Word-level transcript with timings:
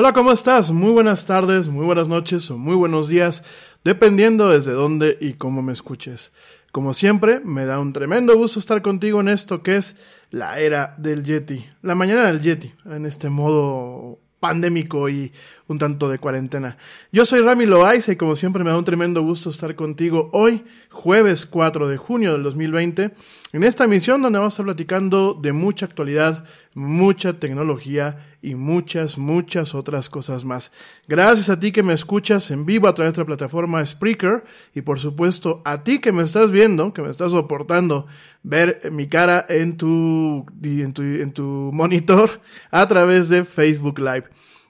Hola, 0.00 0.12
¿cómo 0.12 0.30
estás? 0.30 0.70
Muy 0.70 0.92
buenas 0.92 1.26
tardes, 1.26 1.68
muy 1.68 1.84
buenas 1.84 2.06
noches 2.06 2.48
o 2.52 2.56
muy 2.56 2.76
buenos 2.76 3.08
días, 3.08 3.42
dependiendo 3.82 4.48
desde 4.48 4.70
dónde 4.70 5.18
y 5.20 5.32
cómo 5.32 5.60
me 5.60 5.72
escuches. 5.72 6.32
Como 6.70 6.94
siempre, 6.94 7.40
me 7.40 7.64
da 7.64 7.80
un 7.80 7.92
tremendo 7.92 8.36
gusto 8.36 8.60
estar 8.60 8.80
contigo 8.80 9.20
en 9.20 9.28
esto 9.28 9.64
que 9.64 9.74
es 9.74 9.96
la 10.30 10.60
era 10.60 10.94
del 10.98 11.24
Yeti, 11.24 11.66
la 11.82 11.96
mañana 11.96 12.26
del 12.26 12.40
Yeti, 12.40 12.74
en 12.84 13.06
este 13.06 13.28
modo 13.28 14.20
pandémico 14.38 15.08
y 15.08 15.32
un 15.68 15.78
tanto 15.78 16.08
de 16.08 16.18
cuarentena. 16.18 16.78
Yo 17.12 17.24
soy 17.26 17.40
Rami 17.40 17.66
Loaiza 17.66 18.12
y 18.12 18.16
como 18.16 18.34
siempre 18.34 18.64
me 18.64 18.70
da 18.70 18.78
un 18.78 18.84
tremendo 18.84 19.22
gusto 19.22 19.50
estar 19.50 19.76
contigo 19.76 20.30
hoy, 20.32 20.64
jueves 20.90 21.46
4 21.46 21.88
de 21.88 21.98
junio 21.98 22.32
del 22.32 22.42
2020, 22.42 23.10
en 23.52 23.64
esta 23.64 23.84
emisión 23.84 24.22
donde 24.22 24.38
vamos 24.38 24.54
a 24.54 24.54
estar 24.54 24.66
platicando 24.66 25.34
de 25.34 25.52
mucha 25.52 25.84
actualidad, 25.84 26.44
mucha 26.74 27.34
tecnología 27.34 28.34
y 28.40 28.54
muchas, 28.54 29.18
muchas 29.18 29.74
otras 29.74 30.08
cosas 30.08 30.44
más. 30.44 30.72
Gracias 31.06 31.50
a 31.50 31.60
ti 31.60 31.70
que 31.70 31.82
me 31.82 31.92
escuchas 31.92 32.50
en 32.50 32.64
vivo 32.64 32.88
a 32.88 32.94
través 32.94 33.14
de 33.14 33.20
la 33.20 33.26
plataforma 33.26 33.84
Spreaker 33.84 34.44
y 34.74 34.80
por 34.80 34.98
supuesto 34.98 35.60
a 35.66 35.84
ti 35.84 36.00
que 36.00 36.12
me 36.12 36.22
estás 36.22 36.50
viendo, 36.50 36.94
que 36.94 37.02
me 37.02 37.10
estás 37.10 37.32
soportando 37.32 38.06
ver 38.42 38.80
mi 38.90 39.06
cara 39.06 39.44
en 39.50 39.76
tu, 39.76 40.46
en 40.62 40.94
tu, 40.94 41.02
en 41.02 41.32
tu 41.32 41.70
monitor 41.74 42.40
a 42.70 42.88
través 42.88 43.28
de 43.28 43.44
Facebook 43.44 43.98
Live. 43.98 44.24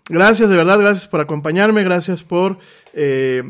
Gracias, 0.09 0.49
de 0.49 0.57
verdad, 0.57 0.79
gracias 0.79 1.07
por 1.07 1.21
acompañarme, 1.21 1.83
gracias 1.83 2.23
por 2.23 2.59
eh, 2.95 3.43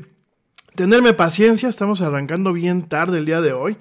tenerme 0.75 1.13
paciencia. 1.13 1.69
Estamos 1.69 2.01
arrancando 2.01 2.53
bien 2.53 2.89
tarde 2.89 3.19
el 3.19 3.27
día 3.27 3.41
de 3.41 3.53
hoy. 3.53 3.77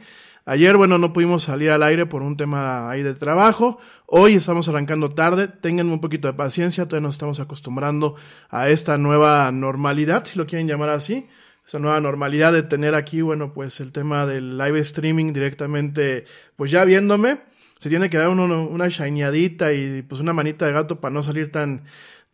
Ayer, 0.45 0.77
bueno, 0.77 0.99
no 0.99 1.11
pudimos 1.11 1.41
salir 1.41 1.71
al 1.71 1.81
aire 1.81 2.05
por 2.05 2.21
un 2.21 2.37
tema 2.37 2.87
ahí 2.87 3.01
de 3.01 3.15
trabajo. 3.15 3.79
Hoy 4.05 4.35
estamos 4.35 4.69
arrancando 4.69 5.09
tarde. 5.09 5.47
Tengan 5.47 5.89
un 5.89 5.99
poquito 5.99 6.27
de 6.27 6.35
paciencia. 6.35 6.85
Todavía 6.85 7.07
nos 7.07 7.15
estamos 7.15 7.39
acostumbrando 7.39 8.15
a 8.49 8.69
esta 8.69 8.99
nueva 8.99 9.51
normalidad, 9.51 10.23
si 10.25 10.37
lo 10.37 10.45
quieren 10.45 10.67
llamar 10.67 10.89
así. 10.89 11.27
Esta 11.65 11.79
nueva 11.79 11.99
normalidad 11.99 12.53
de 12.53 12.61
tener 12.61 12.93
aquí, 12.93 13.21
bueno, 13.21 13.53
pues 13.53 13.79
el 13.79 13.91
tema 13.91 14.27
del 14.27 14.55
live 14.57 14.79
streaming 14.79 15.33
directamente, 15.33 16.25
pues 16.55 16.69
ya 16.69 16.85
viéndome. 16.85 17.39
Se 17.79 17.89
tiene 17.89 18.09
que 18.09 18.17
dar 18.17 18.29
uno, 18.29 18.67
una 18.67 18.87
shineadita 18.87 19.73
y 19.73 20.03
pues 20.03 20.21
una 20.21 20.33
manita 20.33 20.65
de 20.65 20.71
gato 20.71 20.99
para 20.99 21.13
no 21.13 21.21
salir 21.21 21.51
tan, 21.51 21.83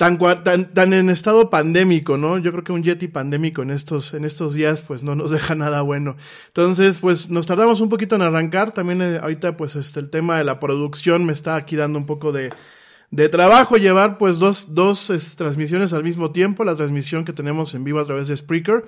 tan, 0.04 0.44
tan, 0.44 0.74
tan 0.74 0.92
en 0.92 1.10
estado 1.10 1.50
pandémico, 1.50 2.18
¿no? 2.18 2.38
Yo 2.38 2.52
creo 2.52 2.64
que 2.66 2.74
un 2.74 2.84
Yeti 2.84 3.08
pandémico 3.08 3.62
en 3.62 3.72
estos, 3.72 4.14
en 4.14 4.26
estos 4.26 4.54
días, 4.54 4.82
pues 4.82 5.02
no 5.02 5.16
nos 5.16 5.32
deja 5.32 5.56
nada 5.56 5.82
bueno. 5.82 6.18
Entonces, 6.48 6.98
pues 6.98 7.30
nos 7.30 7.46
tardamos 7.46 7.80
un 7.80 7.88
poquito 7.88 8.16
en 8.16 8.22
arrancar. 8.22 8.74
También 8.74 9.02
eh, 9.02 9.20
ahorita, 9.22 9.56
pues 9.56 9.78
este, 9.78 10.02
el 10.02 10.10
tema 10.10 10.38
de 10.38 10.44
la 10.44 10.60
producción 10.60 11.26
me 11.26 11.32
está 11.32 11.56
aquí 11.56 11.78
dando 11.78 12.00
un 12.00 12.06
poco 12.06 12.34
de, 12.34 12.52
de 13.14 13.30
trabajo 13.30 13.78
llevar 13.78 14.18
pues 14.18 14.40
dos, 14.40 14.74
dos 14.74 15.12
transmisiones 15.38 15.94
al 15.94 16.04
mismo 16.04 16.32
tiempo, 16.32 16.64
la 16.64 16.76
transmisión 16.76 17.26
que 17.26 17.32
tenemos 17.32 17.76
en 17.76 17.84
vivo 17.84 18.00
a 18.00 18.06
través 18.06 18.28
de 18.28 18.36
Spreaker 18.36 18.86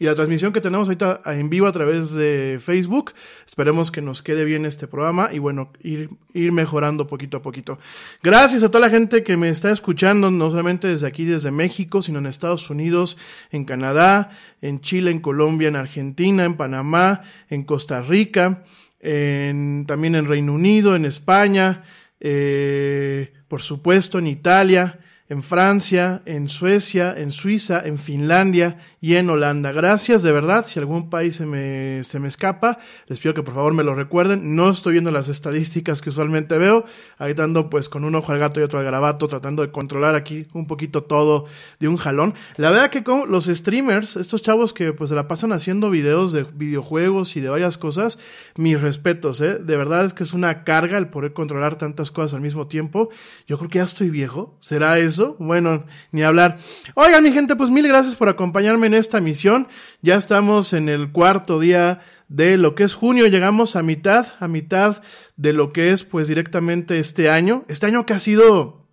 y 0.00 0.06
la 0.06 0.16
transmisión 0.16 0.52
que 0.52 0.60
tenemos 0.60 0.88
ahorita 0.88 1.20
en 1.26 1.48
vivo 1.48 1.68
a 1.68 1.70
través 1.70 2.12
de 2.12 2.58
Facebook. 2.60 3.12
Esperemos 3.46 3.92
que 3.92 4.02
nos 4.02 4.20
quede 4.20 4.44
bien 4.44 4.66
este 4.66 4.88
programa 4.88 5.28
y 5.32 5.38
bueno, 5.38 5.70
ir, 5.80 6.10
ir 6.34 6.50
mejorando 6.50 7.06
poquito 7.06 7.36
a 7.36 7.42
poquito. 7.42 7.78
Gracias 8.20 8.64
a 8.64 8.68
toda 8.68 8.88
la 8.88 8.92
gente 8.92 9.22
que 9.22 9.36
me 9.36 9.48
está 9.48 9.70
escuchando, 9.70 10.28
no 10.32 10.50
solamente 10.50 10.88
desde 10.88 11.06
aquí, 11.06 11.24
desde 11.24 11.52
México, 11.52 12.02
sino 12.02 12.18
en 12.18 12.26
Estados 12.26 12.68
Unidos, 12.70 13.16
en 13.52 13.64
Canadá, 13.64 14.32
en 14.60 14.80
Chile, 14.80 15.12
en 15.12 15.20
Colombia, 15.20 15.68
en 15.68 15.76
Argentina, 15.76 16.44
en 16.44 16.56
Panamá, 16.56 17.22
en 17.48 17.62
Costa 17.62 18.00
Rica, 18.00 18.64
en, 18.98 19.84
también 19.86 20.16
en 20.16 20.26
Reino 20.26 20.52
Unido, 20.52 20.96
en 20.96 21.04
España, 21.04 21.84
eh, 22.20 23.32
por 23.48 23.60
supuesto 23.60 24.18
en 24.18 24.26
Italia, 24.26 25.00
en 25.28 25.42
Francia, 25.42 26.22
en 26.24 26.48
Suecia, 26.48 27.14
en 27.16 27.30
Suiza, 27.30 27.82
en 27.84 27.98
Finlandia 27.98 28.78
y 29.00 29.14
en 29.14 29.30
Holanda. 29.30 29.72
Gracias, 29.72 30.22
de 30.22 30.32
verdad. 30.32 30.66
Si 30.66 30.78
algún 30.78 31.08
país 31.08 31.36
se 31.36 31.46
me, 31.46 32.02
se 32.04 32.18
me 32.18 32.28
escapa, 32.28 32.78
les 33.06 33.20
pido 33.20 33.34
que 33.34 33.42
por 33.42 33.54
favor 33.54 33.74
me 33.74 33.84
lo 33.84 33.94
recuerden. 33.94 34.56
No 34.56 34.68
estoy 34.70 34.92
viendo 34.92 35.10
las 35.10 35.28
estadísticas 35.28 36.00
que 36.00 36.10
usualmente 36.10 36.58
veo. 36.58 36.84
Ahí 37.18 37.34
dando 37.34 37.70
pues 37.70 37.88
con 37.88 38.04
un 38.04 38.14
ojo 38.14 38.32
al 38.32 38.38
gato 38.38 38.60
y 38.60 38.64
otro 38.64 38.78
al 38.78 38.84
garabato, 38.84 39.28
tratando 39.28 39.62
de 39.62 39.70
controlar 39.70 40.14
aquí 40.14 40.46
un 40.52 40.66
poquito 40.66 41.04
todo 41.04 41.46
de 41.78 41.88
un 41.88 41.96
jalón. 41.96 42.34
La 42.56 42.70
verdad 42.70 42.90
que 42.90 43.04
como 43.04 43.26
los 43.26 43.46
streamers, 43.46 44.16
estos 44.16 44.42
chavos 44.42 44.72
que 44.72 44.92
pues 44.92 45.10
se 45.10 45.16
la 45.16 45.28
pasan 45.28 45.52
haciendo 45.52 45.90
videos 45.90 46.32
de 46.32 46.42
videojuegos 46.42 47.36
y 47.36 47.40
de 47.40 47.48
varias 47.48 47.78
cosas, 47.78 48.18
mis 48.56 48.80
respetos, 48.80 49.40
eh. 49.40 49.58
De 49.58 49.76
verdad 49.76 50.04
es 50.04 50.12
que 50.12 50.24
es 50.24 50.32
una 50.32 50.64
carga 50.64 50.98
el 50.98 51.08
poder 51.08 51.32
controlar 51.32 51.76
tantas 51.76 52.10
cosas 52.10 52.34
al 52.34 52.40
mismo 52.40 52.66
tiempo. 52.66 53.10
Yo 53.46 53.58
creo 53.58 53.70
que 53.70 53.78
ya 53.78 53.84
estoy 53.84 54.10
viejo. 54.10 54.56
¿Será 54.60 54.98
eso? 54.98 55.36
Bueno, 55.38 55.84
ni 56.10 56.22
hablar. 56.22 56.58
Oigan, 56.94 57.22
mi 57.22 57.32
gente, 57.32 57.54
pues 57.54 57.70
mil 57.70 57.86
gracias 57.86 58.16
por 58.16 58.28
acompañarme 58.28 58.87
en 58.88 58.94
esta 58.94 59.20
misión. 59.20 59.68
Ya 60.02 60.16
estamos 60.16 60.72
en 60.72 60.88
el 60.88 61.12
cuarto 61.12 61.60
día 61.60 62.00
de 62.28 62.56
lo 62.56 62.74
que 62.74 62.82
es 62.82 62.94
junio. 62.94 63.28
Llegamos 63.28 63.76
a 63.76 63.82
mitad, 63.82 64.34
a 64.40 64.48
mitad 64.48 65.02
de 65.36 65.52
lo 65.52 65.72
que 65.72 65.92
es 65.92 66.02
pues 66.02 66.26
directamente 66.26 66.98
este 66.98 67.30
año. 67.30 67.64
Este 67.68 67.86
año 67.86 68.04
que 68.04 68.14
ha 68.14 68.18
sido 68.18 68.88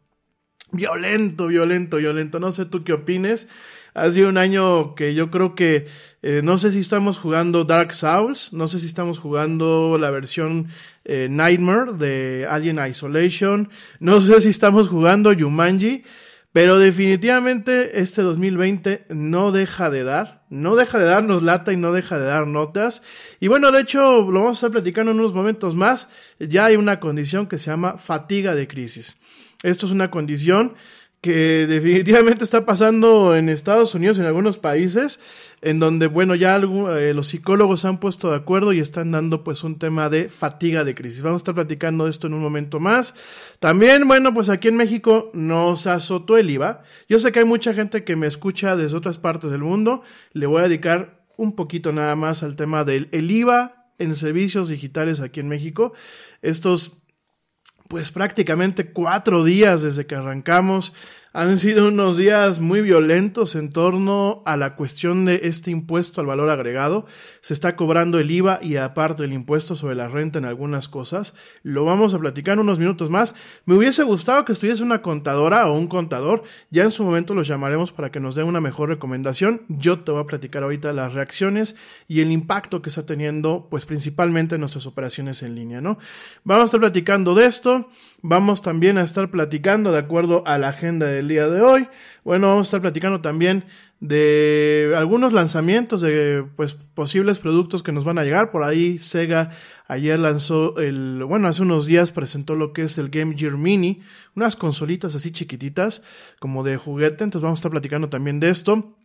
violento, 0.71 1.47
violento, 1.47 1.97
violento. 1.97 2.39
No 2.39 2.51
sé 2.51 2.65
tú 2.65 2.83
qué 2.83 2.93
opines. 2.93 3.47
Ha 3.95 4.11
sido 4.11 4.29
un 4.29 4.37
año 4.37 4.93
que 4.93 5.15
yo 5.15 5.31
creo 5.31 5.55
que 5.55 5.87
eh, 6.21 6.41
no 6.43 6.57
sé 6.57 6.71
si 6.73 6.79
estamos 6.79 7.17
jugando 7.17 7.63
Dark 7.63 7.93
Souls, 7.93 8.51
no 8.51 8.67
sé 8.67 8.79
si 8.79 8.87
estamos 8.87 9.19
jugando 9.19 9.97
la 9.97 10.11
versión 10.11 10.67
eh, 11.05 11.27
Nightmare 11.29 11.93
de 11.93 12.45
Alien 12.49 12.79
Isolation, 12.85 13.69
no 13.99 14.19
sé 14.19 14.41
si 14.41 14.49
estamos 14.49 14.89
jugando 14.89 15.31
Yumanji. 15.31 16.03
Pero 16.55 16.79
definitivamente 16.79 17.99
este 17.99 18.21
2020 18.21 19.07
no 19.09 19.51
deja 19.51 19.89
de 19.89 20.05
dar, 20.05 20.45
no 20.49 20.77
deja 20.77 20.97
de 20.97 21.03
darnos 21.03 21.43
lata 21.43 21.73
y 21.73 21.75
no 21.75 21.91
deja 21.91 22.17
de 22.17 22.27
dar 22.27 22.47
notas. 22.47 23.01
Y 23.41 23.49
bueno, 23.49 23.73
de 23.73 23.81
hecho, 23.81 24.21
lo 24.21 24.39
vamos 24.39 24.51
a 24.51 24.59
estar 24.59 24.71
platicando 24.71 25.11
en 25.11 25.19
unos 25.19 25.33
momentos 25.33 25.75
más. 25.75 26.07
Ya 26.39 26.63
hay 26.63 26.77
una 26.77 27.01
condición 27.01 27.47
que 27.47 27.57
se 27.57 27.71
llama 27.71 27.97
fatiga 27.97 28.55
de 28.55 28.69
crisis. 28.69 29.17
Esto 29.63 29.85
es 29.85 29.91
una 29.91 30.09
condición 30.09 30.75
que 31.25 31.65
definitivamente 31.65 32.43
está 32.43 32.67
pasando 32.67 33.35
en 33.35 33.49
Estados 33.49 33.95
Unidos, 33.95 34.19
en 34.19 34.25
algunos 34.25 34.59
países, 34.59 35.19
en 35.63 35.79
donde, 35.79 36.05
bueno, 36.05 36.35
ya 36.35 36.55
eh, 36.57 37.13
los 37.15 37.25
psicólogos 37.25 37.79
se 37.79 37.87
han 37.87 37.99
puesto 37.99 38.29
de 38.29 38.35
acuerdo 38.35 38.73
y 38.73 38.79
están 38.79 39.09
dando 39.09 39.43
pues 39.43 39.63
un 39.63 39.79
tema 39.79 40.07
de 40.07 40.29
fatiga 40.29 40.83
de 40.83 40.93
crisis. 40.93 41.23
Vamos 41.23 41.39
a 41.39 41.41
estar 41.41 41.55
platicando 41.55 42.07
esto 42.07 42.27
en 42.27 42.35
un 42.35 42.43
momento 42.43 42.79
más. 42.79 43.15
También, 43.59 44.07
bueno, 44.07 44.35
pues 44.35 44.49
aquí 44.49 44.67
en 44.67 44.75
México 44.75 45.31
nos 45.33 45.87
azotó 45.87 46.37
el 46.37 46.47
IVA. 46.47 46.83
Yo 47.09 47.17
sé 47.17 47.31
que 47.31 47.39
hay 47.39 47.45
mucha 47.45 47.73
gente 47.73 48.03
que 48.03 48.15
me 48.15 48.27
escucha 48.27 48.75
desde 48.75 48.95
otras 48.95 49.17
partes 49.17 49.49
del 49.49 49.63
mundo. 49.63 50.03
Le 50.31 50.45
voy 50.45 50.59
a 50.59 50.67
dedicar 50.67 51.25
un 51.37 51.55
poquito 51.55 51.91
nada 51.91 52.15
más 52.15 52.43
al 52.43 52.55
tema 52.55 52.83
del 52.83 53.09
el 53.11 53.31
IVA 53.31 53.87
en 53.97 54.15
servicios 54.15 54.69
digitales 54.69 55.21
aquí 55.21 55.39
en 55.39 55.47
México. 55.47 55.93
Estos 56.43 57.01
pues 57.87 58.11
prácticamente 58.11 58.91
cuatro 58.91 59.43
días 59.43 59.81
desde 59.81 60.05
que 60.05 60.15
arrancamos. 60.15 60.93
Han 61.37 61.57
sido 61.57 61.89
unos 61.89 62.15
días 62.15 62.61
muy 62.61 62.79
violentos 62.79 63.55
en 63.55 63.69
torno 63.69 64.41
a 64.45 64.55
la 64.55 64.77
cuestión 64.77 65.25
de 65.25 65.41
este 65.43 65.69
impuesto 65.69 66.21
al 66.21 66.27
valor 66.27 66.49
agregado. 66.49 67.07
Se 67.41 67.53
está 67.53 67.75
cobrando 67.75 68.19
el 68.19 68.31
IVA 68.31 68.59
y 68.61 68.77
aparte 68.77 69.25
el 69.25 69.33
impuesto 69.33 69.75
sobre 69.75 69.95
la 69.95 70.07
renta 70.07 70.39
en 70.39 70.45
algunas 70.45 70.87
cosas. 70.87 71.35
Lo 71.61 71.83
vamos 71.83 72.13
a 72.13 72.19
platicar 72.19 72.57
unos 72.57 72.79
minutos 72.79 73.09
más. 73.09 73.35
Me 73.65 73.75
hubiese 73.75 74.03
gustado 74.03 74.45
que 74.45 74.53
estuviese 74.53 74.81
una 74.81 75.01
contadora 75.01 75.67
o 75.67 75.77
un 75.77 75.87
contador. 75.87 76.43
Ya 76.71 76.85
en 76.85 76.91
su 76.91 77.03
momento 77.03 77.33
los 77.33 77.49
llamaremos 77.49 77.91
para 77.91 78.11
que 78.13 78.21
nos 78.21 78.35
den 78.35 78.47
una 78.47 78.61
mejor 78.61 78.87
recomendación. 78.87 79.63
Yo 79.67 79.99
te 80.05 80.13
voy 80.13 80.21
a 80.21 80.27
platicar 80.27 80.63
ahorita 80.63 80.93
las 80.93 81.13
reacciones 81.13 81.75
y 82.07 82.21
el 82.21 82.31
impacto 82.31 82.81
que 82.81 82.87
está 82.87 83.05
teniendo, 83.05 83.67
pues 83.69 83.85
principalmente 83.85 84.55
en 84.55 84.61
nuestras 84.61 84.85
operaciones 84.85 85.43
en 85.43 85.55
línea, 85.55 85.81
¿no? 85.81 85.97
Vamos 86.45 86.61
a 86.61 86.63
estar 86.63 86.79
platicando 86.79 87.35
de 87.35 87.45
esto. 87.45 87.89
Vamos 88.27 88.63
también 88.63 88.97
a 88.97 89.03
estar 89.03 89.29
platicando 89.29 89.91
de 89.91 89.99
acuerdo 89.99 90.41
a 90.47 90.57
la 90.57 90.69
agenda 90.69 91.05
del 91.05 91.27
día 91.27 91.47
de 91.47 91.61
hoy. 91.61 91.87
Bueno, 92.23 92.47
vamos 92.47 92.65
a 92.65 92.69
estar 92.69 92.81
platicando 92.81 93.21
también 93.21 93.65
de 93.99 94.95
algunos 94.97 95.31
lanzamientos 95.31 96.01
de 96.01 96.43
pues 96.55 96.73
posibles 96.73 97.37
productos 97.37 97.83
que 97.83 97.91
nos 97.91 98.03
van 98.03 98.17
a 98.17 98.23
llegar. 98.23 98.49
Por 98.49 98.63
ahí 98.63 98.97
Sega 98.97 99.51
ayer 99.87 100.17
lanzó 100.17 100.75
el, 100.79 101.23
bueno, 101.23 101.47
hace 101.47 101.61
unos 101.61 101.85
días 101.85 102.11
presentó 102.11 102.55
lo 102.55 102.73
que 102.73 102.81
es 102.81 102.97
el 102.97 103.09
Game 103.09 103.37
Gear 103.37 103.57
Mini, 103.57 104.01
unas 104.35 104.55
consolitas 104.55 105.13
así 105.13 105.31
chiquititas 105.31 106.01
como 106.39 106.63
de 106.63 106.77
juguete. 106.77 107.23
Entonces 107.23 107.43
vamos 107.43 107.59
a 107.59 107.61
estar 107.61 107.71
platicando 107.71 108.09
también 108.09 108.39
de 108.39 108.49
esto. 108.49 108.95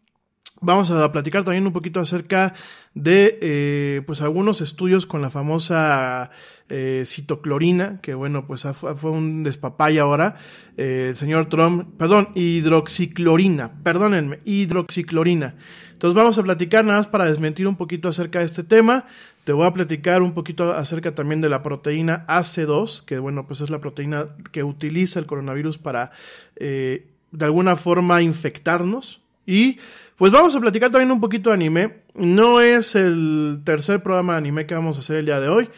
Vamos 0.62 0.90
a 0.90 1.10
platicar 1.10 1.42
también 1.42 1.66
un 1.66 1.72
poquito 1.72 2.00
acerca 2.00 2.52
de 2.94 3.38
eh, 3.40 4.02
pues 4.06 4.20
algunos 4.20 4.60
estudios 4.60 5.06
con 5.06 5.22
la 5.22 5.30
famosa 5.30 6.30
eh, 6.70 7.02
citoclorina, 7.04 8.00
que 8.00 8.14
bueno, 8.14 8.46
pues 8.46 8.66
fue 8.96 9.10
un 9.10 9.42
despapaya 9.42 10.02
ahora. 10.02 10.36
Eh, 10.76 11.08
el 11.10 11.16
señor 11.16 11.48
Trump, 11.48 11.88
perdón, 11.98 12.30
hidroxiclorina, 12.34 13.82
perdónenme, 13.82 14.38
hidroxiclorina. 14.44 15.56
Entonces 15.92 16.14
vamos 16.14 16.38
a 16.38 16.42
platicar 16.42 16.84
nada 16.84 16.98
más 16.98 17.08
para 17.08 17.26
desmentir 17.26 17.66
un 17.66 17.76
poquito 17.76 18.08
acerca 18.08 18.38
de 18.38 18.46
este 18.46 18.64
tema. 18.64 19.04
Te 19.44 19.52
voy 19.52 19.66
a 19.66 19.72
platicar 19.72 20.22
un 20.22 20.32
poquito 20.32 20.72
acerca 20.72 21.14
también 21.14 21.40
de 21.40 21.48
la 21.48 21.62
proteína 21.62 22.24
AC2, 22.26 23.04
que 23.04 23.18
bueno, 23.18 23.46
pues 23.46 23.60
es 23.60 23.70
la 23.70 23.80
proteína 23.80 24.28
que 24.52 24.62
utiliza 24.62 25.18
el 25.18 25.26
coronavirus 25.26 25.78
para 25.78 26.12
de 26.56 27.44
alguna 27.44 27.76
forma 27.76 28.22
infectarnos. 28.22 29.20
Y 29.46 29.78
pues 30.16 30.32
vamos 30.32 30.54
a 30.54 30.60
platicar 30.60 30.90
también 30.90 31.10
un 31.10 31.20
poquito 31.20 31.50
de 31.50 31.54
anime. 31.54 32.02
No 32.14 32.60
es 32.60 32.94
el 32.94 33.62
tercer 33.64 34.02
programa 34.02 34.34
de 34.34 34.38
anime 34.38 34.66
que 34.66 34.74
vamos 34.74 34.96
a 34.96 35.00
hacer 35.00 35.16
el 35.16 35.26
día 35.26 35.40
de 35.40 35.48
hoy. 35.48 35.70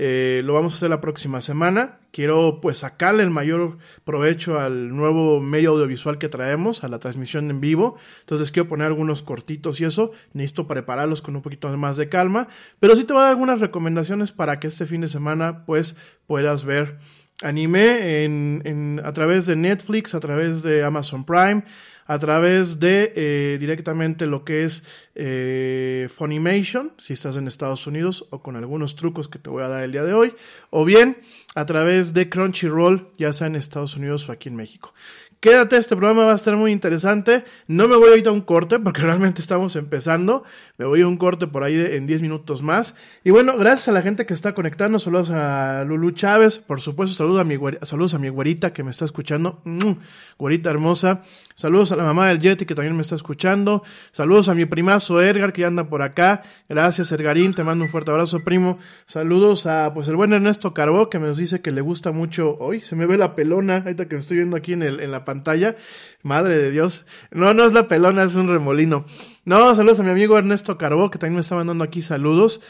Eh, 0.00 0.42
lo 0.44 0.54
vamos 0.54 0.74
a 0.74 0.76
hacer 0.76 0.90
la 0.90 1.00
próxima 1.00 1.40
semana. 1.40 1.98
Quiero 2.12 2.60
pues 2.62 2.78
sacarle 2.78 3.24
el 3.24 3.30
mayor 3.30 3.78
provecho 4.04 4.60
al 4.60 4.94
nuevo 4.94 5.40
medio 5.40 5.72
audiovisual 5.72 6.18
que 6.18 6.28
traemos, 6.28 6.84
a 6.84 6.88
la 6.88 7.00
transmisión 7.00 7.50
en 7.50 7.60
vivo. 7.60 7.96
Entonces 8.20 8.52
quiero 8.52 8.68
poner 8.68 8.86
algunos 8.86 9.24
cortitos 9.24 9.80
y 9.80 9.86
eso. 9.86 10.12
Necesito 10.34 10.68
prepararlos 10.68 11.20
con 11.20 11.34
un 11.34 11.42
poquito 11.42 11.68
más 11.76 11.96
de 11.96 12.08
calma. 12.08 12.46
Pero 12.78 12.94
sí 12.94 13.02
te 13.02 13.12
voy 13.12 13.22
a 13.22 13.24
dar 13.24 13.32
algunas 13.32 13.58
recomendaciones 13.58 14.30
para 14.30 14.60
que 14.60 14.68
este 14.68 14.86
fin 14.86 15.00
de 15.00 15.08
semana 15.08 15.66
pues 15.66 15.96
puedas 16.28 16.64
ver 16.64 17.00
anime 17.42 18.24
en, 18.24 18.62
en, 18.64 19.00
a 19.04 19.12
través 19.12 19.46
de 19.46 19.56
Netflix, 19.56 20.14
a 20.14 20.20
través 20.20 20.62
de 20.62 20.84
Amazon 20.84 21.24
Prime, 21.24 21.62
a 22.08 22.18
través 22.18 22.80
de 22.80 23.12
eh, 23.14 23.58
directamente 23.60 24.26
lo 24.26 24.42
que 24.42 24.64
es 24.64 24.82
eh, 25.14 26.08
Funimation, 26.16 26.92
si 26.96 27.12
estás 27.12 27.36
en 27.36 27.46
Estados 27.46 27.86
Unidos, 27.86 28.26
o 28.30 28.40
con 28.40 28.56
algunos 28.56 28.96
trucos 28.96 29.28
que 29.28 29.38
te 29.38 29.50
voy 29.50 29.62
a 29.62 29.68
dar 29.68 29.84
el 29.84 29.92
día 29.92 30.02
de 30.02 30.14
hoy, 30.14 30.34
o 30.70 30.86
bien 30.86 31.18
a 31.54 31.66
través 31.66 32.14
de 32.14 32.30
Crunchyroll, 32.30 33.10
ya 33.18 33.32
sea 33.34 33.46
en 33.46 33.56
Estados 33.56 33.94
Unidos 33.94 34.26
o 34.28 34.32
aquí 34.32 34.48
en 34.48 34.56
México. 34.56 34.94
Quédate, 35.40 35.76
este 35.76 35.94
programa 35.94 36.24
va 36.24 36.32
a 36.32 36.34
estar 36.34 36.56
muy 36.56 36.72
interesante. 36.72 37.44
No 37.68 37.86
me 37.86 37.94
voy 37.94 38.10
a 38.10 38.16
ir 38.16 38.26
a 38.26 38.32
un 38.32 38.40
corte 38.40 38.80
porque 38.80 39.02
realmente 39.02 39.40
estamos 39.40 39.76
empezando. 39.76 40.42
Me 40.78 40.84
voy 40.84 41.02
a 41.02 41.06
un 41.06 41.16
corte 41.16 41.46
por 41.46 41.62
ahí 41.62 41.76
en 41.76 42.08
10 42.08 42.22
minutos 42.22 42.64
más. 42.64 42.96
Y 43.22 43.30
bueno, 43.30 43.56
gracias 43.56 43.86
a 43.86 43.92
la 43.92 44.02
gente 44.02 44.26
que 44.26 44.34
está 44.34 44.52
conectando. 44.52 44.98
Saludos 44.98 45.30
a 45.30 45.84
Lulu 45.86 46.10
Chávez. 46.10 46.58
Por 46.58 46.80
supuesto, 46.80 47.14
saludos 47.14 47.42
a 47.42 47.44
mi, 47.44 47.56
saludos 47.82 48.16
güerita 48.16 48.72
que 48.72 48.82
me 48.82 48.90
está 48.90 49.04
escuchando. 49.04 49.60
Mm, 49.62 49.92
güerita 50.40 50.70
hermosa. 50.70 51.22
Saludos 51.54 51.92
a 51.92 51.96
la 51.96 52.02
mamá 52.02 52.28
del 52.28 52.40
Yeti 52.40 52.66
que 52.66 52.74
también 52.74 52.96
me 52.96 53.02
está 53.02 53.14
escuchando. 53.14 53.84
Saludos 54.10 54.48
a 54.48 54.54
mi 54.54 54.66
primazo 54.66 55.22
Edgar 55.22 55.52
que 55.52 55.60
ya 55.60 55.68
anda 55.68 55.88
por 55.88 56.02
acá. 56.02 56.42
Gracias, 56.68 57.12
Edgarín. 57.12 57.54
Te 57.54 57.62
mando 57.62 57.84
un 57.84 57.90
fuerte 57.92 58.10
abrazo, 58.10 58.40
primo. 58.40 58.78
Saludos 59.06 59.66
a 59.66 59.94
pues 59.94 60.08
el 60.08 60.16
buen 60.16 60.32
Ernesto 60.32 60.74
Carbó 60.74 61.08
que 61.08 61.20
me 61.20 61.32
dice 61.32 61.60
que 61.60 61.70
le 61.70 61.80
gusta 61.80 62.10
mucho. 62.10 62.56
Hoy 62.58 62.80
se 62.80 62.96
me 62.96 63.06
ve 63.06 63.16
la 63.16 63.36
pelona. 63.36 63.76
Ahorita 63.76 64.08
que 64.08 64.16
me 64.16 64.20
estoy 64.20 64.38
viendo 64.38 64.56
aquí 64.56 64.72
en, 64.72 64.82
el, 64.82 64.98
en 64.98 65.12
la 65.12 65.27
pantalla. 65.28 65.76
Madre 66.22 66.56
de 66.56 66.70
Dios. 66.70 67.04
No, 67.30 67.52
no 67.52 67.66
es 67.66 67.74
la 67.74 67.86
pelona, 67.86 68.22
es 68.22 68.34
un 68.34 68.48
remolino. 68.48 69.04
No, 69.44 69.74
saludos 69.74 70.00
a 70.00 70.02
mi 70.02 70.10
amigo 70.10 70.38
Ernesto 70.38 70.78
Carbó, 70.78 71.10
que 71.10 71.18
también 71.18 71.34
me 71.34 71.42
está 71.42 71.54
mandando 71.54 71.84
aquí 71.84 72.00
saludos. 72.00 72.62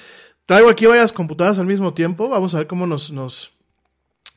Traigo 0.44 0.68
aquí 0.68 0.86
varias 0.86 1.12
computadoras 1.12 1.60
al 1.60 1.66
mismo 1.66 1.94
tiempo. 1.94 2.28
Vamos 2.28 2.54
a 2.54 2.58
ver 2.58 2.66
cómo 2.66 2.86
nos, 2.86 3.12
nos, 3.12 3.52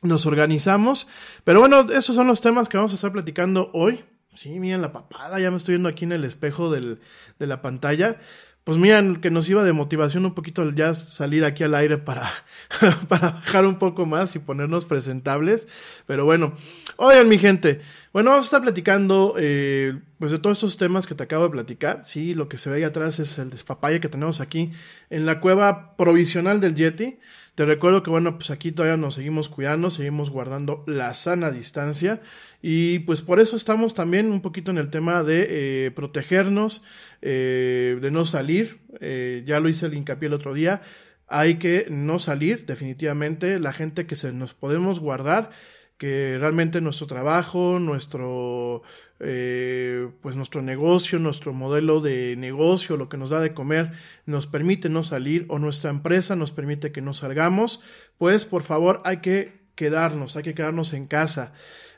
nos 0.02 0.24
organizamos. 0.26 1.08
Pero 1.42 1.58
bueno, 1.58 1.80
esos 1.90 2.14
son 2.14 2.28
los 2.28 2.40
temas 2.40 2.68
que 2.68 2.76
vamos 2.76 2.92
a 2.92 2.94
estar 2.94 3.10
platicando 3.10 3.70
hoy. 3.72 4.04
Sí, 4.34 4.60
miren 4.60 4.80
la 4.80 4.92
papada, 4.92 5.38
ya 5.40 5.50
me 5.50 5.58
estoy 5.58 5.74
viendo 5.74 5.90
aquí 5.90 6.04
en 6.04 6.12
el 6.12 6.24
espejo 6.24 6.70
del, 6.70 7.00
de 7.38 7.46
la 7.46 7.60
pantalla 7.60 8.18
pues 8.64 8.78
miren, 8.78 9.20
que 9.20 9.30
nos 9.30 9.48
iba 9.48 9.64
de 9.64 9.72
motivación 9.72 10.24
un 10.24 10.34
poquito 10.34 10.70
ya 10.70 10.94
salir 10.94 11.44
aquí 11.44 11.64
al 11.64 11.74
aire 11.74 11.98
para, 11.98 12.30
para 13.08 13.30
bajar 13.30 13.66
un 13.66 13.78
poco 13.78 14.06
más 14.06 14.36
y 14.36 14.38
ponernos 14.38 14.84
presentables. 14.84 15.66
Pero 16.06 16.24
bueno, 16.24 16.54
oigan 16.96 17.28
mi 17.28 17.38
gente, 17.38 17.80
bueno, 18.12 18.30
vamos 18.30 18.44
a 18.44 18.48
estar 18.48 18.62
platicando 18.62 19.34
eh, 19.36 19.98
pues 20.18 20.30
de 20.30 20.38
todos 20.38 20.58
estos 20.58 20.76
temas 20.76 21.08
que 21.08 21.16
te 21.16 21.24
acabo 21.24 21.44
de 21.44 21.50
platicar. 21.50 22.02
Sí, 22.04 22.34
lo 22.34 22.48
que 22.48 22.56
se 22.56 22.70
ve 22.70 22.76
ahí 22.76 22.82
atrás 22.84 23.18
es 23.18 23.36
el 23.38 23.50
despapalle 23.50 24.00
que 24.00 24.08
tenemos 24.08 24.40
aquí 24.40 24.70
en 25.10 25.26
la 25.26 25.40
cueva 25.40 25.96
provisional 25.96 26.60
del 26.60 26.76
Yeti. 26.76 27.18
Te 27.54 27.66
recuerdo 27.66 28.02
que, 28.02 28.08
bueno, 28.08 28.38
pues 28.38 28.50
aquí 28.50 28.72
todavía 28.72 28.96
nos 28.96 29.14
seguimos 29.16 29.50
cuidando, 29.50 29.90
seguimos 29.90 30.30
guardando 30.30 30.84
la 30.86 31.12
sana 31.12 31.50
distancia 31.50 32.22
y 32.62 33.00
pues 33.00 33.20
por 33.20 33.40
eso 33.40 33.56
estamos 33.56 33.92
también 33.92 34.32
un 34.32 34.40
poquito 34.40 34.70
en 34.70 34.78
el 34.78 34.88
tema 34.88 35.22
de 35.22 35.86
eh, 35.86 35.90
protegernos, 35.90 36.82
eh, 37.20 37.98
de 38.00 38.10
no 38.10 38.24
salir. 38.24 38.80
Eh, 39.00 39.42
ya 39.46 39.60
lo 39.60 39.68
hice 39.68 39.84
el 39.84 39.94
hincapié 39.94 40.28
el 40.28 40.34
otro 40.34 40.54
día. 40.54 40.80
Hay 41.26 41.56
que 41.56 41.86
no 41.90 42.18
salir, 42.18 42.64
definitivamente. 42.64 43.58
La 43.58 43.74
gente 43.74 44.06
que 44.06 44.16
se 44.16 44.32
nos 44.32 44.54
podemos 44.54 44.98
guardar, 44.98 45.50
que 45.98 46.38
realmente 46.40 46.80
nuestro 46.80 47.06
trabajo, 47.06 47.78
nuestro 47.78 48.82
eh, 49.24 50.10
pues 50.20 50.34
nuestro 50.34 50.62
negocio, 50.62 51.20
nuestro 51.20 51.52
modelo 51.52 52.00
de 52.00 52.34
negocio, 52.36 52.96
lo 52.96 53.08
que 53.08 53.16
nos 53.16 53.30
da 53.30 53.38
de 53.38 53.54
comer, 53.54 53.92
nos 54.26 54.48
permite 54.48 54.88
no 54.88 55.04
salir 55.04 55.46
o 55.48 55.60
nuestra 55.60 55.90
empresa 55.90 56.34
nos 56.34 56.50
permite 56.50 56.90
que 56.90 57.02
no 57.02 57.14
salgamos, 57.14 57.80
pues 58.18 58.44
por 58.44 58.64
favor 58.64 59.00
hay 59.04 59.18
que 59.18 59.62
quedarnos, 59.76 60.34
hay 60.36 60.42
que 60.42 60.54
quedarnos 60.54 60.92
en 60.92 61.06
casa. 61.06 61.52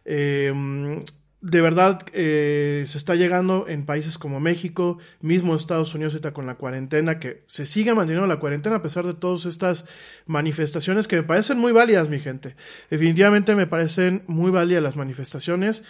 Em, 0.04 1.00
de 1.40 1.60
verdad 1.62 2.02
eh, 2.12 2.84
se 2.86 2.98
está 2.98 3.14
llegando 3.14 3.66
en 3.68 3.86
países 3.86 4.18
como 4.18 4.38
México, 4.38 4.98
mismo 5.22 5.56
Estados 5.56 5.94
Unidos 5.94 6.14
está 6.14 6.34
con 6.34 6.46
la 6.46 6.56
cuarentena, 6.56 7.18
que 7.20 7.42
se 7.46 7.64
sigue 7.64 7.94
manteniendo 7.94 8.26
la 8.26 8.38
cuarentena 8.38 8.76
a 8.76 8.82
pesar 8.82 9.06
de 9.06 9.14
todas 9.14 9.46
estas 9.46 9.86
manifestaciones 10.26 11.08
que 11.08 11.16
me 11.16 11.22
parecen 11.22 11.56
muy 11.56 11.72
válidas, 11.72 12.10
mi 12.10 12.20
gente. 12.20 12.54
Definitivamente 12.90 13.54
me 13.54 13.66
parecen 13.66 14.24
muy 14.26 14.50
válidas 14.50 14.82
las 14.82 14.96
manifestaciones. 14.96 15.84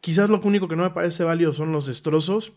Quizás 0.00 0.30
lo 0.30 0.40
único 0.40 0.68
que 0.68 0.76
no 0.76 0.82
me 0.82 0.90
parece 0.90 1.24
válido 1.24 1.52
son 1.52 1.72
los 1.72 1.86
destrozos. 1.86 2.52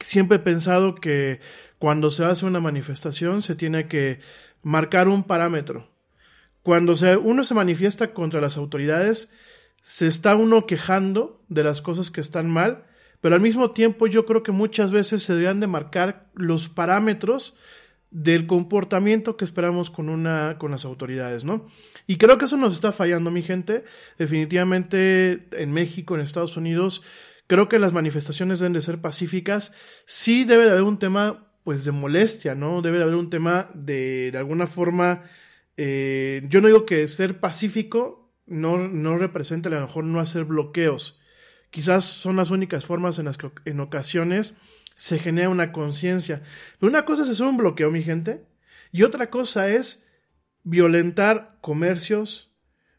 Siempre 0.00 0.36
he 0.36 0.40
pensado 0.40 0.94
que 0.94 1.40
cuando 1.78 2.10
se 2.10 2.24
hace 2.24 2.46
una 2.46 2.60
manifestación 2.60 3.42
se 3.42 3.54
tiene 3.54 3.86
que 3.86 4.20
marcar 4.62 5.08
un 5.08 5.24
parámetro. 5.24 5.90
Cuando 6.62 6.94
uno 7.22 7.44
se 7.44 7.54
manifiesta 7.54 8.12
contra 8.12 8.40
las 8.40 8.56
autoridades, 8.56 9.30
se 9.82 10.06
está 10.06 10.34
uno 10.36 10.66
quejando 10.66 11.42
de 11.48 11.64
las 11.64 11.80
cosas 11.80 12.10
que 12.10 12.20
están 12.20 12.50
mal, 12.50 12.84
pero 13.20 13.34
al 13.34 13.40
mismo 13.40 13.70
tiempo 13.70 14.06
yo 14.06 14.26
creo 14.26 14.42
que 14.42 14.52
muchas 14.52 14.92
veces 14.92 15.22
se 15.22 15.34
deben 15.34 15.60
de 15.60 15.66
marcar 15.66 16.28
los 16.34 16.68
parámetros 16.68 17.56
del 18.10 18.46
comportamiento 18.46 19.36
que 19.36 19.44
esperamos 19.44 19.90
con 19.90 20.08
una 20.08 20.56
con 20.58 20.70
las 20.70 20.84
autoridades, 20.84 21.44
¿no? 21.44 21.66
Y 22.06 22.16
creo 22.16 22.38
que 22.38 22.46
eso 22.46 22.56
nos 22.56 22.74
está 22.74 22.92
fallando, 22.92 23.30
mi 23.30 23.42
gente. 23.42 23.84
Definitivamente 24.18 25.48
en 25.52 25.72
México, 25.72 26.14
en 26.14 26.22
Estados 26.22 26.56
Unidos, 26.56 27.02
creo 27.46 27.68
que 27.68 27.78
las 27.78 27.92
manifestaciones 27.92 28.60
deben 28.60 28.72
de 28.72 28.82
ser 28.82 29.00
pacíficas. 29.00 29.72
Sí 30.06 30.44
debe 30.44 30.64
de 30.64 30.70
haber 30.70 30.84
un 30.84 30.98
tema 30.98 31.52
pues 31.64 31.84
de 31.84 31.92
molestia, 31.92 32.54
¿no? 32.54 32.80
Debe 32.80 32.96
de 32.96 33.04
haber 33.04 33.16
un 33.16 33.30
tema 33.30 33.70
de 33.74 34.30
de 34.30 34.38
alguna 34.38 34.66
forma 34.66 35.24
eh, 35.80 36.42
yo 36.48 36.60
no 36.60 36.66
digo 36.66 36.84
que 36.84 37.06
ser 37.06 37.38
pacífico 37.38 38.34
no, 38.46 38.88
no 38.88 39.16
represente 39.16 39.68
a 39.68 39.72
lo 39.72 39.80
mejor 39.80 40.04
no 40.04 40.20
hacer 40.20 40.44
bloqueos. 40.44 41.20
Quizás 41.70 42.04
son 42.04 42.36
las 42.36 42.50
únicas 42.50 42.84
formas 42.84 43.18
en 43.18 43.26
las 43.26 43.36
que 43.38 43.50
en 43.64 43.78
ocasiones 43.78 44.56
se 44.98 45.20
genera 45.20 45.48
una 45.48 45.70
conciencia. 45.70 46.42
Pero 46.80 46.90
una 46.90 47.04
cosa 47.04 47.22
es 47.22 47.28
hacer 47.28 47.46
un 47.46 47.56
bloqueo, 47.56 47.88
mi 47.88 48.02
gente, 48.02 48.44
y 48.90 49.04
otra 49.04 49.30
cosa 49.30 49.68
es 49.68 50.04
violentar 50.64 51.56
comercios, 51.60 52.50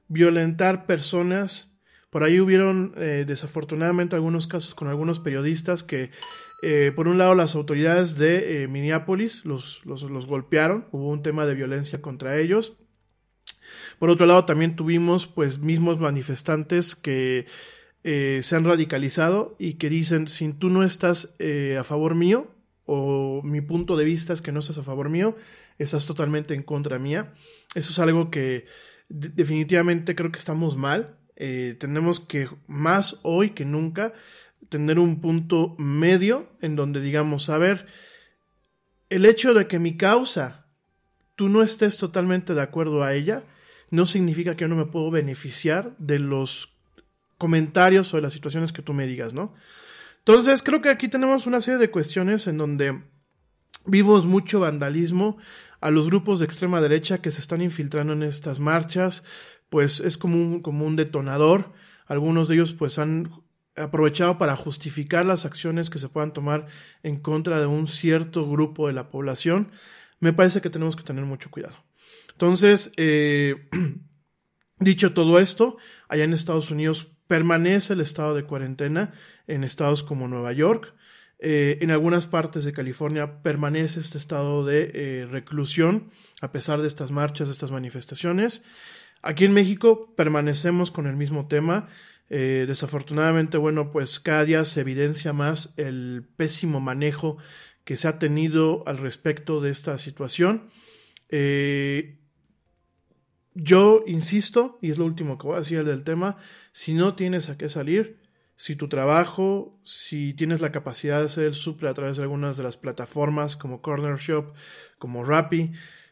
violentar 0.08 0.86
personas. 0.86 1.78
Por 2.10 2.24
ahí 2.24 2.40
hubieron 2.40 2.94
eh, 2.96 3.26
desafortunadamente 3.28 4.16
algunos 4.16 4.48
casos 4.48 4.76
con 4.76 4.88
algunos 4.88 5.20
periodistas 5.20 5.84
que, 5.84 6.12
eh, 6.64 6.94
por 6.96 7.10
un 7.10 7.18
lado, 7.18 7.36
las 7.36 7.54
autoridades 7.56 8.18
de 8.18 8.64
eh, 8.64 8.68
Minneapolis 8.70 9.44
los, 9.44 9.86
los, 9.86 10.04
los 10.04 10.26
golpearon, 10.26 10.88
hubo 10.94 11.10
un 11.10 11.22
tema 11.22 11.46
de 11.46 11.56
violencia 11.56 12.02
contra 12.02 12.38
ellos. 12.38 12.78
Por 14.00 14.10
otro 14.10 14.26
lado, 14.26 14.46
también 14.46 14.78
tuvimos 14.78 15.28
pues 15.28 15.60
mismos 15.60 16.00
manifestantes 16.00 16.96
que 16.96 17.46
eh, 18.04 18.40
se 18.44 18.56
han 18.56 18.66
radicalizado 18.66 19.56
y 19.60 19.74
que 19.74 19.90
dicen, 19.90 20.28
si 20.28 20.54
tú 20.54 20.70
no 20.70 20.84
estás 20.84 21.36
eh, 21.40 21.78
a 21.80 21.84
favor 21.84 22.16
mío, 22.16 22.48
o 22.86 23.42
mi 23.44 23.62
punto 23.62 23.98
de 23.98 24.06
vista 24.06 24.34
es 24.34 24.42
que 24.42 24.52
no 24.52 24.62
estás 24.62 24.78
a 24.78 24.84
favor 24.84 25.10
mío, 25.10 25.36
estás 25.78 26.06
totalmente 26.06 26.54
en 26.54 26.64
contra 26.64 26.98
mía. 26.98 27.34
Eso 27.76 27.92
es 27.92 28.00
algo 28.00 28.32
que 28.32 28.66
definitivamente 29.10 30.16
creo 30.16 30.32
que 30.32 30.40
estamos 30.40 30.78
mal. 30.78 31.18
Eh, 31.36 31.76
tenemos 31.80 32.20
que, 32.20 32.50
más 32.68 33.20
hoy 33.24 33.52
que 33.52 33.66
nunca, 33.66 34.14
tener 34.70 35.00
un 35.00 35.22
punto 35.22 35.76
medio 35.78 36.50
en 36.62 36.76
donde 36.76 37.02
digamos, 37.02 37.50
a 37.50 37.58
ver, 37.58 37.86
el 39.10 39.26
hecho 39.26 39.54
de 39.54 39.68
que 39.68 39.80
mi 39.80 39.98
causa 39.98 40.68
tú 41.36 41.48
no 41.48 41.64
estés 41.64 41.98
totalmente 41.98 42.54
de 42.54 42.62
acuerdo 42.62 43.04
a 43.04 43.14
ella, 43.14 43.44
no 43.92 44.06
significa 44.06 44.56
que 44.56 44.62
yo 44.62 44.68
no 44.68 44.76
me 44.76 44.86
puedo 44.86 45.10
beneficiar 45.10 45.96
de 45.98 46.20
los 46.20 46.79
comentarios 47.40 48.12
de 48.12 48.22
las 48.22 48.34
situaciones 48.34 48.72
que 48.72 48.84
tú 48.84 48.94
me 48.94 49.08
digas, 49.08 49.34
¿no? 49.34 49.56
Entonces, 50.20 50.62
creo 50.62 50.82
que 50.82 50.90
aquí 50.90 51.08
tenemos 51.08 51.48
una 51.48 51.62
serie 51.62 51.80
de 51.80 51.90
cuestiones 51.90 52.46
en 52.46 52.60
donde 52.60 53.02
vimos 53.86 54.28
mucho 54.28 54.60
vandalismo 54.60 55.38
a 55.82 55.90
los 55.90 56.08
grupos 56.08 56.40
de 56.40 56.46
extrema 56.46 56.82
derecha 56.82 57.22
que 57.22 57.32
se 57.32 57.42
están 57.42 57.62
infiltrando 57.62 58.14
en 58.14 58.22
estas 58.22 58.60
marchas, 58.60 59.24
pues 59.70 60.02
es 60.02 60.18
como 60.18 60.36
un, 60.36 60.62
como 60.62 60.86
un 60.86 60.96
detonador. 60.96 61.72
Algunos 62.06 62.48
de 62.48 62.56
ellos 62.56 62.74
pues 62.74 63.00
han 63.00 63.32
aprovechado 63.78 64.38
para 64.38 64.56
justificar 64.56 65.26
las 65.26 65.46
acciones 65.46 65.90
que 65.90 66.00
se 66.00 66.10
puedan 66.10 66.34
tomar 66.34 66.68
en 67.02 67.20
contra 67.20 67.60
de 67.60 67.66
un 67.66 67.88
cierto 67.88 68.48
grupo 68.50 68.88
de 68.88 68.94
la 68.94 69.10
población. 69.10 69.72
Me 70.20 70.34
parece 70.34 70.60
que 70.62 70.70
tenemos 70.70 70.98
que 70.98 71.04
tener 71.04 71.24
mucho 71.24 71.50
cuidado. 71.50 71.76
Entonces, 72.32 72.92
eh, 72.98 73.70
dicho 74.80 75.14
todo 75.14 75.40
esto, 75.40 75.78
allá 76.10 76.26
en 76.26 76.34
Estados 76.34 76.72
Unidos 76.72 77.14
permanece 77.30 77.94
el 77.94 78.02
estado 78.02 78.34
de 78.34 78.44
cuarentena 78.44 79.14
en 79.46 79.64
estados 79.64 80.04
como 80.04 80.28
Nueva 80.28 80.52
York. 80.52 80.96
Eh, 81.38 81.78
en 81.82 81.92
algunas 81.92 82.26
partes 82.26 82.64
de 82.64 82.74
California 82.74 83.44
permanece 83.44 84.00
este 84.00 84.18
estado 84.18 84.66
de 84.66 84.92
eh, 84.96 85.28
reclusión 85.30 86.10
a 86.42 86.52
pesar 86.52 86.82
de 86.82 86.88
estas 86.88 87.12
marchas, 87.12 87.48
de 87.48 87.52
estas 87.52 87.70
manifestaciones. 87.70 88.66
Aquí 89.22 89.46
en 89.46 89.54
México 89.54 90.16
permanecemos 90.16 90.90
con 90.90 91.06
el 91.06 91.18
mismo 91.18 91.48
tema. 91.48 91.88
Eh, 92.32 92.66
desafortunadamente, 92.68 93.60
bueno, 93.60 93.92
pues 93.92 94.20
cada 94.20 94.44
día 94.44 94.66
se 94.66 94.82
evidencia 94.82 95.32
más 95.32 95.76
el 95.78 96.28
pésimo 96.36 96.80
manejo 96.80 97.38
que 97.84 97.96
se 97.96 98.08
ha 98.08 98.18
tenido 98.18 98.84
al 98.88 98.98
respecto 98.98 99.62
de 99.62 99.70
esta 99.70 100.00
situación. 100.00 100.72
Yo 103.54 104.04
insisto, 104.08 104.78
y 104.82 104.92
es 104.92 104.98
lo 104.98 105.06
último 105.06 105.38
que 105.38 105.48
voy 105.48 105.56
a 105.56 105.60
decir 105.60 105.84
del 105.84 106.04
tema, 106.04 106.38
si 106.72 106.94
no 106.94 107.16
tienes 107.16 107.50
a 107.50 107.58
qué 107.58 107.70
salir, 107.70 108.20
si 108.56 108.76
tu 108.76 108.90
trabajo, 108.90 109.80
si 109.84 110.34
tienes 110.34 110.60
la 110.60 110.72
capacidad 110.72 111.20
de 111.20 111.28
hacer 111.28 111.46
el 111.46 111.54
suple 111.54 111.90
a 111.90 111.94
través 111.94 112.18
de 112.18 112.24
algunas 112.24 112.58
de 112.58 112.64
las 112.64 112.76
plataformas 112.76 113.56
como 113.56 113.82
Corner 113.82 114.18
Shop, 114.18 114.54
como 114.98 115.24
Rappi, 115.24 115.72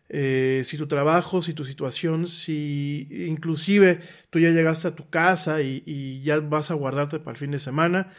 eh, 0.10 0.62
si 0.63 0.77
tu 0.77 0.88
trabajo, 0.88 1.41
si 1.41 1.53
tu 1.53 1.65
situación, 1.65 2.27
si 2.27 3.08
inclusive 3.27 4.00
tú 4.29 4.39
ya 4.39 4.51
llegaste 4.51 4.88
a 4.88 4.96
tu 4.96 5.10
casa 5.10 5.62
y, 5.62 6.22
ya 6.24 6.39
vas 6.39 6.72
a 6.72 6.75
guardarte 6.75 7.20
para 7.20 7.32
el 7.32 7.38
fin 7.38 7.51
de 7.51 7.60
semana, 7.60 8.13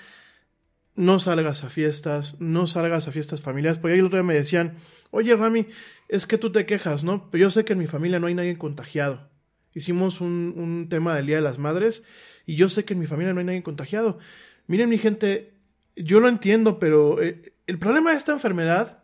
no 0.95 1.19
salgas 1.19 1.65
a 1.65 1.71
fiestas, 1.71 2.39
no 2.41 2.67
salgas 2.67 3.09
a 3.09 3.13
fiestas 3.13 3.41
familiares, 3.41 3.79
porque 3.79 3.95
ahí 3.95 4.01
el 4.01 4.07
otro 4.07 4.19
día 4.19 4.25
me 4.25 4.35
decían, 4.35 4.77
oye 5.11 5.35
Rami, 5.37 5.67
es 6.09 6.27
que 6.27 6.39
tú 6.39 6.53
te 6.53 6.67
quejas, 6.67 7.05
¿no? 7.05 7.31
Pero 7.31 7.43
yo 7.43 7.51
sé 7.51 7.65
que 7.65 7.75
en 7.75 7.79
mi 7.79 7.87
familia 7.87 8.19
no 8.19 8.27
hay 8.27 8.35
nadie 8.35 8.59
contagiado. 8.59 9.29
Hicimos 9.75 10.21
un, 10.21 10.55
un 10.57 10.89
tema 10.89 11.15
del 11.17 11.27
Día 11.27 11.37
de 11.37 11.43
las 11.43 11.59
Madres 11.59 12.05
y 12.47 12.57
yo 12.57 12.69
sé 12.69 12.85
que 12.85 12.95
en 12.95 13.01
mi 13.01 13.07
familia 13.07 13.33
no 13.33 13.41
hay 13.41 13.47
nadie 13.47 13.63
contagiado. 13.63 14.19
Miren 14.67 14.89
mi 14.89 14.99
gente, 14.99 15.55
yo 15.97 16.21
lo 16.21 16.29
entiendo, 16.29 16.79
pero 16.79 17.21
eh, 17.21 17.53
el 17.67 17.79
problema 17.79 18.13
de 18.13 18.17
esta 18.17 18.33
enfermedad, 18.33 19.03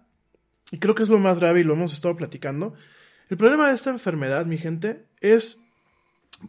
y 0.70 0.78
creo 0.78 0.94
que 0.94 1.02
es 1.02 1.08
lo 1.08 1.18
más 1.18 1.38
grave 1.38 1.61
y 1.61 1.64
lo 1.64 1.75
hemos 1.75 1.92
estado 1.92 2.16
platicando, 2.16 2.75
el 3.28 3.37
problema 3.37 3.68
de 3.68 3.75
esta 3.75 3.90
enfermedad, 3.90 4.46
mi 4.46 4.58
gente, 4.58 5.06
es 5.20 5.62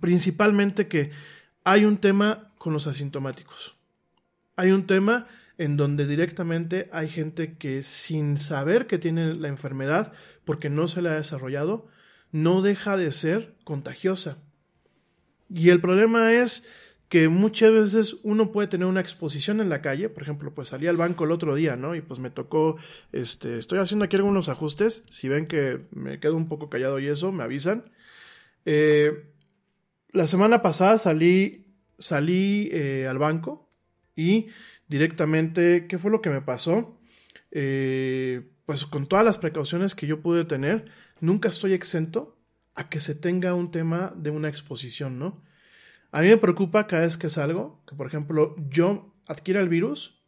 principalmente 0.01 0.87
que 0.87 1.11
hay 1.63 1.85
un 1.85 1.97
tema 1.97 2.51
con 2.57 2.73
los 2.73 2.87
asintomáticos. 2.87 3.75
Hay 4.55 4.71
un 4.71 4.85
tema 4.85 5.27
en 5.57 5.77
donde 5.77 6.05
directamente 6.05 6.89
hay 6.91 7.09
gente 7.09 7.57
que 7.57 7.83
sin 7.83 8.37
saber 8.37 8.87
que 8.87 8.97
tiene 8.97 9.33
la 9.33 9.47
enfermedad, 9.47 10.13
porque 10.43 10.69
no 10.69 10.87
se 10.87 11.01
la 11.01 11.11
ha 11.11 11.15
desarrollado, 11.15 11.87
no 12.31 12.61
deja 12.61 12.97
de 12.97 13.11
ser 13.11 13.55
contagiosa. 13.63 14.37
Y 15.49 15.69
el 15.69 15.79
problema 15.79 16.33
es 16.33 16.67
que 17.09 17.29
muchas 17.29 17.71
veces 17.71 18.17
uno 18.23 18.51
puede 18.51 18.67
tener 18.67 18.87
una 18.87 19.01
exposición 19.01 19.61
en 19.61 19.69
la 19.69 19.81
calle, 19.81 20.09
por 20.09 20.23
ejemplo, 20.23 20.53
pues 20.53 20.69
salí 20.69 20.87
al 20.87 20.97
banco 20.97 21.23
el 21.23 21.31
otro 21.31 21.55
día, 21.55 21.75
¿no? 21.75 21.95
Y 21.95 22.01
pues 22.01 22.19
me 22.19 22.31
tocó, 22.31 22.77
este, 23.11 23.59
estoy 23.59 23.79
haciendo 23.79 24.05
aquí 24.05 24.15
algunos 24.15 24.49
ajustes, 24.49 25.05
si 25.09 25.29
ven 25.29 25.45
que 25.47 25.85
me 25.91 26.19
quedo 26.19 26.35
un 26.35 26.49
poco 26.49 26.69
callado 26.69 26.99
y 26.99 27.07
eso, 27.07 27.31
me 27.31 27.43
avisan. 27.43 27.91
Eh, 28.65 29.31
la 30.11 30.27
semana 30.27 30.61
pasada 30.61 30.97
salí, 30.97 31.67
salí 31.99 32.69
eh, 32.71 33.07
al 33.07 33.19
banco 33.19 33.69
y 34.15 34.47
directamente, 34.87 35.87
¿qué 35.87 35.97
fue 35.97 36.11
lo 36.11 36.21
que 36.21 36.29
me 36.29 36.41
pasó? 36.41 36.99
Eh, 37.51 38.49
pues 38.65 38.85
con 38.85 39.07
todas 39.07 39.25
las 39.25 39.37
precauciones 39.37 39.95
que 39.95 40.07
yo 40.07 40.21
pude 40.21 40.45
tener, 40.45 40.91
nunca 41.21 41.49
estoy 41.49 41.73
exento 41.73 42.37
a 42.73 42.89
que 42.89 42.99
se 42.99 43.15
tenga 43.15 43.53
un 43.53 43.71
tema 43.71 44.13
de 44.15 44.31
una 44.31 44.49
exposición, 44.49 45.19
¿no? 45.19 45.43
A 46.11 46.21
mí 46.21 46.27
me 46.27 46.37
preocupa 46.37 46.87
cada 46.87 47.03
vez 47.03 47.17
que 47.17 47.29
salgo, 47.29 47.81
que 47.87 47.95
por 47.95 48.07
ejemplo 48.07 48.55
yo 48.69 49.13
adquiera 49.27 49.61
el 49.61 49.69
virus, 49.69 50.21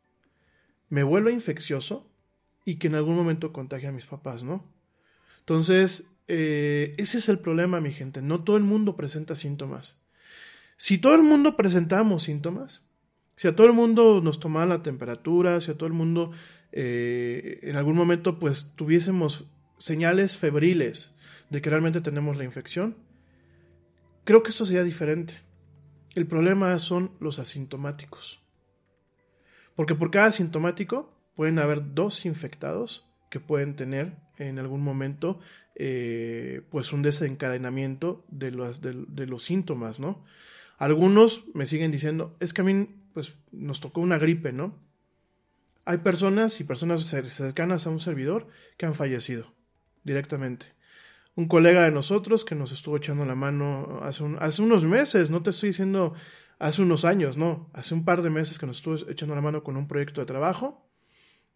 me 0.90 1.04
vuelva 1.04 1.32
infeccioso 1.32 2.10
y 2.66 2.76
que 2.76 2.88
en 2.88 2.96
algún 2.96 3.16
momento 3.16 3.54
contagie 3.54 3.88
a 3.88 3.92
mis 3.92 4.06
papás, 4.06 4.44
¿no? 4.44 4.66
Entonces, 5.40 6.12
eh, 6.28 6.96
ese 6.98 7.20
es 7.20 7.30
el 7.30 7.40
problema, 7.40 7.80
mi 7.80 7.94
gente. 7.94 8.22
No 8.22 8.44
todo 8.44 8.58
el 8.58 8.64
mundo 8.64 8.96
presenta 8.96 9.36
síntomas. 9.36 9.98
Si 10.76 10.98
todo 10.98 11.16
el 11.16 11.24
mundo 11.24 11.56
presentamos 11.56 12.24
síntomas, 12.24 12.87
si 13.38 13.48
a 13.48 13.56
todo 13.56 13.68
el 13.68 13.74
mundo 13.74 14.20
nos 14.22 14.40
tomaba 14.40 14.66
la 14.66 14.84
temperatura, 14.84 15.62
si 15.62 15.72
a 15.72 15.76
todo 15.76 15.88
el 15.88 15.94
mundo 15.94 16.32
eh, 16.74 17.60
en 17.62 17.78
algún 17.78 17.96
momento 17.96 18.40
pues 18.40 18.74
tuviésemos 18.76 19.46
señales 19.78 20.36
febriles 20.36 21.16
de 21.50 21.62
que 21.62 21.70
realmente 21.70 22.02
tenemos 22.02 22.36
la 22.36 22.44
infección, 22.44 22.98
creo 24.26 24.44
que 24.44 24.50
esto 24.50 24.66
sería 24.66 24.84
diferente. 24.84 25.40
El 26.16 26.26
problema 26.26 26.78
son 26.80 27.12
los 27.20 27.38
asintomáticos. 27.40 28.42
Porque 29.76 29.94
por 29.94 30.10
cada 30.10 30.26
asintomático 30.26 31.14
pueden 31.36 31.60
haber 31.60 31.94
dos 31.94 32.26
infectados 32.26 33.08
que 33.30 33.40
pueden 33.40 33.76
tener 33.76 34.18
en 34.38 34.58
algún 34.58 34.82
momento 34.82 35.40
eh, 35.76 36.64
pues 36.72 36.92
un 36.92 37.04
desencadenamiento 37.04 38.26
de 38.30 38.50
los, 38.50 38.82
de, 38.82 39.28
los 39.28 39.44
síntomas, 39.44 40.00
¿no? 40.00 40.24
Algunos 40.80 41.46
me 41.54 41.68
siguen 41.68 41.92
diciendo, 41.92 42.36
es 42.40 42.54
que 42.54 42.62
a 42.62 42.64
mí 42.64 42.88
pues 43.18 43.34
nos 43.52 43.80
tocó 43.80 44.00
una 44.00 44.20
gripe, 44.20 44.54
¿no? 44.54 44.78
Hay 45.86 45.98
personas 45.98 46.62
y 46.62 46.66
personas 46.66 47.04
cercanas 47.04 47.88
a 47.88 47.90
un 47.90 48.00
servidor 48.00 48.48
que 48.78 48.86
han 48.86 48.94
fallecido 48.94 49.56
directamente 50.04 50.68
un 51.36 51.48
colega 51.48 51.82
de 51.84 51.90
nosotros 51.90 52.46
que 52.46 52.54
nos 52.54 52.72
estuvo 52.72 52.98
echando 52.98 53.26
la 53.26 53.34
mano 53.34 54.02
hace, 54.04 54.62
unos 54.62 54.86
meses, 54.86 55.32
no 55.32 55.42
te 55.42 55.50
estoy 55.50 55.70
diciendo 55.70 56.14
hace 56.60 56.84
unos 56.84 57.06
años, 57.06 57.38
no, 57.38 57.72
hace 57.74 57.96
un 57.96 58.06
par 58.06 58.22
de 58.22 58.30
meses 58.30 58.60
que 58.60 58.68
nos 58.68 58.78
estuvo 58.78 59.10
echando 59.10 59.34
la 59.34 59.42
mano 59.42 59.64
con 59.64 59.78
un 59.78 59.88
proyecto 59.88 60.22
de 60.22 60.28
trabajo. 60.28 60.88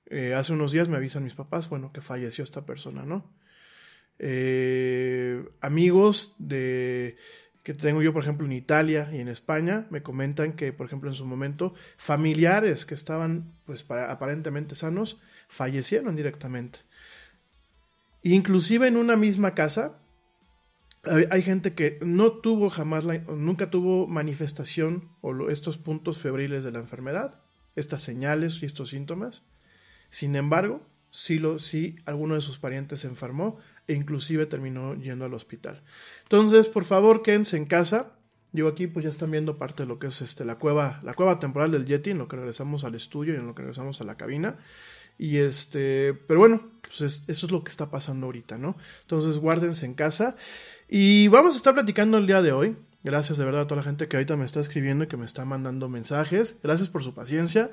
Eh, 0.08 0.34
hace 0.34 0.54
unos 0.54 0.72
días 0.72 0.90
me 0.90 0.98
avisan 0.98 1.24
mis 1.24 1.36
papás, 1.36 1.70
bueno, 1.70 1.92
que 1.94 2.02
falleció 2.02 2.44
esta 2.44 2.66
persona, 2.66 3.06
¿no? 3.06 3.32
Eh, 4.18 5.48
amigos 5.62 6.36
de 6.40 7.18
que 7.64 7.74
tengo 7.74 8.02
yo, 8.02 8.14
por 8.14 8.24
ejemplo, 8.24 8.46
en 8.46 8.54
Italia 8.54 9.10
y 9.12 9.20
en 9.20 9.28
España, 9.28 9.86
me 9.90 10.02
comentan 10.02 10.54
que, 10.54 10.74
por 10.74 10.88
ejemplo, 10.88 11.10
en 11.10 11.16
su 11.16 11.26
momento, 11.26 11.74
familiares 11.98 12.86
que 12.86 12.96
estaban, 12.96 13.54
pues, 13.66 13.86
aparentemente 13.90 14.76
sanos, 14.76 15.22
fallecieron 15.48 16.16
directamente. 16.16 16.80
Inclusive 18.24 18.88
en 18.88 18.98
una 18.98 19.16
misma 19.16 19.54
casa 19.54 20.02
hay, 21.04 21.42
gente 21.42 21.74
que 21.74 21.98
no 22.06 22.32
tuvo 22.32 22.70
jamás, 22.70 23.06
nunca 23.28 23.72
tuvo 23.72 24.06
manifestación 24.06 25.10
o 25.22 25.50
estos 25.50 25.80
puntos 25.80 26.20
febriles 26.20 26.64
de 26.64 26.72
la 26.72 26.78
enfermedad, 26.78 27.42
estas 27.76 28.04
señales 28.04 28.62
y 28.62 28.68
estos 28.68 28.90
síntomas. 28.90 29.44
Sin 30.12 30.36
embargo, 30.36 30.86
sí, 31.10 31.40
lo, 31.40 31.58
sí 31.58 31.96
alguno 32.06 32.36
de 32.36 32.42
sus 32.42 32.60
parientes 32.60 33.00
se 33.00 33.08
enfermó 33.08 33.58
e 33.88 33.94
inclusive 33.94 34.46
terminó 34.46 34.96
yendo 34.96 35.26
al 35.26 35.34
hospital. 35.34 35.82
Entonces, 36.24 36.68
por 36.68 36.86
favor, 36.86 37.22
quédense 37.22 37.58
en 37.58 37.66
casa. 37.66 38.14
Yo 38.54 38.68
aquí 38.68 38.88
pues 38.88 39.04
ya 39.04 39.10
están 39.10 39.32
viendo 39.32 39.58
parte 39.58 39.84
de 39.84 39.88
lo 39.88 39.98
que 39.98 40.08
es 40.08 40.22
este, 40.22 40.44
la 40.44 40.56
cueva, 40.56 41.00
la 41.04 41.14
cueva 41.14 41.40
temporal 41.40 41.72
del 41.72 41.86
Yeti, 41.86 42.10
en 42.10 42.18
lo 42.18 42.28
que 42.28 42.36
regresamos 42.36 42.84
al 42.84 42.96
estudio 42.96 43.34
y 43.34 43.38
en 43.38 43.48
lo 43.48 43.56
que 43.56 43.62
regresamos 43.62 44.02
a 44.02 44.04
la 44.04 44.18
cabina. 44.18 44.58
Y 45.18 45.38
este, 45.38 46.14
pero 46.28 46.40
bueno, 46.40 46.70
pues 46.82 47.02
eso 47.28 47.46
es 47.46 47.52
lo 47.52 47.64
que 47.64 47.70
está 47.70 47.90
pasando 47.90 48.26
ahorita, 48.26 48.58
¿no? 48.58 48.76
Entonces 49.02 49.38
guárdense 49.38 49.86
en 49.86 49.94
casa. 49.94 50.36
Y 50.90 51.28
vamos 51.28 51.54
a 51.54 51.58
estar 51.58 51.74
platicando 51.74 52.18
el 52.18 52.28
día 52.28 52.42
de 52.42 52.52
hoy. 52.52 52.76
Gracias 53.04 53.38
de 53.38 53.46
verdad 53.46 53.62
a 53.62 53.68
toda 53.68 53.82
la 53.82 53.84
gente 53.84 54.08
que 54.08 54.18
ahorita 54.18 54.36
me 54.36 54.46
está 54.46 54.60
escribiendo 54.60 55.06
y 55.06 55.08
que 55.08 55.18
me 55.18 55.26
está 55.26 55.46
mandando 55.46 55.90
mensajes. 55.90 56.58
Gracias 56.62 56.90
por 56.90 57.04
su 57.04 57.14
paciencia. 57.14 57.72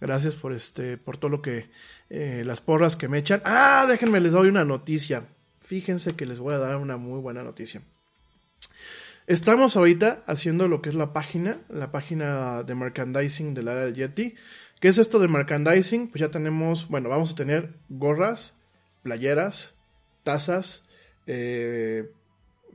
Gracias 0.00 0.34
por 0.34 0.52
este, 0.52 0.96
por 0.96 1.18
todo 1.18 1.30
lo 1.30 1.42
que, 1.42 1.70
eh, 2.08 2.42
las 2.46 2.60
porras 2.60 2.96
que 2.96 3.08
me 3.08 3.18
echan. 3.18 3.42
Ah, 3.44 3.86
déjenme 3.88 4.20
les 4.20 4.32
doy 4.32 4.48
una 4.48 4.64
noticia. 4.64 5.24
Fíjense 5.70 6.16
que 6.16 6.26
les 6.26 6.40
voy 6.40 6.52
a 6.52 6.58
dar 6.58 6.74
una 6.74 6.96
muy 6.96 7.20
buena 7.20 7.44
noticia. 7.44 7.80
Estamos 9.28 9.76
ahorita 9.76 10.24
haciendo 10.26 10.66
lo 10.66 10.82
que 10.82 10.88
es 10.88 10.96
la 10.96 11.12
página, 11.12 11.60
la 11.68 11.92
página 11.92 12.64
de 12.64 12.74
merchandising 12.74 13.54
del 13.54 13.68
área 13.68 13.84
del 13.84 13.94
Yeti. 13.94 14.34
¿Qué 14.80 14.88
es 14.88 14.98
esto 14.98 15.20
de 15.20 15.28
merchandising? 15.28 16.08
Pues 16.08 16.22
ya 16.22 16.32
tenemos, 16.32 16.88
bueno, 16.88 17.08
vamos 17.08 17.30
a 17.30 17.34
tener 17.36 17.74
gorras, 17.88 18.58
playeras, 19.04 19.78
tazas, 20.24 20.88
eh, 21.28 22.10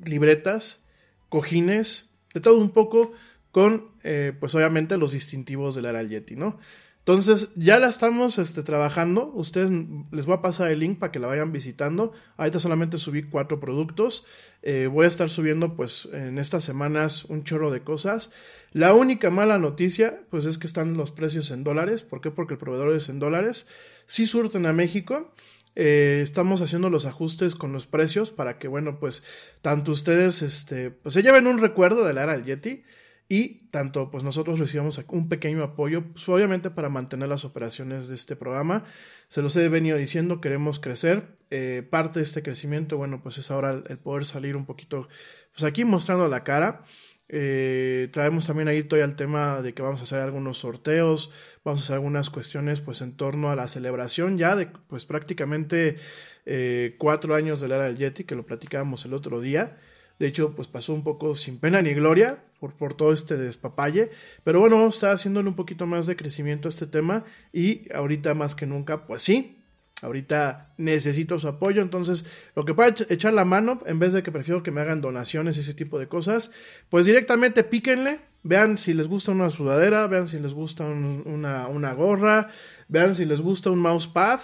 libretas, 0.01 0.85
cojines, 1.27 2.09
de 2.33 2.39
todo 2.39 2.57
un 2.57 2.69
poco 2.69 3.11
con, 3.51 3.89
eh, 4.03 4.31
pues 4.39 4.55
obviamente, 4.55 4.95
los 4.95 5.11
distintivos 5.11 5.75
del 5.75 5.87
área 5.87 6.03
Yeti, 6.03 6.37
¿no? 6.37 6.59
Entonces, 7.07 7.49
ya 7.55 7.77
la 7.77 7.87
estamos 7.87 8.39
este, 8.39 8.63
trabajando. 8.63 9.31
Ustedes 9.35 9.69
les 10.11 10.25
voy 10.25 10.33
a 10.33 10.41
pasar 10.41 10.71
el 10.71 10.79
link 10.79 10.97
para 10.97 11.11
que 11.11 11.19
la 11.19 11.27
vayan 11.27 11.51
visitando. 11.51 12.13
Ahorita 12.35 12.59
solamente 12.59 12.97
subí 12.97 13.21
cuatro 13.21 13.59
productos. 13.59 14.25
Eh, 14.63 14.89
voy 14.91 15.05
a 15.05 15.09
estar 15.09 15.29
subiendo, 15.29 15.75
pues, 15.75 16.09
en 16.11 16.39
estas 16.39 16.63
semanas 16.63 17.25
un 17.25 17.43
chorro 17.43 17.69
de 17.69 17.83
cosas. 17.83 18.31
La 18.71 18.95
única 18.95 19.29
mala 19.29 19.59
noticia, 19.59 20.23
pues, 20.31 20.45
es 20.45 20.57
que 20.57 20.65
están 20.65 20.97
los 20.97 21.11
precios 21.11 21.51
en 21.51 21.63
dólares. 21.63 22.01
¿Por 22.01 22.21
qué? 22.21 22.31
Porque 22.31 22.55
el 22.55 22.59
proveedor 22.59 22.95
es 22.95 23.07
en 23.07 23.19
dólares. 23.19 23.67
Sí 24.07 24.25
surten 24.25 24.65
a 24.65 24.73
México. 24.73 25.31
Eh, 25.75 26.21
estamos 26.23 26.61
haciendo 26.61 26.89
los 26.89 27.05
ajustes 27.05 27.53
con 27.53 27.71
los 27.71 27.85
precios 27.85 28.31
para 28.31 28.57
que, 28.57 28.67
bueno, 28.67 28.99
pues, 28.99 29.21
tanto 29.61 29.91
ustedes, 29.91 30.41
este, 30.41 30.89
pues, 30.89 31.13
se 31.13 31.21
lleven 31.21 31.45
un 31.45 31.59
recuerdo 31.59 32.03
del 32.03 32.17
Ara 32.17 32.33
del 32.33 32.45
Yeti 32.45 32.83
y 33.27 33.67
tanto 33.71 34.11
pues 34.11 34.23
nosotros 34.23 34.59
recibimos 34.59 35.01
un 35.09 35.29
pequeño 35.29 35.63
apoyo, 35.63 36.03
pues 36.11 36.27
obviamente 36.29 36.69
para 36.69 36.89
mantener 36.89 37.27
las 37.27 37.43
operaciones 37.43 38.07
de 38.07 38.15
este 38.15 38.35
programa. 38.35 38.83
Se 39.29 39.41
los 39.41 39.55
he 39.57 39.67
venido 39.69 39.97
diciendo, 39.97 40.41
queremos 40.41 40.79
crecer. 40.79 41.35
Eh, 41.49 41.87
parte 41.89 42.19
de 42.19 42.25
este 42.25 42.43
crecimiento, 42.43 42.97
bueno, 42.97 43.21
pues 43.23 43.37
es 43.37 43.49
ahora 43.49 43.81
el, 43.87 43.97
poder 43.97 44.25
salir 44.25 44.55
un 44.55 44.65
poquito, 44.65 45.07
pues 45.53 45.63
aquí 45.63 45.85
mostrando 45.85 46.27
la 46.27 46.43
cara. 46.43 46.83
Eh, 47.27 48.09
traemos 48.11 48.45
también 48.45 48.67
ahí 48.67 48.83
todo 48.83 49.03
el 49.03 49.15
tema 49.15 49.61
de 49.63 49.73
que 49.73 49.81
vamos 49.81 50.01
a 50.01 50.03
hacer 50.03 50.19
algunos 50.21 50.59
sorteos, 50.59 51.31
vamos 51.63 51.81
a 51.81 51.83
hacer 51.85 51.95
algunas 51.95 52.29
cuestiones 52.29 52.81
pues 52.81 53.01
en 53.01 53.17
torno 53.17 53.49
a 53.49 53.55
la 53.55 53.67
celebración 53.67 54.37
ya 54.37 54.55
de 54.55 54.67
pues 54.67 55.05
prácticamente 55.05 55.97
eh, 56.45 56.95
cuatro 56.99 57.33
años 57.33 57.61
de 57.61 57.67
la 57.67 57.77
era 57.77 57.85
del 57.85 57.97
Yeti, 57.97 58.25
que 58.25 58.35
lo 58.35 58.45
platicábamos 58.45 59.05
el 59.05 59.15
otro 59.15 59.41
día. 59.41 59.77
De 60.19 60.27
hecho, 60.27 60.55
pues 60.55 60.67
pasó 60.67 60.93
un 60.93 61.03
poco 61.03 61.35
sin 61.35 61.59
pena 61.59 61.81
ni 61.81 61.93
gloria 61.93 62.43
por, 62.59 62.73
por 62.73 62.93
todo 62.93 63.11
este 63.11 63.35
despapalle. 63.35 64.11
Pero 64.43 64.59
bueno, 64.59 64.87
estar 64.87 65.13
haciéndole 65.13 65.49
un 65.49 65.55
poquito 65.55 65.85
más 65.85 66.05
de 66.05 66.15
crecimiento 66.15 66.67
a 66.67 66.69
este 66.69 66.87
tema. 66.87 67.25
Y 67.51 67.91
ahorita 67.93 68.33
más 68.33 68.55
que 68.55 68.65
nunca, 68.65 69.05
pues 69.07 69.23
sí, 69.23 69.61
ahorita 70.01 70.73
necesito 70.77 71.37
su 71.39 71.47
apoyo. 71.47 71.81
Entonces, 71.81 72.25
lo 72.55 72.63
que 72.65 72.73
pueda 72.73 72.95
echar 73.09 73.33
la 73.33 73.45
mano, 73.45 73.81
en 73.85 73.99
vez 73.99 74.13
de 74.13 74.23
que 74.23 74.31
prefiero 74.31 74.63
que 74.63 74.71
me 74.71 74.81
hagan 74.81 75.01
donaciones 75.01 75.57
y 75.57 75.61
ese 75.61 75.73
tipo 75.73 75.99
de 75.99 76.07
cosas, 76.07 76.51
pues 76.89 77.05
directamente 77.05 77.63
píquenle. 77.63 78.19
Vean 78.43 78.77
si 78.77 78.93
les 78.93 79.07
gusta 79.07 79.31
una 79.31 79.49
sudadera, 79.49 80.05
vean 80.05 80.27
si 80.27 80.39
les 80.39 80.53
gusta 80.53 80.85
una, 80.85 81.67
una 81.67 81.93
gorra, 81.93 82.51
vean 82.87 83.15
si 83.15 83.25
les 83.25 83.41
gusta 83.41 83.71
un 83.71 83.79
mousepad. 83.79 84.39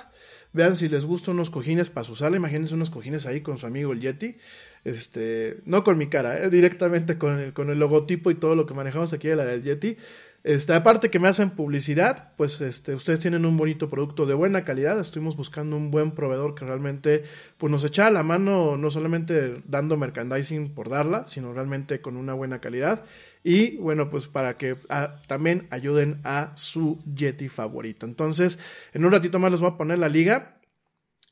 Vean 0.54 0.76
si 0.76 0.90
les 0.90 1.06
gustan 1.06 1.36
unos 1.36 1.50
cojines 1.50 1.90
para 1.90 2.04
su 2.04 2.16
sala. 2.16 2.38
Imagínense 2.38 2.74
unos 2.74 2.90
cojines 2.90 3.26
ahí 3.26 3.42
con 3.42 3.58
su 3.58 3.66
amigo 3.66 3.94
el 3.94 4.02
Yeti. 4.02 4.38
Este, 4.84 5.60
no 5.66 5.84
con 5.84 5.98
mi 5.98 6.08
cara, 6.08 6.44
eh, 6.44 6.50
directamente 6.50 7.18
con 7.18 7.40
el, 7.40 7.54
con 7.54 7.70
el 7.70 7.80
logotipo 7.80 8.32
y 8.32 8.36
todo 8.36 8.56
lo 8.56 8.66
que 8.66 8.74
manejamos 8.74 9.14
aquí 9.14 9.28
de 9.28 9.36
la 9.36 9.46
del 9.46 9.64
Yeti. 9.64 9.98
Este, 10.44 10.74
aparte 10.74 11.12
que 11.12 11.20
me 11.20 11.28
hacen 11.28 11.52
publicidad, 11.52 12.32
pues 12.36 12.62
este, 12.62 12.96
ustedes 12.96 13.20
tienen 13.20 13.46
un 13.46 13.58
bonito 13.58 13.92
producto 13.92 14.26
de 14.26 14.34
buena 14.34 14.66
calidad. 14.66 15.00
Estuvimos 15.00 15.38
buscando 15.38 15.78
un 15.78 15.92
buen 15.92 16.12
proveedor 16.12 16.56
que 16.56 16.66
realmente 16.66 17.24
pues, 17.58 17.70
nos 17.70 17.84
echara 17.84 18.10
la 18.10 18.24
mano, 18.24 18.76
no 18.76 18.90
solamente 18.90 19.62
dando 19.68 19.98
merchandising 19.98 20.74
por 20.74 20.90
darla, 20.90 21.28
sino 21.28 21.54
realmente 21.54 22.02
con 22.02 22.18
una 22.18 22.34
buena 22.34 22.60
calidad. 22.60 23.06
Y 23.43 23.77
bueno, 23.77 24.10
pues 24.10 24.27
para 24.27 24.58
que 24.58 24.77
ah, 24.89 25.21
también 25.27 25.67
ayuden 25.71 26.21
a 26.23 26.54
su 26.56 26.99
Yeti 27.06 27.49
favorito. 27.49 28.06
Entonces, 28.06 28.60
en 28.93 29.06
un 29.06 29.12
ratito 29.12 29.39
más 29.39 29.51
les 29.51 29.62
voy 29.62 29.71
a 29.71 29.77
poner 29.77 29.99
la 29.99 30.10
liga. 30.10 30.62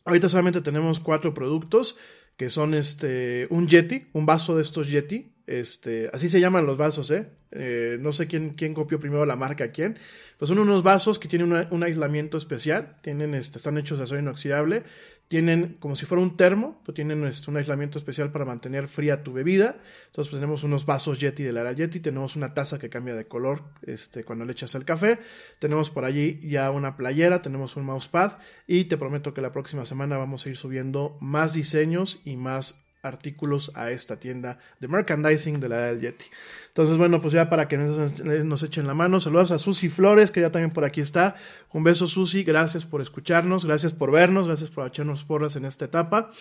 Ahorita 0.05 0.29
solamente 0.29 0.61
tenemos 0.61 0.99
cuatro 0.99 1.33
productos 1.33 1.97
que 2.35 2.49
son 2.49 2.73
este 2.73 3.47
un 3.49 3.67
Yeti, 3.67 4.07
un 4.13 4.25
vaso 4.25 4.55
de 4.55 4.61
estos 4.61 4.89
Yeti, 4.89 5.35
este, 5.49 6.11
así 6.13 6.29
se 6.29 6.39
llaman 6.39 6.67
los 6.67 6.77
vasos, 6.77 7.09
¿eh? 7.09 7.25
eh 7.49 7.97
no 7.99 8.13
sé 8.13 8.27
quién, 8.27 8.53
copió 8.75 8.99
primero 8.99 9.25
la 9.25 9.35
marca 9.35 9.71
quién. 9.71 9.97
Pues 10.37 10.47
son 10.47 10.59
unos 10.59 10.83
vasos 10.83 11.17
que 11.17 11.27
tienen 11.27 11.67
un 11.71 11.83
aislamiento 11.83 12.37
especial, 12.37 12.97
tienen, 13.01 13.33
este, 13.33 13.57
están 13.57 13.79
hechos 13.79 13.97
de 13.97 14.03
acero 14.03 14.21
inoxidable, 14.21 14.83
tienen 15.27 15.77
como 15.79 15.95
si 15.95 16.05
fuera 16.05 16.21
un 16.21 16.37
termo, 16.37 16.79
pues 16.85 16.93
tienen 16.93 17.25
este, 17.25 17.49
un 17.49 17.57
aislamiento 17.57 17.97
especial 17.97 18.31
para 18.31 18.45
mantener 18.45 18.87
fría 18.87 19.23
tu 19.23 19.33
bebida. 19.33 19.77
Entonces 20.05 20.29
pues, 20.29 20.39
tenemos 20.39 20.63
unos 20.63 20.85
vasos 20.85 21.19
Yeti 21.19 21.41
de 21.41 21.51
la 21.51 21.61
era 21.61 21.71
Yeti, 21.71 21.99
tenemos 21.99 22.35
una 22.35 22.53
taza 22.53 22.77
que 22.77 22.89
cambia 22.89 23.15
de 23.15 23.25
color 23.25 23.63
este, 23.81 24.23
cuando 24.23 24.45
le 24.45 24.51
echas 24.51 24.75
el 24.75 24.85
café, 24.85 25.17
tenemos 25.57 25.89
por 25.89 26.05
allí 26.05 26.39
ya 26.47 26.69
una 26.69 26.95
playera, 26.95 27.41
tenemos 27.41 27.75
un 27.75 27.85
mousepad 27.85 28.37
y 28.67 28.83
te 28.83 28.97
prometo 28.97 29.33
que 29.33 29.41
la 29.41 29.51
próxima 29.51 29.87
semana 29.87 30.19
vamos 30.19 30.45
a 30.45 30.49
ir 30.49 30.57
subiendo 30.57 31.17
más 31.21 31.53
diseños 31.53 32.21
y 32.23 32.35
más 32.35 32.85
artículos 33.01 33.71
a 33.75 33.91
esta 33.91 34.19
tienda 34.19 34.59
de 34.79 34.87
merchandising 34.87 35.59
de 35.59 35.69
la 35.69 35.77
del 35.77 36.01
Yeti. 36.01 36.25
Entonces, 36.67 36.97
bueno, 36.97 37.21
pues 37.21 37.33
ya 37.33 37.49
para 37.49 37.67
que 37.67 37.77
nos, 37.77 38.63
echen 38.63 38.87
la 38.87 38.93
mano, 38.93 39.19
saludos 39.19 39.51
a 39.51 39.59
Susi 39.59 39.89
Flores, 39.89 40.31
que 40.31 40.41
ya 40.41 40.51
también 40.51 40.71
por 40.71 40.85
aquí 40.85 41.01
está. 41.01 41.35
Un 41.71 41.83
beso, 41.83 42.07
Susi, 42.07 42.43
gracias 42.43 42.85
por 42.85 43.01
escucharnos, 43.01 43.65
gracias 43.65 43.93
por 43.93 44.11
vernos, 44.11 44.47
gracias 44.47 44.69
por 44.69 44.87
echarnos 44.87 45.23
porras 45.23 45.55
en 45.55 45.65
esta 45.65 45.85
etapa. 45.85 46.31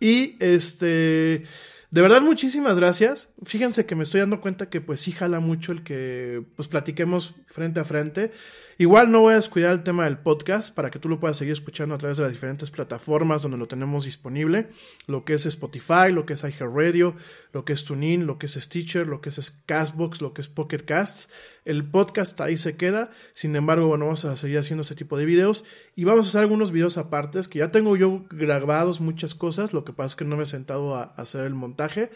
Y 0.00 0.36
este, 0.40 1.44
de 1.92 2.00
verdad, 2.00 2.22
muchísimas 2.22 2.76
gracias. 2.76 3.32
Fíjense 3.44 3.86
que 3.86 3.94
me 3.94 4.02
estoy 4.02 4.20
dando 4.20 4.40
cuenta 4.40 4.70
que 4.70 4.80
pues 4.80 5.00
sí 5.00 5.12
jala 5.12 5.40
mucho 5.40 5.72
el 5.72 5.82
que 5.82 6.42
pues 6.56 6.66
platiquemos 6.66 7.34
frente 7.46 7.80
a 7.80 7.84
frente. 7.84 8.32
Igual 8.78 9.10
no 9.10 9.20
voy 9.20 9.32
a 9.32 9.36
descuidar 9.36 9.72
el 9.72 9.82
tema 9.82 10.04
del 10.04 10.18
podcast 10.18 10.74
para 10.74 10.90
que 10.90 10.98
tú 10.98 11.08
lo 11.08 11.20
puedas 11.20 11.36
seguir 11.36 11.52
escuchando 11.52 11.94
a 11.94 11.98
través 11.98 12.16
de 12.16 12.24
las 12.24 12.32
diferentes 12.32 12.70
plataformas 12.70 13.42
donde 13.42 13.58
lo 13.58 13.68
tenemos 13.68 14.04
disponible, 14.04 14.68
lo 15.06 15.24
que 15.24 15.34
es 15.34 15.44
Spotify, 15.46 16.10
lo 16.10 16.24
que 16.24 16.34
es 16.34 16.42
iHeartRadio, 16.42 17.14
lo 17.52 17.64
que 17.64 17.74
es 17.74 17.84
TuneIn, 17.84 18.26
lo 18.26 18.38
que 18.38 18.46
es 18.46 18.54
Stitcher, 18.54 19.06
lo 19.06 19.20
que 19.20 19.28
es 19.28 19.62
Castbox, 19.66 20.22
lo 20.22 20.32
que 20.32 20.40
es 20.40 20.48
Pocket 20.48 20.84
Casts. 20.84 21.28
El 21.64 21.84
podcast 21.84 22.40
ahí 22.40 22.56
se 22.56 22.76
queda, 22.76 23.10
sin 23.34 23.54
embargo, 23.54 23.86
bueno, 23.86 24.06
vamos 24.06 24.24
a 24.24 24.34
seguir 24.36 24.58
haciendo 24.58 24.82
ese 24.82 24.96
tipo 24.96 25.16
de 25.16 25.26
videos 25.26 25.64
y 25.94 26.04
vamos 26.04 26.26
a 26.26 26.28
hacer 26.30 26.40
algunos 26.40 26.72
videos 26.72 26.96
apartes 26.96 27.48
que 27.48 27.60
ya 27.60 27.70
tengo 27.70 27.96
yo 27.96 28.24
grabados 28.30 29.00
muchas 29.00 29.34
cosas, 29.34 29.72
lo 29.72 29.84
que 29.84 29.92
pasa 29.92 30.06
es 30.06 30.16
que 30.16 30.24
no 30.24 30.36
me 30.36 30.44
he 30.44 30.46
sentado 30.46 30.96
a 30.96 31.14
hacer 31.16 31.44
el 31.44 31.54
montaje. 31.54 32.10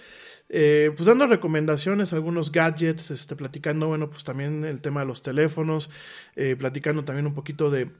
Eh, 0.48 0.92
pues 0.96 1.06
dando 1.06 1.26
recomendaciones, 1.26 2.12
algunos 2.12 2.52
gadgets, 2.52 3.10
este, 3.10 3.34
platicando, 3.36 3.88
bueno, 3.88 4.10
pues 4.10 4.24
también 4.24 4.64
el 4.64 4.80
tema 4.80 5.00
de 5.00 5.06
los 5.06 5.22
teléfonos, 5.22 5.90
eh, 6.36 6.56
platicando 6.56 7.04
también 7.04 7.26
un 7.26 7.34
poquito 7.34 7.70
de 7.70 7.90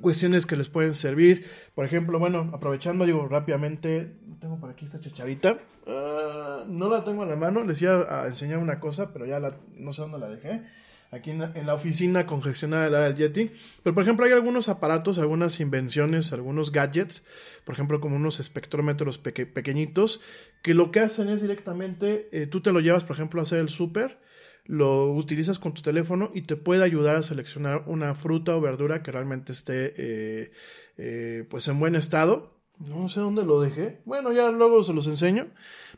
cuestiones 0.00 0.46
que 0.46 0.56
les 0.56 0.68
pueden 0.68 0.94
servir. 0.94 1.46
Por 1.74 1.84
ejemplo, 1.84 2.18
bueno, 2.18 2.50
aprovechando, 2.52 3.06
digo, 3.06 3.28
rápidamente, 3.28 4.16
tengo 4.40 4.58
por 4.58 4.70
aquí 4.70 4.84
esta 4.84 5.00
chacharita, 5.00 5.58
ah, 5.86 6.64
no 6.66 6.88
la 6.88 7.04
tengo 7.04 7.22
en 7.22 7.28
la 7.28 7.36
mano, 7.36 7.64
les 7.64 7.80
iba 7.82 8.22
a 8.22 8.26
enseñar 8.26 8.58
una 8.58 8.80
cosa, 8.80 9.12
pero 9.12 9.26
ya 9.26 9.40
no 9.76 9.92
sé 9.92 10.02
dónde 10.02 10.18
la 10.18 10.28
dejé 10.28 10.62
aquí 11.10 11.30
en 11.30 11.66
la, 11.66 11.74
oficina 11.74 12.26
congestionada 12.26 12.84
del 12.84 12.94
área 12.94 13.08
del 13.08 13.16
Yeti. 13.16 13.50
Pero, 13.82 13.94
por 13.94 14.02
ejemplo, 14.02 14.24
hay 14.26 14.32
algunos 14.32 14.68
aparatos, 14.68 15.18
algunas 15.18 15.60
invenciones, 15.60 16.32
algunos 16.32 16.72
gadgets, 16.72 17.26
por 17.64 17.74
ejemplo, 17.74 18.00
como 18.00 18.16
unos 18.16 18.40
espectrómetros 18.40 19.18
pequeñitos, 19.18 20.20
que 20.62 20.74
lo 20.74 20.90
que 20.90 21.00
hacen 21.00 21.28
es 21.28 21.42
directamente, 21.42 22.28
eh, 22.32 22.46
tú 22.46 22.60
te 22.60 22.72
lo 22.72 22.80
llevas, 22.80 23.04
por 23.04 23.16
ejemplo, 23.16 23.40
a 23.40 23.44
hacer 23.44 23.58
el 23.58 23.68
súper, 23.68 24.18
lo 24.66 25.10
utilizas 25.12 25.58
con 25.58 25.74
tu 25.74 25.82
teléfono 25.82 26.30
y 26.34 26.42
te 26.42 26.56
puede 26.56 26.84
ayudar 26.84 27.16
a 27.16 27.22
seleccionar 27.22 27.84
una 27.86 28.14
fruta 28.14 28.56
o 28.56 28.60
verdura 28.60 29.02
que 29.02 29.10
realmente 29.10 29.52
esté 29.52 29.94
eh, 29.96 30.52
eh, 30.96 31.44
pues 31.50 31.66
en 31.66 31.80
buen 31.80 31.96
estado. 31.96 32.60
No 32.78 33.08
sé 33.08 33.20
dónde 33.20 33.44
lo 33.44 33.60
dejé. 33.60 34.00
Bueno, 34.04 34.32
ya 34.32 34.50
luego 34.50 34.82
se 34.82 34.92
los 34.92 35.06
enseño. 35.06 35.48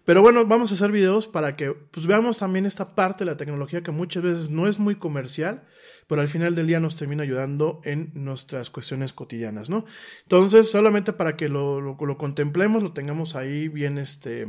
Pero 0.04 0.20
bueno, 0.20 0.44
vamos 0.46 0.72
a 0.72 0.74
hacer 0.74 0.90
videos 0.90 1.28
para 1.28 1.54
que 1.56 1.72
pues, 1.72 2.06
veamos 2.06 2.38
también 2.38 2.66
esta 2.66 2.94
parte 2.94 3.24
de 3.24 3.30
la 3.30 3.36
tecnología 3.36 3.82
que 3.82 3.92
muchas 3.92 4.22
veces 4.22 4.50
no 4.50 4.66
es 4.66 4.78
muy 4.78 4.96
comercial, 4.96 5.62
pero 6.08 6.20
al 6.20 6.28
final 6.28 6.54
del 6.54 6.66
día 6.66 6.80
nos 6.80 6.96
termina 6.96 7.22
ayudando 7.22 7.80
en 7.84 8.10
nuestras 8.14 8.70
cuestiones 8.70 9.12
cotidianas, 9.12 9.70
¿no? 9.70 9.84
Entonces, 10.22 10.70
solamente 10.70 11.12
para 11.12 11.36
que 11.36 11.48
lo, 11.48 11.80
lo, 11.80 12.18
contemplemos, 12.18 12.82
lo 12.82 12.92
tengamos 12.92 13.36
ahí 13.36 13.68
bien, 13.68 13.98
este, 13.98 14.48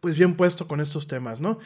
pues 0.00 0.16
bien 0.16 0.34
puesto 0.36 0.66
con 0.66 0.80
estos 0.80 1.06
temas, 1.06 1.40
¿no? 1.40 1.58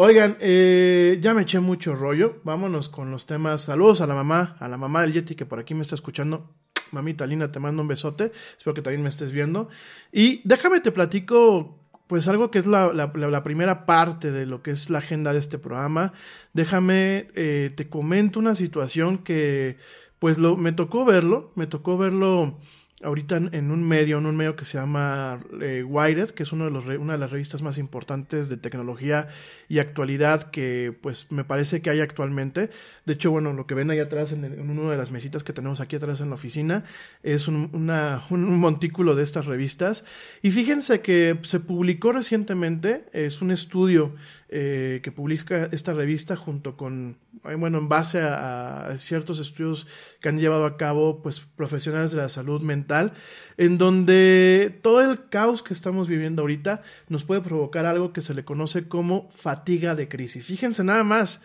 Oigan, 0.00 0.36
eh, 0.38 1.18
ya 1.20 1.34
me 1.34 1.42
eché 1.42 1.58
mucho 1.58 1.96
rollo. 1.96 2.40
Vámonos 2.44 2.88
con 2.88 3.10
los 3.10 3.26
temas. 3.26 3.62
Saludos 3.62 4.00
a 4.00 4.06
la 4.06 4.14
mamá, 4.14 4.56
a 4.60 4.68
la 4.68 4.76
mamá 4.76 5.02
del 5.02 5.12
Yeti 5.12 5.34
que 5.34 5.44
por 5.44 5.58
aquí 5.58 5.74
me 5.74 5.82
está 5.82 5.96
escuchando. 5.96 6.54
Mamita 6.92 7.26
Lina, 7.26 7.50
te 7.50 7.58
mando 7.58 7.82
un 7.82 7.88
besote. 7.88 8.30
Espero 8.56 8.74
que 8.74 8.82
también 8.82 9.02
me 9.02 9.08
estés 9.08 9.32
viendo. 9.32 9.68
Y 10.12 10.40
déjame 10.46 10.80
te 10.80 10.92
platico 10.92 11.87
pues 12.08 12.26
algo 12.26 12.50
que 12.50 12.58
es 12.58 12.66
la, 12.66 13.42
primera 13.44 13.86
parte 13.86 14.32
de 14.32 14.46
lo 14.46 14.62
que 14.62 14.72
es 14.72 14.90
la 14.90 14.98
agenda 14.98 15.32
de 15.32 15.38
este 15.38 15.58
programa. 15.58 16.14
Déjame, 16.54 17.28
eh, 17.34 17.70
te 17.76 17.88
comento 17.88 18.40
una 18.40 18.54
situación 18.54 19.18
que 19.18 19.76
pues 20.18 20.38
lo, 20.38 20.56
me 20.56 20.72
tocó 20.72 21.04
verlo, 21.04 21.52
me 21.54 21.66
tocó 21.66 21.96
verlo 21.96 22.58
ahorita 23.02 23.36
en, 23.36 23.70
un 23.70 23.86
medio, 23.86 24.18
en 24.18 24.26
un 24.26 24.36
medio 24.36 24.56
que 24.56 24.64
se 24.64 24.76
llama 24.78 25.38
eh, 25.60 25.84
Wired, 25.86 26.30
que 26.30 26.42
es 26.42 26.52
uno 26.52 26.64
de 26.64 26.70
los, 26.70 26.84
una 26.86 27.12
de 27.12 27.18
las 27.18 27.30
revistas 27.30 27.62
más 27.62 27.78
importantes 27.78 28.48
de 28.48 28.56
tecnología 28.56 29.28
y 29.68 29.78
actualidad 29.78 30.50
que 30.50 30.96
pues 31.00 31.30
me 31.30 31.44
parece 31.44 31.80
que 31.80 31.90
hay 31.90 32.00
actualmente. 32.00 32.70
De 33.06 33.12
hecho, 33.12 33.30
bueno, 33.30 33.52
lo 33.52 33.66
que 33.66 33.74
ven 33.74 33.90
ahí 33.90 34.00
atrás 34.00 34.32
en, 34.32 34.44
en 34.44 34.70
una 34.70 34.90
de 34.90 34.96
las 34.96 35.12
mesitas 35.12 35.44
que 35.44 35.52
tenemos 35.52 35.80
aquí 35.80 35.96
atrás 35.96 36.20
en 36.20 36.28
la 36.28 36.34
oficina 36.34 36.84
es 37.22 37.46
un, 37.46 37.70
una, 37.72 38.22
un, 38.30 38.58
montículo 38.58 39.14
de 39.14 39.22
estas 39.22 39.46
revistas. 39.46 40.04
Y 40.42 40.50
fíjense 40.50 41.00
que 41.00 41.38
se 41.42 41.60
publicó 41.60 42.12
recientemente, 42.12 43.04
es 43.12 43.40
un 43.42 43.52
estudio 43.52 44.14
eh, 44.50 45.00
que 45.02 45.12
publica 45.12 45.68
esta 45.72 45.92
revista 45.92 46.34
junto 46.34 46.76
con, 46.76 47.18
eh, 47.44 47.54
bueno, 47.54 47.78
en 47.78 47.88
base 47.88 48.20
a, 48.20 48.86
a 48.86 48.98
ciertos 48.98 49.38
estudios 49.38 49.86
que 50.20 50.28
han 50.28 50.38
llevado 50.38 50.64
a 50.64 50.76
cabo 50.76 51.22
pues 51.22 51.40
profesionales 51.40 52.12
de 52.12 52.16
la 52.16 52.28
salud 52.28 52.62
mental 52.62 53.12
en 53.58 53.76
donde 53.76 54.78
todo 54.82 55.02
el 55.02 55.28
caos 55.28 55.62
que 55.62 55.74
estamos 55.74 56.08
viviendo 56.08 56.42
ahorita 56.42 56.82
nos 57.08 57.24
puede 57.24 57.42
provocar 57.42 57.84
algo 57.84 58.12
que 58.12 58.22
se 58.22 58.34
le 58.34 58.44
conoce 58.44 58.88
como 58.88 59.30
fatiga 59.34 59.94
de 59.94 60.08
crisis. 60.08 60.46
Fíjense 60.46 60.82
nada 60.82 61.04
más, 61.04 61.42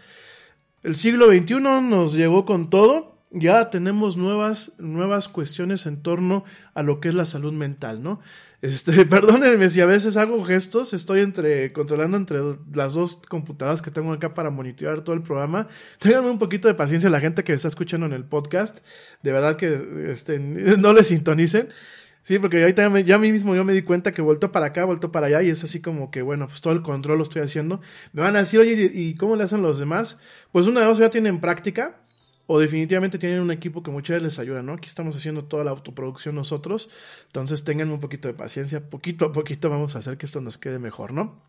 el 0.81 0.95
siglo 0.95 1.27
XXI 1.27 1.55
nos 1.59 2.13
llegó 2.13 2.45
con 2.45 2.69
todo 2.69 3.13
ya 3.33 3.71
tenemos 3.71 4.15
nuevas, 4.15 4.73
nuevas 4.79 5.27
cuestiones 5.27 5.87
en 5.87 6.01
torno 6.03 6.45
a 6.75 6.83
lo 6.83 6.99
que 6.99 7.09
es 7.09 7.15
la 7.15 7.25
salud 7.25 7.51
mental, 7.51 8.03
¿no? 8.03 8.19
Este, 8.63 9.05
perdónenme 9.05 9.69
si 9.69 9.81
a 9.81 9.85
veces 9.85 10.15
hago 10.15 10.41
gestos, 10.45 10.93
estoy 10.93 11.19
entre, 11.19 11.73
controlando 11.73 12.15
entre 12.15 12.39
las 12.73 12.93
dos 12.93 13.17
computadoras 13.27 13.81
que 13.81 13.91
tengo 13.91 14.13
acá 14.13 14.33
para 14.33 14.51
monitorear 14.51 15.01
todo 15.01 15.13
el 15.17 15.21
programa. 15.21 15.67
Ténganme 15.99 16.29
un 16.29 16.39
poquito 16.39 16.69
de 16.69 16.73
paciencia 16.73 17.09
la 17.09 17.19
gente 17.19 17.43
que 17.43 17.51
está 17.51 17.67
escuchando 17.67 18.05
en 18.05 18.13
el 18.13 18.23
podcast. 18.23 18.79
De 19.21 19.33
verdad 19.33 19.57
que 19.57 20.07
este, 20.09 20.39
no 20.79 20.93
le 20.93 21.03
sintonicen. 21.03 21.73
Sí, 22.21 22.39
porque 22.39 22.61
ahorita 22.61 22.87
ya, 22.87 22.99
ya 23.01 23.15
a 23.15 23.17
mí 23.17 23.33
mismo 23.33 23.53
yo 23.53 23.65
me 23.65 23.73
di 23.73 23.81
cuenta 23.81 24.13
que 24.13 24.21
vuelto 24.21 24.53
para 24.53 24.67
acá, 24.67 24.85
vuelto 24.85 25.11
para 25.11 25.27
allá 25.27 25.41
y 25.41 25.49
es 25.49 25.61
así 25.65 25.81
como 25.81 26.09
que, 26.09 26.21
bueno, 26.21 26.47
pues 26.47 26.61
todo 26.61 26.71
el 26.71 26.81
control 26.83 27.17
lo 27.17 27.23
estoy 27.23 27.41
haciendo. 27.41 27.81
Me 28.13 28.21
van 28.21 28.37
a 28.37 28.39
decir, 28.39 28.61
oye, 28.61 28.89
¿y 28.93 29.15
cómo 29.15 29.35
le 29.35 29.43
hacen 29.43 29.61
los 29.61 29.77
demás? 29.77 30.21
Pues 30.53 30.67
una 30.67 30.79
de 30.79 30.85
dos 30.85 30.99
ya 30.99 31.09
tienen 31.09 31.41
práctica 31.41 32.02
o 32.53 32.59
definitivamente 32.59 33.17
tienen 33.17 33.39
un 33.39 33.49
equipo 33.49 33.81
que 33.81 33.89
muchas 33.89 34.17
veces 34.17 34.23
les 34.23 34.37
ayuda, 34.37 34.61
¿no? 34.61 34.73
Aquí 34.73 34.87
estamos 34.87 35.15
haciendo 35.15 35.45
toda 35.45 35.63
la 35.63 35.71
autoproducción 35.71 36.35
nosotros, 36.35 36.87
entonces 37.25 37.63
tengan 37.63 37.89
un 37.89 37.99
poquito 37.99 38.27
de 38.27 38.35
paciencia, 38.35 38.91
poquito 38.91 39.25
a 39.25 39.31
poquito 39.31 39.71
vamos 39.71 39.95
a 39.95 39.99
hacer 39.99 40.17
que 40.17 40.27
esto 40.27 40.39
nos 40.39 40.59
quede 40.59 40.77
mejor, 40.77 41.13
¿no? 41.13 41.41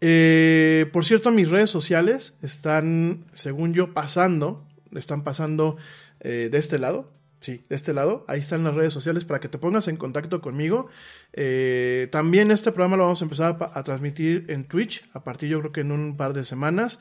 Eh, 0.00 0.88
por 0.92 1.04
cierto, 1.04 1.32
mis 1.32 1.50
redes 1.50 1.70
sociales 1.70 2.38
están, 2.40 3.24
según 3.32 3.74
yo, 3.74 3.92
pasando, 3.92 4.64
están 4.94 5.24
pasando 5.24 5.76
eh, 6.20 6.50
de 6.52 6.58
este 6.58 6.78
lado, 6.78 7.10
sí, 7.40 7.64
de 7.68 7.74
este 7.74 7.92
lado, 7.92 8.24
ahí 8.28 8.38
están 8.38 8.62
las 8.62 8.76
redes 8.76 8.92
sociales 8.92 9.24
para 9.24 9.40
que 9.40 9.48
te 9.48 9.58
pongas 9.58 9.88
en 9.88 9.96
contacto 9.96 10.40
conmigo. 10.40 10.86
Eh, 11.32 12.06
también 12.12 12.52
este 12.52 12.70
programa 12.70 12.96
lo 12.96 13.02
vamos 13.02 13.22
a 13.22 13.24
empezar 13.24 13.56
a, 13.58 13.76
a, 13.76 13.82
transmitir 13.82 14.44
en 14.50 14.68
Twitch 14.68 15.02
a 15.14 15.24
partir 15.24 15.48
yo 15.48 15.58
creo 15.58 15.72
que 15.72 15.80
en 15.80 15.90
un 15.90 16.16
par 16.16 16.32
de 16.32 16.44
semanas. 16.44 17.00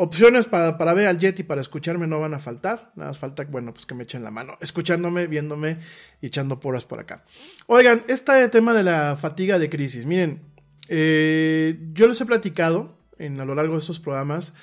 Opciones 0.00 0.46
para, 0.46 0.78
para, 0.78 0.94
ver 0.94 1.08
al 1.08 1.18
Yeti, 1.18 1.42
para 1.42 1.60
escucharme 1.60 2.06
no 2.06 2.20
van 2.20 2.32
a 2.32 2.38
faltar. 2.38 2.92
Nada 2.94 3.10
más 3.10 3.18
falta, 3.18 3.42
bueno, 3.42 3.74
pues 3.74 3.84
que 3.84 3.96
me 3.96 4.04
echen 4.04 4.22
la 4.22 4.30
mano. 4.30 4.56
Escuchándome, 4.60 5.26
viéndome 5.26 5.78
y 6.22 6.28
echando 6.28 6.60
poras 6.60 6.84
por 6.84 7.00
acá. 7.00 7.24
Oigan, 7.66 8.04
este 8.06 8.46
tema 8.48 8.72
de 8.74 8.84
la 8.84 9.16
fatiga 9.20 9.58
de 9.58 9.68
crisis. 9.68 10.06
Miren, 10.06 10.42
eh, 10.86 11.80
yo 11.94 12.06
les 12.06 12.20
he 12.20 12.26
platicado 12.26 12.96
en, 13.18 13.40
a 13.40 13.44
lo 13.44 13.56
largo 13.56 13.72
de 13.74 13.80
estos 13.80 13.98
programas 13.98 14.54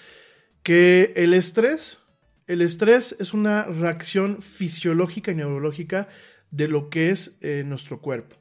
que 0.63 1.11
el 1.17 1.33
estrés, 1.33 2.01
el 2.47 2.61
estrés 2.61 3.17
es 3.19 3.33
una 3.33 3.63
reacción 3.63 4.41
fisiológica 4.41 5.33
y 5.33 5.35
neurológica 5.35 6.07
de 6.49 6.69
lo 6.69 6.89
que 6.89 7.09
es 7.09 7.39
eh, 7.41 7.63
nuestro 7.65 7.99
cuerpo. 7.99 8.37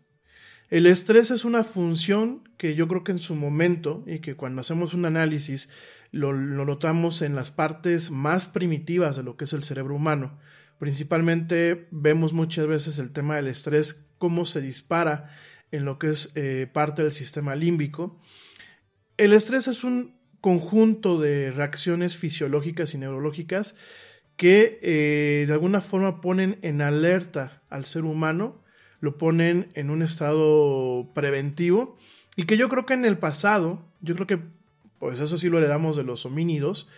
El 0.70 0.86
estrés 0.86 1.32
es 1.32 1.44
una 1.44 1.64
función 1.64 2.48
que 2.56 2.76
yo 2.76 2.86
creo 2.86 3.02
que 3.02 3.10
en 3.10 3.18
su 3.18 3.34
momento 3.34 4.04
y 4.06 4.20
que 4.20 4.36
cuando 4.36 4.60
hacemos 4.60 4.94
un 4.94 5.06
análisis 5.06 5.70
lo, 6.14 6.32
notamos 6.32 7.22
en 7.22 7.34
las 7.34 7.50
partes 7.50 8.10
más 8.10 8.46
primitivas 8.46 9.16
de 9.16 9.24
lo 9.24 9.36
que 9.36 9.44
es 9.44 9.52
el 9.52 9.64
cerebro 9.64 9.96
humano. 9.96 10.38
Principalmente 10.78 11.88
vemos 11.90 12.32
muchas 12.32 12.66
veces 12.66 12.98
el 12.98 13.10
tema 13.10 13.36
del 13.36 13.48
estrés, 13.48 14.06
cómo 14.18 14.46
se 14.46 14.60
dispara 14.60 15.34
en 15.72 15.84
lo 15.84 15.98
que 15.98 16.10
es 16.10 16.30
eh, 16.36 16.68
parte 16.72 17.02
del 17.02 17.12
sistema 17.12 17.56
límbico. 17.56 18.20
El 19.16 19.32
estrés 19.32 19.66
es 19.66 19.82
un 19.82 20.14
conjunto 20.40 21.20
de 21.20 21.50
reacciones 21.50 22.16
fisiológicas 22.16 22.94
y 22.94 22.98
neurológicas 22.98 23.76
que 24.36 24.78
eh, 24.82 25.44
de 25.46 25.52
alguna 25.52 25.80
forma 25.80 26.20
ponen 26.20 26.58
en 26.62 26.80
alerta 26.80 27.62
al 27.70 27.84
ser 27.84 28.04
humano, 28.04 28.62
lo 29.00 29.18
ponen 29.18 29.68
en 29.74 29.90
un 29.90 30.02
estado 30.02 31.10
preventivo 31.12 31.96
y 32.36 32.44
que 32.44 32.56
yo 32.56 32.68
creo 32.68 32.86
que 32.86 32.94
en 32.94 33.04
el 33.04 33.18
pasado, 33.18 33.84
yo 34.00 34.14
creo 34.14 34.26
que 34.26 34.40
pues 35.04 35.20
eso 35.20 35.36
sí 35.36 35.50
lo 35.50 35.58
heredamos 35.58 35.96
de 35.96 36.02
los 36.02 36.24
homínidos, 36.24 36.88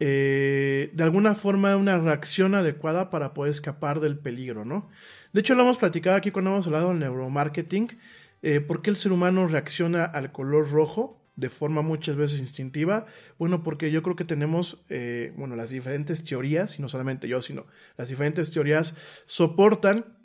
eh, 0.00 0.90
de 0.94 1.02
alguna 1.04 1.36
forma 1.36 1.76
una 1.76 1.96
reacción 1.96 2.56
adecuada 2.56 3.08
para 3.08 3.34
poder 3.34 3.52
escapar 3.52 4.00
del 4.00 4.18
peligro, 4.18 4.64
¿no? 4.64 4.90
De 5.32 5.42
hecho, 5.42 5.54
lo 5.54 5.62
hemos 5.62 5.76
platicado 5.78 6.16
aquí 6.16 6.32
cuando 6.32 6.50
hemos 6.50 6.66
hablado 6.66 6.88
del 6.88 6.98
neuromarketing, 6.98 7.96
eh, 8.42 8.58
por 8.58 8.82
qué 8.82 8.90
el 8.90 8.96
ser 8.96 9.12
humano 9.12 9.46
reacciona 9.46 10.04
al 10.04 10.32
color 10.32 10.72
rojo 10.72 11.22
de 11.36 11.50
forma 11.50 11.82
muchas 11.82 12.16
veces 12.16 12.40
instintiva. 12.40 13.06
Bueno, 13.38 13.62
porque 13.62 13.92
yo 13.92 14.02
creo 14.02 14.16
que 14.16 14.24
tenemos, 14.24 14.82
eh, 14.88 15.32
bueno, 15.36 15.54
las 15.54 15.70
diferentes 15.70 16.24
teorías, 16.24 16.80
y 16.80 16.82
no 16.82 16.88
solamente 16.88 17.28
yo, 17.28 17.42
sino 17.42 17.66
las 17.96 18.08
diferentes 18.08 18.50
teorías 18.50 18.96
soportan 19.26 20.18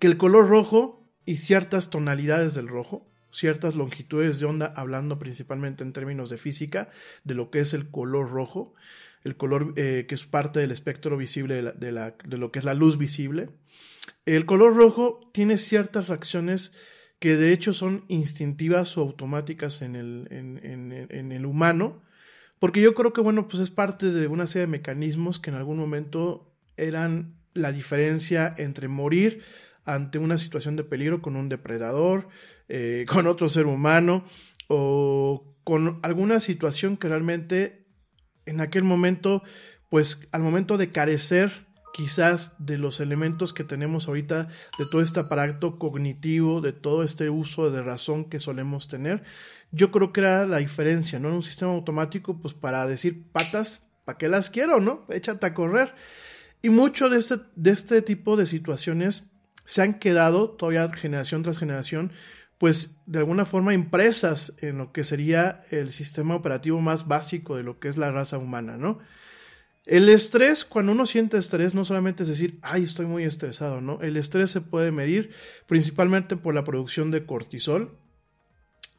que 0.00 0.08
el 0.08 0.18
color 0.18 0.48
rojo 0.48 1.08
y 1.24 1.36
ciertas 1.36 1.90
tonalidades 1.90 2.56
del 2.56 2.66
rojo 2.66 3.08
ciertas 3.30 3.76
longitudes 3.76 4.38
de 4.38 4.46
onda, 4.46 4.72
hablando 4.76 5.18
principalmente 5.18 5.82
en 5.82 5.92
términos 5.92 6.30
de 6.30 6.38
física, 6.38 6.90
de 7.24 7.34
lo 7.34 7.50
que 7.50 7.60
es 7.60 7.74
el 7.74 7.90
color 7.90 8.30
rojo, 8.30 8.74
el 9.24 9.36
color 9.36 9.72
eh, 9.76 10.06
que 10.08 10.14
es 10.14 10.24
parte 10.24 10.60
del 10.60 10.70
espectro 10.70 11.16
visible 11.16 11.62
de, 11.62 12.36
lo 12.36 12.52
que 12.52 12.58
es 12.58 12.64
la 12.64 12.74
luz 12.74 12.98
visible. 12.98 13.50
El 14.26 14.46
color 14.46 14.76
rojo 14.76 15.30
tiene 15.32 15.58
ciertas 15.58 16.08
reacciones 16.08 16.76
que 17.18 17.36
de 17.36 17.52
hecho 17.52 17.72
son 17.72 18.04
instintivas 18.08 18.96
o 18.96 19.02
automáticas 19.02 19.82
en 19.82 19.96
el, 19.96 20.28
en 20.30 21.32
el 21.32 21.46
humano, 21.46 22.02
porque 22.58 22.80
yo 22.80 22.94
creo 22.94 23.12
que, 23.12 23.20
bueno, 23.20 23.48
pues 23.48 23.62
es 23.62 23.70
parte 23.70 24.10
de 24.10 24.26
una 24.26 24.46
serie 24.46 24.66
de 24.66 24.72
mecanismos 24.72 25.38
que 25.38 25.50
en 25.50 25.56
algún 25.56 25.78
momento 25.78 26.52
eran 26.76 27.34
la 27.54 27.72
diferencia 27.72 28.54
entre 28.58 28.88
morir 28.88 29.42
ante 29.84 30.18
una 30.18 30.38
situación 30.38 30.76
de 30.76 30.84
peligro 30.84 31.22
con 31.22 31.36
un 31.36 31.48
depredador, 31.48 32.28
eh, 32.68 33.06
con 33.08 33.26
otro 33.26 33.48
ser 33.48 33.66
humano 33.66 34.24
o 34.68 35.46
con 35.64 36.00
alguna 36.02 36.40
situación 36.40 36.96
que 36.96 37.08
realmente 37.08 37.82
en 38.46 38.60
aquel 38.60 38.84
momento, 38.84 39.42
pues 39.90 40.28
al 40.32 40.42
momento 40.42 40.78
de 40.78 40.90
carecer 40.90 41.66
quizás 41.92 42.54
de 42.58 42.78
los 42.78 43.00
elementos 43.00 43.52
que 43.52 43.64
tenemos 43.64 44.08
ahorita, 44.08 44.48
de 44.78 44.86
todo 44.90 45.02
este 45.02 45.20
aparato 45.20 45.78
cognitivo, 45.78 46.60
de 46.60 46.72
todo 46.72 47.02
este 47.02 47.28
uso 47.28 47.70
de 47.70 47.82
razón 47.82 48.28
que 48.28 48.40
solemos 48.40 48.88
tener, 48.88 49.24
yo 49.72 49.90
creo 49.90 50.12
que 50.12 50.20
era 50.20 50.46
la 50.46 50.58
diferencia, 50.58 51.18
¿no? 51.18 51.28
En 51.28 51.34
un 51.34 51.42
sistema 51.42 51.72
automático, 51.72 52.40
pues 52.40 52.54
para 52.54 52.86
decir 52.86 53.30
patas, 53.32 53.90
¿para 54.04 54.16
qué 54.16 54.28
las 54.28 54.48
quiero, 54.48 54.80
no? 54.80 55.06
Échate 55.10 55.46
a 55.46 55.54
correr. 55.54 55.94
Y 56.62 56.70
mucho 56.70 57.08
de 57.08 57.18
este, 57.18 57.36
de 57.56 57.70
este 57.70 58.02
tipo 58.02 58.36
de 58.36 58.46
situaciones 58.46 59.32
se 59.64 59.82
han 59.82 59.98
quedado 59.98 60.50
todavía 60.50 60.88
generación 60.90 61.42
tras 61.42 61.58
generación 61.58 62.12
pues 62.58 62.96
de 63.06 63.20
alguna 63.20 63.44
forma 63.44 63.72
impresas 63.72 64.52
en 64.58 64.78
lo 64.78 64.92
que 64.92 65.04
sería 65.04 65.62
el 65.70 65.92
sistema 65.92 66.34
operativo 66.34 66.80
más 66.80 67.06
básico 67.06 67.56
de 67.56 67.62
lo 67.62 67.78
que 67.78 67.88
es 67.88 67.96
la 67.96 68.10
raza 68.10 68.38
humana, 68.38 68.76
¿no? 68.76 68.98
El 69.86 70.10
estrés, 70.10 70.66
cuando 70.66 70.92
uno 70.92 71.06
siente 71.06 71.38
estrés, 71.38 71.74
no 71.74 71.84
solamente 71.84 72.24
es 72.24 72.28
decir, 72.28 72.58
ay, 72.60 72.82
estoy 72.82 73.06
muy 73.06 73.24
estresado, 73.24 73.80
¿no? 73.80 74.00
El 74.02 74.18
estrés 74.18 74.50
se 74.50 74.60
puede 74.60 74.92
medir 74.92 75.30
principalmente 75.66 76.36
por 76.36 76.54
la 76.54 76.64
producción 76.64 77.10
de 77.10 77.24
cortisol. 77.24 77.96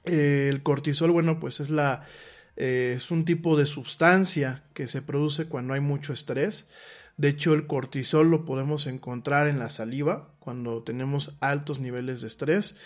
El 0.06 0.64
cortisol, 0.64 1.12
bueno, 1.12 1.40
pues 1.40 1.60
es 1.60 1.70
la, 1.70 2.08
eh, 2.56 2.94
es 2.96 3.12
un 3.12 3.24
tipo 3.24 3.56
de 3.56 3.68
sustancia 3.68 4.64
que 4.74 4.88
se 4.88 5.04
produce 5.04 5.46
cuando 5.46 5.76
hay 5.76 5.80
mucho 5.80 6.12
estrés. 6.12 6.70
De 7.18 7.28
hecho, 7.28 7.54
el 7.54 7.68
cortisol 7.68 8.32
lo 8.32 8.44
podemos 8.44 8.88
encontrar 8.88 9.48
en 9.48 9.60
la 9.60 9.70
saliva 9.70 10.34
cuando 10.40 10.82
tenemos 10.82 11.36
altos 11.40 11.80
niveles 11.80 12.22
de 12.22 12.28
estrés. 12.28 12.78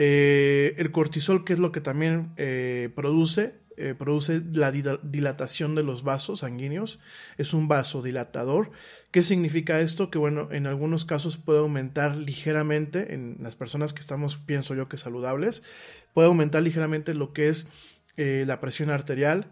Eh, 0.00 0.76
el 0.78 0.92
cortisol, 0.92 1.44
que 1.44 1.52
es 1.52 1.58
lo 1.58 1.72
que 1.72 1.80
también 1.80 2.30
eh, 2.36 2.88
produce, 2.94 3.54
eh, 3.76 3.96
produce 3.98 4.40
la 4.52 4.70
dilatación 4.70 5.74
de 5.74 5.82
los 5.82 6.04
vasos 6.04 6.40
sanguíneos, 6.40 7.00
es 7.36 7.52
un 7.52 7.66
vasodilatador. 7.66 8.70
¿Qué 9.10 9.24
significa 9.24 9.80
esto? 9.80 10.08
Que 10.08 10.18
bueno, 10.18 10.50
en 10.52 10.68
algunos 10.68 11.04
casos 11.04 11.36
puede 11.36 11.58
aumentar 11.58 12.14
ligeramente, 12.14 13.12
en 13.12 13.38
las 13.40 13.56
personas 13.56 13.92
que 13.92 13.98
estamos, 13.98 14.36
pienso 14.36 14.76
yo 14.76 14.88
que 14.88 14.98
saludables, 14.98 15.64
puede 16.14 16.28
aumentar 16.28 16.62
ligeramente 16.62 17.12
lo 17.12 17.32
que 17.32 17.48
es 17.48 17.68
la 18.16 18.60
presión 18.60 18.90
arterial, 18.90 19.46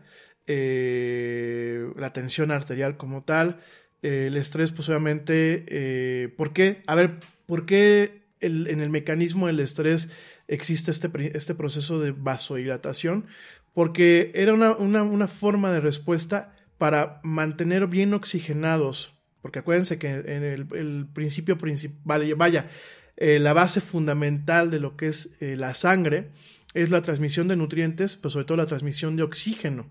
la 0.47 2.13
tensión 2.13 2.51
arterial 2.51 2.97
como 2.97 3.23
tal, 3.23 3.61
el 4.03 4.37
estrés, 4.37 4.73
pues 4.73 4.89
obviamente, 4.89 6.33
¿por 6.37 6.53
qué? 6.53 6.83
A 6.89 6.97
ver, 6.97 7.21
¿por 7.47 7.65
qué 7.65 8.27
en 8.41 8.81
el 8.81 8.91
mecanismo 8.91 9.47
del 9.47 9.61
estrés 9.61 10.11
existe 10.49 10.91
este, 10.91 11.11
este 11.37 11.55
proceso 11.55 12.01
de 12.01 12.13
vasodilatación, 12.13 13.27
porque 13.75 14.33
era 14.35 14.55
una, 14.55 14.73
una, 14.73 15.03
una 15.03 15.29
forma 15.29 15.71
de 15.73 15.81
respuesta 15.81 16.55
para 16.79 17.21
mantener 17.23 17.87
bien 17.87 18.15
oxigenados, 18.15 19.15
porque 19.43 19.61
acuérdense 19.61 19.99
que 19.99 20.09
en 20.11 20.43
el, 20.45 21.07
principio 21.13 21.59
principal, 21.59 22.35
vaya, 22.35 22.69
eh, 23.17 23.39
la 23.39 23.53
base 23.53 23.81
fundamental 23.81 24.71
de 24.71 24.81
lo 24.81 24.97
que 24.97 25.09
es 25.09 25.31
eh, 25.41 25.57
la 25.57 25.75
sangre 25.75 26.31
es 26.75 26.91
la 26.91 27.01
transmisión 27.01 27.49
de 27.49 27.57
nutrientes, 27.57 28.17
pero 28.17 28.31
sobre 28.31 28.45
todo 28.45 28.59
la 28.59 28.67
transmisión 28.67 29.17
de 29.17 29.23
oxígeno, 29.23 29.87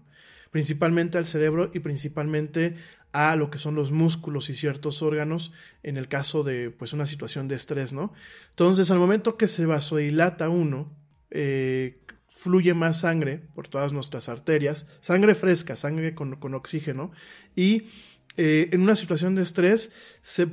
principalmente 0.52 1.18
al 1.18 1.26
cerebro 1.26 1.72
y 1.74 1.80
principalmente 1.80 2.76
a 3.16 3.38
lo 3.38 3.50
que 3.50 3.58
son 3.58 3.76
los 3.76 3.92
músculos 3.92 4.50
y 4.50 4.54
ciertos 4.54 5.02
órganos 5.02 5.54
en 5.84 5.96
el 5.96 6.10
caso 6.10 6.44
de 6.44 6.70
pues 6.70 6.92
una 6.92 7.06
situación 7.06 7.48
de 7.48 7.56
estrés, 7.56 7.94
¿no? 7.94 8.14
Entonces 8.50 8.92
al 8.92 9.00
momento 9.00 9.38
que 9.38 9.48
se 9.48 9.66
vasodilata 9.66 10.50
uno, 10.50 10.92
eh, 11.32 12.02
fluye 12.28 12.74
más 12.74 13.00
sangre 13.00 13.42
por 13.56 13.70
todas 13.70 13.94
nuestras 13.94 14.28
arterias, 14.28 14.90
sangre 15.00 15.34
fresca, 15.34 15.78
sangre 15.78 16.14
con, 16.14 16.36
con 16.36 16.56
oxígeno, 16.56 17.14
y 17.56 17.84
eh, 18.36 18.68
en 18.74 18.82
una 18.82 18.96
situación 18.96 19.34
de 19.36 19.44
estrés 19.44 19.94
se, 20.22 20.50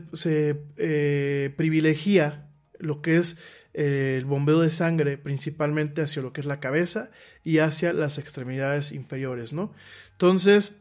eh, 0.76 1.52
privilegia 1.56 2.46
lo 2.78 3.02
que 3.02 3.16
es 3.16 3.38
el 3.74 4.24
bombeo 4.24 4.60
de 4.60 4.70
sangre 4.70 5.18
principalmente 5.18 6.02
hacia 6.02 6.22
lo 6.22 6.32
que 6.32 6.42
es 6.42 6.46
la 6.46 6.60
cabeza 6.60 7.10
y 7.42 7.58
hacia 7.58 7.92
las 7.92 8.18
extremidades 8.18 8.92
inferiores, 8.92 9.52
¿no? 9.52 9.72
Entonces, 10.12 10.76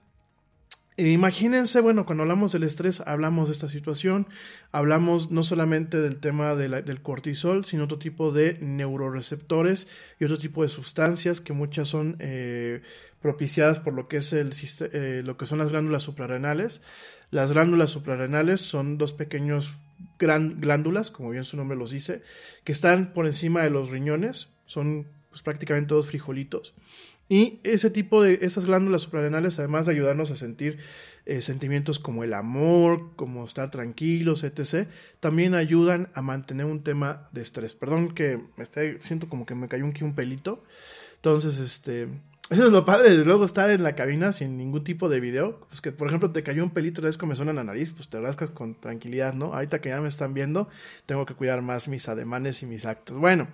imagínense, 0.97 1.79
bueno, 1.81 2.05
cuando 2.05 2.23
hablamos 2.23 2.51
del 2.51 2.63
estrés, 2.63 3.01
hablamos 3.01 3.47
de 3.47 3.53
esta 3.53 3.69
situación, 3.69 4.27
hablamos 4.71 5.31
no 5.31 5.43
solamente 5.43 5.99
del 5.99 6.19
tema 6.19 6.55
del 6.55 7.01
cortisol, 7.01 7.65
sino 7.65 7.85
otro 7.85 7.97
tipo 7.97 8.31
de 8.31 8.57
neuroreceptores 8.61 9.87
y 10.19 10.25
otro 10.25 10.37
tipo 10.37 10.63
de 10.63 10.69
sustancias 10.69 11.41
que 11.41 11.53
muchas 11.53 11.87
son 11.87 12.17
eh, 12.19 12.81
propiciadas 13.21 13.79
por 13.79 13.93
lo 13.93 14.07
que 14.07 14.17
es 14.17 14.33
el 14.33 14.51
eh, 14.93 15.21
lo 15.23 15.37
que 15.37 15.45
son 15.45 15.59
las 15.59 15.69
glándulas 15.69 16.03
suprarrenales. 16.03 16.81
Las 17.29 17.53
glándulas 17.53 17.89
suprarrenales 17.89 18.59
son 18.61 18.97
dos 18.97 19.13
pequeños 19.13 19.73
gran, 20.19 20.59
glándulas, 20.59 21.11
como 21.11 21.29
bien 21.29 21.45
su 21.45 21.57
nombre 21.57 21.77
los 21.77 21.91
dice, 21.91 22.21
que 22.63 22.71
están 22.71 23.13
por 23.13 23.25
encima 23.25 23.61
de 23.61 23.69
los 23.69 23.89
riñones, 23.89 24.49
son 24.65 25.07
pues, 25.29 25.41
prácticamente 25.41 25.93
dos 25.93 26.07
frijolitos. 26.07 26.75
Y 27.31 27.61
ese 27.63 27.89
tipo 27.89 28.21
de, 28.21 28.39
esas 28.41 28.65
glándulas 28.65 29.03
suprarrenales, 29.03 29.57
además 29.57 29.85
de 29.85 29.93
ayudarnos 29.93 30.31
a 30.31 30.35
sentir 30.35 30.79
eh, 31.25 31.41
sentimientos 31.41 31.97
como 31.97 32.25
el 32.25 32.33
amor, 32.33 33.11
como 33.15 33.45
estar 33.45 33.71
tranquilos, 33.71 34.43
etc., 34.43 34.89
también 35.21 35.55
ayudan 35.55 36.09
a 36.13 36.21
mantener 36.21 36.65
un 36.65 36.83
tema 36.83 37.29
de 37.31 37.39
estrés. 37.39 37.73
Perdón 37.73 38.13
que 38.13 38.37
me 38.57 38.65
siento 38.99 39.29
como 39.29 39.45
que 39.45 39.55
me 39.55 39.69
cayó 39.69 39.85
un, 39.85 40.13
pelito. 40.13 40.65
Entonces, 41.15 41.59
este, 41.59 42.09
eso 42.49 42.65
es 42.65 42.73
lo 42.73 42.83
padre 42.83 43.15
de 43.15 43.23
luego 43.23 43.45
estar 43.45 43.69
en 43.69 43.81
la 43.81 43.95
cabina 43.95 44.33
sin 44.33 44.57
ningún 44.57 44.83
tipo 44.83 45.07
de 45.07 45.21
video. 45.21 45.61
Pues 45.69 45.79
que, 45.79 45.93
por 45.93 46.09
ejemplo, 46.09 46.31
te 46.31 46.43
cayó 46.43 46.65
un 46.65 46.71
pelito, 46.71 47.01
vez 47.01 47.15
comezón 47.15 47.47
en 47.47 47.55
la 47.55 47.63
nariz, 47.63 47.91
pues 47.91 48.09
te 48.09 48.19
rascas 48.19 48.49
con 48.49 48.75
tranquilidad, 48.75 49.33
¿no? 49.35 49.53
Ahorita 49.53 49.79
que 49.79 49.87
ya 49.87 50.01
me 50.01 50.09
están 50.09 50.33
viendo, 50.33 50.67
tengo 51.05 51.25
que 51.25 51.35
cuidar 51.35 51.61
más 51.61 51.87
mis 51.87 52.09
ademanes 52.09 52.61
y 52.61 52.65
mis 52.65 52.83
actos. 52.83 53.17
Bueno, 53.17 53.47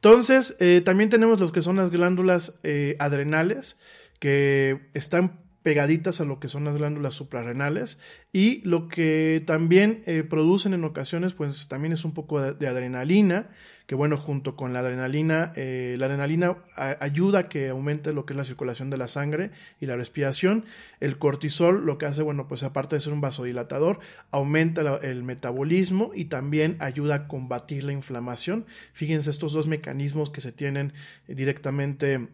entonces, 0.00 0.56
eh, 0.60 0.80
también 0.84 1.10
tenemos 1.10 1.40
lo 1.40 1.50
que 1.50 1.60
son 1.60 1.76
las 1.76 1.90
glándulas 1.90 2.60
eh, 2.62 2.94
adrenales, 3.00 3.80
que 4.20 4.90
están 4.94 5.40
pegaditas 5.62 6.20
a 6.20 6.24
lo 6.24 6.40
que 6.40 6.48
son 6.48 6.64
las 6.64 6.76
glándulas 6.76 7.14
suprarrenales 7.14 7.98
y 8.32 8.60
lo 8.62 8.88
que 8.88 9.42
también 9.46 10.02
eh, 10.06 10.22
producen 10.22 10.72
en 10.72 10.84
ocasiones 10.84 11.32
pues 11.32 11.68
también 11.68 11.92
es 11.92 12.04
un 12.04 12.14
poco 12.14 12.40
de, 12.40 12.68
adrenalina 12.68 13.50
que 13.86 13.94
bueno 13.94 14.16
junto 14.18 14.54
con 14.54 14.72
la 14.72 14.80
adrenalina 14.80 15.52
eh, 15.56 15.96
la 15.98 16.06
adrenalina 16.06 16.58
ayuda 16.76 17.38
a 17.40 17.48
que 17.48 17.70
aumente 17.70 18.12
lo 18.12 18.24
que 18.26 18.34
es 18.34 18.36
la 18.36 18.44
circulación 18.44 18.90
de 18.90 18.98
la 18.98 19.08
sangre 19.08 19.50
y 19.80 19.86
la 19.86 19.96
respiración. 19.96 20.66
El 21.00 21.18
cortisol 21.18 21.86
lo 21.86 21.96
que 21.96 22.06
hace 22.06 22.22
bueno 22.22 22.48
pues 22.48 22.62
aparte 22.62 22.96
de 22.96 23.00
ser 23.00 23.12
un 23.12 23.22
vasodilatador 23.22 24.00
aumenta 24.30 24.98
el 25.02 25.22
metabolismo 25.22 26.12
y 26.14 26.26
también 26.26 26.76
ayuda 26.80 27.14
a 27.14 27.28
combatir 27.28 27.84
la 27.84 27.92
inflamación. 27.92 28.66
Fíjense 28.92 29.30
estos 29.30 29.54
dos 29.54 29.66
mecanismos 29.66 30.30
que 30.30 30.42
se 30.42 30.52
tienen 30.52 30.92
directamente 31.26 32.28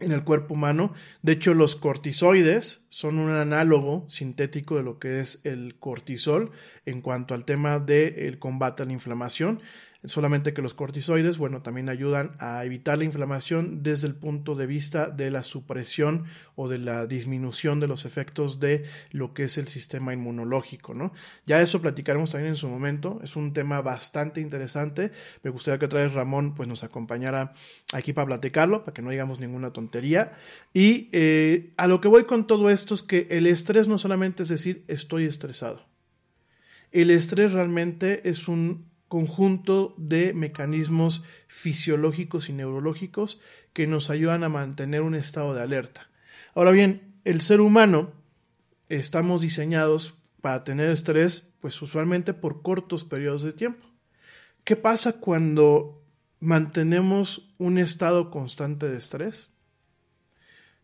en 0.00 0.12
el 0.12 0.24
cuerpo 0.24 0.54
humano. 0.54 0.92
De 1.22 1.32
hecho, 1.32 1.54
los 1.54 1.76
cortisoides 1.76 2.84
son 2.88 3.18
un 3.18 3.30
análogo 3.30 4.04
sintético 4.08 4.76
de 4.76 4.82
lo 4.82 4.98
que 4.98 5.20
es 5.20 5.40
el 5.44 5.76
cortisol 5.78 6.50
en 6.86 7.02
cuanto 7.02 7.34
al 7.34 7.44
tema 7.44 7.78
del 7.78 8.38
combate 8.38 8.82
a 8.82 8.86
la 8.86 8.92
inflamación. 8.92 9.60
Solamente 10.04 10.54
que 10.54 10.62
los 10.62 10.72
cortisoides, 10.72 11.36
bueno, 11.36 11.60
también 11.60 11.90
ayudan 11.90 12.32
a 12.38 12.64
evitar 12.64 12.96
la 12.96 13.04
inflamación 13.04 13.82
desde 13.82 14.06
el 14.06 14.14
punto 14.14 14.54
de 14.54 14.64
vista 14.66 15.10
de 15.10 15.30
la 15.30 15.42
supresión 15.42 16.24
o 16.54 16.70
de 16.70 16.78
la 16.78 17.06
disminución 17.06 17.80
de 17.80 17.86
los 17.86 18.06
efectos 18.06 18.60
de 18.60 18.84
lo 19.10 19.34
que 19.34 19.44
es 19.44 19.58
el 19.58 19.68
sistema 19.68 20.14
inmunológico, 20.14 20.94
¿no? 20.94 21.12
Ya 21.44 21.60
eso 21.60 21.82
platicaremos 21.82 22.30
también 22.30 22.52
en 22.52 22.56
su 22.56 22.66
momento. 22.66 23.20
Es 23.22 23.36
un 23.36 23.52
tema 23.52 23.82
bastante 23.82 24.40
interesante. 24.40 25.12
Me 25.42 25.50
gustaría 25.50 25.78
que 25.78 25.84
otra 25.84 26.02
vez 26.02 26.14
Ramón 26.14 26.54
pues 26.54 26.66
nos 26.66 26.82
acompañara 26.82 27.52
aquí 27.92 28.14
para 28.14 28.26
platicarlo, 28.26 28.84
para 28.84 28.94
que 28.94 29.02
no 29.02 29.10
digamos 29.10 29.38
ninguna 29.38 29.70
tontería. 29.70 30.32
Y 30.72 31.10
eh, 31.12 31.74
a 31.76 31.86
lo 31.86 32.00
que 32.00 32.08
voy 32.08 32.24
con 32.24 32.46
todo 32.46 32.70
esto 32.70 32.94
es 32.94 33.02
que 33.02 33.26
el 33.30 33.46
estrés 33.46 33.86
no 33.86 33.98
solamente 33.98 34.44
es 34.44 34.48
decir 34.48 34.82
estoy 34.88 35.26
estresado. 35.26 35.84
El 36.90 37.10
estrés 37.10 37.52
realmente 37.52 38.28
es 38.28 38.48
un 38.48 38.89
conjunto 39.10 39.92
de 39.98 40.32
mecanismos 40.34 41.24
fisiológicos 41.48 42.48
y 42.48 42.52
neurológicos 42.52 43.40
que 43.72 43.88
nos 43.88 44.08
ayudan 44.08 44.44
a 44.44 44.48
mantener 44.48 45.02
un 45.02 45.16
estado 45.16 45.52
de 45.52 45.60
alerta. 45.60 46.08
Ahora 46.54 46.70
bien, 46.70 47.16
el 47.24 47.40
ser 47.40 47.60
humano 47.60 48.12
estamos 48.88 49.40
diseñados 49.40 50.14
para 50.40 50.62
tener 50.62 50.90
estrés, 50.90 51.52
pues 51.60 51.82
usualmente 51.82 52.34
por 52.34 52.62
cortos 52.62 53.04
periodos 53.04 53.42
de 53.42 53.52
tiempo. 53.52 53.84
¿Qué 54.62 54.76
pasa 54.76 55.14
cuando 55.14 56.04
mantenemos 56.38 57.52
un 57.58 57.78
estado 57.78 58.30
constante 58.30 58.88
de 58.88 58.96
estrés? 58.96 59.50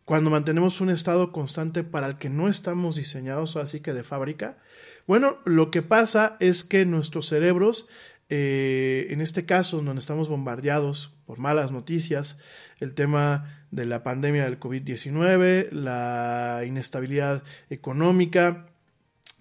Cuando 0.04 0.30
mantenemos 0.30 0.80
un 0.80 0.90
estado 0.90 1.30
constante 1.30 1.84
para 1.84 2.08
el 2.08 2.18
que 2.18 2.28
no 2.28 2.48
estamos 2.48 2.96
diseñados, 2.96 3.56
así 3.56 3.80
que 3.80 3.92
de 3.92 4.02
fábrica, 4.02 4.58
bueno, 5.06 5.38
lo 5.44 5.70
que 5.70 5.82
pasa 5.82 6.36
es 6.40 6.64
que 6.64 6.84
nuestros 6.84 7.28
cerebros, 7.28 7.88
eh, 8.28 9.06
en 9.10 9.20
este 9.20 9.46
caso, 9.46 9.80
donde 9.80 10.00
estamos 10.00 10.28
bombardeados 10.28 11.14
por 11.26 11.38
malas 11.38 11.72
noticias, 11.72 12.38
el 12.80 12.94
tema 12.94 13.66
de 13.70 13.86
la 13.86 14.02
pandemia 14.02 14.44
del 14.44 14.58
COVID-19, 14.58 15.70
la 15.70 16.62
inestabilidad 16.66 17.42
económica, 17.70 18.66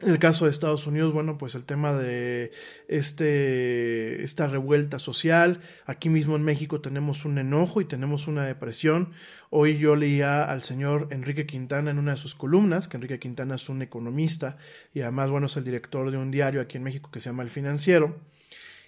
en 0.01 0.09
el 0.09 0.19
caso 0.19 0.43
de 0.43 0.51
Estados 0.51 0.87
Unidos, 0.87 1.13
bueno, 1.13 1.37
pues 1.37 1.55
el 1.55 1.63
tema 1.63 1.93
de 1.93 2.51
este, 2.89 4.23
esta 4.23 4.45
revuelta 4.45 4.99
social. 4.99 5.61
Aquí 5.85 6.09
mismo 6.09 6.35
en 6.35 6.43
México 6.43 6.81
tenemos 6.81 7.23
un 7.23 7.37
enojo 7.37 7.79
y 7.79 7.85
tenemos 7.85 8.27
una 8.27 8.45
depresión. 8.45 9.13
Hoy 9.49 9.77
yo 9.77 9.95
leía 9.95 10.43
al 10.43 10.63
señor 10.63 11.07
Enrique 11.11 11.45
Quintana 11.45 11.91
en 11.91 11.97
una 11.97 12.11
de 12.11 12.17
sus 12.17 12.35
columnas, 12.35 12.89
que 12.89 12.97
Enrique 12.97 13.19
Quintana 13.19 13.55
es 13.55 13.69
un 13.69 13.81
economista 13.81 14.57
y 14.93 14.99
además, 14.99 15.29
bueno, 15.29 15.45
es 15.45 15.55
el 15.55 15.63
director 15.63 16.11
de 16.11 16.17
un 16.17 16.29
diario 16.29 16.59
aquí 16.59 16.75
en 16.75 16.83
México 16.83 17.09
que 17.09 17.21
se 17.21 17.29
llama 17.29 17.43
El 17.43 17.49
Financiero. 17.49 18.19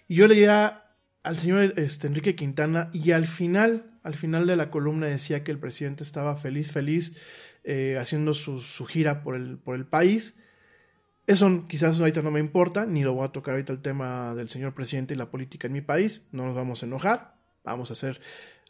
Y 0.08 0.16
yo 0.16 0.28
leía 0.28 0.86
al 1.24 1.38
señor 1.38 1.74
este, 1.78 2.08
Enrique 2.08 2.36
Quintana 2.36 2.90
y 2.94 3.12
al 3.12 3.28
final, 3.28 3.92
al 4.04 4.16
final 4.16 4.48
de 4.48 4.56
la 4.56 4.70
columna 4.72 5.08
decía 5.08 5.44
que 5.44 5.52
el 5.52 5.60
presidente 5.60 6.04
estaba 6.04 6.36
feliz, 6.36 6.72
feliz, 6.72 7.18
eh, 7.64 7.98
haciendo 8.00 8.34
su, 8.34 8.62
su 8.62 8.86
gira 8.86 9.24
por 9.24 9.36
el, 9.36 9.58
por 9.58 9.76
el 9.76 9.86
país 9.86 10.38
eso 11.28 11.66
quizás 11.68 12.00
ahorita 12.00 12.22
no 12.22 12.32
me 12.32 12.40
importa, 12.40 12.86
ni 12.86 13.04
lo 13.04 13.14
voy 13.14 13.26
a 13.26 13.34
tocar 13.34 13.54
ahorita 13.54 13.74
el 13.74 13.82
tema 13.82 14.34
del 14.34 14.48
señor 14.48 14.74
presidente 14.74 15.14
y 15.14 15.18
la 15.18 15.30
política 15.30 15.68
en 15.68 15.74
mi 15.74 15.82
país. 15.82 16.26
No 16.32 16.46
nos 16.46 16.56
vamos 16.56 16.82
a 16.82 16.86
enojar, 16.86 17.36
vamos 17.66 17.90
a 17.90 17.94
hacer, 17.94 18.22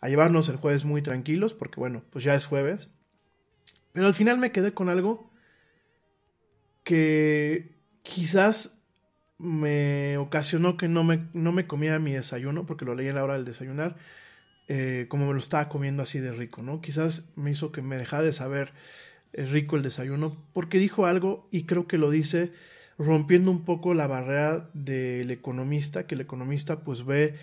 a 0.01 0.09
llevarnos 0.09 0.49
el 0.49 0.57
jueves 0.57 0.83
muy 0.83 1.03
tranquilos, 1.03 1.53
porque 1.53 1.79
bueno, 1.79 2.03
pues 2.09 2.25
ya 2.25 2.33
es 2.33 2.47
jueves. 2.47 2.89
Pero 3.93 4.07
al 4.07 4.15
final 4.15 4.39
me 4.39 4.51
quedé 4.51 4.73
con 4.73 4.89
algo 4.89 5.31
que 6.83 7.77
quizás 8.01 8.76
me 9.37 10.17
ocasionó 10.17 10.77
que 10.77 10.87
no 10.87 11.03
me, 11.03 11.27
no 11.33 11.51
me 11.51 11.67
comiera 11.67 11.99
mi 11.99 12.13
desayuno, 12.13 12.65
porque 12.65 12.85
lo 12.85 12.95
leí 12.95 13.09
a 13.09 13.13
la 13.13 13.23
hora 13.23 13.35
del 13.35 13.45
desayunar, 13.45 13.97
eh, 14.67 15.05
como 15.09 15.27
me 15.27 15.33
lo 15.33 15.39
estaba 15.39 15.69
comiendo 15.69 16.03
así 16.03 16.19
de 16.19 16.31
rico, 16.31 16.61
¿no? 16.61 16.81
Quizás 16.81 17.29
me 17.35 17.51
hizo 17.51 17.71
que 17.71 17.81
me 17.81 17.97
dejara 17.97 18.23
de 18.23 18.33
saber 18.33 18.73
rico 19.33 19.75
el 19.75 19.83
desayuno, 19.83 20.37
porque 20.53 20.79
dijo 20.79 21.05
algo 21.05 21.47
y 21.51 21.63
creo 21.63 21.87
que 21.87 21.97
lo 21.97 22.09
dice 22.09 22.51
rompiendo 22.97 23.51
un 23.51 23.63
poco 23.63 23.93
la 23.93 24.07
barrera 24.07 24.69
del 24.73 25.29
economista, 25.31 26.07
que 26.07 26.15
el 26.15 26.21
economista 26.21 26.81
pues 26.83 27.05
ve, 27.05 27.35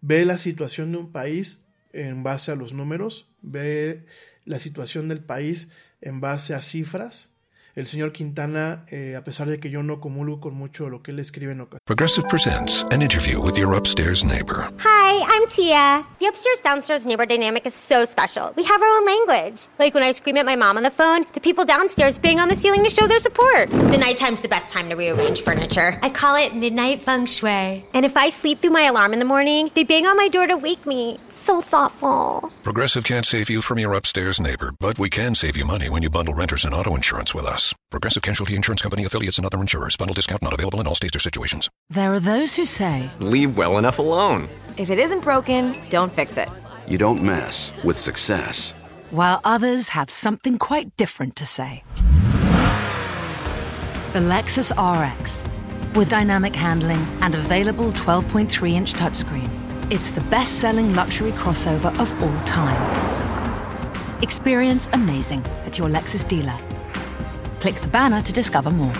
ve 0.00 0.24
la 0.24 0.38
situación 0.38 0.92
de 0.92 0.98
un 0.98 1.12
país 1.12 1.66
en 1.92 2.22
base 2.22 2.52
a 2.52 2.56
los 2.56 2.74
números, 2.74 3.28
ve 3.40 4.04
la 4.44 4.58
situación 4.58 5.08
del 5.08 5.20
país 5.20 5.72
en 6.00 6.20
base 6.20 6.54
a 6.54 6.62
cifras. 6.62 7.30
El 7.76 7.86
señor 7.86 8.12
Quintana, 8.12 8.84
eh, 8.90 9.14
a 9.16 9.22
pesar 9.22 9.48
de 9.48 9.60
que 9.60 9.70
yo 9.70 9.82
no 9.82 10.00
comulgo 10.00 10.40
con 10.40 10.54
mucho 10.54 10.88
lo 10.88 11.00
que 11.02 11.12
él 11.12 11.18
escribe 11.20 11.52
en 11.52 11.60
ocasiones. 11.60 11.82
Progressive 11.84 12.26
presents 12.28 12.84
an 12.90 13.02
interview 13.02 13.40
with 13.40 13.56
your 13.56 13.74
upstairs 13.74 14.24
neighbor. 14.24 14.66
Hi, 14.78 15.22
I'm 15.28 15.46
Tia. 15.48 16.04
The 16.18 16.26
upstairs 16.26 16.60
downstairs 16.64 17.06
neighbor 17.06 17.24
dynamic 17.26 17.66
is 17.66 17.74
so 17.74 18.04
special. 18.04 18.52
We 18.56 18.64
have 18.64 18.82
our 18.82 18.88
own 18.98 19.06
language. 19.06 19.68
Like 19.78 19.94
when 19.94 20.02
I 20.02 20.10
scream 20.12 20.36
at 20.38 20.46
my 20.46 20.56
mom 20.56 20.76
on 20.76 20.82
the 20.82 20.90
phone, 20.90 21.24
the 21.34 21.40
people 21.40 21.64
downstairs 21.64 22.18
bang 22.18 22.40
on 22.40 22.48
the 22.48 22.56
ceiling 22.56 22.82
to 22.84 22.90
show 22.90 23.06
their 23.06 23.20
support. 23.20 23.70
The 23.70 23.98
nighttime's 23.98 24.40
the 24.40 24.48
best 24.48 24.72
time 24.72 24.88
to 24.88 24.96
rearrange 24.96 25.42
furniture. 25.42 25.98
I 26.02 26.10
call 26.10 26.34
it 26.34 26.56
midnight 26.56 27.02
feng 27.02 27.26
shui. 27.26 27.84
And 27.94 28.04
if 28.04 28.16
I 28.16 28.30
sleep 28.30 28.60
through 28.60 28.72
my 28.72 28.86
alarm 28.86 29.12
in 29.12 29.20
the 29.20 29.24
morning, 29.24 29.70
they 29.74 29.84
bang 29.84 30.06
on 30.06 30.16
my 30.16 30.28
door 30.28 30.46
to 30.48 30.56
wake 30.56 30.84
me. 30.84 31.18
So 31.30 31.60
thoughtful. 31.60 32.50
Progressive 32.64 33.04
can't 33.04 33.26
save 33.26 33.48
you 33.48 33.62
from 33.62 33.78
your 33.78 33.94
upstairs 33.94 34.40
neighbor, 34.40 34.72
but 34.80 34.98
we 34.98 35.08
can 35.08 35.34
save 35.36 35.56
you 35.56 35.64
money 35.64 35.88
when 35.88 36.02
you 36.02 36.10
bundle 36.10 36.34
renters 36.34 36.64
and 36.64 36.74
auto 36.74 36.96
insurance 36.96 37.34
with 37.34 37.44
us. 37.46 37.57
Progressive 37.90 38.22
Casualty 38.22 38.54
Insurance 38.54 38.82
Company 38.82 39.04
affiliates 39.04 39.38
and 39.38 39.46
other 39.46 39.60
insurers. 39.60 39.96
Bundle 39.96 40.14
discount 40.14 40.42
not 40.42 40.52
available 40.54 40.80
in 40.80 40.86
all 40.86 40.94
states 40.94 41.16
or 41.16 41.18
situations. 41.18 41.68
There 41.90 42.12
are 42.12 42.20
those 42.20 42.54
who 42.56 42.64
say, 42.64 43.08
Leave 43.18 43.56
well 43.56 43.78
enough 43.78 43.98
alone. 43.98 44.48
If 44.76 44.90
it 44.90 44.98
isn't 44.98 45.22
broken, 45.24 45.74
don't 45.90 46.12
fix 46.12 46.36
it. 46.38 46.48
You 46.86 46.98
don't 46.98 47.22
mess 47.22 47.72
with 47.84 47.98
success. 47.98 48.74
while 49.10 49.40
others 49.44 49.88
have 49.88 50.10
something 50.10 50.58
quite 50.58 50.94
different 50.96 51.34
to 51.36 51.46
say. 51.46 51.82
the 54.12 54.20
Lexus 54.20 54.70
RX. 54.76 55.44
With 55.96 56.08
dynamic 56.10 56.54
handling 56.54 57.00
and 57.20 57.34
available 57.34 57.90
12.3 57.92 58.72
inch 58.72 58.92
touchscreen, 58.94 59.48
it's 59.90 60.10
the 60.12 60.20
best 60.22 60.60
selling 60.60 60.94
luxury 60.94 61.32
crossover 61.32 61.90
of 62.00 62.22
all 62.22 62.40
time. 62.42 62.78
Experience 64.22 64.88
amazing 64.92 65.42
at 65.66 65.78
your 65.78 65.88
Lexus 65.88 66.26
dealer. 66.28 66.56
Click 67.60 67.74
the 67.80 67.88
banner 67.88 68.22
to 68.22 68.32
discover 68.32 68.72
more. 68.72 68.94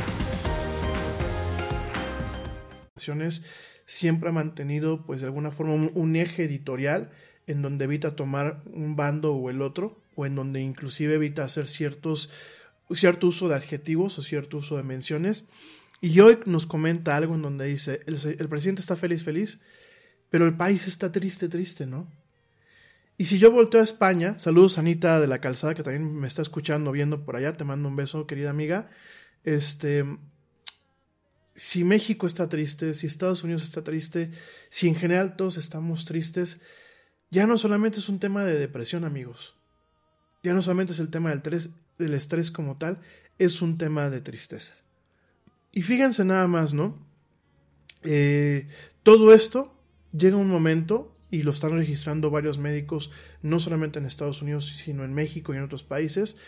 Siempre 3.86 4.28
ha 4.28 4.32
mantenido, 4.32 5.06
pues 5.06 5.20
de 5.20 5.28
alguna 5.28 5.50
forma, 5.50 5.90
un, 5.94 6.16
eje 6.16 6.44
editorial 6.44 7.10
en 7.46 7.62
donde 7.62 7.84
evita 7.84 8.16
tomar 8.16 8.62
un 8.66 8.96
bando 8.96 9.32
o 9.32 9.48
el 9.48 9.62
otro, 9.62 10.02
o 10.14 10.26
en 10.26 10.34
donde 10.34 10.60
inclusive 10.60 11.14
evita 11.14 11.44
hacer 11.44 11.68
ciertos, 11.68 12.30
cierto 12.90 13.28
uso 13.28 13.48
de 13.48 13.54
adjetivos 13.54 14.18
o 14.18 14.22
cierto 14.22 14.58
uso 14.58 14.76
de 14.76 14.82
menciones. 14.82 15.46
Y 16.00 16.20
hoy 16.20 16.40
nos 16.44 16.66
comenta 16.66 17.16
algo 17.16 17.34
en 17.34 17.42
donde 17.42 17.66
dice, 17.66 18.00
el, 18.06 18.18
el 18.38 18.48
presidente 18.48 18.80
está 18.80 18.96
feliz, 18.96 19.22
feliz, 19.22 19.60
pero 20.30 20.46
el 20.46 20.56
país 20.56 20.86
está 20.86 21.10
triste, 21.10 21.48
triste, 21.48 21.86
¿no? 21.86 22.12
Y 23.20 23.24
si 23.24 23.40
yo 23.40 23.50
volteo 23.50 23.80
a 23.80 23.84
España, 23.84 24.38
saludos 24.38 24.78
Anita 24.78 25.18
de 25.18 25.26
la 25.26 25.40
Calzada, 25.40 25.74
que 25.74 25.82
también 25.82 26.14
me 26.14 26.28
está 26.28 26.40
escuchando, 26.40 26.92
viendo 26.92 27.24
por 27.24 27.34
allá, 27.34 27.56
te 27.56 27.64
mando 27.64 27.88
un 27.88 27.96
beso, 27.96 28.28
querida 28.28 28.50
amiga. 28.50 28.90
Este, 29.42 30.04
si 31.56 31.82
México 31.82 32.28
está 32.28 32.48
triste, 32.48 32.94
si 32.94 33.08
Estados 33.08 33.42
Unidos 33.42 33.64
está 33.64 33.82
triste, 33.82 34.30
si 34.70 34.86
en 34.86 34.94
general 34.94 35.34
todos 35.34 35.56
estamos 35.56 36.04
tristes, 36.04 36.62
ya 37.28 37.48
no 37.48 37.58
solamente 37.58 37.98
es 37.98 38.08
un 38.08 38.20
tema 38.20 38.44
de 38.44 38.56
depresión, 38.56 39.04
amigos. 39.04 39.56
Ya 40.44 40.54
no 40.54 40.62
solamente 40.62 40.92
es 40.92 41.00
el 41.00 41.10
tema 41.10 41.30
del, 41.30 41.42
tres, 41.42 41.70
del 41.98 42.14
estrés 42.14 42.52
como 42.52 42.78
tal, 42.78 43.00
es 43.38 43.60
un 43.60 43.78
tema 43.78 44.10
de 44.10 44.20
tristeza. 44.20 44.76
Y 45.72 45.82
fíjense 45.82 46.24
nada 46.24 46.46
más, 46.46 46.72
¿no? 46.72 47.04
Eh, 48.04 48.68
todo 49.02 49.34
esto 49.34 49.74
llega 50.12 50.36
un 50.36 50.48
momento, 50.48 51.17
y 51.30 51.42
lo 51.42 51.50
están 51.50 51.72
registrando 51.72 52.30
varios 52.30 52.58
médicos, 52.58 53.10
no 53.42 53.60
solamente 53.60 53.98
en 53.98 54.06
Estados 54.06 54.42
Unidos, 54.42 54.66
sino 54.66 55.04
en 55.04 55.12
México 55.12 55.52
y 55.52 55.58
en 55.58 55.62
otros 55.62 55.84
países, 55.84 56.38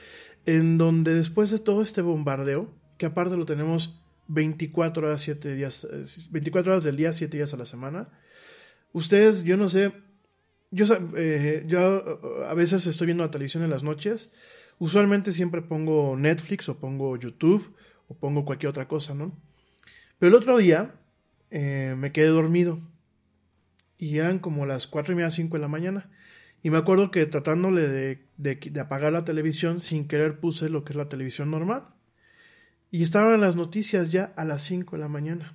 en 0.46 0.78
donde 0.78 1.14
después 1.14 1.50
de 1.50 1.58
todo 1.58 1.82
este 1.82 2.02
bombardeo, 2.02 2.72
que 2.96 3.06
aparte 3.06 3.36
lo 3.36 3.44
tenemos 3.44 4.02
24 4.28 5.06
horas, 5.06 5.20
7 5.22 5.54
días, 5.54 5.86
24 6.30 6.72
horas 6.72 6.84
del 6.84 6.96
día, 6.96 7.12
7 7.12 7.36
días 7.36 7.52
a 7.52 7.56
la 7.56 7.66
semana, 7.66 8.08
ustedes, 8.92 9.44
yo 9.44 9.56
no 9.56 9.68
sé, 9.68 9.92
yo, 10.70 10.86
eh, 11.16 11.66
a 12.48 12.54
veces 12.54 12.86
estoy 12.86 13.06
viendo 13.06 13.24
la 13.24 13.30
televisión 13.30 13.62
en 13.62 13.70
las 13.70 13.82
noches, 13.82 14.30
usualmente 14.78 15.32
siempre 15.32 15.62
pongo 15.62 16.16
Netflix 16.16 16.68
o 16.68 16.78
pongo 16.78 17.16
YouTube 17.16 17.74
o 18.08 18.14
pongo 18.14 18.44
cualquier 18.44 18.70
otra 18.70 18.88
cosa, 18.88 19.14
¿no? 19.14 19.36
Pero 20.18 20.28
el 20.30 20.34
otro 20.36 20.56
día 20.58 20.94
eh, 21.50 21.94
me 21.98 22.12
quedé 22.12 22.28
dormido 22.28 22.80
y 24.00 24.16
eran 24.16 24.38
como 24.38 24.64
las 24.64 24.86
4 24.86 25.12
y 25.12 25.16
media, 25.16 25.30
5 25.30 25.56
de 25.56 25.60
la 25.60 25.68
mañana. 25.68 26.08
Y 26.62 26.70
me 26.70 26.78
acuerdo 26.78 27.10
que 27.10 27.26
tratándole 27.26 27.86
de, 27.86 28.24
de, 28.38 28.56
de, 28.56 28.80
apagar 28.80 29.12
la 29.12 29.24
televisión, 29.24 29.82
sin 29.82 30.08
querer 30.08 30.40
puse 30.40 30.70
lo 30.70 30.84
que 30.84 30.92
es 30.92 30.96
la 30.96 31.08
televisión 31.08 31.50
normal. 31.50 31.84
Y 32.90 33.02
estaban 33.02 33.42
las 33.42 33.56
noticias 33.56 34.10
ya 34.10 34.32
a 34.36 34.46
las 34.46 34.62
5 34.62 34.96
de 34.96 35.02
la 35.02 35.08
mañana. 35.08 35.54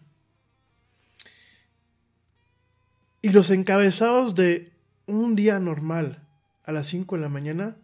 Y 3.24 3.32
los 3.32 3.50
encabezados 3.50 4.36
de 4.36 4.72
un 5.08 5.36
día 5.36 5.60
normal 5.60 6.24
a 6.64 6.72
las 6.72 6.86
5 6.88 7.16
de 7.16 7.22
la 7.24 7.30
mañana, 7.30 7.78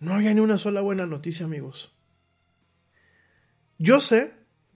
no 0.00 0.14
había 0.14 0.32
ni 0.32 0.40
una 0.40 0.56
sola 0.56 0.80
buena 0.80 1.04
noticia, 1.04 1.44
amigos. 1.44 1.94
Yo 3.78 4.00
sé 4.00 4.32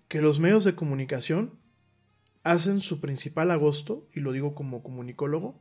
que 0.09 0.21
los 0.21 0.39
medios 0.39 0.65
de 0.65 0.75
comunicación 0.75 1.59
hacen 2.49 2.81
su 2.81 2.99
principal 2.99 3.51
agosto, 3.51 4.09
y 4.15 4.21
lo 4.21 4.33
digo 4.33 4.55
como 4.55 4.83
comunicólogo, 4.83 5.61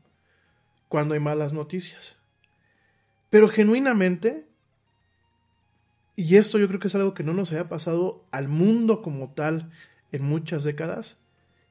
cuando 0.87 1.15
hay 1.15 1.19
malas 1.19 1.51
noticias. 1.51 2.17
Pero 3.29 3.49
genuinamente, 3.49 4.47
y 6.15 6.37
esto 6.37 6.57
yo 6.57 6.69
creo 6.69 6.79
que 6.79 6.87
es 6.87 6.95
algo 6.95 7.13
que 7.13 7.23
no 7.23 7.33
nos 7.33 7.51
haya 7.51 7.67
pasado 7.67 8.25
al 8.31 8.47
mundo 8.47 9.01
como 9.01 9.33
tal 9.33 9.69
en 10.13 10.23
muchas 10.23 10.63
décadas, 10.63 11.19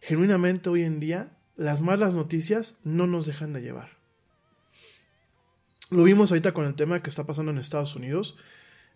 genuinamente 0.00 0.68
hoy 0.68 0.82
en 0.82 1.00
día 1.00 1.32
las 1.56 1.80
malas 1.80 2.14
noticias 2.14 2.76
no 2.84 3.06
nos 3.06 3.24
dejan 3.24 3.54
de 3.54 3.62
llevar. 3.62 3.88
Lo 5.88 6.02
vimos 6.02 6.30
ahorita 6.30 6.52
con 6.52 6.66
el 6.66 6.74
tema 6.74 7.02
que 7.02 7.08
está 7.08 7.24
pasando 7.24 7.52
en 7.52 7.58
Estados 7.58 7.96
Unidos, 7.96 8.36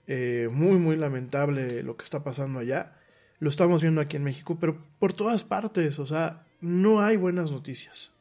eh, 0.06 0.50
muy 0.52 0.76
muy 0.76 0.96
lamentable 0.96 1.82
lo 1.82 1.96
que 1.96 2.04
está 2.04 2.22
pasando 2.22 2.58
allá 2.58 2.99
lo 3.40 3.48
estamos 3.48 3.82
viendo 3.82 4.00
aquí 4.00 4.16
en 4.16 4.24
México, 4.24 4.58
pero 4.60 4.78
por 4.98 5.12
todas 5.12 5.44
partes, 5.44 5.98
o 5.98 6.06
sea, 6.06 6.46
no 6.60 7.00
hay 7.00 7.16
buenas 7.16 7.50
noticias. 7.50 8.12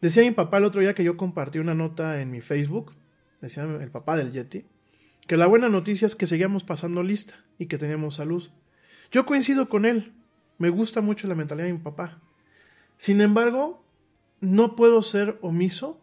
Decía 0.00 0.22
mi 0.22 0.30
papá 0.30 0.58
el 0.58 0.64
otro 0.64 0.80
día 0.80 0.94
que 0.94 1.04
yo 1.04 1.16
compartí 1.16 1.58
una 1.58 1.74
nota 1.74 2.20
en 2.20 2.30
mi 2.30 2.40
Facebook, 2.40 2.92
decía 3.40 3.64
el 3.64 3.90
papá 3.90 4.16
del 4.16 4.32
Yeti, 4.32 4.64
que 5.26 5.36
la 5.36 5.46
buena 5.46 5.68
noticia 5.68 6.06
es 6.06 6.14
que 6.14 6.26
seguíamos 6.26 6.64
pasando 6.64 7.02
lista 7.02 7.34
y 7.58 7.66
que 7.66 7.78
teníamos 7.78 8.16
salud. 8.16 8.48
Yo 9.10 9.26
coincido 9.26 9.68
con 9.68 9.84
él, 9.84 10.12
me 10.58 10.70
gusta 10.70 11.00
mucho 11.00 11.26
la 11.26 11.34
mentalidad 11.34 11.66
de 11.66 11.74
mi 11.74 11.78
papá. 11.80 12.20
Sin 12.96 13.20
embargo, 13.20 13.84
no 14.40 14.76
puedo 14.76 15.02
ser 15.02 15.38
omiso 15.42 16.00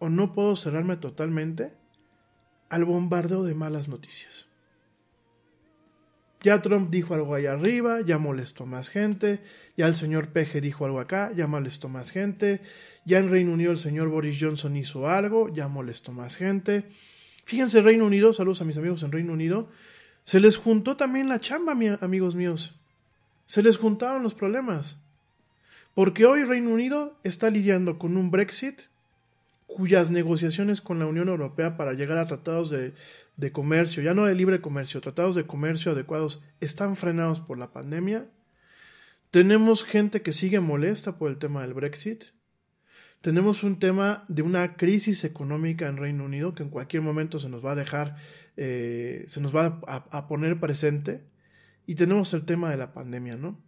o 0.00 0.08
no 0.08 0.32
puedo 0.32 0.56
cerrarme 0.56 0.96
totalmente 0.96 1.72
al 2.68 2.84
bombardeo 2.84 3.44
de 3.44 3.54
malas 3.54 3.88
noticias. 3.88 4.49
Ya 6.42 6.62
Trump 6.62 6.90
dijo 6.90 7.14
algo 7.14 7.34
allá 7.34 7.52
arriba, 7.52 8.00
ya 8.00 8.16
molestó 8.16 8.64
más 8.64 8.88
gente. 8.88 9.40
Ya 9.76 9.86
el 9.86 9.94
señor 9.94 10.28
Peje 10.28 10.60
dijo 10.60 10.86
algo 10.86 11.00
acá, 11.00 11.32
ya 11.36 11.46
molestó 11.46 11.88
más 11.88 12.10
gente. 12.10 12.62
Ya 13.04 13.18
en 13.18 13.30
Reino 13.30 13.52
Unido 13.52 13.72
el 13.72 13.78
señor 13.78 14.08
Boris 14.08 14.38
Johnson 14.40 14.76
hizo 14.76 15.08
algo, 15.08 15.52
ya 15.52 15.68
molestó 15.68 16.12
más 16.12 16.36
gente. 16.36 16.84
Fíjense, 17.44 17.82
Reino 17.82 18.06
Unido, 18.06 18.32
saludos 18.32 18.62
a 18.62 18.64
mis 18.64 18.78
amigos 18.78 19.02
en 19.02 19.12
Reino 19.12 19.32
Unido. 19.32 19.68
Se 20.24 20.40
les 20.40 20.56
juntó 20.56 20.96
también 20.96 21.28
la 21.28 21.40
chamba, 21.40 21.76
amigos 22.00 22.34
míos. 22.34 22.74
Se 23.46 23.62
les 23.62 23.76
juntaron 23.76 24.22
los 24.22 24.34
problemas. 24.34 24.98
Porque 25.94 26.24
hoy 26.24 26.44
Reino 26.44 26.70
Unido 26.70 27.18
está 27.22 27.50
lidiando 27.50 27.98
con 27.98 28.16
un 28.16 28.30
Brexit 28.30 28.82
cuyas 29.66 30.10
negociaciones 30.10 30.80
con 30.80 30.98
la 30.98 31.06
Unión 31.06 31.28
Europea 31.28 31.76
para 31.76 31.92
llegar 31.92 32.18
a 32.18 32.26
tratados 32.26 32.70
de, 32.70 32.92
de 33.40 33.52
comercio, 33.52 34.02
ya 34.02 34.14
no 34.14 34.26
de 34.26 34.34
libre 34.34 34.60
comercio, 34.60 35.00
tratados 35.00 35.34
de 35.34 35.46
comercio 35.46 35.92
adecuados, 35.92 36.42
están 36.60 36.94
frenados 36.94 37.40
por 37.40 37.58
la 37.58 37.72
pandemia. 37.72 38.28
Tenemos 39.30 39.82
gente 39.82 40.22
que 40.22 40.32
sigue 40.32 40.60
molesta 40.60 41.16
por 41.16 41.30
el 41.30 41.38
tema 41.38 41.62
del 41.62 41.72
Brexit. 41.72 42.24
Tenemos 43.22 43.62
un 43.62 43.78
tema 43.78 44.24
de 44.28 44.42
una 44.42 44.76
crisis 44.76 45.24
económica 45.24 45.88
en 45.88 45.96
Reino 45.96 46.24
Unido 46.24 46.54
que 46.54 46.62
en 46.62 46.70
cualquier 46.70 47.02
momento 47.02 47.38
se 47.38 47.48
nos 47.48 47.64
va 47.64 47.72
a 47.72 47.76
dejar, 47.76 48.16
eh, 48.56 49.24
se 49.26 49.40
nos 49.40 49.54
va 49.54 49.80
a, 49.86 49.96
a, 50.10 50.28
poner 50.28 50.60
presente. 50.60 51.24
Y 51.86 51.94
tenemos 51.94 52.34
el 52.34 52.44
tema 52.44 52.70
de 52.70 52.76
la 52.76 52.92
pandemia, 52.92 53.36
¿no? 53.36 53.58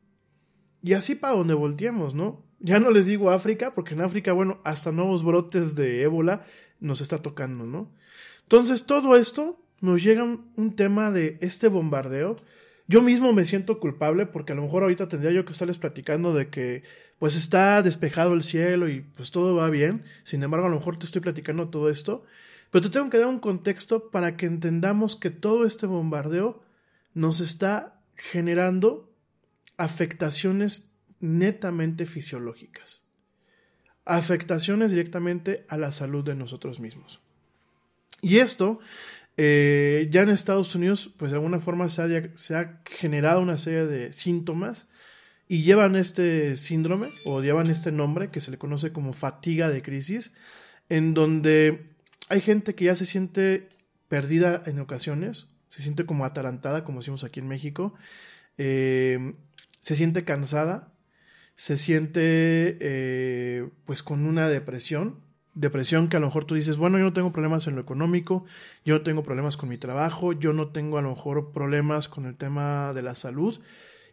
Y 0.83 0.93
así 0.93 1.15
para 1.15 1.35
donde 1.35 1.55
volteemos, 1.55 2.15
¿no? 2.15 2.45
Ya 2.61 2.79
no 2.79 2.91
les 2.91 3.07
digo 3.07 3.31
África, 3.31 3.75
porque 3.75 3.95
en 3.95 4.03
África, 4.03 4.33
bueno, 4.33 4.61
hasta 4.65 4.93
nuevos 4.93 5.25
brotes 5.25 5.75
de 5.75 6.03
ébola 6.03 6.45
nos 6.79 7.01
está 7.01 7.19
tocando, 7.19 7.65
¿no? 7.65 7.91
Entonces, 8.45 8.87
todo 8.87 9.17
esto 9.17 9.59
nos 9.81 10.03
llega 10.03 10.23
un, 10.23 10.77
tema 10.77 11.11
de 11.11 11.39
este 11.41 11.69
bombardeo. 11.69 12.37
Yo 12.87 13.03
mismo 13.03 13.33
me 13.33 13.45
siento 13.45 13.81
culpable 13.81 14.27
porque 14.27 14.53
a 14.53 14.55
lo 14.55 14.63
mejor 14.63 14.83
ahorita 14.83 15.09
tendría 15.09 15.33
yo 15.33 15.45
que 15.45 15.53
estarles 15.53 15.79
platicando 15.79 16.35
de 16.35 16.49
que 16.49 16.85
pues 17.19 17.37
está 17.37 17.83
despejado 17.83 18.33
el 18.35 18.43
cielo 18.43 18.89
y 18.89 19.01
pues 19.01 19.31
todo 19.31 19.57
va 19.57 19.71
bien. 19.71 20.05
Sin 20.25 20.43
embargo, 20.43 20.67
a 20.67 20.71
lo 20.71 20.77
mejor 20.77 20.99
te 20.99 21.07
estoy 21.07 21.21
platicando 21.21 21.69
todo 21.69 21.89
esto. 21.91 22.25
Pero 22.71 22.83
te 22.83 22.91
tengo 22.91 23.11
que 23.11 23.19
dar 23.19 23.29
un 23.29 23.41
contexto 23.41 24.11
para 24.11 24.37
que 24.37 24.47
entendamos 24.47 25.17
que 25.17 25.31
todo 25.31 25.67
este 25.67 25.87
bombardeo 25.87 26.63
nos 27.13 27.41
está 27.41 28.01
generando 28.15 29.13
afectaciones 29.77 30.93
netamente 31.19 32.07
fisiológicas. 32.07 33.05
Afectaciones 34.05 34.91
directamente 34.91 35.65
a 35.69 35.77
la 35.77 35.93
salud 35.93 36.25
de 36.25 36.35
nosotros 36.35 36.81
mismos. 36.81 37.21
Y 38.21 38.39
esto, 38.39 38.81
eh, 39.37 40.09
ya 40.11 40.23
en 40.23 40.29
Estados 40.29 40.75
Unidos, 40.75 41.11
pues 41.17 41.33
de 41.33 41.39
alguna 41.39 41.61
forma 41.61 41.89
se 41.89 42.55
ha, 42.55 42.81
generado 42.85 43.41
una 43.41 43.57
serie 43.57 43.87
de 43.87 44.13
síntomas 44.13 44.87
y 45.49 45.63
llevan 45.63 45.97
este 45.97 46.57
síndrome 46.57 47.11
o 47.25 47.41
llevan 47.43 47.71
este 47.71 47.93
nombre 47.93 48.31
que 48.31 48.41
se 48.41 48.51
le 48.51 48.59
conoce 48.59 48.93
como 48.93 49.13
fatiga 49.13 49.69
de 49.69 49.83
crisis, 49.83 50.33
en 50.89 51.15
donde 51.15 51.87
hay 52.29 52.41
gente 52.41 52.75
que 52.75 52.87
ya 52.87 52.95
se 52.95 53.07
siente 53.07 53.69
perdida 54.09 54.63
en 54.67 54.79
ocasiones, 54.79 55.47
se 55.69 55.83
siente 55.83 56.07
como 56.07 56.25
atarantada, 56.25 56.85
como 56.85 57.01
decimos 57.01 57.25
aquí 57.25 57.41
en 57.41 57.49
México, 57.49 57.95
eh, 58.59 59.35
se 59.81 59.97
siente 59.97 60.25
cansada, 60.25 60.93
se 61.57 61.77
siente 61.77 62.79
eh, 62.81 63.69
pues 63.85 64.03
con 64.03 64.27
una 64.27 64.49
depresión 64.49 65.21
Depresión 65.55 66.09
que 66.09 66.17
a 66.17 66.21
lo 66.21 66.27
mejor 66.27 66.47
tú 66.47 66.55
dices, 66.55 66.79
bueno, 66.79 66.97
yo 66.97 67.05
no 67.05 67.13
tengo 67.13 67.33
problemas 67.33 67.67
en 67.67 67.75
lo 67.75 67.83
económico, 67.83 68.47
yo 68.87 68.95
no 68.95 69.03
tengo 69.03 69.23
problemas 69.23 69.59
con 69.59 69.69
mi 69.69 69.77
trabajo, 69.77 70.33
yo 70.33 70.55
no 70.55 70.69
tengo 70.69 70.97
a 70.97 71.03
lo 71.03 71.11
mejor 71.11 71.53
problemas 71.53 72.09
con 72.09 72.25
el 72.25 72.37
tema 72.37 72.93
de 72.95 73.03
la 73.03 73.15
salud. 73.15 73.61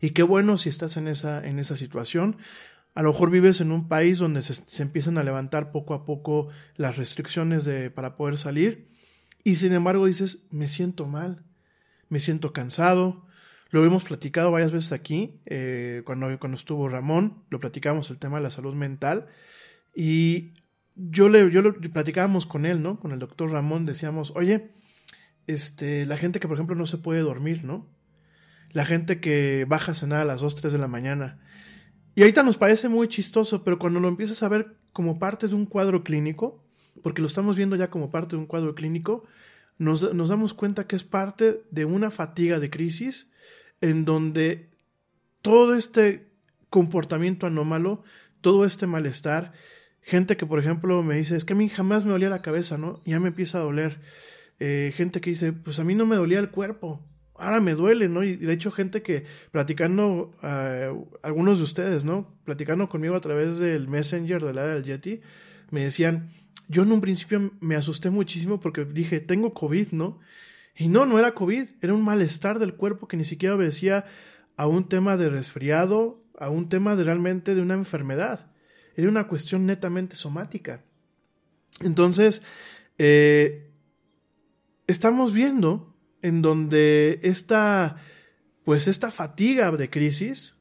Y 0.02 0.10
qué 0.12 0.24
bueno 0.24 0.58
si 0.58 0.68
estás 0.68 0.98
en 0.98 1.08
esa, 1.08 1.46
en 1.48 1.60
esa 1.60 1.78
situación. 1.78 2.38
A 2.94 3.04
lo 3.04 3.12
mejor 3.12 3.30
vives 3.30 3.62
en 3.62 3.72
un 3.72 3.88
país 3.88 4.18
donde 4.18 4.42
se, 4.42 4.84
empiezan 4.84 5.18
a 5.18 5.24
levantar 5.24 5.72
poco 5.72 5.94
a 5.94 6.06
poco 6.06 6.50
las 6.76 6.98
restricciones 6.98 7.64
de, 7.64 7.90
para 7.90 8.18
poder 8.18 8.36
salir. 8.36 8.90
Y 9.44 9.56
sin 9.56 9.74
embargo 9.74 10.08
dices, 10.08 10.44
me 10.52 10.68
siento 10.68 11.06
mal, 11.06 11.44
me 12.10 12.20
siento 12.20 12.52
cansado. 12.52 13.26
Lo 13.70 13.86
hemos 13.86 14.04
platicado 14.04 14.52
varias 14.52 14.74
veces 14.74 14.92
aquí, 14.92 15.40
eh, 15.46 16.02
cuando, 16.04 16.38
cuando 16.40 16.58
estuvo 16.58 16.90
Ramón, 16.90 17.44
lo 17.50 17.60
platicamos 17.60 18.10
el 18.10 18.18
tema 18.18 18.38
de 18.38 18.44
la 18.44 18.50
salud 18.50 18.74
mental. 18.74 19.28
Y 19.96 20.54
yo 21.00 21.30
le, 21.30 21.50
yo 21.50 21.62
platicábamos 21.94 22.46
con 22.46 22.66
él, 22.66 22.82
¿no? 22.82 23.00
Con 23.00 23.12
el 23.12 23.20
doctor 23.20 23.52
Ramón, 23.52 23.86
decíamos, 23.86 24.34
oye, 24.36 24.72
este, 25.48 26.06
la 26.06 26.18
gente 26.18 26.40
que 26.40 26.48
por 26.48 26.58
ejemplo 26.58 26.76
no 26.76 26.86
se 26.86 26.98
puede 26.98 27.22
dormir, 27.22 27.64
¿no? 27.64 27.88
La 28.72 28.86
gente 28.86 29.20
que 29.20 29.66
baja 29.68 29.94
a 29.94 29.96
cenar 29.96 30.22
a 30.22 30.26
las 30.26 30.42
2, 30.42 30.56
3 30.56 30.74
de 30.74 30.80
la 30.80 30.88
mañana. 30.88 31.40
Y 32.16 32.22
ahorita 32.22 32.44
nos 32.44 32.58
parece 32.58 32.90
muy 32.90 33.08
chistoso, 33.08 33.64
pero 33.64 33.80
cuando 33.80 34.00
lo 34.00 34.10
empiezas 34.10 34.44
a 34.44 34.50
ver 34.50 34.76
como 34.92 35.20
parte 35.20 35.48
de 35.48 35.56
un 35.56 35.66
cuadro 35.66 36.04
clínico, 36.04 36.64
porque 37.02 37.22
lo 37.22 37.28
estamos 37.28 37.56
viendo 37.56 37.78
ya 37.78 37.90
como 37.90 38.12
parte 38.12 38.36
de 38.36 38.42
un 38.42 38.46
cuadro 38.46 38.76
clínico, 38.76 39.24
nos, 39.78 40.14
nos 40.14 40.30
damos 40.30 40.54
cuenta 40.54 40.86
que 40.86 40.98
es 40.98 41.06
parte 41.06 41.64
de 41.72 41.86
una 41.86 42.12
fatiga 42.12 42.60
de 42.60 42.70
crisis 42.70 43.32
en 43.80 44.04
donde 44.04 44.70
todo 45.42 45.76
este 45.76 46.28
comportamiento 46.70 47.48
anómalo, 47.48 48.04
todo 48.42 48.66
este 48.66 48.86
malestar, 48.86 49.54
Gente 50.10 50.38
que, 50.38 50.48
por 50.48 50.58
ejemplo, 50.58 51.04
me 51.04 51.18
dice, 51.18 51.36
es 51.36 51.46
que 51.46 51.54
a 51.54 51.56
mí 51.56 51.70
jamás 51.70 52.04
me 52.04 52.10
dolía 52.10 52.30
la 52.30 52.42
cabeza, 52.42 52.80
¿no? 52.80 53.00
Ya 53.06 53.20
me 53.20 53.28
empieza 53.28 53.60
a 53.60 53.62
doler. 53.62 54.00
Eh, 54.60 54.92
gente 54.96 55.22
que 55.22 55.30
dice, 55.30 55.54
pues 55.54 55.78
a 55.78 55.84
mí 55.84 55.94
no 55.94 56.08
me 56.08 56.16
dolía 56.16 56.40
el 56.40 56.50
cuerpo, 56.50 57.08
ahora 57.36 57.60
me 57.60 57.76
duele, 57.76 58.10
¿no? 58.10 58.24
Y 58.24 58.36
de 58.36 58.52
hecho, 58.52 58.72
gente 58.72 59.04
que 59.04 59.26
platicando, 59.52 60.32
uh, 60.42 61.08
algunos 61.22 61.60
de 61.60 61.64
ustedes, 61.64 62.06
¿no? 62.06 62.36
Platicando 62.44 62.90
conmigo 62.90 63.14
a 63.14 63.22
través 63.22 63.60
del 63.60 63.88
Messenger 63.88 64.44
del 64.44 64.58
área 64.58 64.74
del 64.74 64.84
Yeti, 64.84 65.22
me 65.70 65.84
decían, 65.84 66.32
yo 66.68 66.82
en 66.82 66.92
un 66.92 67.02
principio 67.02 67.52
me 67.60 67.76
asusté 67.76 68.10
muchísimo 68.10 68.60
porque 68.60 68.86
dije, 68.86 69.20
tengo 69.20 69.54
COVID, 69.54 69.92
¿no? 69.92 70.20
Y 70.76 70.88
no, 70.88 71.06
no 71.06 71.20
era 71.20 71.36
COVID, 71.36 71.70
era 71.82 71.94
un 71.94 72.04
malestar 72.04 72.58
del 72.58 72.74
cuerpo 72.74 73.08
que 73.08 73.16
ni 73.16 73.26
siquiera 73.26 73.54
obedecía 73.54 74.06
a 74.58 74.66
un 74.66 74.90
tema 74.90 75.18
de 75.18 75.30
resfriado, 75.30 76.24
a 76.40 76.50
un 76.50 76.68
tema 76.68 76.96
de 76.96 77.04
realmente 77.04 77.54
de 77.54 77.62
una 77.62 77.76
enfermedad 77.76 78.50
era 79.02 79.10
una 79.10 79.28
cuestión 79.28 79.66
netamente 79.66 80.16
somática. 80.16 80.84
Entonces, 81.82 82.44
eh, 82.98 83.72
estamos 84.88 85.34
viendo 85.34 85.96
en 86.22 86.42
donde 86.42 87.20
esta, 87.24 87.98
pues 88.64 88.88
esta 88.88 89.12
fatiga 89.12 89.72
de 89.72 89.90
crisis, 89.90 90.58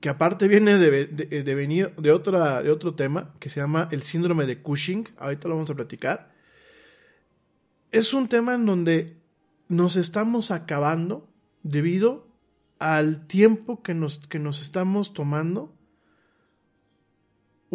que 0.00 0.08
aparte 0.08 0.48
viene 0.48 0.78
de, 0.78 1.06
de, 1.06 1.54
venir 1.54 1.94
de, 1.96 2.02
de 2.02 2.70
otro 2.70 2.94
tema, 2.94 3.34
que 3.38 3.48
se 3.48 3.60
llama 3.60 3.88
el 3.90 4.02
síndrome 4.02 4.46
de 4.46 4.60
Cushing, 4.60 5.08
ahorita 5.18 5.48
lo 5.48 5.54
vamos 5.54 5.70
a 5.70 5.74
platicar, 5.74 6.34
es 7.90 8.12
un 8.12 8.28
tema 8.28 8.54
en 8.54 8.66
donde 8.66 9.16
nos 9.68 9.96
estamos 9.96 10.50
acabando 10.50 11.28
debido 11.62 12.28
al 12.78 13.26
tiempo 13.26 13.82
que 13.82 13.94
nos, 13.94 14.18
que 14.18 14.38
nos 14.38 14.60
estamos 14.60 15.14
tomando 15.14 15.73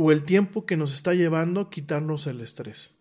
o 0.01 0.13
el 0.13 0.23
tiempo 0.23 0.65
que 0.65 0.77
nos 0.77 0.93
está 0.93 1.13
llevando 1.13 1.69
quitarnos 1.69 2.25
el 2.25 2.39
estrés, 2.39 2.95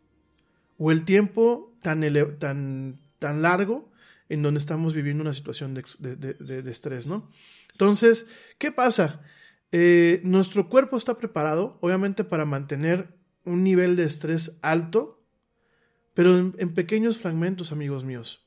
o 0.78 0.90
el 0.90 1.04
tiempo 1.04 1.72
tan, 1.80 2.02
tan, 2.40 2.98
tan 3.20 3.40
largo 3.40 3.92
en 4.28 4.42
donde 4.42 4.58
estamos 4.58 4.94
viviendo 4.94 5.22
una 5.22 5.32
situación 5.32 5.74
de, 5.74 6.64
estrés, 6.68 7.06
¿no? 7.06 7.30
Entonces, 7.70 8.28
¿qué 8.58 8.72
pasa? 8.72 9.22
Eh, 9.70 10.20
nuestro 10.24 10.68
cuerpo 10.68 10.96
está 10.96 11.18
preparado, 11.18 11.78
obviamente, 11.82 12.24
para 12.24 12.44
mantener 12.44 13.16
un 13.44 13.62
nivel 13.62 13.94
de 13.94 14.02
estrés 14.02 14.58
alto, 14.62 15.24
pero 16.14 16.36
en, 16.36 16.74
pequeños 16.74 17.18
fragmentos, 17.18 17.70
amigos 17.70 18.02
míos. 18.02 18.44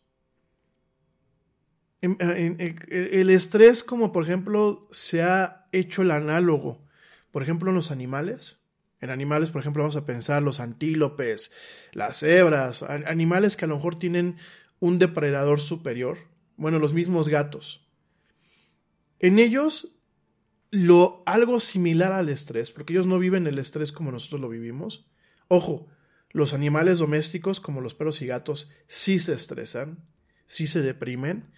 el 2.02 3.30
estrés, 3.30 3.82
como 3.82 4.12
por 4.12 4.26
ejemplo 4.26 4.90
se 4.92 5.22
ha 5.22 5.68
hecho 5.72 6.02
el 6.02 6.12
análogo 6.12 6.91
por 7.32 7.44
ejemplo, 7.44 7.70
en 7.70 7.76
los 7.76 7.92
animales. 7.92 8.62
En 9.00 9.10
animales, 9.10 9.50
por 9.50 9.62
ejemplo, 9.62 9.82
vamos 9.82 9.96
a 9.96 10.06
pensar 10.06 10.44
los 10.44 10.60
antílopes, 10.60 11.52
las 11.92 12.20
cebras, 12.20 12.84
animales 12.84 13.58
que 13.58 13.66
a 13.66 13.68
lo 13.68 13.76
mejor 13.76 13.96
tienen 13.96 14.38
un 14.80 15.00
depredador 15.00 15.60
superior. 15.60 16.20
Bueno, 16.56 16.78
los 16.78 16.94
mismos 16.94 17.28
gatos. 17.28 17.90
En 19.18 19.40
ellos, 19.40 20.00
lo 20.70 21.24
algo 21.26 21.60
similar 21.60 22.12
al 22.12 22.30
estrés, 22.30 22.72
porque 22.72 22.94
ellos 22.94 23.08
no 23.08 23.18
viven 23.18 23.48
el 23.48 23.58
estrés 23.58 23.92
como 23.92 24.12
nosotros 24.12 24.40
lo 24.40 24.50
vivimos. 24.50 25.10
Ojo, 25.48 25.88
los 26.30 26.54
animales 26.54 27.00
domésticos, 27.00 27.60
como 27.60 27.82
los 27.82 27.96
perros 27.96 28.22
y 28.22 28.28
gatos, 28.28 28.72
sí 28.86 29.18
se 29.18 29.34
estresan, 29.34 30.06
sí 30.46 30.68
se 30.68 30.82
deprimen. 30.82 31.52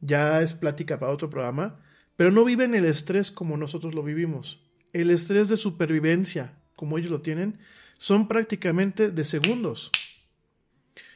Ya 0.00 0.42
es 0.42 0.52
plática 0.52 0.98
para 0.98 1.12
otro 1.12 1.30
programa, 1.30 1.82
pero 2.16 2.30
no 2.30 2.44
viven 2.44 2.74
el 2.74 2.84
estrés 2.84 3.30
como 3.30 3.56
nosotros 3.56 3.94
lo 3.94 4.02
vivimos 4.02 4.69
el 4.92 5.10
estrés 5.10 5.48
de 5.48 5.56
supervivencia, 5.56 6.58
como 6.76 6.98
ellos 6.98 7.10
lo 7.10 7.20
tienen, 7.20 7.58
son 7.98 8.28
prácticamente 8.28 9.10
de 9.10 9.24
segundos. 9.24 9.90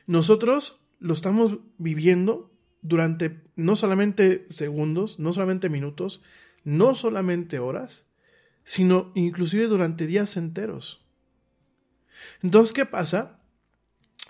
Nosotros 0.06 0.80
lo 1.00 1.14
estamos 1.14 1.58
viviendo 1.78 2.52
durante 2.82 3.42
no 3.56 3.76
solamente 3.76 4.46
segundos, 4.50 5.18
no 5.18 5.32
solamente 5.32 5.70
minutos, 5.70 6.22
no 6.64 6.94
solamente 6.94 7.58
horas, 7.58 8.06
sino 8.64 9.12
inclusive 9.14 9.66
durante 9.66 10.06
días 10.06 10.36
enteros. 10.36 11.06
Entonces, 12.42 12.74
¿qué 12.74 12.86
pasa? 12.86 13.40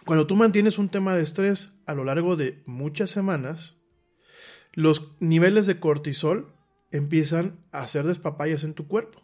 Cuando 0.04 0.26
tú 0.26 0.36
mantienes 0.36 0.78
un 0.78 0.88
tema 0.88 1.16
de 1.16 1.22
estrés 1.22 1.80
a 1.86 1.94
lo 1.94 2.04
largo 2.04 2.36
de 2.36 2.62
muchas 2.66 3.10
semanas, 3.10 3.76
los 4.72 5.12
niveles 5.20 5.66
de 5.66 5.80
cortisol 5.80 6.52
empiezan 6.90 7.58
a 7.72 7.82
hacer 7.82 8.04
despapayas 8.04 8.64
en 8.64 8.74
tu 8.74 8.86
cuerpo. 8.86 9.23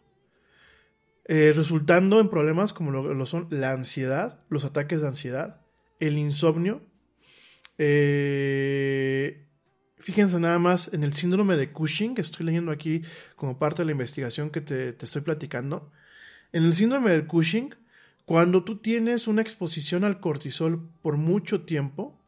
Eh, 1.27 1.53
resultando 1.55 2.19
en 2.19 2.29
problemas 2.29 2.73
como 2.73 2.91
lo, 2.91 3.27
son 3.27 3.47
la 3.51 3.73
ansiedad, 3.73 4.41
los 4.49 4.65
ataques 4.65 5.01
de 5.01 5.09
ansiedad, 5.09 5.61
el 6.01 6.19
insomnio. 6.19 6.83
Eh, 7.79 9.47
fíjense 9.99 10.41
nada 10.41 10.59
más 10.59 10.93
en 10.93 11.05
el 11.05 11.13
síndrome 11.13 11.57
de 11.57 11.71
Cushing, 11.71 12.15
que 12.15 12.23
estoy 12.23 12.47
leyendo 12.47 12.73
aquí 12.73 13.03
como 13.37 13.59
parte 13.59 13.83
de 13.83 13.87
la 13.87 13.93
investigación 13.93 14.51
que 14.51 14.61
te, 14.61 14.97
estoy 15.01 15.23
platicando. 15.23 15.93
En 16.53 16.65
el 16.65 16.75
síndrome 16.75 17.11
de 17.11 17.27
Cushing, 17.27 17.77
cuando 18.25 18.65
tú 18.65 18.79
tienes 18.79 19.29
una 19.29 19.43
exposición 19.43 20.05
al 20.05 20.21
cortisol 20.21 20.89
por 21.03 21.17
mucho 21.17 21.63
tiempo, 21.63 22.19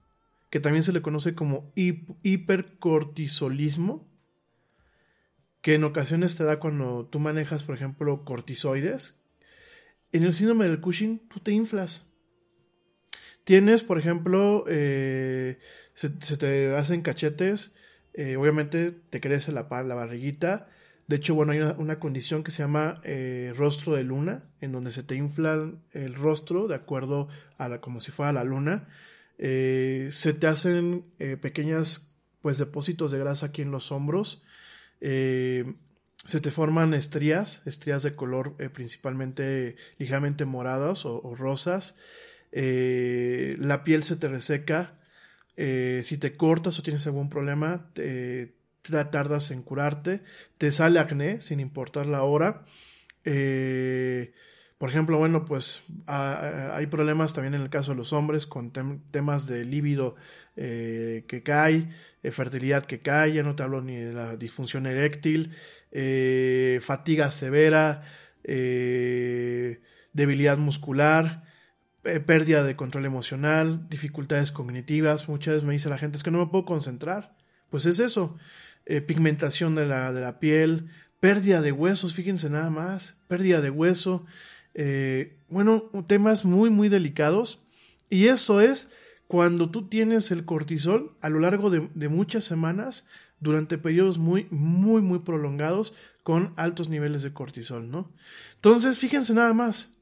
que 0.50 0.60
también 0.60 0.84
se 0.84 0.92
le 0.92 1.02
conoce 1.02 1.34
como 1.34 1.72
hipercortisolismo, 1.74 4.06
que 5.62 5.74
en 5.74 5.84
ocasiones 5.84 6.36
te 6.36 6.44
da 6.44 6.58
cuando 6.58 7.06
tú 7.10 7.20
manejas, 7.20 7.62
por 7.62 7.76
ejemplo, 7.76 8.24
cortisoides. 8.24 9.22
En 10.10 10.24
el 10.24 10.34
síndrome 10.34 10.66
del 10.66 10.80
Cushing, 10.80 11.20
tú 11.28 11.38
te 11.38 11.52
inflas. 11.52 12.12
Tienes, 13.44 13.82
por 13.84 13.98
ejemplo, 13.98 14.64
eh, 14.68 15.58
se, 15.94 16.10
te 16.10 16.74
hacen 16.76 17.02
cachetes, 17.02 17.74
eh, 18.12 18.36
obviamente 18.36 18.90
te 18.90 19.20
crece 19.20 19.52
la, 19.52 19.68
la 19.70 19.94
barriguita. 19.94 20.68
De 21.06 21.16
hecho, 21.16 21.34
bueno, 21.34 21.52
hay 21.52 21.60
una, 21.60 21.98
condición 21.98 22.42
que 22.42 22.50
se 22.50 22.62
llama 22.62 23.00
eh, 23.04 23.52
rostro 23.56 23.94
de 23.94 24.02
luna, 24.02 24.44
en 24.60 24.72
donde 24.72 24.90
se 24.90 25.02
te 25.02 25.14
infla 25.14 25.72
el 25.92 26.14
rostro 26.14 26.66
de 26.68 26.74
acuerdo 26.74 27.28
a 27.56 27.68
la, 27.68 27.80
como 27.80 28.00
si 28.00 28.10
fuera 28.10 28.32
la 28.32 28.44
luna. 28.44 28.88
se 29.38 30.36
te 30.38 30.46
hacen 30.46 31.04
pequeñas, 31.40 32.12
pues, 32.40 32.58
depósitos 32.58 33.12
de 33.12 33.18
grasa 33.18 33.46
aquí 33.46 33.62
en 33.62 33.70
los 33.70 33.92
hombros. 33.92 34.44
Eh, 35.04 35.64
se 36.24 36.40
te 36.40 36.52
forman 36.52 36.94
estrías, 36.94 37.66
estrías 37.66 38.04
de 38.04 38.14
color 38.14 38.54
eh, 38.60 38.68
principalmente 38.68 39.74
ligeramente 39.98 40.44
moradas 40.44 41.04
o, 41.04 41.34
rosas. 41.34 41.98
Eh, 42.52 43.56
la 43.58 43.82
piel 43.82 44.04
se 44.04 44.16
te 44.16 44.28
reseca. 44.28 45.00
si 45.56 46.18
te 46.18 46.36
cortas 46.36 46.78
o 46.78 46.82
tienes 46.82 47.06
algún 47.06 47.28
problema, 47.28 47.90
te, 47.94 48.54
tardas 48.82 49.50
en 49.50 49.62
curarte. 49.62 50.22
Te 50.58 50.70
sale 50.70 51.00
acné, 51.00 51.40
sin 51.40 51.58
importar 51.58 52.06
la 52.06 52.22
hora. 52.22 52.64
por 54.78 54.90
ejemplo, 54.90 55.18
bueno, 55.18 55.44
pues 55.44 55.82
hay 56.06 56.86
problemas 56.86 57.34
también 57.34 57.54
en 57.54 57.62
el 57.62 57.70
caso 57.70 57.92
de 57.92 57.96
los 57.96 58.12
hombres 58.12 58.46
con 58.46 58.72
temas 59.10 59.46
de 59.48 59.64
líbido 59.64 60.14
que 60.54 61.42
cae, 61.44 61.88
fertilidad 62.30 62.84
que 62.84 63.00
cae, 63.00 63.42
no 63.42 63.56
te 63.56 63.62
hablo 63.62 63.82
ni 63.82 63.96
de 63.96 64.12
la 64.12 64.36
disfunción 64.36 64.86
eréctil, 64.86 65.56
eh, 65.90 66.78
fatiga 66.82 67.30
severa, 67.30 68.04
eh, 68.44 69.80
debilidad 70.12 70.58
muscular, 70.58 71.44
eh, 72.04 72.20
pérdida 72.20 72.64
de 72.64 72.76
control 72.76 73.06
emocional, 73.06 73.88
dificultades 73.88 74.52
cognitivas. 74.52 75.28
Muchas 75.28 75.54
veces 75.54 75.66
me 75.66 75.72
dice 75.72 75.88
la 75.88 75.98
gente, 75.98 76.16
es 76.16 76.22
que 76.22 76.30
no 76.30 76.38
me 76.38 76.46
puedo 76.46 76.64
concentrar. 76.64 77.36
Pues 77.70 77.86
es 77.86 77.98
eso. 78.00 78.36
Eh, 78.86 79.00
pigmentación 79.00 79.74
de 79.76 79.86
la, 79.86 80.12
de 80.12 80.20
la 80.20 80.40
piel, 80.40 80.88
pérdida 81.20 81.60
de 81.60 81.70
huesos, 81.70 82.14
fíjense 82.14 82.50
nada 82.50 82.70
más, 82.70 83.20
pérdida 83.28 83.60
de 83.60 83.70
hueso. 83.70 84.26
Eh, 84.74 85.38
bueno, 85.48 85.90
temas 86.08 86.44
muy, 86.44 86.70
muy 86.70 86.88
delicados. 86.88 87.64
Y 88.10 88.26
esto 88.26 88.60
es 88.60 88.90
cuando 89.32 89.70
tú 89.70 89.88
tienes 89.88 90.30
el 90.30 90.44
cortisol 90.44 91.16
a 91.22 91.30
lo 91.30 91.40
largo 91.40 91.70
de, 91.70 91.88
de 91.94 92.10
muchas 92.10 92.44
semanas, 92.44 93.08
durante 93.40 93.78
periodos 93.78 94.18
muy, 94.18 94.46
muy, 94.50 95.00
muy 95.00 95.20
prolongados, 95.20 95.94
con 96.22 96.52
altos 96.58 96.90
niveles 96.90 97.22
de 97.22 97.32
cortisol, 97.32 97.90
¿no? 97.90 98.12
Entonces, 98.56 98.98
fíjense 98.98 99.32
nada 99.32 99.54
más. 99.54 99.98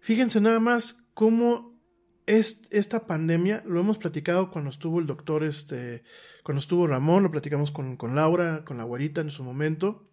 Fíjense 0.00 0.40
nada 0.40 0.58
más 0.58 1.06
cómo 1.12 1.78
es, 2.24 2.62
esta 2.70 3.06
pandemia, 3.06 3.62
lo 3.66 3.78
hemos 3.78 3.98
platicado 3.98 4.50
cuando 4.50 4.70
estuvo 4.70 5.00
el 5.00 5.06
doctor, 5.06 5.44
este, 5.44 6.02
cuando 6.42 6.60
estuvo 6.60 6.86
Ramón, 6.86 7.22
lo 7.22 7.30
platicamos 7.30 7.70
con, 7.70 7.98
con 7.98 8.14
Laura, 8.14 8.64
con 8.64 8.78
la 8.78 8.84
güerita 8.84 9.20
en 9.20 9.28
su 9.28 9.44
momento. 9.44 10.08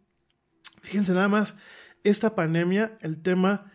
Fíjense 0.81 1.13
nada 1.13 1.29
más, 1.29 1.55
esta 2.03 2.35
pandemia, 2.35 2.97
el 2.99 3.21
tema 3.21 3.71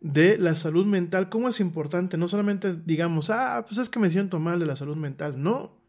de 0.00 0.38
la 0.38 0.54
salud 0.54 0.86
mental, 0.86 1.28
cómo 1.28 1.48
es 1.48 1.60
importante, 1.60 2.16
no 2.16 2.28
solamente 2.28 2.76
digamos, 2.84 3.30
ah, 3.30 3.64
pues 3.66 3.78
es 3.78 3.88
que 3.88 3.98
me 3.98 4.10
siento 4.10 4.38
mal 4.38 4.60
de 4.60 4.66
la 4.66 4.76
salud 4.76 4.96
mental, 4.96 5.42
no, 5.42 5.80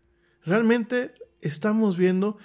realmente 0.44 1.14
estamos 1.42 1.98
viendo 1.98 2.38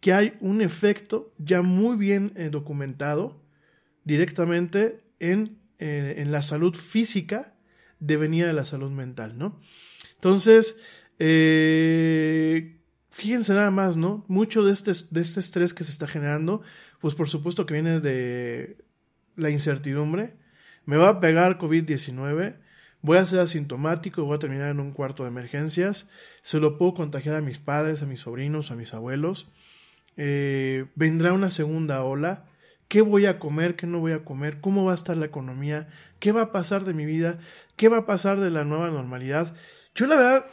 que 0.00 0.12
hay 0.12 0.34
un 0.40 0.60
efecto 0.60 1.34
ya 1.38 1.62
muy 1.62 1.96
bien 1.96 2.32
eh, 2.36 2.50
documentado 2.50 3.42
directamente 4.04 5.02
en, 5.18 5.58
eh, 5.78 6.16
en, 6.18 6.30
la 6.30 6.42
salud 6.42 6.74
física 6.74 7.54
de 7.98 8.16
venida 8.16 8.46
de 8.46 8.52
la 8.52 8.64
salud 8.64 8.90
mental, 8.90 9.38
¿no? 9.38 9.58
Entonces, 10.14 10.78
eh, 11.18 12.78
fíjense 13.10 13.54
nada 13.54 13.70
más, 13.70 13.96
¿no? 13.96 14.24
Mucho 14.28 14.62
de 14.64 14.72
este, 14.72 14.92
de 15.10 15.20
este 15.20 15.40
estrés 15.40 15.74
que 15.74 15.84
se 15.84 15.90
está 15.90 16.06
generando, 16.06 16.62
pues 17.00 17.14
por 17.14 17.28
supuesto 17.28 17.66
que 17.66 17.74
viene 17.74 18.00
de 18.00 18.84
la 19.34 19.50
incertidumbre. 19.50 20.36
Me 20.86 20.96
va 20.96 21.08
a 21.08 21.20
pegar 21.20 21.58
COVID-19, 21.58 22.56
voy 23.02 23.18
a 23.18 23.26
ser 23.26 23.40
asintomático, 23.40 24.24
voy 24.24 24.36
a 24.36 24.38
terminar 24.38 24.70
en 24.70 24.80
un 24.80 24.92
cuarto 24.92 25.24
de 25.24 25.30
emergencias, 25.30 26.08
se 26.42 26.60
lo 26.60 26.78
puedo 26.78 26.94
contagiar 26.94 27.34
a 27.34 27.40
mis 27.40 27.58
padres, 27.58 28.02
a 28.02 28.06
mis 28.06 28.20
sobrinos, 28.20 28.70
a 28.70 28.76
mis 28.76 28.94
abuelos. 28.94 29.50
Eh, 30.16 30.86
vendrá 30.94 31.32
una 31.32 31.50
segunda 31.50 32.02
ola, 32.04 32.46
qué 32.88 33.02
voy 33.02 33.26
a 33.26 33.38
comer, 33.38 33.74
qué 33.74 33.86
no 33.88 33.98
voy 33.98 34.12
a 34.12 34.24
comer, 34.24 34.60
cómo 34.60 34.84
va 34.84 34.92
a 34.92 34.94
estar 34.94 35.16
la 35.16 35.26
economía, 35.26 35.88
qué 36.20 36.30
va 36.30 36.42
a 36.42 36.52
pasar 36.52 36.84
de 36.84 36.94
mi 36.94 37.04
vida, 37.04 37.40
qué 37.76 37.88
va 37.88 37.98
a 37.98 38.06
pasar 38.06 38.40
de 38.40 38.50
la 38.50 38.64
nueva 38.64 38.88
normalidad. 38.90 39.54
Yo 39.94 40.06
la 40.06 40.16
verdad, 40.16 40.46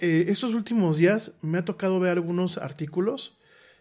eh, 0.00 0.26
estos 0.28 0.54
últimos 0.54 0.96
días 0.96 1.38
me 1.40 1.58
ha 1.58 1.64
tocado 1.64 2.00
ver 2.00 2.10
algunos 2.10 2.58
artículos 2.58 3.37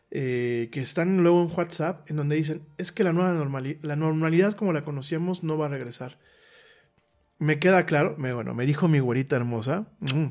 eh, 0.10 0.70
que 0.72 0.80
están 0.82 1.18
luego 1.18 1.42
en 1.42 1.52
WhatsApp 1.56 2.10
en 2.10 2.16
donde 2.16 2.38
dicen, 2.38 2.64
es 2.78 2.92
que 2.92 3.04
la 3.04 3.12
nueva 3.12 3.34
normalidad, 3.34 3.80
la 3.82 3.96
normalidad 3.96 4.54
como 4.56 4.72
la 4.72 4.86
conocíamos 4.86 5.44
no 5.44 5.58
va 5.58 5.66
a 5.66 5.70
regresar. 5.70 6.18
Me 7.40 7.60
queda 7.60 7.86
claro, 7.86 8.16
me, 8.18 8.34
bueno, 8.34 8.54
me 8.54 8.66
dijo 8.66 8.88
mi 8.88 9.00
güerita 9.00 9.36
hermosa, 9.36 9.90
mm, 10.00 10.28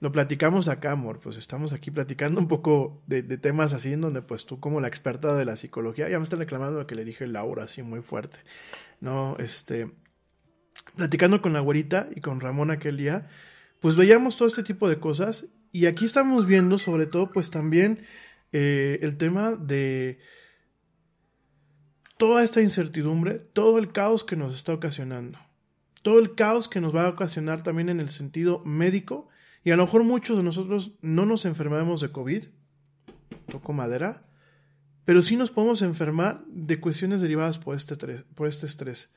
lo 0.00 0.12
platicamos 0.12 0.68
acá, 0.68 0.92
amor, 0.92 1.20
pues 1.20 1.36
estamos 1.36 1.72
aquí 1.72 1.90
platicando 1.90 2.40
un 2.40 2.48
poco 2.48 3.02
de, 3.06 3.22
temas 3.36 3.72
así 3.74 3.92
en 3.92 4.00
donde 4.00 4.22
pues 4.22 4.46
tú 4.46 4.60
como 4.60 4.80
la 4.80 4.88
experta 4.88 5.34
de 5.34 5.44
la 5.44 5.56
psicología, 5.56 6.08
ya 6.08 6.18
me 6.18 6.24
están 6.24 6.38
reclamando 6.38 6.78
lo 6.78 6.86
que 6.86 6.94
le 6.94 7.04
dije 7.04 7.26
Laura 7.26 7.64
así 7.64 7.82
muy 7.82 8.00
fuerte, 8.00 8.38
¿no? 9.00 9.36
Este, 9.38 9.90
platicando 10.96 11.42
con 11.42 11.52
la 11.52 11.60
güerita 11.60 12.08
y 12.14 12.20
con 12.20 12.40
Ramón 12.40 12.70
aquel 12.70 12.96
día, 12.96 13.28
pues 13.80 13.94
veíamos 13.94 14.36
todo 14.36 14.48
este 14.48 14.62
tipo 14.62 14.88
de 14.88 14.98
cosas 14.98 15.48
y 15.70 15.86
aquí 15.86 16.04
estamos 16.04 16.46
viendo 16.46 16.78
sobre 16.78 17.06
todo 17.06 17.30
pues 17.30 17.50
también 17.50 18.00
eh, 18.52 18.98
el 19.02 19.16
tema 19.16 19.56
de 19.56 20.18
toda 22.16 22.42
esta 22.42 22.60
incertidumbre, 22.60 23.38
todo 23.38 23.78
el 23.78 23.92
caos 23.92 24.24
que 24.24 24.36
nos 24.36 24.54
está 24.54 24.74
ocasionando, 24.74 25.38
todo 26.02 26.18
el 26.18 26.34
caos 26.34 26.68
que 26.68 26.80
nos 26.80 26.94
va 26.94 27.04
a 27.04 27.10
ocasionar 27.10 27.62
también 27.62 27.88
en 27.88 28.00
el 28.00 28.08
sentido 28.08 28.60
médico 28.64 29.28
y 29.64 29.70
a 29.70 29.76
lo 29.76 29.84
mejor 29.84 30.04
muchos 30.04 30.36
de 30.36 30.42
nosotros 30.42 30.92
no 31.00 31.26
nos 31.26 31.44
enfermamos 31.44 32.00
de 32.00 32.10
COVID, 32.10 32.44
toco 33.50 33.72
madera, 33.72 34.26
pero 35.04 35.22
sí 35.22 35.36
nos 35.36 35.50
podemos 35.50 35.80
enfermar 35.82 36.44
de 36.48 36.80
cuestiones 36.80 37.20
derivadas 37.20 37.58
por 37.58 37.74
este, 37.74 37.96
por 38.34 38.46
este 38.46 38.66
estrés. 38.66 39.14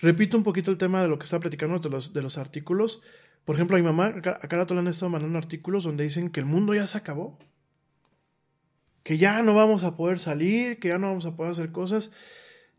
Repito 0.00 0.36
un 0.36 0.44
poquito 0.44 0.70
el 0.70 0.78
tema 0.78 1.02
de 1.02 1.08
lo 1.08 1.18
que 1.18 1.24
estaba 1.24 1.40
platicando 1.40 1.78
de 1.80 1.90
los, 1.90 2.12
de 2.12 2.22
los 2.22 2.38
artículos. 2.38 3.02
Por 3.44 3.56
ejemplo, 3.56 3.76
a 3.76 3.80
mi 3.80 3.84
mamá, 3.84 4.06
acá, 4.06 4.38
acá 4.40 4.56
rato 4.56 4.78
han 4.78 4.86
estado 4.86 5.10
mandando 5.10 5.38
artículos 5.38 5.84
donde 5.84 6.04
dicen 6.04 6.30
que 6.30 6.38
el 6.38 6.46
mundo 6.46 6.74
ya 6.74 6.86
se 6.86 6.96
acabó. 6.96 7.38
Que 9.02 9.18
ya 9.18 9.42
no 9.42 9.54
vamos 9.54 9.84
a 9.84 9.96
poder 9.96 10.18
salir, 10.18 10.78
que 10.78 10.88
ya 10.88 10.98
no 10.98 11.08
vamos 11.08 11.26
a 11.26 11.36
poder 11.36 11.52
hacer 11.52 11.72
cosas. 11.72 12.12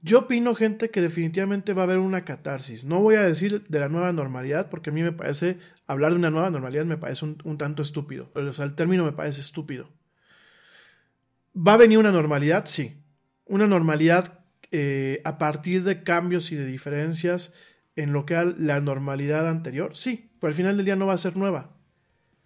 Yo 0.01 0.19
opino, 0.19 0.53
gente, 0.53 0.89
que 0.89 1.01
definitivamente 1.01 1.73
va 1.73 1.83
a 1.83 1.85
haber 1.85 1.97
una 1.97 2.25
catarsis. 2.25 2.83
No 2.83 2.99
voy 2.99 3.15
a 3.15 3.23
decir 3.23 3.65
de 3.67 3.79
la 3.79 3.87
nueva 3.87 4.11
normalidad, 4.11 4.69
porque 4.69 4.89
a 4.89 4.93
mí 4.93 5.01
me 5.01 5.13
parece, 5.13 5.59
hablar 5.87 6.11
de 6.11 6.17
una 6.17 6.29
nueva 6.29 6.49
normalidad 6.49 6.83
me 6.83 6.97
parece 6.97 7.25
un, 7.25 7.57
tanto 7.57 7.81
estúpido. 7.81 8.29
O 8.35 8.51
sea, 8.51 8.65
el 8.65 8.75
término 8.75 9.05
me 9.05 9.13
parece 9.13 9.39
estúpido. 9.39 9.89
¿Va 11.55 11.75
a 11.75 11.77
venir 11.77 11.99
una 11.99 12.11
normalidad? 12.11 12.65
Sí. 12.65 13.01
Una 13.45 13.65
normalidad 13.65 14.39
eh, 14.71 15.21
a 15.23 15.37
partir 15.37 15.83
de 15.83 16.03
cambios 16.03 16.51
y 16.51 16.55
de 16.55 16.65
diferencias 16.65 17.53
en 17.95 18.11
lo 18.11 18.25
que 18.25 18.33
era 18.33 18.45
la 18.45 18.81
normalidad 18.81 19.47
anterior. 19.47 19.95
Sí, 19.95 20.31
pero 20.39 20.49
al 20.49 20.55
final 20.55 20.75
del 20.75 20.85
día 20.85 20.95
no 20.97 21.07
va 21.07 21.13
a 21.13 21.17
ser 21.17 21.37
nueva. 21.37 21.77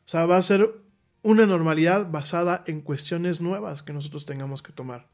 O 0.05 0.09
sea, 0.09 0.25
va 0.25 0.37
a 0.37 0.41
ser 0.41 0.75
una 1.23 1.45
normalidad 1.45 2.09
basada 2.09 2.63
en 2.67 2.81
cuestiones 2.81 3.41
nuevas 3.41 3.83
que 3.83 3.93
nosotros 3.93 4.25
tengamos 4.25 4.61
que 4.61 4.71
tomar. 4.71 5.07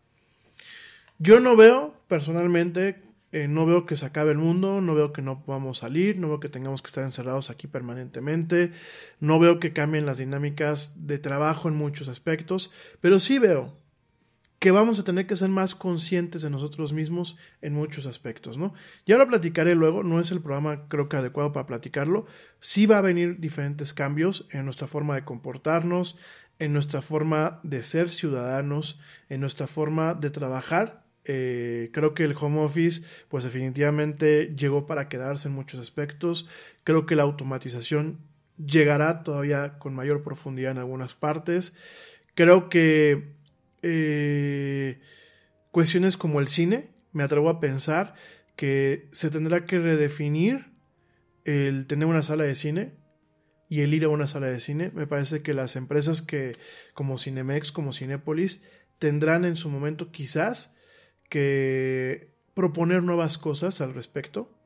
Yo 1.19 1.39
no 1.39 1.55
veo, 1.55 1.95
personalmente, 2.07 3.01
eh, 3.31 3.47
no 3.47 3.65
veo 3.65 3.85
que 3.85 3.95
se 3.95 4.05
acabe 4.05 4.31
el 4.31 4.37
mundo, 4.37 4.79
no 4.81 4.93
veo 4.93 5.11
que 5.11 5.21
no 5.21 5.43
podamos 5.43 5.79
salir, 5.79 6.19
no 6.19 6.27
veo 6.27 6.39
que 6.39 6.49
tengamos 6.49 6.81
que 6.81 6.87
estar 6.87 7.03
encerrados 7.03 7.49
aquí 7.49 7.65
permanentemente, 7.65 8.73
no 9.19 9.39
veo 9.39 9.59
que 9.59 9.73
cambien 9.73 10.05
las 10.05 10.19
dinámicas 10.19 11.07
de 11.07 11.17
trabajo 11.17 11.67
en 11.67 11.75
muchos 11.75 12.09
aspectos, 12.09 12.71
pero 13.01 13.19
sí 13.19 13.39
veo 13.39 13.73
que 14.63 14.71
vamos 14.71 14.97
a 14.97 15.03
tener 15.03 15.27
que 15.27 15.35
ser 15.35 15.49
más 15.49 15.75
conscientes 15.75 16.41
de 16.41 16.49
nosotros 16.49 16.93
mismos 16.93 17.35
en 17.61 17.73
muchos 17.73 18.05
aspectos, 18.05 18.57
¿no? 18.57 18.73
Ya 19.05 19.17
lo 19.17 19.27
platicaré 19.27 19.75
luego, 19.75 20.03
no 20.03 20.21
es 20.21 20.31
el 20.31 20.39
programa 20.39 20.87
creo 20.87 21.09
que 21.09 21.17
adecuado 21.17 21.51
para 21.51 21.65
platicarlo, 21.65 22.27
sí 22.61 22.85
va 22.85 22.99
a 22.99 23.01
venir 23.01 23.41
diferentes 23.41 23.93
cambios 23.93 24.47
en 24.51 24.63
nuestra 24.63 24.87
forma 24.87 25.15
de 25.15 25.25
comportarnos, 25.25 26.17
en 26.59 26.71
nuestra 26.71 27.01
forma 27.01 27.59
de 27.63 27.83
ser 27.83 28.09
ciudadanos, 28.09 29.01
en 29.27 29.41
nuestra 29.41 29.67
forma 29.67 30.13
de 30.13 30.29
trabajar 30.29 31.03
eh, 31.25 31.89
creo 31.91 32.13
que 32.13 32.23
el 32.23 32.33
home 32.39 32.61
office, 32.61 33.05
pues 33.27 33.43
definitivamente 33.43 34.55
llegó 34.55 34.85
para 34.87 35.09
quedarse 35.09 35.49
en 35.49 35.55
muchos 35.55 35.81
aspectos. 35.81 36.47
Creo 36.85 37.05
que 37.05 37.17
la 37.17 37.23
automatización 37.23 38.19
llegará 38.57 39.23
todavía 39.23 39.77
con 39.77 39.93
mayor 39.93 40.23
profundidad 40.23 40.71
en 40.71 40.77
algunas 40.77 41.15
partes. 41.15 41.75
Creo 42.33 42.69
que 42.69 43.42
eh, 43.83 44.99
cuestiones 45.71 46.17
como 46.17 46.39
el 46.39 46.47
cine, 46.47 46.91
me 47.11 47.23
atrevo 47.23 47.49
a 47.49 47.59
pensar 47.59 48.15
que 48.55 49.09
se 49.11 49.29
tendrá 49.29 49.65
que 49.65 49.79
redefinir 49.79 50.73
el 51.45 51.85
tener 51.87 52.07
una 52.07 52.21
sala 52.21 52.45
de 52.45 52.55
cine 52.55 52.93
y 53.69 53.81
el 53.81 53.93
ir 53.93 54.05
a 54.05 54.09
una 54.09 54.27
sala 54.27 54.47
de 54.47 54.59
cine. 54.59 54.91
Me 54.93 55.07
parece 55.07 55.41
que 55.41 55.53
las 55.53 55.75
empresas 55.75 56.21
que 56.21 56.53
como 56.93 57.17
Cinemex, 57.17 57.71
como 57.71 57.91
Cinépolis, 57.91 58.63
tendrán 58.99 59.45
en 59.45 59.55
su 59.55 59.69
momento 59.69 60.11
quizás 60.11 60.75
que 61.29 62.33
proponer 62.53 63.03
nuevas 63.03 63.37
cosas 63.37 63.81
al 63.81 63.93
respecto. 63.93 64.57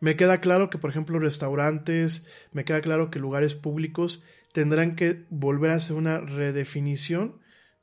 Me 0.00 0.16
queda 0.16 0.40
claro 0.40 0.68
que, 0.68 0.78
por 0.78 0.90
ejemplo, 0.90 1.18
restaurantes, 1.20 2.26
me 2.50 2.64
queda 2.64 2.80
claro 2.80 3.10
que 3.10 3.20
lugares 3.20 3.54
públicos 3.54 4.24
tendrán 4.52 4.96
que 4.96 5.24
volver 5.30 5.70
a 5.70 5.76
hacer 5.76 5.96
una 5.96 6.18
redefinición 6.18 7.40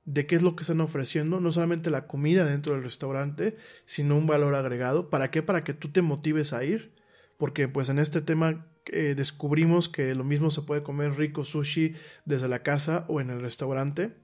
de 0.10 0.26
qué 0.26 0.36
es 0.36 0.42
lo 0.42 0.56
que 0.56 0.64
están 0.64 0.82
ofreciendo, 0.82 1.40
no 1.40 1.52
solamente 1.52 1.92
la 1.92 2.08
comida 2.08 2.44
dentro 2.44 2.74
del 2.74 2.82
restaurante, 2.82 3.58
sino 3.86 4.18
un 4.18 4.26
valor 4.26 4.56
agregado. 4.56 5.12
¿Para 5.12 5.30
qué? 5.30 5.44
Para 5.44 5.64
que 5.64 5.76
tú 5.76 5.90
te 5.90 6.02
motives 6.02 6.52
a 6.52 6.64
ir, 6.64 6.96
porque 7.38 7.68
pues 7.68 7.90
en 7.90 8.00
este 8.00 8.22
tema 8.22 8.66
eh, 8.88 9.14
descubrimos 9.16 9.88
que 9.88 10.16
lo 10.16 10.24
mismo 10.24 10.50
se 10.50 10.64
puede 10.64 10.82
comer 10.82 11.16
rico 11.16 11.46
sushi 11.46 11.94
desde 12.26 12.48
la 12.48 12.64
casa 12.64 13.06
o 13.08 13.22
en 13.22 13.30
el 13.30 13.40
restaurante. 13.40 14.16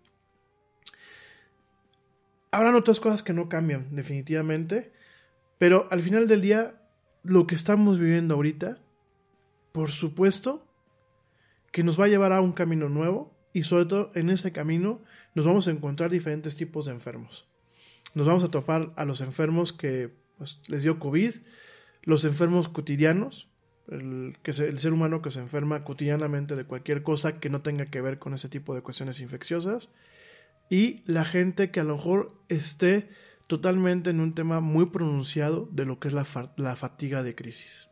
Habrán 2.50 2.74
otras 2.74 3.00
cosas 3.00 3.22
que 3.22 3.34
no 3.34 3.48
cambian, 3.48 3.96
definitivamente. 3.96 4.92
Pero 5.60 5.88
al 5.92 6.02
final 6.02 6.28
del 6.28 6.42
día, 6.42 6.82
lo 7.22 7.46
que 7.46 7.54
estamos 7.54 8.00
viviendo 8.00 8.34
ahorita, 8.34 8.80
por 9.72 9.92
supuesto, 9.92 10.68
que 11.72 11.84
nos 11.84 12.00
va 12.00 12.06
a 12.06 12.08
llevar 12.08 12.34
a 12.34 12.42
un 12.42 12.54
camino 12.54 12.90
nuevo 12.90 13.36
y 13.54 13.64
sobre 13.64 13.86
todo 13.86 14.12
en 14.16 14.32
ese 14.32 14.52
camino 14.52 15.02
nos 15.36 15.46
vamos 15.46 15.68
a 15.68 15.72
encontrar 15.72 16.10
diferentes 16.10 16.56
tipos 16.56 16.86
de 16.86 16.94
enfermos. 16.94 17.48
Nos 18.16 18.26
vamos 18.26 18.44
a 18.44 18.50
topar 18.50 18.94
a 18.96 19.06
los 19.06 19.22
enfermos 19.22 19.74
que 19.74 20.10
pues, 20.38 20.62
les 20.68 20.84
dio 20.84 20.98
COVID, 20.98 21.34
los 22.04 22.24
enfermos 22.24 22.70
cotidianos, 22.70 23.50
el, 23.90 24.36
ser 24.44 24.94
humano 24.94 25.22
que 25.22 25.32
se 25.32 25.42
enferma 25.42 25.84
cotidianamente 25.84 26.56
de 26.56 26.64
cualquier 26.64 27.04
cosa 27.04 27.40
que 27.40 27.50
no 27.50 27.62
tenga 27.62 27.86
que 27.88 28.02
ver 28.02 28.18
con 28.18 28.34
ese 28.34 28.50
tipo 28.50 28.74
de 28.74 28.82
cuestiones 28.82 29.20
infecciosas, 29.20 29.92
y 30.70 31.04
la 31.06 31.26
gente 31.26 31.70
que 31.70 31.82
a 31.82 31.84
lo 31.84 31.98
mejor 31.98 32.34
esté 32.48 33.10
totalmente 33.48 34.10
en 34.10 34.22
un 34.22 34.34
tema 34.34 34.62
muy 34.62 34.88
pronunciado 34.88 35.70
de 35.72 35.86
lo 35.86 36.00
que 36.00 36.08
es 36.08 36.14
la, 36.14 36.26
la 36.56 36.76
fatiga 36.76 37.22
de 37.22 37.36
crisis. 37.36 37.90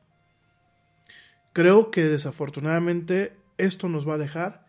Creo 1.51 1.91
que 1.91 2.05
desafortunadamente 2.05 3.37
esto 3.57 3.89
nos 3.89 4.07
va 4.07 4.15
a 4.15 4.17
dejar 4.17 4.65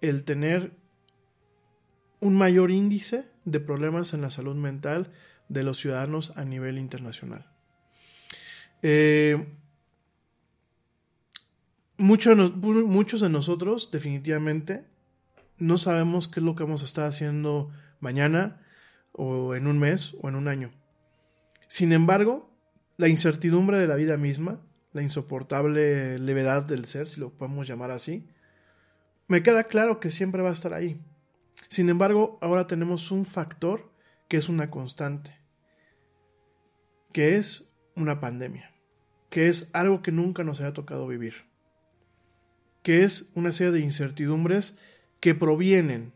el 0.00 0.24
tener 0.24 0.72
un 2.20 2.34
mayor 2.34 2.70
índice 2.70 3.26
de 3.44 3.60
problemas 3.60 4.14
en 4.14 4.22
la 4.22 4.30
salud 4.30 4.56
mental 4.56 5.12
de 5.48 5.62
los 5.62 5.78
ciudadanos 5.78 6.32
a 6.36 6.44
nivel 6.44 6.78
internacional. 6.78 7.46
Eh, 8.82 9.46
muchos 11.98 13.20
de 13.20 13.28
nosotros 13.28 13.90
definitivamente 13.90 14.84
no 15.58 15.78
sabemos 15.78 16.28
qué 16.28 16.40
es 16.40 16.44
lo 16.44 16.54
que 16.54 16.64
vamos 16.64 16.82
a 16.82 16.86
estar 16.86 17.06
haciendo 17.06 17.70
mañana 18.00 18.60
o 19.12 19.54
en 19.54 19.66
un 19.66 19.78
mes 19.78 20.14
o 20.20 20.28
en 20.28 20.34
un 20.36 20.48
año. 20.48 20.70
Sin 21.68 21.92
embargo, 21.92 22.50
la 22.96 23.08
incertidumbre 23.08 23.78
de 23.78 23.86
la 23.86 23.96
vida 23.96 24.16
misma, 24.16 24.60
la 24.92 25.02
insoportable 25.02 26.18
levedad 26.18 26.64
del 26.64 26.84
ser, 26.84 27.08
si 27.08 27.20
lo 27.20 27.30
podemos 27.30 27.66
llamar 27.66 27.90
así, 27.90 28.28
me 29.28 29.42
queda 29.42 29.64
claro 29.64 29.98
que 29.98 30.10
siempre 30.10 30.42
va 30.42 30.50
a 30.50 30.54
estar 30.54 30.72
ahí. 30.72 31.00
Sin 31.68 31.88
embargo, 31.88 32.38
ahora 32.40 32.66
tenemos 32.66 33.10
un 33.10 33.26
factor 33.26 33.90
que 34.28 34.36
es 34.36 34.48
una 34.48 34.70
constante, 34.70 35.36
que 37.12 37.36
es 37.36 37.70
una 37.94 38.20
pandemia, 38.20 38.74
que 39.30 39.48
es 39.48 39.70
algo 39.72 40.02
que 40.02 40.12
nunca 40.12 40.44
nos 40.44 40.60
haya 40.60 40.72
tocado 40.72 41.06
vivir, 41.06 41.46
que 42.82 43.04
es 43.04 43.32
una 43.34 43.52
serie 43.52 43.72
de 43.72 43.80
incertidumbres 43.80 44.76
que 45.20 45.34
provienen 45.34 46.12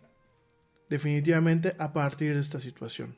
definitivamente 0.89 1.75
a 1.79 1.93
partir 1.93 2.35
de 2.35 2.41
esta 2.41 2.61
situación. 2.61 3.17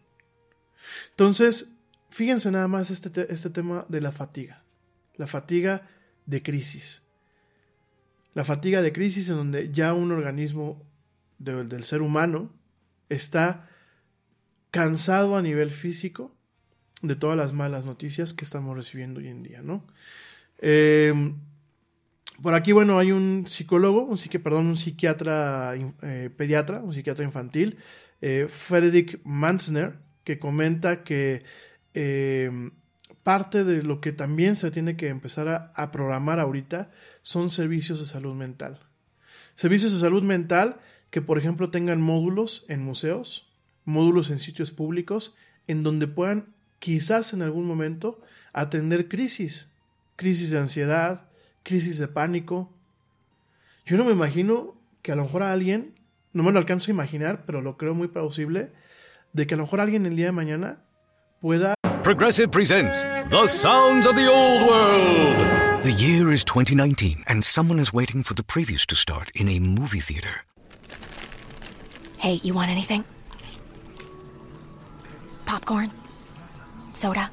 Entonces, 1.11 1.75
fíjense 2.11 2.51
nada 2.51 2.69
más 2.69 2.91
este, 2.91 3.33
este 3.33 3.51
tema 3.51 3.87
de 3.89 4.01
la 4.01 4.13
fatiga, 4.13 4.63
la 5.17 5.27
fatiga 5.27 5.89
de 6.27 6.43
crisis. 6.43 7.03
La 8.35 8.45
fatiga 8.45 8.81
de 8.81 8.93
crisis 8.93 9.29
en 9.29 9.37
donde 9.37 9.71
ya 9.73 9.93
un 9.93 10.11
organismo 10.13 10.83
del 11.43 11.85
ser 11.85 12.03
humano 12.03 12.51
está 13.09 13.69
cansado 14.71 15.37
a 15.37 15.43
nivel 15.43 15.71
físico 15.71 16.35
de 17.03 17.17
todas 17.17 17.37
las 17.37 17.53
malas 17.53 17.85
noticias 17.85 18.33
que 18.33 18.45
estamos 18.45 18.77
recibiendo 18.77 19.21
hoy 19.21 19.29
en 19.29 19.43
día, 19.43 19.61
¿no? 19.63 19.85
Em, 20.59 21.37
por 22.41 22.55
aquí, 22.55 22.73
bueno, 22.73 22.99
hay 22.99 23.13
un 23.13 23.45
psicólogo, 23.47 24.05
un 24.05 24.17
perdón, 24.43 24.67
un 24.67 24.77
psiquiatra 24.77 25.75
eh, 26.03 26.31
pediatra, 26.35 26.81
un 26.81 26.93
psiquiatra 26.93 27.25
infantil, 27.25 27.77
eh, 28.21 28.47
Frederick 28.49 29.21
Manzner, 29.25 29.99
que 30.25 30.39
comenta 30.39 31.03
que 31.03 31.45
em, 31.95 32.71
parte 33.23 33.65
de 33.65 33.83
lo 33.83 34.01
que 34.01 34.13
también 34.13 34.57
se 34.57 34.71
tiene 34.71 34.97
que 34.97 35.09
empezar 35.09 35.73
a 35.75 35.91
programar 35.91 36.39
ahorita 36.41 36.91
son 37.23 37.51
servicios 37.51 38.01
de 38.01 38.07
salud 38.07 38.35
mental. 38.35 38.81
Servicios 39.55 39.93
de 39.93 40.01
salud 40.01 40.23
mental 40.23 40.81
que, 41.13 41.21
por 41.21 41.39
ejemplo, 41.39 41.71
tengan 41.71 42.01
módulos 42.01 42.65
en 42.69 42.83
museos, 42.83 43.47
módulos 43.85 44.31
en 44.31 44.39
sitios 44.39 44.73
públicos, 44.73 45.37
en 45.69 45.83
donde 45.83 46.09
puedan 46.09 46.55
quizás 46.79 47.35
en 47.35 47.43
algún 47.43 47.67
momento 47.67 48.19
atender 48.55 49.09
crisis, 49.09 49.71
crisis 50.17 50.51
de 50.51 50.59
ansiedad, 50.59 51.29
crisis 51.65 51.99
de 51.99 52.09
pánico. 52.09 52.73
Yo 53.85 53.99
no 53.99 54.07
me 54.07 54.13
imagino 54.13 54.75
que 55.03 55.13
a 55.13 55.15
lo 55.15 55.25
mejor 55.25 55.43
a 55.43 55.53
alguien, 55.53 55.95
no 56.33 56.43
me 56.43 56.51
lo 56.51 56.59
alcanzo 56.59 56.91
a 56.91 56.95
imaginar, 56.95 57.45
pero 57.45 57.61
lo 57.61 57.77
creo 57.77 57.95
muy 57.95 58.09
plausible, 58.09 58.73
de 59.35 59.47
que 59.47 59.53
a 59.53 59.59
lo 59.59 59.65
mejor 59.65 59.81
alguien 59.81 60.07
el 60.07 60.17
día 60.17 60.27
de 60.27 60.33
mañana 60.33 60.79
pueda... 61.43 61.75
Progressive 62.03 62.49
presents 62.49 63.03
The 63.29 63.47
Sounds 63.47 64.07
of 64.07 64.17
the 64.17 64.29
Old 64.29 64.63
World. 64.67 65.83
The 65.83 65.93
year 65.93 66.33
is 66.33 66.43
2019 66.47 67.25
and 67.27 67.45
someone 67.45 67.79
is 67.79 67.93
waiting 67.93 68.25
for 68.25 68.33
the 68.35 68.43
previews 68.43 68.87
to 68.87 68.95
start 68.95 69.31
in 69.35 69.47
a 69.49 69.61
movie 69.61 70.01
theater. 70.01 70.47
Hey, 72.23 72.35
you 72.35 72.55
want 72.55 72.71
anything? 72.71 73.05
Popcorn? 75.45 75.91
Soda? 76.93 77.29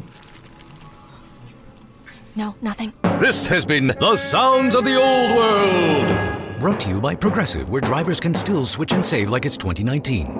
No, 2.36 2.56
nothing? 2.64 2.92
This 3.20 3.46
has 3.46 3.68
been 3.68 3.96
The 4.00 4.16
Sounds 4.16 4.74
of 4.74 4.86
the 4.86 4.96
Old 4.96 5.38
World. 5.38 6.60
Brought 6.60 6.80
to 6.80 6.90
you 6.90 7.00
by 7.00 7.14
Progressive, 7.14 7.70
where 7.70 7.82
drivers 7.82 8.20
can 8.20 8.34
still 8.34 8.66
switch 8.66 8.92
and 8.92 9.06
save 9.06 9.30
like 9.30 9.46
it's 9.46 9.58
2019. 9.58 10.40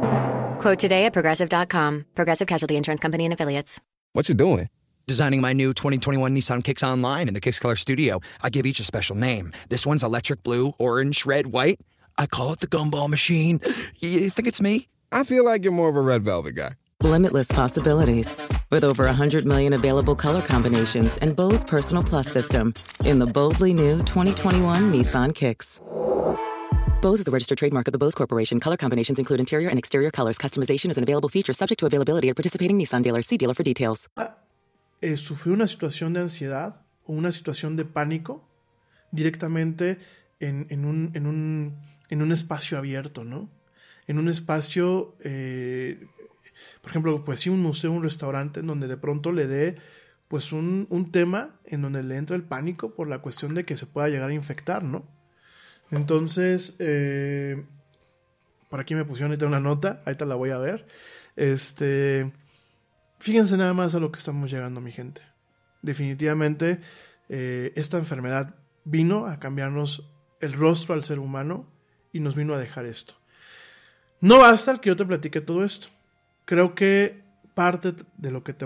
Quote 0.58 0.80
today 0.80 1.06
at 1.06 1.14
progressive.com. 1.14 2.06
Progressive 2.16 2.48
Casualty 2.48 2.76
Insurance 2.76 3.02
Company 3.02 3.26
and 3.26 3.34
Affiliates. 3.36 3.80
What's 4.14 4.32
it 4.32 4.38
doing? 4.38 4.68
Designing 5.06 5.42
my 5.42 5.54
new 5.54 5.76
2021 5.76 6.36
Nissan 6.36 6.64
Kicks 6.64 6.82
Online 6.82 7.28
in 7.28 7.36
the 7.36 7.40
Kicks 7.40 7.60
Color 7.60 7.76
Studio. 7.76 8.20
I 8.42 8.50
give 8.50 8.66
each 8.66 8.80
a 8.80 8.84
special 8.84 9.16
name. 9.16 9.52
This 9.70 9.86
one's 9.86 10.02
electric 10.02 10.42
blue, 10.42 10.74
orange, 10.80 11.28
red, 11.28 11.48
white. 11.48 11.80
I 12.20 12.28
call 12.28 12.52
it 12.52 12.60
the 12.60 12.68
gumball 12.68 13.08
machine. 13.10 13.62
You 14.00 14.30
think 14.30 14.50
it's 14.50 14.62
me? 14.62 14.90
I 15.10 15.24
feel 15.24 15.46
like 15.46 15.64
you're 15.64 15.72
more 15.72 15.88
of 15.88 15.96
a 15.96 16.02
red 16.02 16.22
velvet 16.22 16.54
guy. 16.54 16.72
Limitless 17.02 17.48
possibilities. 17.48 18.36
With 18.70 18.84
over 18.84 19.06
100 19.06 19.46
million 19.46 19.72
available 19.72 20.16
color 20.16 20.42
combinations 20.42 21.16
and 21.18 21.34
Bose 21.34 21.64
Personal 21.64 22.04
Plus 22.04 22.28
system 22.28 22.74
in 23.06 23.20
the 23.20 23.26
boldly 23.26 23.74
new 23.74 24.00
2021 24.00 24.92
Nissan 24.92 25.34
Kicks. 25.34 25.82
Bose 27.02 27.22
is 27.22 27.28
a 27.30 27.32
registered 27.32 27.58
trademark 27.58 27.88
of 27.88 27.94
the 27.94 27.98
Bose 27.98 28.16
Corporation. 28.16 28.60
Color 28.60 28.76
combinations 28.76 29.18
include 29.18 29.40
interior 29.40 29.70
and 29.70 29.80
exterior 29.80 30.12
colors. 30.12 30.38
Customization 30.38 30.90
is 30.92 30.98
an 30.98 31.04
available 31.04 31.30
feature 31.30 31.54
subject 31.54 31.80
to 31.80 31.86
availability 31.86 32.28
at 32.28 32.36
participating 32.36 32.78
Nissan 32.78 33.02
dealers. 33.02 33.28
See 33.28 33.38
dealer 33.38 33.54
for 33.54 33.64
details. 33.64 34.10
Eh, 35.02 35.16
sufrió 35.16 35.54
una 35.54 35.68
situación 35.68 36.12
de 36.12 36.20
ansiedad 36.20 36.82
o 37.06 37.14
una 37.14 37.32
situación 37.32 37.78
de 37.78 37.86
pánico 37.86 38.44
directamente 39.14 40.00
en, 40.42 40.68
en, 40.70 40.84
un, 40.84 41.12
en 41.14 41.26
un 41.26 41.89
en 42.10 42.22
un 42.22 42.32
espacio 42.32 42.78
abierto, 42.78 43.24
¿no? 43.24 43.50
En 44.08 44.18
un 44.18 44.28
espacio, 44.28 45.16
eh, 45.22 46.08
por 46.82 46.90
ejemplo, 46.90 47.24
pues 47.24 47.42
sí, 47.42 47.50
un 47.50 47.62
museo, 47.62 47.92
un 47.92 48.04
restaurante, 48.04 48.60
en 48.60 48.68
donde 48.68 48.88
de 48.88 48.98
pronto 48.98 49.32
le 49.32 49.48
dé 49.48 49.78
pues 50.28 50.52
un, 50.52 50.86
un, 50.90 51.12
tema 51.12 51.60
en 51.66 51.82
donde 51.82 52.04
le 52.04 52.16
entra 52.16 52.36
el 52.36 52.44
pánico 52.44 52.94
por 52.94 53.08
la 53.08 53.20
cuestión 53.20 53.56
de 53.56 53.66
que 53.66 53.78
se 53.78 53.88
pueda 53.88 54.10
llegar 54.10 54.30
a 54.30 54.34
infectar, 54.34 54.84
¿no? 54.84 55.08
Entonces, 55.92 56.76
eh, 56.80 57.66
por 58.70 58.80
aquí 58.80 58.94
me 58.94 59.06
pusieron 59.06 59.32
ahorita 59.32 59.48
una 59.48 59.60
nota, 59.60 60.02
ahorita 60.06 60.26
la 60.26 60.36
voy 60.36 60.52
a 60.52 60.58
ver. 60.58 60.86
Este, 61.36 62.32
fíjense 63.20 63.58
nada 63.58 63.74
más 63.74 63.96
a 63.96 64.00
lo 64.00 64.12
que 64.12 64.20
estamos 64.20 64.52
llegando, 64.52 64.82
mi 64.82 64.92
gente. 64.92 65.22
Definitivamente, 65.82 66.80
eh, 67.28 67.74
esta 67.76 67.98
enfermedad 67.98 68.56
vino 68.84 69.26
a 69.26 69.40
cambiarnos 69.40 70.12
el 70.42 70.54
rostro 70.54 70.94
al 70.94 71.04
ser 71.04 71.20
humano 71.20 71.68
y 72.12 72.20
nos 72.20 72.36
vino 72.36 72.54
a 72.54 72.60
dejar 72.60 72.86
esto. 72.86 73.14
No 74.22 74.40
basta 74.40 74.72
el 74.72 74.80
que 74.80 74.90
yo 74.90 74.96
te 74.96 75.06
platique 75.06 75.42
todo 75.42 75.64
esto. 75.64 75.88
Creo 76.46 76.76
que 76.76 77.22
parte 77.54 77.94
de 78.18 78.32
lo 78.32 78.44
que 78.44 78.54
te, 78.54 78.66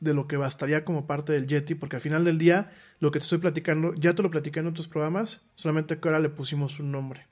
de 0.00 0.14
lo 0.14 0.26
que 0.26 0.36
bastaría 0.36 0.84
como 0.84 1.06
parte 1.06 1.32
del 1.32 1.46
Yeti, 1.46 1.74
porque 1.74 1.96
al 1.96 2.02
final 2.02 2.24
del 2.24 2.38
día 2.38 2.72
lo 2.98 3.10
que 3.10 3.18
te 3.18 3.24
estoy 3.24 3.38
platicando, 3.38 3.94
ya 3.94 4.14
te 4.14 4.22
lo 4.22 4.30
platicé 4.30 4.60
en 4.60 4.68
otros 4.68 4.88
programas, 4.88 5.42
solamente 5.54 5.98
que 5.98 6.08
ahora 6.08 6.20
le 6.20 6.28
pusimos 6.28 6.78
un 6.80 6.92
nombre. 6.92 7.26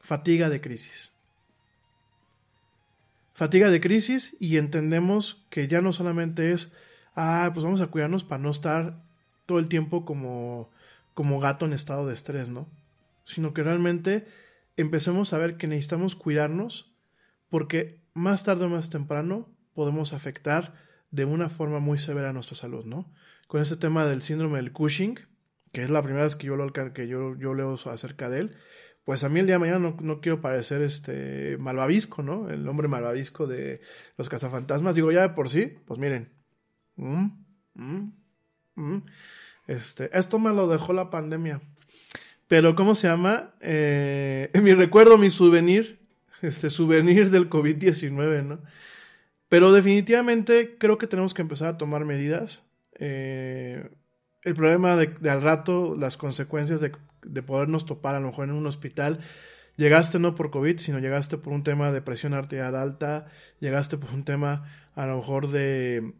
Fatiga 0.00 0.48
de 0.48 0.60
crisis. 0.60 1.12
Fatiga 3.34 3.70
de 3.70 3.80
crisis 3.80 4.36
y 4.38 4.56
entendemos 4.56 5.44
que 5.50 5.68
ya 5.68 5.80
no 5.80 5.92
solamente 5.92 6.52
es, 6.52 6.72
ah, 7.14 7.50
pues 7.52 7.64
vamos 7.64 7.80
a 7.80 7.88
cuidarnos 7.88 8.24
para 8.24 8.42
no 8.42 8.50
estar 8.50 8.96
todo 9.46 9.58
el 9.58 9.68
tiempo 9.68 10.04
como, 10.04 10.70
como 11.14 11.40
gato 11.40 11.66
en 11.66 11.72
estado 11.72 12.06
de 12.06 12.14
estrés, 12.14 12.48
¿no? 12.48 12.68
Sino 13.24 13.52
que 13.52 13.62
realmente 13.62 14.26
empecemos 14.76 15.32
a 15.32 15.38
ver 15.38 15.56
que 15.56 15.66
necesitamos 15.66 16.14
cuidarnos 16.14 16.94
porque 17.48 18.00
más 18.14 18.44
tarde 18.44 18.64
o 18.64 18.68
más 18.68 18.90
temprano 18.90 19.54
podemos 19.74 20.12
afectar 20.12 20.74
de 21.10 21.24
una 21.24 21.48
forma 21.48 21.78
muy 21.78 21.98
severa 21.98 22.32
nuestra 22.32 22.56
salud, 22.56 22.84
¿no? 22.84 23.12
Con 23.46 23.60
este 23.60 23.76
tema 23.76 24.06
del 24.06 24.22
síndrome 24.22 24.56
del 24.56 24.72
Cushing, 24.72 25.18
que 25.72 25.82
es 25.82 25.90
la 25.90 26.02
primera 26.02 26.24
vez 26.24 26.36
que 26.36 26.46
yo, 26.46 26.56
lo, 26.56 26.72
que 26.72 27.06
yo, 27.06 27.36
yo 27.36 27.54
leo 27.54 27.74
acerca 27.74 28.30
de 28.30 28.40
él, 28.40 28.56
pues 29.04 29.24
a 29.24 29.28
mí 29.28 29.40
el 29.40 29.46
día 29.46 29.56
de 29.56 29.58
mañana 29.58 29.94
no, 30.00 30.20
quiero 30.20 30.40
parecer 30.40 30.80
este 30.82 31.56
malvavisco, 31.58 32.22
¿no? 32.22 32.48
El 32.48 32.66
hombre 32.68 32.88
malvavisco 32.88 33.46
de 33.46 33.80
los 34.16 34.28
cazafantasmas. 34.28 34.94
Digo, 34.94 35.10
ya 35.10 35.22
de 35.22 35.30
por 35.30 35.48
sí, 35.48 35.78
pues 35.86 35.98
miren. 35.98 36.32
Mm, 36.96 37.26
mm, 37.74 38.12
mm, 38.76 39.02
este, 39.66 40.16
esto 40.16 40.38
me 40.38 40.52
lo 40.52 40.68
dejó 40.68 40.92
la 40.92 41.10
pandemia. 41.10 41.60
Pero, 42.52 42.74
¿cómo 42.74 42.94
se 42.94 43.08
llama? 43.08 43.54
Eh, 43.62 44.50
mi 44.62 44.74
recuerdo, 44.74 45.16
mi 45.16 45.30
souvenir, 45.30 45.98
este 46.42 46.68
souvenir 46.68 47.30
del 47.30 47.48
COVID-19, 47.48 48.44
¿no? 48.44 48.58
Pero 49.48 49.72
definitivamente 49.72 50.76
creo 50.76 50.98
que 50.98 51.06
tenemos 51.06 51.32
que 51.32 51.40
empezar 51.40 51.68
a 51.68 51.78
tomar 51.78 52.04
medidas. 52.04 52.66
Eh, 52.96 53.88
el 54.42 54.52
problema 54.52 54.96
de, 54.96 55.06
de, 55.06 55.30
al 55.30 55.40
rato, 55.40 55.96
las 55.98 56.18
consecuencias 56.18 56.82
de, 56.82 56.92
de, 57.22 57.42
podernos 57.42 57.86
topar 57.86 58.16
a 58.16 58.20
lo 58.20 58.26
mejor 58.26 58.50
en 58.50 58.54
un 58.54 58.66
hospital. 58.66 59.20
Llegaste 59.78 60.18
no 60.18 60.34
por 60.34 60.50
COVID, 60.50 60.76
sino 60.76 60.98
llegaste 60.98 61.38
por 61.38 61.54
un 61.54 61.62
tema 61.62 61.90
de 61.90 62.02
presión 62.02 62.34
arterial 62.34 62.76
alta, 62.76 63.28
llegaste 63.60 63.96
por 63.96 64.10
un 64.10 64.24
tema 64.24 64.70
a 64.94 65.06
lo 65.06 65.16
mejor 65.16 65.50
de, 65.50 66.12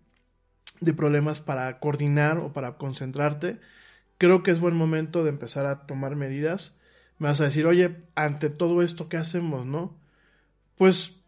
de 0.80 0.94
problemas 0.94 1.40
para 1.40 1.78
coordinar 1.78 2.38
o 2.38 2.54
para 2.54 2.78
concentrarte. 2.78 3.58
Creo 4.22 4.44
que 4.44 4.52
es 4.52 4.60
buen 4.60 4.76
momento 4.76 5.24
de 5.24 5.30
empezar 5.30 5.66
a 5.66 5.84
tomar 5.84 6.14
medidas. 6.14 6.78
Me 7.18 7.26
vas 7.26 7.40
a 7.40 7.44
decir, 7.46 7.66
oye, 7.66 8.04
ante 8.14 8.50
todo 8.50 8.80
esto, 8.80 9.08
¿qué 9.08 9.16
hacemos, 9.16 9.66
no? 9.66 9.98
Pues 10.76 11.24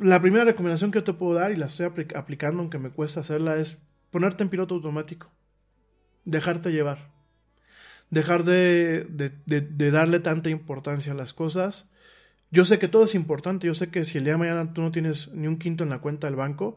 la 0.00 0.20
primera 0.20 0.44
recomendación 0.44 0.90
que 0.90 0.98
yo 0.98 1.04
te 1.04 1.12
puedo 1.12 1.34
dar, 1.34 1.52
y 1.52 1.54
la 1.54 1.66
estoy 1.66 1.86
aplicando 1.86 2.62
aunque 2.62 2.80
me 2.80 2.90
cuesta 2.90 3.20
hacerla, 3.20 3.58
es 3.58 3.78
ponerte 4.10 4.42
en 4.42 4.48
piloto 4.48 4.74
automático 4.74 5.30
dejarte 6.24 6.72
llevar. 6.72 7.12
Dejar 8.10 8.42
de, 8.42 9.06
de, 9.08 9.90
darle 9.92 10.18
tanta 10.18 10.50
importancia 10.50 11.12
a 11.12 11.14
las 11.14 11.32
cosas. 11.32 11.92
Yo 12.50 12.64
sé 12.64 12.80
que 12.80 12.88
todo 12.88 13.04
es 13.04 13.14
importante, 13.14 13.68
yo 13.68 13.74
sé 13.76 13.92
que 13.92 14.04
si 14.04 14.18
el 14.18 14.24
día 14.24 14.32
de 14.32 14.38
mañana 14.40 14.72
tú 14.72 14.82
no 14.82 14.90
tienes 14.90 15.32
ni 15.32 15.46
un 15.46 15.58
quinto 15.58 15.84
en 15.84 15.90
la 15.90 16.00
cuenta 16.00 16.26
del 16.26 16.34
banco, 16.34 16.76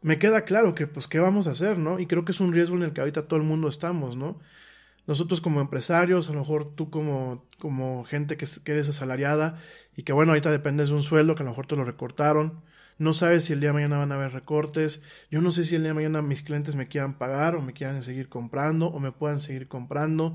me 0.00 0.18
queda 0.18 0.46
claro 0.46 0.74
que 0.74 0.86
pues 0.86 1.06
qué 1.06 1.18
vamos 1.18 1.46
a 1.48 1.50
hacer, 1.50 1.78
¿no? 1.78 2.00
Y 2.00 2.06
creo 2.06 2.24
que 2.24 2.32
es 2.32 2.40
un 2.40 2.54
riesgo 2.54 2.76
en 2.76 2.84
el 2.84 2.94
que 2.94 3.02
ahorita 3.02 3.28
todo 3.28 3.38
el 3.38 3.44
mundo 3.44 3.68
estamos, 3.68 4.16
¿no? 4.16 4.40
Nosotros 5.06 5.40
como 5.40 5.60
empresarios, 5.60 6.28
a 6.28 6.32
lo 6.32 6.40
mejor 6.40 6.74
tú 6.74 6.90
como, 6.90 7.46
como 7.58 8.04
gente 8.04 8.36
que, 8.36 8.46
que 8.64 8.72
eres 8.72 8.88
asalariada 8.88 9.60
y 9.96 10.02
que 10.02 10.12
bueno, 10.12 10.32
ahorita 10.32 10.50
dependes 10.50 10.88
de 10.88 10.96
un 10.96 11.02
sueldo 11.02 11.34
que 11.34 11.42
a 11.42 11.44
lo 11.44 11.50
mejor 11.50 11.66
te 11.66 11.76
lo 11.76 11.84
recortaron, 11.84 12.62
no 12.98 13.12
sabes 13.12 13.44
si 13.44 13.52
el 13.52 13.60
día 13.60 13.70
de 13.70 13.74
mañana 13.74 13.98
van 13.98 14.12
a 14.12 14.14
haber 14.14 14.32
recortes, 14.32 15.02
yo 15.30 15.42
no 15.42 15.52
sé 15.52 15.64
si 15.64 15.74
el 15.74 15.82
día 15.82 15.90
de 15.90 15.94
mañana 15.94 16.22
mis 16.22 16.42
clientes 16.42 16.76
me 16.76 16.88
quieran 16.88 17.18
pagar 17.18 17.54
o 17.54 17.62
me 17.62 17.74
quieran 17.74 18.02
seguir 18.02 18.28
comprando 18.28 18.86
o 18.86 18.98
me 19.00 19.12
puedan 19.12 19.38
seguir 19.38 19.68
comprando. 19.68 20.34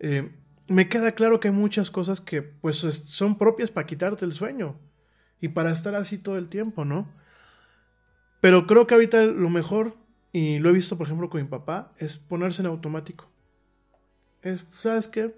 Eh, 0.00 0.32
me 0.66 0.88
queda 0.88 1.12
claro 1.12 1.40
que 1.40 1.48
hay 1.48 1.54
muchas 1.54 1.90
cosas 1.90 2.20
que 2.20 2.42
pues 2.42 2.78
son 2.78 3.38
propias 3.38 3.70
para 3.70 3.86
quitarte 3.86 4.24
el 4.24 4.32
sueño 4.32 4.76
y 5.40 5.48
para 5.48 5.72
estar 5.72 5.94
así 5.94 6.18
todo 6.18 6.36
el 6.36 6.48
tiempo, 6.48 6.84
¿no? 6.84 7.08
Pero 8.40 8.66
creo 8.66 8.86
que 8.86 8.94
ahorita 8.94 9.24
lo 9.24 9.48
mejor, 9.48 9.96
y 10.32 10.58
lo 10.58 10.70
he 10.70 10.72
visto 10.72 10.98
por 10.98 11.06
ejemplo 11.06 11.30
con 11.30 11.40
mi 11.40 11.48
papá, 11.48 11.92
es 11.98 12.16
ponerse 12.16 12.62
en 12.62 12.66
automático. 12.66 13.30
Es, 14.44 14.66
¿sabes 14.72 15.08
qué? 15.08 15.34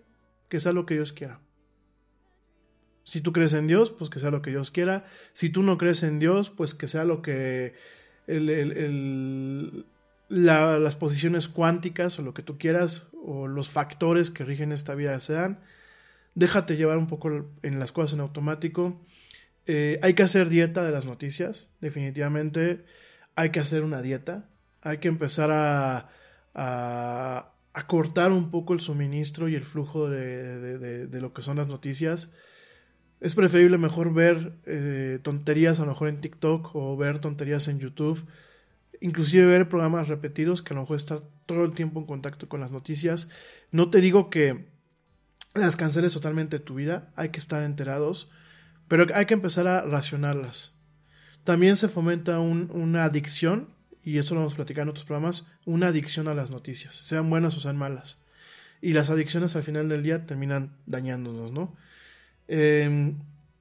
Que 0.51 0.61
sea 0.61 0.73
lo 0.73 0.85
que 0.85 0.95
Dios 0.95 1.15
quiera. 1.15 1.41
Si 3.05 3.21
tú 3.21 3.33
crees 3.33 3.53
en 3.53 3.69
Dios, 3.69 3.93
pues 3.93 4.11
que 4.11 4.19
sea 4.19 4.31
lo 4.31 4.43
que 4.43 4.51
Dios 4.51 4.71
quiera. 4.71 5.07
Si 5.33 5.49
tú 5.49 5.63
no 5.63 5.79
crees 5.79 6.03
en 6.03 6.19
Dios, 6.19 6.51
pues 6.51 6.75
que 6.75 6.89
sea 6.89 7.05
lo 7.05 7.23
que 7.23 7.75
el, 8.27 8.51
el, 8.51 8.73
el, 8.73 9.87
la, 10.29 10.79
las 10.79 10.97
posiciones 10.97 11.47
cuánticas 11.49 12.19
o 12.19 12.23
lo 12.23 12.35
que 12.35 12.43
tú 12.43 12.59
quieras 12.59 13.11
o 13.25 13.47
los 13.47 13.71
factores 13.71 14.33
que 14.33 14.45
rigen 14.45 14.73
esta 14.73 14.95
vida 14.95 15.19
sean. 15.21 15.61
Déjate 16.35 16.77
llevar 16.77 16.99
un 16.99 17.07
poco 17.07 17.49
en 17.63 17.79
las 17.79 17.93
cosas 17.93 18.15
en 18.15 18.21
automático. 18.21 19.01
Eh, 19.67 19.99
hay 20.03 20.15
que 20.15 20.23
hacer 20.23 20.49
dieta 20.49 20.85
de 20.85 20.93
las 20.93 21.05
noticias, 21.05 21.71
definitivamente. 21.81 22.85
Hay 23.37 23.51
que 23.51 23.61
hacer 23.61 23.85
una 23.85 24.03
dieta. 24.03 24.49
Hay 24.83 24.99
que 24.99 25.09
empezar 25.09 25.51
a, 25.51 26.11
a, 26.55 27.53
a 27.77 27.87
cortar 27.87 28.33
un 28.33 28.51
poco 28.51 28.73
el 28.73 28.81
suministro 28.81 29.51
y 29.51 29.55
el 29.55 29.63
flujo 29.63 30.09
de, 30.09 30.79
de, 31.07 31.21
lo 31.21 31.35
que 31.35 31.43
son 31.43 31.59
las 31.59 31.69
noticias 31.69 32.33
es 33.21 33.35
preferible 33.35 33.77
mejor 33.77 34.15
ver 34.15 34.55
eh, 34.65 35.19
tonterías 35.23 35.79
a 35.79 35.83
lo 35.83 35.91
mejor 35.91 36.09
en 36.09 36.23
TikTok 36.23 36.75
o 36.75 36.97
ver 36.97 37.19
tonterías 37.19 37.69
en 37.69 37.79
YouTube, 37.79 38.25
inclusive 39.03 39.45
ver 39.45 39.69
programas 39.69 40.09
repetidos 40.09 40.63
que 40.63 40.73
a 40.73 40.77
lo 40.77 40.81
mejor 40.81 40.97
estar 40.97 41.23
todo 41.45 41.65
el 41.67 41.73
tiempo 41.73 42.01
en 42.01 42.07
contacto 42.07 42.49
con 42.49 42.61
las 42.61 42.71
noticias. 42.71 43.29
No 43.73 43.91
te 43.91 44.01
digo 44.01 44.31
que 44.31 44.71
las 45.55 45.77
canceles 45.77 46.15
totalmente 46.15 46.59
de 46.59 46.65
tu 46.65 46.77
vida, 46.77 47.13
hay 47.15 47.29
que 47.29 47.41
estar 47.41 47.63
enterados, 47.63 48.31
pero 48.89 49.05
hay 49.15 49.27
que 49.27 49.35
empezar 49.35 49.69
a 49.69 49.83
racionarlas. 49.83 50.73
También 51.45 51.77
se 51.77 51.89
fomenta 51.89 52.41
un, 52.41 52.71
una 52.73 53.05
adicción, 53.05 53.69
y 54.07 54.19
eso 54.19 54.35
lo 54.35 54.41
vamos 54.41 54.53
a 54.53 54.57
platicar 54.57 54.85
en 54.85 54.91
otros 54.91 55.05
programas, 55.05 55.51
una 55.65 55.89
adicción 55.89 56.29
a 56.29 56.35
las 56.35 56.49
noticias, 56.49 56.95
sean 56.95 57.29
buenas 57.29 57.57
o 57.57 57.61
sean 57.61 57.77
malas. 57.77 58.23
Y 58.81 58.93
las 58.93 59.11
adicciones 59.11 59.57
al 59.57 59.65
final 59.65 59.89
del 59.89 60.05
día 60.05 60.27
terminan 60.27 60.77
dañándonos, 60.87 61.51
¿no? 61.51 61.75
Eh, 62.47 63.15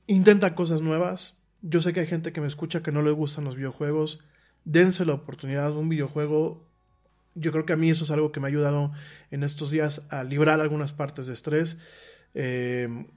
intenta 0.06 0.54
cosas 0.54 0.82
nuevas. 0.82 1.40
Yo 1.64 1.82
sé 1.82 1.94
que 1.94 2.02
hay 2.02 2.06
gente 2.06 2.32
que 2.32 2.42
me 2.42 2.48
escucha 2.48 2.84
que 2.84 2.92
no 2.92 3.02
le 3.02 3.10
gustan 3.10 3.44
los 3.44 3.56
videojuegos. 3.56 4.24
Dense 4.66 5.04
la 5.04 5.14
oportunidad. 5.14 5.72
Un 5.72 5.90
videojuego, 5.90 6.64
yo 7.34 7.52
creo 7.52 7.66
que 7.66 7.74
a 7.74 7.78
mí 7.78 7.90
eso 7.90 8.04
es 8.04 8.12
algo 8.12 8.32
que 8.32 8.40
me 8.40 8.46
ha 8.46 8.50
ayudado 8.50 8.92
en 9.32 9.42
estos 9.42 9.72
días 9.72 10.06
a 10.12 10.24
librar 10.24 10.60
algunas 10.60 10.94
partes 10.94 11.26
de 11.26 11.34
estrés. 11.34 11.80
Eh, 12.36 13.08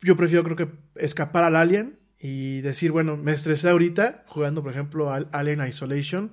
yo 0.00 0.16
prefiero, 0.16 0.42
creo 0.42 0.56
que, 0.56 0.68
escapar 0.94 1.44
al 1.44 1.56
Alien 1.56 1.98
y 2.20 2.60
decir, 2.62 2.92
bueno, 2.92 3.16
me 3.16 3.32
estresé 3.32 3.68
ahorita 3.68 4.24
jugando, 4.26 4.62
por 4.62 4.72
ejemplo, 4.72 5.12
al 5.12 5.28
Alien 5.32 5.66
Isolation, 5.66 6.32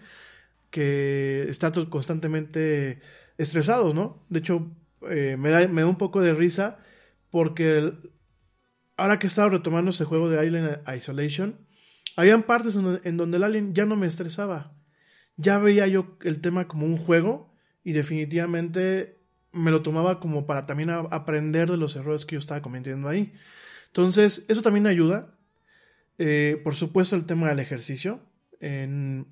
que 0.72 1.46
está 1.48 1.72
constantemente 1.90 3.02
estresados, 3.38 3.94
¿no? 3.94 4.24
De 4.30 4.40
hecho, 4.40 4.72
eh, 5.10 5.38
me, 5.38 5.50
da, 5.50 5.68
me 5.68 5.82
da 5.82 5.88
un 5.88 5.98
poco 5.98 6.22
de 6.22 6.34
risa 6.34 6.80
porque 7.30 7.94
ahora 8.98 9.20
que 9.20 9.28
he 9.28 9.30
estado 9.30 9.50
retomando 9.50 9.92
ese 9.92 10.06
juego 10.06 10.30
de 10.30 10.40
Alien 10.40 10.80
Isolation, 10.96 11.66
habían 12.16 12.44
partes 12.44 12.76
en, 12.76 13.18
donde 13.18 13.38
el 13.38 13.44
alien 13.44 13.74
ya 13.74 13.86
no 13.86 13.96
me 13.96 14.08
estresaba. 14.08 14.74
Ya 15.38 15.58
veía 15.58 15.88
yo 15.88 16.18
el 16.22 16.40
tema 16.40 16.68
como 16.68 16.86
un 16.86 16.98
juego 16.98 17.54
y 17.84 17.92
definitivamente 17.92 19.20
me 19.52 19.72
lo 19.72 19.82
tomaba 19.82 20.20
como 20.20 20.46
para 20.46 20.66
también 20.66 20.90
aprender 20.90 21.70
de 21.70 21.78
los 21.78 21.96
errores 21.96 22.26
que 22.26 22.36
yo 22.36 22.40
estaba 22.40 22.62
cometiendo 22.62 23.10
ahí. 23.10 23.34
Entonces, 23.88 24.46
eso 24.48 24.62
también 24.62 24.88
ayuda. 24.88 25.35
Eh, 26.18 26.60
por 26.64 26.76
supuesto, 26.76 27.16
el 27.16 27.26
tema 27.26 27.50
del 27.50 27.60
ejercicio. 27.60 28.22
En, 28.60 29.28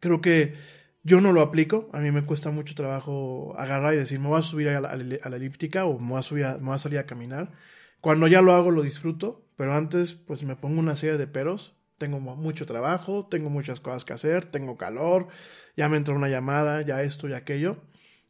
creo 0.00 0.20
que 0.20 0.54
yo 1.02 1.20
no 1.20 1.32
lo 1.32 1.42
aplico, 1.42 1.90
a 1.92 2.00
mí 2.00 2.10
me 2.10 2.24
cuesta 2.24 2.50
mucho 2.50 2.74
trabajo 2.74 3.54
agarrar 3.58 3.94
y 3.94 3.98
decir, 3.98 4.18
me 4.18 4.28
voy 4.28 4.38
a 4.38 4.42
subir 4.42 4.68
a 4.68 4.80
la, 4.80 5.36
elíptica 5.36 5.84
o 5.84 5.98
me 5.98 6.10
voy, 6.10 6.18
a 6.18 6.22
subir 6.22 6.44
a, 6.46 6.58
me 6.58 6.72
a 6.72 6.78
salir 6.78 6.98
a 6.98 7.06
caminar. 7.06 7.52
Cuando 8.00 8.26
ya 8.26 8.42
lo 8.42 8.54
hago 8.54 8.70
lo 8.70 8.82
disfruto, 8.82 9.46
pero 9.56 9.74
antes 9.74 10.14
pues 10.14 10.42
me 10.44 10.56
pongo 10.56 10.80
una 10.80 10.96
serie 10.96 11.18
de 11.18 11.26
peros. 11.26 11.76
Tengo 11.98 12.20
mucho 12.20 12.66
trabajo, 12.66 13.26
tengo 13.30 13.50
muchas 13.50 13.80
cosas 13.80 14.04
que 14.04 14.12
hacer, 14.14 14.46
tengo 14.46 14.76
calor, 14.76 15.28
ya 15.76 15.88
me 15.88 15.96
entra 15.96 16.14
una 16.14 16.28
llamada, 16.28 16.82
ya 16.82 17.02
esto 17.02 17.28
y 17.28 17.34
aquello. 17.34 17.76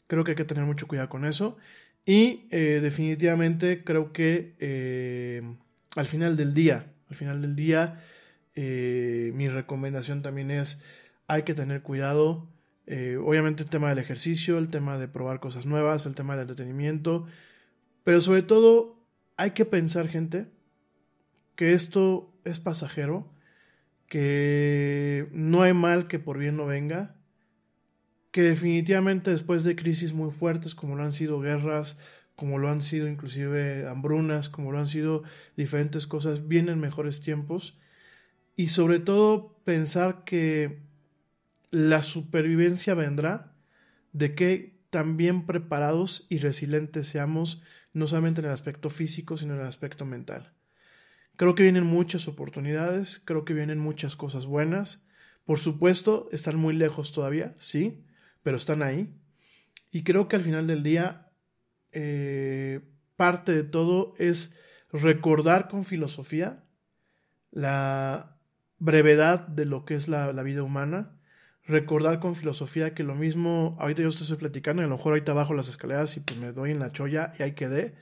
Creo 0.06 0.24
que 0.24 0.32
hay 0.32 0.36
que 0.36 0.44
tener 0.44 0.64
mucho 0.64 0.86
cuidado 0.86 1.08
con 1.08 1.24
eso. 1.24 1.56
Y 2.04 2.46
eh, 2.50 2.80
definitivamente 2.82 3.82
creo 3.84 4.12
que 4.12 4.56
eh, 4.58 5.42
al 5.96 6.06
final 6.06 6.36
del 6.36 6.54
día, 6.54 6.92
al 7.14 7.18
final 7.18 7.40
del 7.40 7.54
día, 7.54 8.02
eh, 8.56 9.30
mi 9.34 9.48
recomendación 9.48 10.20
también 10.22 10.50
es, 10.50 10.82
hay 11.28 11.44
que 11.44 11.54
tener 11.54 11.82
cuidado 11.82 12.48
eh, 12.86 13.16
obviamente 13.16 13.62
el 13.62 13.70
tema 13.70 13.88
del 13.88 13.98
ejercicio, 13.98 14.58
el 14.58 14.68
tema 14.68 14.98
de 14.98 15.08
probar 15.08 15.40
cosas 15.40 15.64
nuevas, 15.64 16.04
el 16.04 16.14
tema 16.14 16.34
del 16.34 16.42
entretenimiento, 16.42 17.26
pero 18.04 18.20
sobre 18.20 18.42
todo 18.42 18.98
hay 19.36 19.52
que 19.52 19.64
pensar, 19.64 20.08
gente, 20.08 20.46
que 21.56 21.72
esto 21.72 22.32
es 22.44 22.58
pasajero, 22.58 23.32
que 24.06 25.28
no 25.32 25.62
hay 25.62 25.72
mal 25.72 26.08
que 26.08 26.18
por 26.18 26.38
bien 26.38 26.56
no 26.56 26.66
venga, 26.66 27.16
que 28.32 28.42
definitivamente 28.42 29.30
después 29.30 29.64
de 29.64 29.76
crisis 29.76 30.12
muy 30.12 30.30
fuertes 30.30 30.74
como 30.74 30.96
lo 30.96 31.04
han 31.04 31.12
sido 31.12 31.40
guerras, 31.40 31.98
como 32.36 32.58
lo 32.58 32.68
han 32.68 32.82
sido 32.82 33.08
inclusive 33.08 33.86
hambrunas, 33.86 34.48
como 34.48 34.72
lo 34.72 34.78
han 34.78 34.86
sido 34.86 35.22
diferentes 35.56 36.06
cosas, 36.06 36.48
vienen 36.48 36.80
mejores 36.80 37.20
tiempos 37.20 37.78
y 38.56 38.68
sobre 38.68 39.00
todo 39.00 39.56
pensar 39.64 40.24
que 40.24 40.80
la 41.70 42.02
supervivencia 42.02 42.94
vendrá 42.94 43.52
de 44.12 44.34
que 44.34 44.74
también 44.90 45.44
preparados 45.44 46.26
y 46.28 46.38
resilientes 46.38 47.08
seamos, 47.08 47.62
no 47.92 48.06
solamente 48.06 48.40
en 48.40 48.46
el 48.46 48.52
aspecto 48.52 48.90
físico, 48.90 49.36
sino 49.36 49.54
en 49.54 49.60
el 49.60 49.66
aspecto 49.66 50.04
mental. 50.04 50.52
Creo 51.36 51.56
que 51.56 51.64
vienen 51.64 51.84
muchas 51.84 52.28
oportunidades, 52.28 53.20
creo 53.24 53.44
que 53.44 53.54
vienen 53.54 53.80
muchas 53.80 54.14
cosas 54.14 54.46
buenas. 54.46 55.04
Por 55.44 55.58
supuesto, 55.58 56.28
están 56.30 56.56
muy 56.56 56.74
lejos 56.74 57.10
todavía, 57.10 57.54
sí, 57.58 58.04
pero 58.44 58.56
están 58.56 58.84
ahí. 58.84 59.12
Y 59.90 60.04
creo 60.04 60.28
que 60.28 60.36
al 60.36 60.42
final 60.42 60.68
del 60.68 60.84
día, 60.84 61.23
eh, 61.94 62.80
parte 63.16 63.52
de 63.52 63.62
todo 63.64 64.14
es 64.18 64.58
recordar 64.92 65.68
con 65.68 65.84
filosofía 65.84 66.64
la 67.50 68.36
brevedad 68.78 69.46
de 69.46 69.64
lo 69.64 69.84
que 69.84 69.94
es 69.94 70.08
la, 70.08 70.30
vida 70.42 70.62
humana, 70.62 71.16
recordar 71.64 72.20
con 72.20 72.34
filosofía 72.34 72.94
que 72.94 73.02
lo 73.04 73.14
mismo, 73.14 73.76
ahorita 73.78 74.02
yo 74.02 74.08
estoy 74.08 74.36
platicando 74.36 74.82
y 74.82 74.84
a 74.84 74.88
lo 74.88 74.96
mejor 74.96 75.12
ahorita 75.12 75.32
bajo 75.32 75.54
las 75.54 75.68
escaleras 75.68 76.16
y 76.16 76.20
pues 76.20 76.38
me 76.38 76.52
doy 76.52 76.72
en 76.72 76.80
la 76.80 76.92
cholla 76.92 77.32
y 77.38 77.44
ahí 77.44 77.52
quedé, 77.52 77.94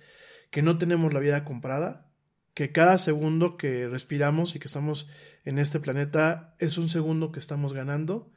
que 0.50 0.62
no 0.62 0.78
tenemos 0.78 1.12
la 1.12 1.20
vida 1.20 1.44
comprada, 1.44 2.10
que 2.54 2.72
cada 2.72 2.98
segundo 2.98 3.56
que 3.56 3.88
respiramos 3.88 4.56
y 4.56 4.58
que 4.58 4.66
estamos 4.66 5.08
en 5.44 5.58
este 5.58 5.80
planeta 5.80 6.54
es 6.58 6.78
un 6.78 6.88
segundo 6.88 7.30
que 7.30 7.40
estamos 7.40 7.72
ganando 7.72 8.32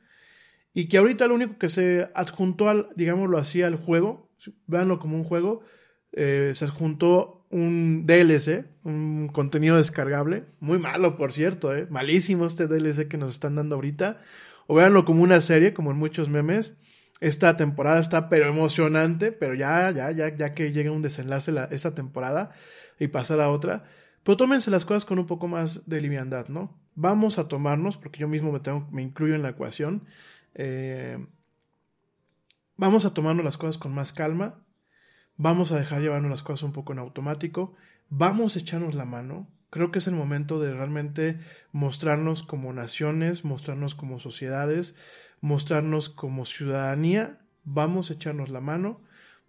y 0.73 0.89
que 0.89 0.97
ahorita 0.97 1.27
lo 1.27 1.35
único 1.35 1.57
que 1.57 1.69
se 1.69 2.09
adjuntó 2.13 2.69
al, 2.69 2.89
digámoslo 2.95 3.37
así, 3.37 3.63
al 3.63 3.77
juego, 3.77 4.24
véanlo 4.67 4.99
como 4.99 5.17
un 5.17 5.23
juego, 5.23 5.61
eh, 6.11 6.51
se 6.55 6.65
adjuntó 6.65 7.45
un 7.49 8.05
DLC, 8.05 8.65
un 8.83 9.29
contenido 9.31 9.77
descargable, 9.77 10.45
muy 10.59 10.79
malo 10.79 11.17
por 11.17 11.31
cierto, 11.31 11.75
eh, 11.75 11.87
malísimo 11.89 12.45
este 12.45 12.67
DLC 12.67 13.07
que 13.07 13.17
nos 13.17 13.31
están 13.31 13.55
dando 13.55 13.75
ahorita, 13.75 14.21
o 14.67 14.75
véanlo 14.75 15.05
como 15.05 15.23
una 15.23 15.41
serie, 15.41 15.73
como 15.73 15.91
en 15.91 15.97
muchos 15.97 16.29
memes. 16.29 16.75
Esta 17.21 17.55
temporada 17.55 17.99
está 17.99 18.29
pero 18.29 18.47
emocionante, 18.47 19.31
pero 19.31 19.53
ya, 19.53 19.89
ya, 19.91 20.11
ya, 20.11 20.35
ya 20.35 20.53
que 20.53 20.71
llegue 20.71 20.89
un 20.89 21.01
desenlace 21.01 21.51
la, 21.51 21.65
esta 21.65 21.95
temporada 21.95 22.51
y 22.99 23.07
pasar 23.07 23.39
a 23.39 23.49
otra. 23.49 23.85
Pero 24.23 24.37
tómense 24.37 24.71
las 24.71 24.85
cosas 24.85 25.05
con 25.05 25.19
un 25.19 25.27
poco 25.27 25.47
más 25.47 25.87
de 25.87 26.01
liviandad, 26.01 26.47
¿no? 26.49 26.77
Vamos 26.95 27.39
a 27.39 27.47
tomarnos, 27.47 27.97
porque 27.97 28.19
yo 28.19 28.27
mismo 28.27 28.51
me, 28.51 28.59
me 28.91 29.01
incluyo 29.01 29.35
en 29.35 29.43
la 29.43 29.49
ecuación, 29.49 30.03
eh, 30.55 31.25
vamos 32.77 33.05
a 33.05 33.13
tomarnos 33.13 33.45
las 33.45 33.57
cosas 33.57 33.77
con 33.77 33.93
más 33.93 34.13
calma, 34.13 34.59
vamos 35.37 35.71
a 35.71 35.77
dejar 35.77 36.01
llevarnos 36.01 36.31
las 36.31 36.43
cosas 36.43 36.63
un 36.63 36.73
poco 36.73 36.93
en 36.93 36.99
automático, 36.99 37.75
vamos 38.09 38.55
a 38.55 38.59
echarnos 38.59 38.95
la 38.95 39.05
mano. 39.05 39.47
Creo 39.69 39.91
que 39.91 39.99
es 39.99 40.07
el 40.07 40.15
momento 40.15 40.59
de 40.59 40.73
realmente 40.73 41.39
mostrarnos 41.71 42.43
como 42.43 42.71
naciones, 42.71 43.43
mostrarnos 43.43 43.93
como 43.93 44.19
sociedades, 44.19 44.95
mostrarnos 45.41 46.07
como 46.09 46.45
ciudadanía. 46.45 47.39
Vamos 47.65 48.09
a 48.09 48.13
echarnos 48.13 48.49
la 48.49 48.61
mano, 48.61 49.01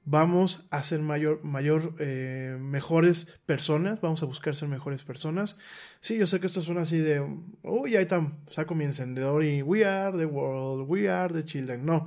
vamos 0.05 0.67
a 0.71 0.83
ser 0.83 1.01
mayor, 1.01 1.45
mayor, 1.45 1.95
eh, 1.99 2.57
mejores 2.59 3.39
personas, 3.45 4.01
vamos 4.01 4.23
a 4.23 4.27
buscar 4.27 4.57
ser 4.57 4.69
mejores 4.69 5.05
personas. 5.05 5.59
Sí, 6.01 6.17
yo 6.17 6.27
sé 6.27 6.41
que 6.41 6.47
esto 6.47 6.63
suena 6.63 6.83
así 6.83 6.99
de, 6.99 7.21
uy, 7.63 7.97
ahí 7.97 8.03
está, 8.05 8.33
saco 8.49 8.75
mi 8.75 8.85
encendedor 8.85 9.45
y 9.45 9.63
we 9.63 9.85
are 9.85 10.17
the 10.17 10.27
world, 10.27 10.89
we 10.89 11.11
are 11.11 11.33
the 11.33 11.45
children. 11.45 11.85
No, 11.85 12.07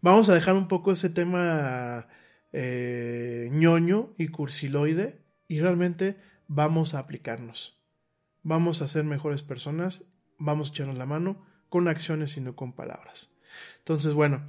vamos 0.00 0.28
a 0.28 0.34
dejar 0.34 0.54
un 0.54 0.68
poco 0.68 0.92
ese 0.92 1.10
tema 1.10 2.08
eh, 2.52 3.48
ñoño 3.52 4.14
y 4.18 4.28
cursiloide 4.28 5.20
y 5.48 5.60
realmente 5.60 6.16
vamos 6.48 6.94
a 6.94 6.98
aplicarnos. 6.98 7.78
Vamos 8.42 8.82
a 8.82 8.88
ser 8.88 9.04
mejores 9.04 9.42
personas, 9.42 10.04
vamos 10.38 10.68
a 10.68 10.70
echarnos 10.72 10.98
la 10.98 11.06
mano 11.06 11.44
con 11.68 11.88
acciones 11.88 12.36
y 12.36 12.40
no 12.40 12.56
con 12.56 12.72
palabras. 12.72 13.30
Entonces, 13.78 14.14
bueno, 14.14 14.42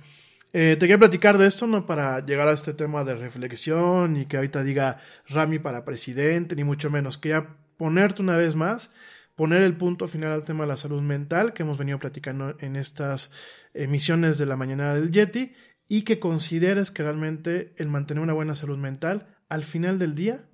eh, 0.53 0.75
te 0.77 0.85
quería 0.85 0.97
platicar 0.97 1.37
de 1.37 1.47
esto, 1.47 1.65
no 1.65 1.85
para 1.85 2.25
llegar 2.25 2.47
a 2.47 2.53
este 2.53 2.73
tema 2.73 3.03
de 3.03 3.15
reflexión 3.15 4.17
y 4.17 4.25
que 4.25 4.37
ahorita 4.37 4.63
diga 4.63 4.99
Rami 5.27 5.59
para 5.59 5.85
presidente, 5.85 6.55
ni 6.55 6.63
mucho 6.63 6.89
menos. 6.89 7.17
Quería 7.17 7.55
ponerte 7.77 8.21
una 8.21 8.37
vez 8.37 8.55
más, 8.55 8.93
poner 9.35 9.61
el 9.63 9.75
punto 9.75 10.07
final 10.07 10.31
al 10.31 10.43
tema 10.43 10.63
de 10.63 10.69
la 10.69 10.77
salud 10.77 11.01
mental 11.01 11.53
que 11.53 11.63
hemos 11.63 11.77
venido 11.77 11.99
platicando 11.99 12.55
en 12.59 12.75
estas 12.75 13.31
emisiones 13.73 14.37
de 14.37 14.45
la 14.45 14.57
mañana 14.57 14.93
del 14.93 15.11
Yeti 15.11 15.53
y 15.87 16.03
que 16.03 16.19
consideres 16.19 16.91
que 16.91 17.03
realmente 17.03 17.73
el 17.77 17.87
mantener 17.87 18.23
una 18.23 18.33
buena 18.33 18.55
salud 18.55 18.77
mental 18.77 19.27
al 19.49 19.63
final 19.63 19.99
del 19.99 20.15
día 20.15 20.45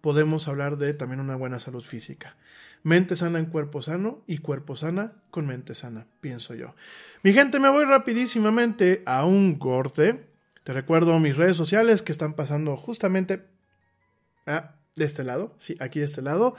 podemos 0.00 0.48
hablar 0.48 0.78
de 0.78 0.94
también 0.94 1.20
una 1.20 1.36
buena 1.36 1.58
salud 1.58 1.82
física. 1.82 2.36
Mente 2.82 3.16
sana 3.16 3.38
en 3.38 3.46
cuerpo 3.46 3.82
sano 3.82 4.22
y 4.26 4.38
cuerpo 4.38 4.76
sana 4.76 5.12
con 5.30 5.46
mente 5.46 5.74
sana, 5.74 6.06
pienso 6.20 6.54
yo. 6.54 6.74
Mi 7.22 7.32
gente, 7.32 7.60
me 7.60 7.68
voy 7.68 7.84
rapidísimamente 7.84 9.02
a 9.04 9.24
un 9.24 9.58
corte. 9.58 10.24
Te 10.64 10.72
recuerdo 10.72 11.18
mis 11.18 11.36
redes 11.36 11.56
sociales 11.56 12.00
que 12.00 12.12
están 12.12 12.32
pasando 12.32 12.76
justamente 12.76 13.44
ah, 14.46 14.76
de 14.96 15.04
este 15.04 15.24
lado, 15.24 15.54
sí, 15.58 15.76
aquí 15.80 15.98
de 15.98 16.06
este 16.06 16.22
lado. 16.22 16.56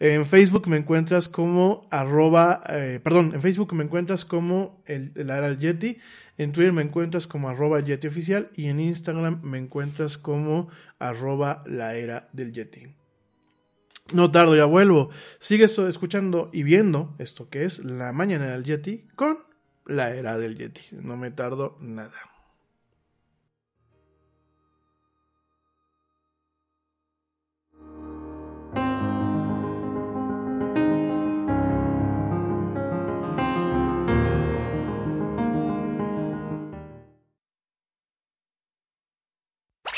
En 0.00 0.26
Facebook 0.26 0.66
me 0.66 0.76
encuentras 0.76 1.28
como 1.28 1.86
arroba, 1.90 2.62
eh, 2.68 3.00
perdón, 3.02 3.32
en 3.34 3.40
Facebook 3.40 3.72
me 3.74 3.84
encuentras 3.84 4.24
como 4.24 4.82
el, 4.86 5.12
Yeti, 5.58 5.98
en 6.36 6.52
Twitter 6.52 6.72
me 6.72 6.82
encuentras 6.82 7.28
como 7.28 7.48
arroba 7.48 7.80
Yeti 7.80 8.08
oficial 8.08 8.50
y 8.54 8.66
en 8.66 8.80
Instagram 8.80 9.40
me 9.42 9.58
encuentras 9.58 10.18
como 10.18 10.68
arroba 10.98 11.62
la 11.66 11.94
era 11.94 12.28
del 12.32 12.52
Yeti. 12.52 12.88
No 14.12 14.30
tardo, 14.30 14.56
ya 14.56 14.66
vuelvo. 14.66 15.10
Sigue 15.38 15.64
esto, 15.64 15.88
escuchando 15.88 16.50
y 16.52 16.64
viendo 16.64 17.14
esto 17.18 17.48
que 17.48 17.64
es 17.64 17.84
la 17.84 18.12
mañana 18.12 18.48
del 18.48 18.64
Yeti 18.64 19.06
con 19.14 19.38
la 19.86 20.14
era 20.14 20.36
del 20.36 20.58
Yeti. 20.58 20.82
No 20.90 21.16
me 21.16 21.30
tardo 21.30 21.78
nada. 21.80 22.33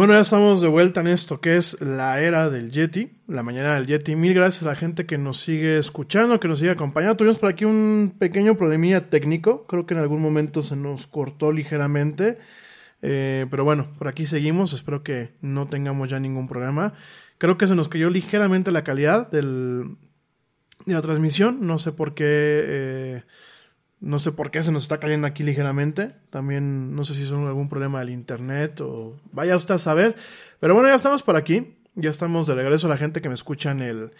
Bueno, 0.00 0.14
ya 0.14 0.20
estamos 0.20 0.62
de 0.62 0.68
vuelta 0.68 1.02
en 1.02 1.08
esto 1.08 1.42
que 1.42 1.58
es 1.58 1.78
la 1.82 2.22
era 2.22 2.48
del 2.48 2.70
Yeti, 2.70 3.10
la 3.26 3.42
mañana 3.42 3.74
del 3.74 3.86
Yeti. 3.86 4.16
Mil 4.16 4.32
gracias 4.32 4.62
a 4.62 4.68
la 4.68 4.74
gente 4.74 5.04
que 5.04 5.18
nos 5.18 5.42
sigue 5.42 5.76
escuchando, 5.76 6.40
que 6.40 6.48
nos 6.48 6.58
sigue 6.60 6.70
acompañando. 6.70 7.18
Tuvimos 7.18 7.38
por 7.38 7.50
aquí 7.50 7.66
un 7.66 8.16
pequeño 8.18 8.56
problemilla 8.56 9.10
técnico, 9.10 9.66
creo 9.66 9.84
que 9.84 9.92
en 9.92 10.00
algún 10.00 10.22
momento 10.22 10.62
se 10.62 10.74
nos 10.74 11.06
cortó 11.06 11.52
ligeramente. 11.52 12.38
Eh, 13.02 13.44
pero 13.50 13.64
bueno, 13.64 13.88
por 13.98 14.08
aquí 14.08 14.24
seguimos, 14.24 14.72
espero 14.72 15.02
que 15.02 15.34
no 15.42 15.68
tengamos 15.68 16.08
ya 16.08 16.18
ningún 16.18 16.48
problema. 16.48 16.94
Creo 17.36 17.58
que 17.58 17.66
se 17.66 17.74
nos 17.74 17.88
cayó 17.88 18.08
ligeramente 18.08 18.72
la 18.72 18.84
calidad 18.84 19.30
del, 19.30 19.96
de 20.86 20.94
la 20.94 21.02
transmisión, 21.02 21.58
no 21.60 21.78
sé 21.78 21.92
por 21.92 22.14
qué... 22.14 22.24
Eh, 22.24 23.22
no 24.00 24.18
sé 24.18 24.32
por 24.32 24.50
qué 24.50 24.62
se 24.62 24.72
nos 24.72 24.84
está 24.84 24.98
cayendo 24.98 25.26
aquí 25.26 25.42
ligeramente. 25.42 26.14
También 26.30 26.94
no 26.94 27.04
sé 27.04 27.14
si 27.14 27.22
es 27.22 27.32
algún 27.32 27.68
problema 27.68 28.00
del 28.00 28.10
internet 28.10 28.80
o 28.80 29.20
vaya 29.32 29.56
usted 29.56 29.74
a 29.74 29.78
saber. 29.78 30.16
Pero 30.58 30.74
bueno, 30.74 30.88
ya 30.88 30.94
estamos 30.94 31.22
por 31.22 31.36
aquí. 31.36 31.76
Ya 31.94 32.08
estamos 32.08 32.46
de 32.46 32.54
regreso 32.54 32.86
a 32.86 32.90
la 32.90 32.96
gente 32.96 33.20
que 33.20 33.28
me 33.28 33.34
escucha 33.34 33.70
en 33.72 33.82
el, 33.82 34.12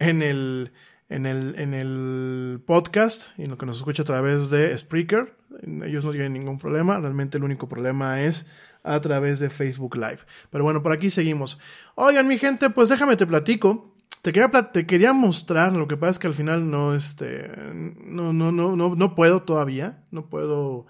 en 0.00 0.22
el, 0.22 0.72
en 1.08 1.26
el, 1.26 1.54
en 1.58 1.74
el 1.74 2.60
podcast 2.66 3.38
y 3.38 3.46
lo 3.46 3.56
que 3.56 3.66
nos 3.66 3.76
escucha 3.76 4.02
a 4.02 4.06
través 4.06 4.50
de 4.50 4.76
Spreaker. 4.76 5.36
Ellos 5.84 6.04
no 6.04 6.10
tienen 6.10 6.32
ningún 6.32 6.58
problema. 6.58 6.98
Realmente 6.98 7.38
el 7.38 7.44
único 7.44 7.68
problema 7.68 8.22
es 8.22 8.48
a 8.82 9.00
través 9.00 9.38
de 9.38 9.48
Facebook 9.48 9.94
Live. 9.94 10.20
Pero 10.50 10.64
bueno, 10.64 10.82
por 10.82 10.92
aquí 10.92 11.08
seguimos. 11.10 11.60
Oigan, 11.94 12.26
mi 12.26 12.38
gente, 12.38 12.70
pues 12.70 12.88
déjame 12.88 13.16
te 13.16 13.26
platico 13.26 13.94
te 14.22 14.32
quería, 14.32 14.50
te 14.72 14.86
quería 14.86 15.12
mostrar, 15.12 15.72
lo 15.72 15.88
que 15.88 15.96
pasa 15.96 16.12
es 16.12 16.18
que 16.18 16.26
al 16.26 16.34
final 16.34 16.70
no, 16.70 16.94
este, 16.94 17.50
no, 17.74 18.32
no, 18.32 18.52
no, 18.52 18.76
no, 18.76 18.94
no 18.94 19.14
puedo 19.14 19.42
todavía, 19.42 20.02
no 20.10 20.26
puedo 20.26 20.86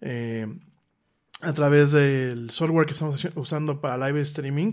eh, 0.00 0.46
a 1.40 1.52
través 1.52 1.92
del 1.92 2.50
software 2.50 2.86
que 2.86 2.92
estamos 2.92 3.26
usando 3.34 3.80
para 3.80 4.06
live 4.06 4.20
streaming. 4.20 4.72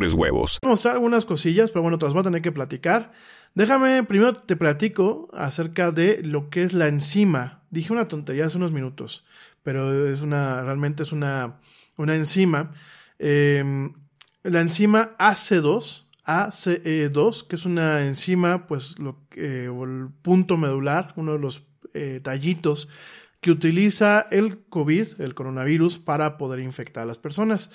huevos. 0.13 0.59
Voy 0.61 0.69
a 0.69 0.71
mostrar 0.71 0.95
algunas 0.95 1.25
cosillas, 1.25 1.71
pero 1.71 1.81
bueno, 1.81 1.97
te 1.97 2.05
las 2.05 2.13
voy 2.13 2.21
a 2.21 2.23
tener 2.23 2.41
que 2.41 2.51
platicar. 2.51 3.11
Déjame, 3.53 4.03
primero 4.03 4.33
te 4.33 4.55
platico 4.55 5.29
acerca 5.33 5.91
de 5.91 6.21
lo 6.23 6.49
que 6.49 6.63
es 6.63 6.73
la 6.73 6.87
enzima. 6.87 7.63
Dije 7.69 7.93
una 7.93 8.07
tontería 8.07 8.45
hace 8.45 8.57
unos 8.57 8.71
minutos, 8.71 9.25
pero 9.63 10.07
es 10.07 10.21
una, 10.21 10.61
realmente 10.63 11.03
es 11.03 11.11
una, 11.11 11.59
una 11.97 12.15
enzima. 12.15 12.71
Eh, 13.19 13.91
la 14.43 14.61
enzima 14.61 15.15
AC2, 15.19 16.05
ACE2, 16.25 17.47
que 17.47 17.55
es 17.55 17.65
una 17.65 18.05
enzima, 18.05 18.67
pues, 18.67 18.97
lo, 18.99 19.17
eh, 19.35 19.69
el 19.69 20.09
punto 20.21 20.57
medular, 20.57 21.13
uno 21.15 21.33
de 21.33 21.39
los 21.39 21.63
eh, 21.93 22.19
tallitos 22.23 22.87
que 23.41 23.51
utiliza 23.51 24.27
el 24.31 24.59
COVID, 24.69 25.19
el 25.19 25.33
coronavirus, 25.33 25.99
para 25.99 26.37
poder 26.37 26.59
infectar 26.59 27.03
a 27.03 27.07
las 27.07 27.17
personas. 27.17 27.71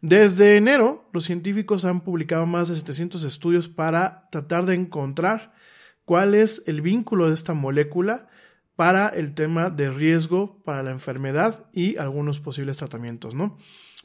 Desde 0.00 0.56
enero, 0.56 1.08
los 1.12 1.24
científicos 1.24 1.84
han 1.84 2.02
publicado 2.02 2.46
más 2.46 2.68
de 2.68 2.76
700 2.76 3.24
estudios 3.24 3.68
para 3.68 4.28
tratar 4.30 4.64
de 4.64 4.74
encontrar 4.74 5.52
cuál 6.04 6.34
es 6.34 6.62
el 6.66 6.82
vínculo 6.82 7.28
de 7.28 7.34
esta 7.34 7.52
molécula 7.52 8.28
para 8.76 9.08
el 9.08 9.34
tema 9.34 9.70
de 9.70 9.90
riesgo 9.90 10.62
para 10.62 10.84
la 10.84 10.92
enfermedad 10.92 11.66
y 11.72 11.96
algunos 11.96 12.38
posibles 12.38 12.76
tratamientos, 12.76 13.34
¿no? 13.34 13.58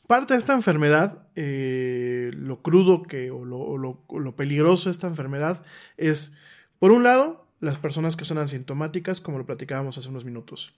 Parte 0.07 0.33
de 0.33 0.39
esta 0.39 0.53
enfermedad, 0.53 1.27
eh, 1.35 2.31
lo 2.33 2.61
crudo 2.61 3.03
que, 3.03 3.29
o 3.29 3.45
lo, 3.45 3.59
o 3.59 3.77
lo, 3.77 4.35
peligroso 4.35 4.89
de 4.89 4.91
esta 4.91 5.07
enfermedad 5.07 5.63
es, 5.95 6.33
por 6.79 6.91
un 6.91 7.03
lado, 7.03 7.45
las 7.61 7.77
personas 7.77 8.15
que 8.15 8.25
son 8.25 8.39
asintomáticas, 8.39 9.21
como 9.21 9.37
lo 9.37 9.45
platicábamos 9.45 9.97
hace 9.97 10.09
unos 10.09 10.25
minutos. 10.25 10.73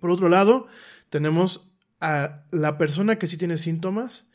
Por 0.00 0.10
otro 0.10 0.28
lado, 0.28 0.66
tenemos 1.08 1.69
a 2.00 2.44
la 2.50 2.78
persona 2.78 3.18
que 3.18 3.26
sí 3.26 3.36
tiene 3.36 3.56
síntomas, 3.56 4.30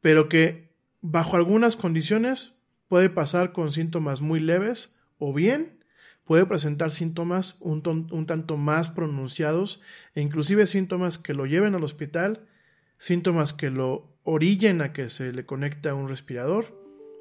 pero 0.00 0.28
que 0.28 0.70
bajo 1.00 1.36
algunas 1.36 1.76
condiciones 1.76 2.56
puede 2.88 3.10
pasar 3.10 3.52
con 3.52 3.72
síntomas 3.72 4.20
muy 4.20 4.40
leves 4.40 4.96
o 5.18 5.32
bien 5.32 5.80
puede 6.24 6.46
presentar 6.46 6.92
síntomas 6.92 7.56
un, 7.60 7.82
tanto 8.26 8.56
más 8.56 8.88
pronunciados 8.88 9.80
e 10.14 10.20
inclusive 10.20 10.66
síntomas 10.66 11.18
que 11.18 11.34
lo 11.34 11.44
lleven 11.44 11.74
al 11.74 11.82
hospital, 11.82 12.46
síntomas 12.98 13.52
que 13.52 13.70
lo 13.70 14.16
orillen 14.22 14.80
a 14.80 14.92
que 14.92 15.10
se 15.10 15.32
le 15.32 15.44
conecte 15.44 15.90
un 15.92 16.08
respirador 16.08 16.78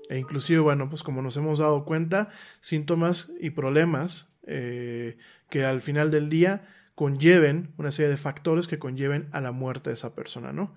e 0.09 0.17
inclusive, 0.17 0.59
bueno, 0.59 0.89
pues 0.89 1.03
como 1.03 1.21
nos 1.21 1.37
hemos 1.37 1.59
dado 1.59 1.85
cuenta, 1.85 2.29
síntomas 2.61 3.31
y 3.39 3.51
problemas 3.51 4.35
eh, 4.45 5.17
que 5.49 5.65
al 5.65 5.81
final 5.81 6.09
del 6.11 6.29
día 6.29 6.67
conlleven 6.99 7.71
una 7.77 7.93
serie 7.93 8.09
de 8.09 8.17
factores 8.17 8.67
que 8.67 8.77
conlleven 8.77 9.29
a 9.31 9.39
la 9.39 9.53
muerte 9.53 9.89
de 9.89 9.93
esa 9.93 10.15
persona, 10.15 10.51
¿no? 10.51 10.75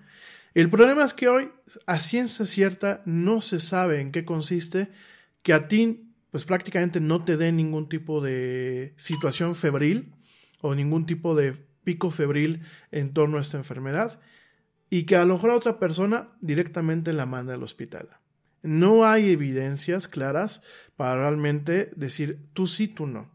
El 0.53 0.69
problema 0.69 1.03
es 1.03 1.13
que 1.13 1.27
hoy, 1.27 1.49
a 1.85 1.99
ciencia 1.99 2.45
cierta, 2.45 3.01
no 3.03 3.41
se 3.41 3.59
sabe 3.59 3.99
en 3.99 4.13
qué 4.13 4.23
consiste 4.23 4.87
que 5.41 5.51
a 5.51 5.67
ti 5.67 6.13
pues 6.31 6.45
prácticamente 6.45 7.01
no 7.01 7.25
te 7.25 7.35
dé 7.35 7.51
ningún 7.51 7.89
tipo 7.89 8.21
de 8.21 8.93
situación 8.95 9.57
febril 9.57 10.13
o 10.61 10.75
ningún 10.75 11.05
tipo 11.05 11.35
de 11.35 11.57
pico 11.83 12.09
febril 12.09 12.61
en 12.91 13.11
torno 13.11 13.37
a 13.37 13.41
esta 13.41 13.57
enfermedad 13.57 14.21
y 14.89 15.03
que 15.03 15.17
a 15.17 15.25
lo 15.25 15.33
mejor 15.33 15.49
a 15.49 15.55
otra 15.55 15.77
persona 15.77 16.29
directamente 16.39 17.11
la 17.11 17.25
manda 17.25 17.53
al 17.53 17.63
hospital. 17.63 18.07
No 18.61 19.05
hay 19.05 19.29
evidencias 19.29 20.07
claras 20.07 20.63
para 20.95 21.17
realmente 21.17 21.91
decir 21.97 22.47
tú 22.53 22.65
sí, 22.65 22.87
tú 22.87 23.07
no. 23.07 23.29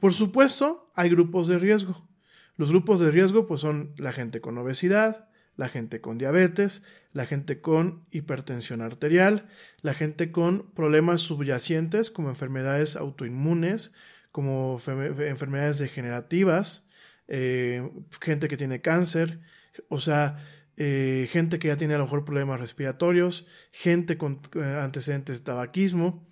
Por 0.00 0.12
supuesto, 0.12 0.90
hay 0.94 1.10
grupos 1.10 1.48
de 1.48 1.58
riesgo. 1.58 2.08
Los 2.56 2.70
grupos 2.70 3.00
de 3.00 3.10
riesgo 3.10 3.46
pues 3.46 3.60
son 3.60 3.94
la 3.96 4.12
gente 4.12 4.40
con 4.40 4.56
obesidad, 4.58 5.28
la 5.56 5.68
gente 5.68 6.00
con 6.00 6.18
diabetes, 6.18 6.82
la 7.12 7.26
gente 7.26 7.60
con 7.60 8.04
hipertensión 8.10 8.80
arterial, 8.80 9.48
la 9.82 9.94
gente 9.94 10.32
con 10.32 10.70
problemas 10.74 11.20
subyacentes 11.20 12.10
como 12.10 12.28
enfermedades 12.28 12.96
autoinmunes, 12.96 13.94
como 14.32 14.80
enfermedades 14.86 15.78
degenerativas, 15.78 16.88
eh, 17.28 17.88
gente 18.20 18.48
que 18.48 18.56
tiene 18.56 18.80
cáncer, 18.80 19.40
o 19.88 19.98
sea, 19.98 20.44
eh, 20.76 21.28
gente 21.30 21.60
que 21.60 21.68
ya 21.68 21.76
tiene 21.76 21.94
a 21.94 21.98
lo 21.98 22.04
mejor 22.04 22.24
problemas 22.24 22.58
respiratorios, 22.58 23.46
gente 23.70 24.18
con 24.18 24.40
eh, 24.56 24.78
antecedentes 24.82 25.38
de 25.38 25.44
tabaquismo, 25.44 26.26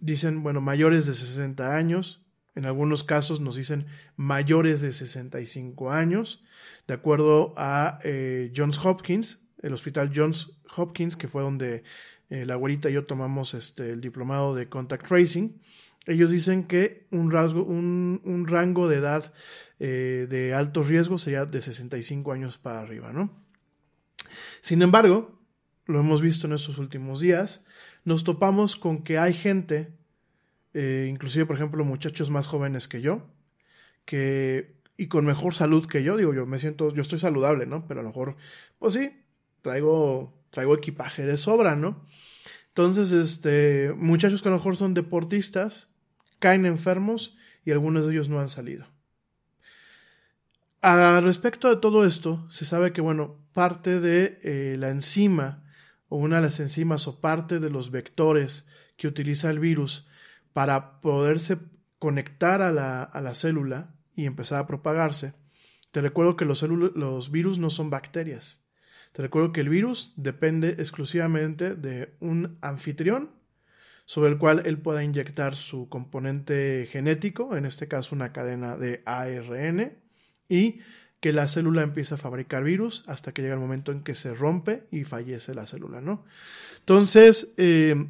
dicen, 0.00 0.42
bueno, 0.42 0.60
mayores 0.60 1.06
de 1.06 1.14
60 1.14 1.76
años, 1.76 2.22
en 2.54 2.66
algunos 2.66 3.02
casos 3.04 3.40
nos 3.40 3.56
dicen 3.56 3.86
mayores 4.16 4.80
de 4.80 4.92
65 4.92 5.90
años, 5.90 6.44
de 6.86 6.94
acuerdo 6.94 7.54
a 7.56 7.98
eh, 8.04 8.52
Johns 8.54 8.78
Hopkins, 8.84 9.46
el 9.62 9.72
hospital 9.72 10.12
Johns 10.14 10.60
Hopkins, 10.76 11.16
que 11.16 11.28
fue 11.28 11.42
donde 11.42 11.82
eh, 12.28 12.44
la 12.44 12.54
abuelita 12.54 12.90
y 12.90 12.94
yo 12.94 13.06
tomamos 13.06 13.54
este, 13.54 13.90
el 13.90 14.00
diplomado 14.00 14.54
de 14.54 14.68
contact 14.68 15.06
tracing. 15.06 15.60
Ellos 16.06 16.30
dicen 16.30 16.64
que 16.64 17.06
un, 17.10 17.30
rasgo, 17.30 17.62
un, 17.62 18.44
rango 18.46 18.88
de 18.88 18.96
edad 18.96 19.32
eh, 19.78 20.26
de 20.28 20.52
alto 20.52 20.82
riesgo 20.82 21.16
sería 21.16 21.44
de 21.44 21.60
65 21.60 22.32
años 22.32 22.58
para 22.58 22.80
arriba, 22.80 23.12
¿no? 23.12 23.30
Sin 24.62 24.82
embargo, 24.82 25.38
lo 25.86 26.00
hemos 26.00 26.20
visto 26.20 26.46
en 26.46 26.54
estos 26.54 26.78
últimos 26.78 27.20
días, 27.20 27.64
nos 28.04 28.24
topamos 28.24 28.76
con 28.76 29.02
que 29.02 29.18
hay 29.18 29.32
gente 29.32 29.92
eh, 30.74 31.08
inclusive 31.10 31.44
por 31.44 31.56
ejemplo 31.56 31.84
muchachos 31.84 32.30
más 32.30 32.46
jóvenes 32.46 32.88
que 32.88 33.02
yo, 33.02 33.26
que 34.04 34.80
y 34.96 35.08
con 35.08 35.24
mejor 35.24 35.54
salud 35.54 35.86
que 35.86 36.02
yo, 36.02 36.16
digo 36.16 36.34
yo 36.34 36.46
me 36.46 36.58
siento, 36.58 36.92
yo 36.94 37.02
estoy 37.02 37.18
saludable, 37.18 37.66
¿no? 37.66 37.86
Pero 37.86 38.00
a 38.00 38.02
lo 38.02 38.08
mejor, 38.10 38.36
pues 38.78 38.94
sí, 38.94 39.10
traigo, 39.60 40.32
traigo 40.50 40.74
equipaje 40.74 41.24
de 41.24 41.36
sobra, 41.36 41.76
¿no? 41.76 42.06
Entonces, 42.68 43.12
este, 43.12 43.92
muchachos 43.96 44.40
que 44.40 44.48
a 44.48 44.52
lo 44.52 44.58
mejor 44.58 44.76
son 44.76 44.94
deportistas, 44.94 45.94
caen 46.38 46.64
enfermos 46.64 47.36
y 47.64 47.70
algunos 47.70 48.06
de 48.06 48.12
ellos 48.12 48.28
no 48.28 48.40
han 48.40 48.48
salido. 48.48 48.86
A 50.80 51.20
respecto 51.20 51.68
de 51.68 51.76
todo 51.76 52.06
esto, 52.06 52.46
se 52.50 52.64
sabe 52.64 52.92
que, 52.92 53.00
bueno, 53.00 53.36
parte 53.52 54.00
de 54.00 54.40
eh, 54.42 54.76
la 54.78 54.88
enzima 54.88 55.62
o 56.12 56.16
una 56.16 56.36
de 56.36 56.42
las 56.42 56.60
enzimas 56.60 57.08
o 57.08 57.22
parte 57.22 57.58
de 57.58 57.70
los 57.70 57.90
vectores 57.90 58.68
que 58.98 59.08
utiliza 59.08 59.48
el 59.48 59.58
virus 59.58 60.06
para 60.52 61.00
poderse 61.00 61.56
conectar 61.98 62.60
a 62.60 62.70
la, 62.70 63.02
a 63.02 63.22
la 63.22 63.34
célula 63.34 63.94
y 64.14 64.26
empezar 64.26 64.58
a 64.58 64.66
propagarse, 64.66 65.32
te 65.90 66.02
recuerdo 66.02 66.36
que 66.36 66.44
los, 66.44 66.60
los 66.62 67.30
virus 67.30 67.58
no 67.58 67.70
son 67.70 67.88
bacterias. 67.88 68.62
Te 69.12 69.22
recuerdo 69.22 69.52
que 69.52 69.62
el 69.62 69.70
virus 69.70 70.12
depende 70.16 70.72
exclusivamente 70.72 71.76
de 71.76 72.14
un 72.20 72.58
anfitrión 72.60 73.30
sobre 74.04 74.32
el 74.32 74.36
cual 74.36 74.64
él 74.66 74.76
pueda 74.76 75.02
inyectar 75.02 75.56
su 75.56 75.88
componente 75.88 76.86
genético, 76.90 77.56
en 77.56 77.64
este 77.64 77.88
caso 77.88 78.14
una 78.14 78.34
cadena 78.34 78.76
de 78.76 79.02
ARN, 79.06 79.96
y 80.46 80.80
que 81.22 81.32
la 81.32 81.46
célula 81.46 81.82
empieza 81.82 82.16
a 82.16 82.18
fabricar 82.18 82.64
virus 82.64 83.04
hasta 83.06 83.30
que 83.32 83.42
llega 83.42 83.54
el 83.54 83.60
momento 83.60 83.92
en 83.92 84.02
que 84.02 84.16
se 84.16 84.34
rompe 84.34 84.82
y 84.90 85.04
fallece 85.04 85.54
la 85.54 85.66
célula, 85.66 86.00
¿no? 86.00 86.24
Entonces, 86.80 87.54
eh, 87.58 88.08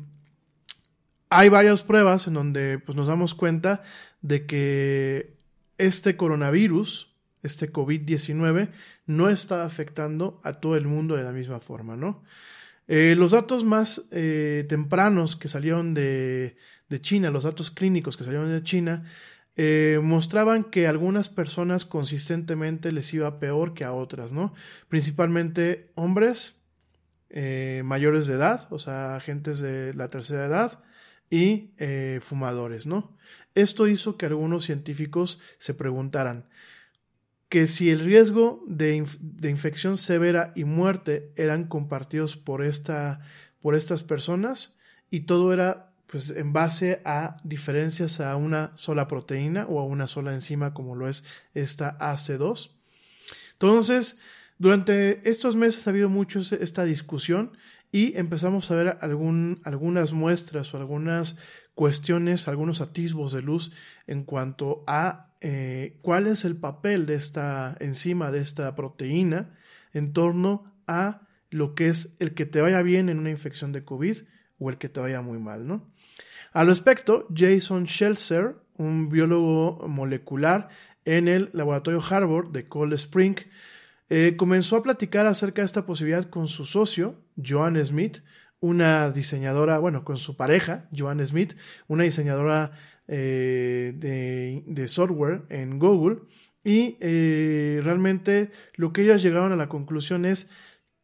hay 1.28 1.50
varias 1.50 1.82
pruebas 1.82 2.26
en 2.26 2.32
donde 2.32 2.78
pues, 2.78 2.96
nos 2.96 3.08
damos 3.08 3.34
cuenta 3.34 3.82
de 4.22 4.46
que 4.46 5.34
este 5.76 6.16
coronavirus, 6.16 7.12
este 7.42 7.70
COVID-19, 7.70 8.70
no 9.04 9.28
está 9.28 9.62
afectando 9.66 10.40
a 10.42 10.54
todo 10.54 10.76
el 10.76 10.86
mundo 10.86 11.14
de 11.14 11.24
la 11.24 11.32
misma 11.32 11.60
forma, 11.60 11.96
¿no? 11.96 12.22
Eh, 12.88 13.14
los 13.14 13.32
datos 13.32 13.62
más 13.62 14.08
eh, 14.10 14.64
tempranos 14.70 15.36
que 15.36 15.48
salieron 15.48 15.92
de, 15.92 16.56
China, 17.02 17.30
los 17.30 17.44
datos 17.44 17.70
clínicos 17.70 18.16
que 18.16 18.24
salieron 18.24 18.50
de 18.50 18.62
China, 18.62 19.04
eh, 19.56 20.00
mostraban 20.02 20.64
que 20.64 20.86
a 20.86 20.90
algunas 20.90 21.28
personas 21.28 21.84
consistentemente 21.84 22.92
les 22.92 23.12
iba 23.14 23.38
peor 23.38 23.74
que 23.74 23.84
a 23.84 23.92
otras, 23.92 24.32
¿no? 24.32 24.54
Principalmente 24.88 25.90
hombres 25.94 26.58
mayores 27.82 28.26
de 28.26 28.34
edad, 28.34 28.66
o 28.68 28.78
sea, 28.78 29.16
agentes 29.16 29.58
de 29.60 29.94
la 29.94 30.10
tercera 30.10 30.44
edad, 30.44 30.82
y 31.32 31.70
eh, 31.78 32.20
fumadores, 32.22 32.86
¿no? 32.86 33.16
Esto 33.54 33.88
hizo 33.88 34.18
que 34.18 34.26
algunos 34.26 34.64
científicos 34.64 35.40
se 35.58 35.72
preguntaran 35.72 36.44
que 37.48 37.66
si 37.66 37.88
el 37.88 38.00
riesgo 38.00 38.62
de, 38.66 38.96
infección 38.96 39.96
severa 39.96 40.52
y 40.54 40.64
muerte 40.64 41.32
eran 41.36 41.64
compartidos 41.64 42.36
por, 42.36 42.62
esta, 42.62 43.20
por 43.62 43.74
estas 43.74 44.04
personas 44.04 44.76
y 45.10 45.20
todo 45.20 45.54
era 45.54 45.91
pues 46.12 46.28
en 46.28 46.52
base 46.52 47.00
a 47.06 47.38
diferencias 47.42 48.20
a 48.20 48.36
una 48.36 48.72
sola 48.74 49.08
proteína 49.08 49.64
o 49.66 49.80
a 49.80 49.84
una 49.84 50.06
sola 50.06 50.34
enzima 50.34 50.74
como 50.74 50.94
lo 50.94 51.08
es 51.08 51.24
esta 51.54 51.96
AC2. 51.98 52.72
Entonces, 53.52 54.20
durante 54.58 55.26
estos 55.26 55.56
meses 55.56 55.86
ha 55.86 55.90
habido 55.90 56.10
mucho 56.10 56.40
esta 56.40 56.84
discusión 56.84 57.56
y 57.90 58.14
empezamos 58.18 58.70
a 58.70 58.74
ver 58.74 58.98
algún, 59.00 59.62
algunas 59.64 60.12
muestras 60.12 60.74
o 60.74 60.76
algunas 60.76 61.38
cuestiones, 61.74 62.46
algunos 62.46 62.82
atisbos 62.82 63.32
de 63.32 63.40
luz 63.40 63.72
en 64.06 64.24
cuanto 64.24 64.84
a 64.86 65.32
eh, 65.40 65.98
cuál 66.02 66.26
es 66.26 66.44
el 66.44 66.58
papel 66.58 67.06
de 67.06 67.14
esta 67.14 67.74
enzima, 67.80 68.30
de 68.30 68.40
esta 68.40 68.74
proteína, 68.74 69.54
en 69.94 70.12
torno 70.12 70.74
a 70.86 71.26
lo 71.48 71.74
que 71.74 71.88
es 71.88 72.18
el 72.18 72.34
que 72.34 72.44
te 72.44 72.60
vaya 72.60 72.82
bien 72.82 73.08
en 73.08 73.18
una 73.18 73.30
infección 73.30 73.72
de 73.72 73.82
COVID 73.82 74.18
o 74.58 74.68
el 74.68 74.76
que 74.76 74.90
te 74.90 75.00
vaya 75.00 75.22
muy 75.22 75.38
mal, 75.38 75.66
¿no? 75.66 75.90
Al 76.52 76.66
respecto, 76.66 77.26
Jason 77.34 77.86
Schelzer, 77.86 78.56
un 78.76 79.08
biólogo 79.08 79.88
molecular 79.88 80.68
en 81.04 81.26
el 81.28 81.48
laboratorio 81.52 82.02
Harvard 82.08 82.48
de 82.48 82.68
Cold 82.68 82.92
Spring, 82.94 83.36
eh, 84.10 84.34
comenzó 84.36 84.76
a 84.76 84.82
platicar 84.82 85.26
acerca 85.26 85.62
de 85.62 85.66
esta 85.66 85.86
posibilidad 85.86 86.28
con 86.28 86.48
su 86.48 86.66
socio, 86.66 87.16
Joan 87.42 87.82
Smith, 87.84 88.18
una 88.60 89.10
diseñadora, 89.10 89.78
bueno, 89.78 90.04
con 90.04 90.18
su 90.18 90.36
pareja, 90.36 90.88
Joan 90.96 91.26
Smith, 91.26 91.54
una 91.88 92.04
diseñadora 92.04 92.72
eh, 93.08 94.62
de, 94.66 94.88
software 94.88 95.44
en 95.48 95.78
Google. 95.78 96.18
Y 96.64 96.98
eh, 97.00 97.80
realmente 97.82 98.50
lo 98.76 98.92
que 98.92 99.02
ellas 99.02 99.22
llegaron 99.22 99.52
a 99.52 99.56
la 99.56 99.68
conclusión 99.70 100.26
es, 100.26 100.50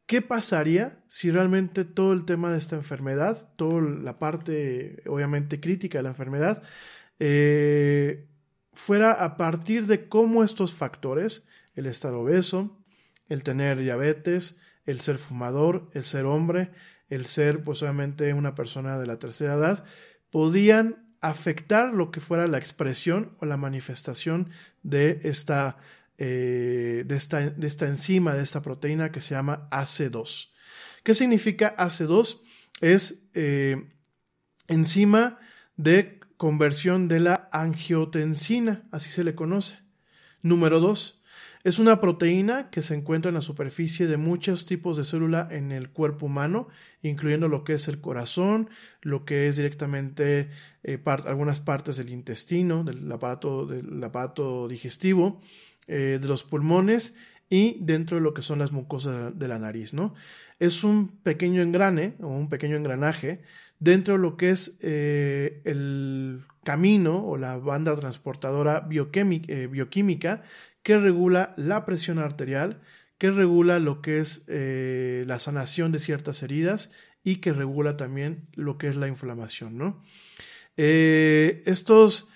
¿qué 0.09 0.23
pasaría 0.23 0.99
si 1.07 1.31
realmente 1.31 1.85
todo 1.85 2.13
el 2.13 2.25
tema 2.25 2.51
de 2.51 2.59
esta 2.59 2.75
enfermedad, 2.75 3.51
toda 3.55 3.83
la 3.83 4.19
parte 4.19 5.05
obviamente 5.07 5.61
crítica 5.61 5.99
de 5.99 6.03
la 6.03 6.09
enfermedad, 6.09 6.65
fuera 8.73 9.13
a 9.13 9.37
partir 9.37 9.87
de 9.87 10.09
cómo 10.09 10.43
estos 10.43 10.73
factores, 10.73 11.47
el 11.75 11.87
estar 11.87 12.15
obeso, 12.15 12.79
el 13.29 13.43
tener 13.43 13.79
diabetes, 13.79 14.59
el 14.87 15.01
ser 15.01 15.19
fumador, 15.19 15.91
el 15.93 16.05
ser 16.05 16.25
hombre, 16.25 16.71
el 17.11 17.27
ser 17.27 17.63
pues 17.63 17.83
obviamente 17.83 18.33
una 18.33 18.55
persona 18.55 18.99
de 18.99 19.07
la 19.07 19.19
tercera 19.19 19.55
edad, 19.55 19.85
podían 20.31 21.09
afectar 21.21 21.93
lo 21.93 22.11
que 22.11 22.21
fuera 22.21 22.47
la 22.47 22.59
expresión 22.59 23.37
o 23.41 23.47
la 23.47 23.57
manifestación 23.57 24.51
de 24.83 25.21
esta, 25.25 25.77
eh, 26.19 27.05
de 27.07 27.17
esta, 27.17 27.51
de 27.51 27.67
esta 27.67 27.87
enzima, 27.87 28.35
de 28.35 28.43
esta 28.43 28.61
proteína 28.61 29.13
que 29.13 29.21
se 29.21 29.35
llama 29.35 29.69
AC2. 29.71 30.51
¿Qué 31.05 31.15
significa 31.15 31.77
AC2? 31.77 32.41
Es 32.81 33.29
eh, 33.35 33.89
enzima 34.67 35.39
de 35.77 36.21
conversión 36.37 37.09
de 37.09 37.21
la 37.21 37.49
angiotensina, 37.53 38.89
así 38.91 39.11
se 39.11 39.25
le 39.25 39.35
conoce. 39.35 39.79
Número 40.43 40.81
2, 40.81 41.19
es 41.65 41.79
una 41.79 42.01
proteína 42.01 42.71
que 42.71 42.83
se 42.83 42.95
encuentra 42.95 43.31
en 43.31 43.35
la 43.35 43.41
superficie 43.41 44.07
de 44.07 44.17
muchos 44.17 44.65
tipos 44.65 44.97
de 44.97 45.05
célula 45.05 45.49
en 45.51 45.73
el 45.73 45.91
cuerpo 45.91 46.27
humano, 46.27 46.69
incluyendo 47.03 47.49
lo 47.49 47.65
que 47.65 47.75
es 47.75 47.89
el 47.89 48.01
corazón, 48.01 48.71
lo 49.03 49.25
que 49.25 49.49
es 49.49 49.57
directamente 49.57 50.51
eh, 50.85 50.99
algunas 51.05 51.61
partes 51.61 51.97
del 51.97 52.11
intestino, 52.11 52.85
del 52.85 53.11
aparato, 53.11 53.67
del 53.67 54.03
aparato 54.03 54.69
digestivo, 54.69 55.41
eh, 55.89 56.19
de 56.21 56.29
los 56.29 56.45
pulmones 56.45 57.17
y 57.49 57.79
dentro 57.81 58.19
de 58.19 58.23
lo 58.23 58.35
que 58.35 58.43
son 58.43 58.59
las 58.59 58.73
mucosas 58.73 59.39
de 59.39 59.49
la 59.49 59.59
nariz, 59.59 59.95
¿no? 59.95 60.15
Es 60.59 60.85
un 60.85 61.09
pequeño 61.09 61.63
engrane 61.63 62.15
o 62.21 62.27
un 62.27 62.51
pequeño 62.51 62.77
engranaje 62.77 63.41
dentro 63.79 64.15
de 64.15 64.21
lo 64.21 64.37
que 64.37 64.51
es 64.51 64.79
eh, 64.83 65.63
el 65.65 66.43
camino 66.63 67.25
o 67.25 67.39
la 67.39 67.57
banda 67.57 67.95
transportadora 67.97 68.87
eh, 68.91 69.67
bioquímica 69.71 70.43
que 70.83 70.99
regula 70.99 71.55
la 71.57 71.87
presión 71.87 72.19
arterial, 72.19 72.83
que 73.17 73.31
regula 73.31 73.79
lo 73.79 74.03
que 74.03 74.21
es 74.21 74.47
la 74.47 75.39
sanación 75.39 75.91
de 75.91 76.01
ciertas 76.01 76.43
heridas 76.43 76.93
y 77.25 77.37
que 77.37 77.55
regula 77.55 77.97
también 77.97 78.47
lo 78.55 78.77
que 78.77 78.89
es 78.89 78.97
la 78.97 79.09
inflamación, 79.09 79.79
¿no? 79.79 80.03
estos 80.77 82.29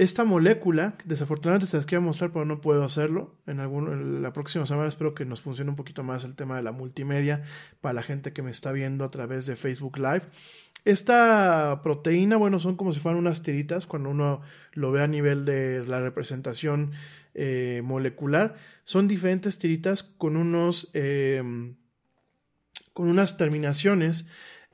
esta 0.00 0.24
molécula, 0.24 0.94
desafortunadamente 1.04 1.66
se 1.66 1.76
las 1.76 1.84
quiero 1.84 2.00
mostrar, 2.00 2.32
pero 2.32 2.46
no 2.46 2.62
puedo 2.62 2.84
hacerlo. 2.84 3.34
En, 3.46 3.60
algún, 3.60 4.22
la 4.22 4.32
próxima 4.32 4.64
semana 4.64 4.88
espero 4.88 5.14
que 5.14 5.26
nos 5.26 5.42
funcione 5.42 5.68
un 5.68 5.76
poquito 5.76 6.02
más 6.02 6.24
el 6.24 6.34
tema 6.34 6.56
de 6.56 6.62
la 6.62 6.72
multimedia 6.72 7.42
para 7.82 7.92
la 7.92 8.02
gente 8.02 8.32
que 8.32 8.40
me 8.40 8.50
está 8.50 8.72
viendo 8.72 9.04
a 9.04 9.10
través 9.10 9.44
de 9.44 9.56
Facebook 9.56 9.98
Live. 9.98 10.22
Esta 10.86 11.82
proteína, 11.82 12.38
bueno, 12.38 12.58
son 12.58 12.76
como 12.76 12.92
si 12.92 12.98
fueran 12.98 13.18
unas 13.18 13.42
tiritas 13.42 13.86
cuando 13.86 14.08
uno 14.08 14.40
lo 14.72 14.90
ve 14.90 15.02
a 15.02 15.06
nivel 15.06 15.44
de 15.44 15.84
la 15.86 16.00
representación 16.00 16.92
eh, 17.34 17.82
molecular. 17.84 18.56
Son 18.84 19.06
diferentes 19.06 19.58
tiritas 19.58 20.02
con 20.02 20.38
unos, 20.38 20.88
em, 20.94 21.74
con 22.94 23.06
unas 23.08 23.36
terminaciones 23.36 24.26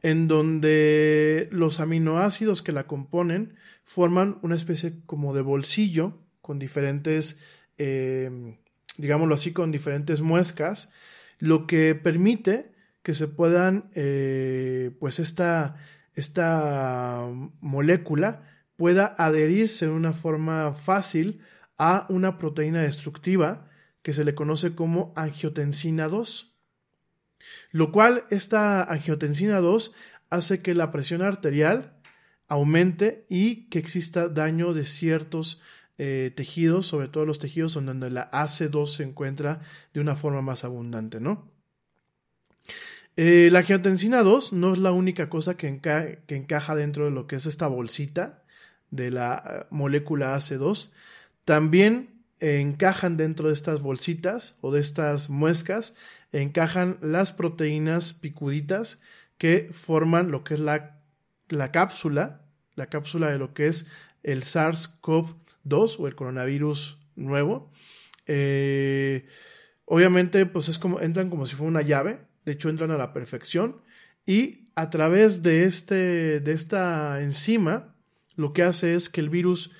en 0.02 0.28
donde 0.28 1.48
los 1.50 1.80
aminoácidos 1.80 2.62
que 2.62 2.70
la 2.70 2.86
componen 2.86 3.56
forman 3.86 4.38
una 4.42 4.56
especie 4.56 5.00
como 5.06 5.32
de 5.32 5.40
bolsillo 5.40 6.18
con 6.42 6.58
diferentes, 6.58 7.42
eh, 7.78 8.58
digámoslo 8.98 9.34
así, 9.34 9.52
con 9.52 9.72
diferentes 9.72 10.20
muescas, 10.20 10.92
lo 11.38 11.66
que 11.66 11.94
permite 11.94 12.72
que 13.02 13.14
se 13.14 13.28
puedan, 13.28 13.90
eh, 13.94 14.90
pues 14.98 15.20
esta, 15.20 15.76
esta 16.14 17.26
molécula 17.60 18.42
pueda 18.76 19.14
adherirse 19.16 19.86
de 19.86 19.92
una 19.92 20.12
forma 20.12 20.74
fácil 20.74 21.40
a 21.78 22.06
una 22.08 22.38
proteína 22.38 22.82
destructiva 22.82 23.68
que 24.02 24.12
se 24.12 24.24
le 24.24 24.34
conoce 24.34 24.74
como 24.74 25.12
angiotensina 25.16 26.08
2. 26.08 26.54
Lo 27.70 27.92
cual 27.92 28.24
esta 28.30 28.82
angiotensina 28.82 29.60
2 29.60 29.94
hace 30.30 30.62
que 30.62 30.74
la 30.74 30.90
presión 30.90 31.22
arterial 31.22 31.95
aumente 32.48 33.26
y 33.28 33.68
que 33.68 33.78
exista 33.78 34.28
daño 34.28 34.72
de 34.72 34.84
ciertos 34.84 35.60
eh, 35.98 36.32
tejidos, 36.36 36.86
sobre 36.86 37.08
todo 37.08 37.24
los 37.24 37.38
tejidos 37.38 37.74
donde 37.74 38.10
la 38.10 38.30
AC2 38.30 38.86
se 38.86 39.02
encuentra 39.02 39.60
de 39.94 40.00
una 40.00 40.14
forma 40.14 40.42
más 40.42 40.64
abundante, 40.64 41.20
¿no? 41.20 41.50
Eh, 43.16 43.48
la 43.50 43.62
geotensina 43.62 44.22
2 44.22 44.52
no 44.52 44.74
es 44.74 44.78
la 44.78 44.92
única 44.92 45.30
cosa 45.30 45.56
que, 45.56 45.80
que, 45.80 46.36
encaja 46.36 46.74
dentro 46.74 47.06
de 47.06 47.12
lo 47.12 47.26
que 47.26 47.36
es 47.36 47.46
esta 47.46 47.66
bolsita 47.66 48.42
de 48.90 49.10
la 49.10 49.42
eh, 49.44 49.66
molécula 49.70 50.36
AC2. 50.36 50.92
También 51.46 52.22
encajan 52.40 53.16
dentro 53.16 53.48
de 53.48 53.54
estas 53.54 53.80
bolsitas 53.80 54.58
o 54.60 54.70
de 54.70 54.80
estas 54.80 55.30
muescas, 55.30 55.96
encajan 56.32 56.98
las 57.00 57.32
proteínas 57.32 58.12
picuditas 58.12 59.00
que 59.38 59.70
forman 59.72 60.30
lo 60.30 60.44
que 60.44 60.52
es 60.52 60.60
la 60.60 60.95
la 61.48 61.70
cápsula, 61.70 62.42
la 62.74 62.86
cápsula 62.86 63.30
de 63.30 63.38
lo 63.38 63.54
que 63.54 63.66
es 63.66 63.90
el 64.22 64.42
SARS-CoV-2 64.42 65.96
o 65.98 66.06
el 66.06 66.14
coronavirus 66.14 66.98
nuevo. 67.14 67.70
Eh, 68.26 69.26
obviamente, 69.84 70.46
pues 70.46 70.68
es 70.68 70.78
como, 70.78 71.00
entran 71.00 71.30
como 71.30 71.46
si 71.46 71.54
fuera 71.54 71.70
una 71.70 71.82
llave, 71.82 72.20
de 72.44 72.52
hecho 72.52 72.68
entran 72.68 72.90
a 72.90 72.98
la 72.98 73.12
perfección 73.12 73.80
y 74.26 74.66
a 74.74 74.90
través 74.90 75.42
de, 75.42 75.64
este, 75.64 76.40
de 76.40 76.52
esta 76.52 77.22
enzima, 77.22 77.94
lo 78.34 78.52
que 78.52 78.62
hace 78.62 78.94
es 78.94 79.08
que 79.08 79.20
el 79.20 79.30
virus 79.30 79.70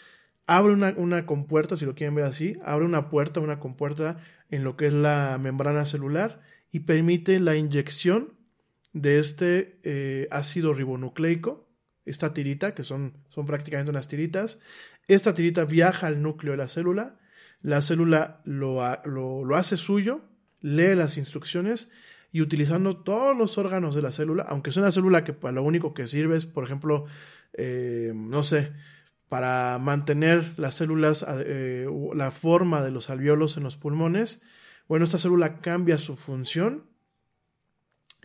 abre 0.46 0.72
una, 0.72 0.94
una, 0.96 1.26
compuerta, 1.26 1.76
si 1.76 1.84
lo 1.84 1.94
quieren 1.94 2.14
ver 2.14 2.24
así, 2.24 2.56
abre 2.64 2.86
una 2.86 3.10
puerta, 3.10 3.40
una 3.40 3.58
compuerta 3.58 4.18
en 4.50 4.64
lo 4.64 4.76
que 4.76 4.86
es 4.86 4.94
la 4.94 5.38
membrana 5.42 5.84
celular 5.84 6.40
y 6.70 6.80
permite 6.80 7.40
la 7.40 7.56
inyección 7.56 8.35
de 8.96 9.18
este 9.18 9.78
eh, 9.82 10.26
ácido 10.30 10.72
ribonucleico, 10.72 11.68
esta 12.06 12.32
tirita, 12.32 12.74
que 12.74 12.82
son, 12.82 13.12
son 13.28 13.44
prácticamente 13.44 13.90
unas 13.90 14.08
tiritas. 14.08 14.58
Esta 15.06 15.34
tirita 15.34 15.66
viaja 15.66 16.06
al 16.06 16.22
núcleo 16.22 16.52
de 16.52 16.56
la 16.56 16.68
célula, 16.68 17.18
la 17.60 17.82
célula 17.82 18.40
lo, 18.44 18.80
lo, 19.04 19.56
hace 19.56 19.76
suyo, 19.76 20.22
lee 20.62 20.94
las 20.94 21.18
instrucciones 21.18 21.90
y 22.32 22.40
utilizando 22.40 22.96
todos 22.96 23.36
los 23.36 23.58
órganos 23.58 23.94
de 23.94 24.00
la 24.00 24.12
célula, 24.12 24.44
aunque 24.48 24.70
es 24.70 24.76
una 24.78 24.90
célula 24.90 25.24
que 25.24 25.34
para 25.34 25.52
lo 25.52 25.62
único 25.62 25.92
que 25.92 26.06
sirve 26.06 26.36
es, 26.36 26.46
por 26.46 26.64
ejemplo, 26.64 27.04
eh, 27.52 28.12
no 28.14 28.42
sé, 28.42 28.72
para 29.28 29.78
mantener 29.78 30.54
las 30.56 30.76
células, 30.76 31.26
eh, 31.28 31.86
la 32.14 32.30
forma 32.30 32.82
de 32.82 32.92
los 32.92 33.10
alveolos 33.10 33.58
en 33.58 33.64
los 33.64 33.76
pulmones, 33.76 34.42
bueno, 34.88 35.04
esta 35.04 35.18
célula 35.18 35.60
cambia 35.60 35.98
su 35.98 36.16
función 36.16 36.95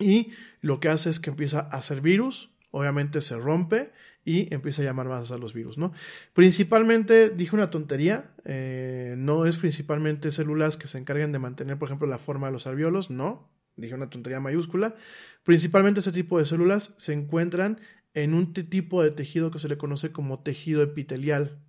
y 0.02 0.32
lo 0.62 0.80
que 0.80 0.90
hace 0.90 1.10
es 1.10 1.20
que 1.20 1.30
empieza 1.30 1.60
a 1.60 1.78
hacer 1.78 2.02
virus, 2.02 2.52
obviamente 2.72 3.22
se 3.22 3.38
rompe 3.38 3.92
y 4.24 4.54
empieza 4.54 4.82
a 4.82 4.86
llamar 4.86 5.08
más 5.08 5.32
a 5.32 5.38
los 5.38 5.54
virus, 5.54 5.78
¿no? 5.78 5.94
Principalmente, 6.34 7.30
dije 7.30 7.56
una 7.56 7.70
tontería, 7.70 8.32
eh, 8.46 9.16
no 9.18 9.46
es 9.46 9.58
principalmente 9.58 10.32
células 10.32 10.78
que 10.78 10.88
se 10.88 10.98
encarguen 10.98 11.32
de 11.32 11.40
mantener, 11.40 11.78
por 11.78 11.88
ejemplo, 11.88 12.08
la 12.08 12.20
forma 12.20 12.48
de 12.48 12.54
los 12.54 12.68
alveolos, 12.68 13.10
no, 13.10 13.50
dije 13.76 13.96
una 13.96 14.10
tontería 14.10 14.40
mayúscula. 14.40 14.96
Principalmente 15.44 16.02
ese 16.02 16.12
tipo 16.12 16.38
de 16.38 16.46
células 16.46 16.94
se 16.98 17.14
encuentran 17.14 17.80
en 18.14 18.34
un 18.34 18.54
tipo 18.54 19.02
de 19.02 19.12
tejido 19.12 19.52
que 19.52 19.60
se 19.60 19.70
le 19.70 19.78
conoce 19.78 20.12
como 20.12 20.42
tejido 20.42 20.84
epitelial. 20.84 21.60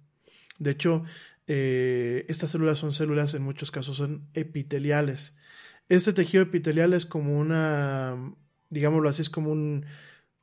De 0.58 0.72
hecho, 0.72 1.04
eh, 1.46 2.26
estas 2.28 2.50
células 2.50 2.78
son 2.78 2.92
células, 2.92 3.34
en 3.34 3.42
muchos 3.42 3.70
casos 3.70 3.96
son 3.96 4.28
epiteliales. 4.34 5.38
Este 5.88 6.12
tejido 6.12 6.42
epitelial 6.42 6.94
es 6.94 7.06
como 7.06 7.38
una, 7.38 8.34
digámoslo 8.70 9.08
así, 9.08 9.22
es 9.22 9.30
como, 9.30 9.52
un, 9.52 9.84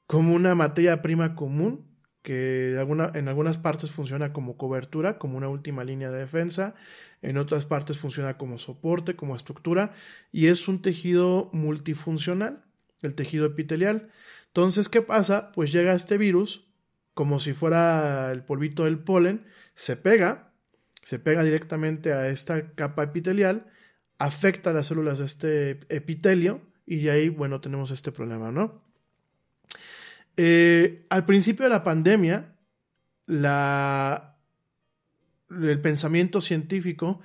como 0.07 0.33
una 0.33 0.55
materia 0.55 1.01
prima 1.01 1.35
común 1.35 1.89
que 2.21 2.77
en 3.13 3.27
algunas 3.27 3.57
partes 3.57 3.91
funciona 3.91 4.33
como 4.33 4.57
cobertura, 4.57 5.17
como 5.17 5.37
una 5.37 5.47
última 5.49 5.83
línea 5.83 6.11
de 6.11 6.19
defensa, 6.19 6.75
en 7.21 7.37
otras 7.37 7.65
partes 7.65 7.97
funciona 7.97 8.37
como 8.37 8.57
soporte, 8.57 9.15
como 9.15 9.35
estructura, 9.35 9.93
y 10.31 10.47
es 10.47 10.67
un 10.67 10.81
tejido 10.81 11.49
multifuncional, 11.53 12.63
el 13.01 13.15
tejido 13.15 13.45
epitelial. 13.45 14.09
Entonces, 14.47 14.89
¿qué 14.89 15.01
pasa? 15.01 15.51
Pues 15.53 15.71
llega 15.71 15.93
este 15.93 16.17
virus, 16.17 16.67
como 17.13 17.39
si 17.39 17.53
fuera 17.53 18.31
el 18.31 18.43
polvito 18.43 18.83
del 18.83 18.99
polen, 18.99 19.45
se 19.73 19.95
pega, 19.95 20.51
se 21.01 21.19
pega 21.19 21.43
directamente 21.43 22.13
a 22.13 22.27
esta 22.27 22.73
capa 22.75 23.03
epitelial, 23.03 23.67
afecta 24.19 24.69
a 24.69 24.73
las 24.73 24.87
células 24.87 25.19
de 25.19 25.25
este 25.25 25.79
epitelio 25.89 26.61
y 26.85 27.07
ahí, 27.07 27.29
bueno, 27.29 27.61
tenemos 27.61 27.91
este 27.91 28.11
problema, 28.11 28.51
¿no? 28.51 28.83
Eh, 30.37 31.05
al 31.09 31.25
principio 31.25 31.63
de 31.65 31.69
la 31.69 31.83
pandemia, 31.83 32.55
la, 33.25 34.37
el 35.49 35.81
pensamiento 35.81 36.41
científico 36.41 37.21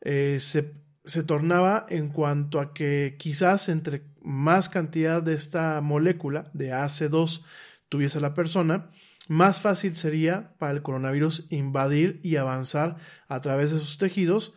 eh, 0.00 0.38
se, 0.40 0.74
se 1.04 1.22
tornaba 1.22 1.86
en 1.88 2.08
cuanto 2.08 2.60
a 2.60 2.72
que 2.72 3.16
quizás 3.18 3.68
entre 3.68 4.02
más 4.20 4.68
cantidad 4.68 5.22
de 5.22 5.34
esta 5.34 5.80
molécula 5.80 6.50
de 6.52 6.72
AC2 6.72 7.42
tuviese 7.88 8.20
la 8.20 8.34
persona, 8.34 8.90
más 9.28 9.60
fácil 9.60 9.94
sería 9.96 10.54
para 10.58 10.72
el 10.72 10.82
coronavirus 10.82 11.46
invadir 11.50 12.20
y 12.22 12.36
avanzar 12.36 12.96
a 13.28 13.40
través 13.40 13.72
de 13.72 13.78
sus 13.78 13.98
tejidos, 13.98 14.54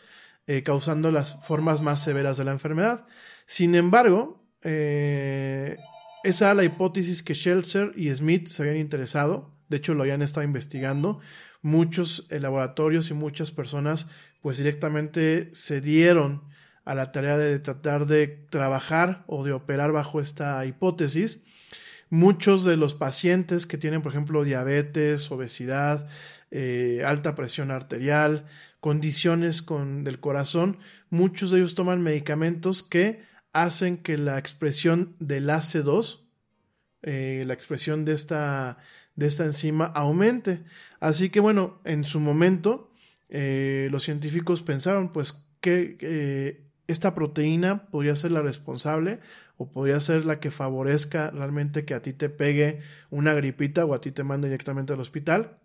eh, 0.52 0.64
causando 0.64 1.14
las 1.14 1.42
formas 1.46 1.82
más 1.82 2.04
severas 2.04 2.36
de 2.36 2.44
la 2.44 2.52
enfermedad. 2.52 3.06
Sin 3.46 3.74
embargo, 3.74 4.44
eh, 4.64 5.78
esa 6.26 6.48
era 6.48 6.56
la 6.56 6.64
hipótesis 6.66 7.24
que 7.24 7.36
Shelter 7.36 7.94
y 7.96 8.14
Smith 8.14 8.50
se 8.50 8.64
habían 8.64 8.76
interesado, 8.76 9.56
de 9.70 9.78
hecho 9.78 9.94
lo 9.94 10.04
habían 10.04 10.22
estado 10.22 10.44
investigando, 10.44 11.22
muchos 11.62 12.28
eh, 12.30 12.42
laboratorios 12.42 13.10
y 13.12 13.14
muchas 13.14 13.52
personas 13.52 14.10
pues 14.42 14.58
directamente 14.58 15.52
se 15.54 15.80
dieron 15.80 16.44
a 16.84 16.96
la 16.96 17.14
tarea 17.14 17.38
de 17.38 17.58
tratar 17.60 18.06
de 18.06 18.28
trabajar 18.50 19.24
o 19.28 19.46
de 19.46 19.54
operar 19.54 19.94
bajo 19.94 20.20
esta 20.20 20.66
hipótesis. 20.66 21.46
Muchos 22.10 22.66
de 22.66 22.76
los 22.76 22.94
pacientes 22.94 23.66
que 23.66 23.78
tienen, 23.78 24.02
por 24.02 24.12
ejemplo, 24.12 24.44
diabetes, 24.44 25.32
obesidad, 25.32 26.10
alta 27.06 27.36
presión 27.36 27.72
arterial, 27.72 28.48
condiciones 28.82 29.62
con, 29.62 30.04
del 30.04 30.20
corazón, 30.20 30.78
muchos 31.10 31.52
de 31.52 31.60
ellos 31.60 31.76
toman 31.76 32.02
medicamentos 32.02 32.84
que 32.84 33.24
hacen 33.54 33.98
que 33.98 34.18
la 34.18 34.38
expresión 34.38 35.16
del 35.20 35.50
AC2, 35.50 36.20
eh, 37.04 37.44
la 37.48 37.54
expresión 37.54 38.04
de 38.04 38.14
esta, 38.14 38.78
de 39.16 39.28
esta 39.28 39.46
enzima 39.46 39.86
aumente. 39.86 40.64
Así 41.00 41.30
que 41.30 41.40
bueno, 41.40 41.80
en 41.86 42.04
su 42.04 42.20
momento 42.20 42.92
eh, 43.30 43.88
los 43.92 44.04
científicos 44.04 44.62
pensaron 44.62 45.14
pues 45.14 45.46
que 45.62 46.60
esta 46.88 47.14
proteína 47.14 47.86
podría 47.86 48.16
ser 48.16 48.32
la 48.32 48.42
responsable 48.42 49.20
o 49.58 49.70
podría 49.70 50.00
ser 50.00 50.26
la 50.26 50.40
que 50.40 50.52
favorezca 50.52 51.30
realmente 51.32 51.86
que 51.86 51.94
a 51.94 52.02
ti 52.02 52.14
te 52.14 52.30
pegue 52.30 52.82
una 53.10 53.34
gripita 53.34 53.86
o 53.86 53.94
a 53.94 54.02
ti 54.02 54.12
te 54.12 54.24
mande 54.24 54.48
directamente 54.48 54.94
al 54.94 55.00
hospital. 55.00 55.58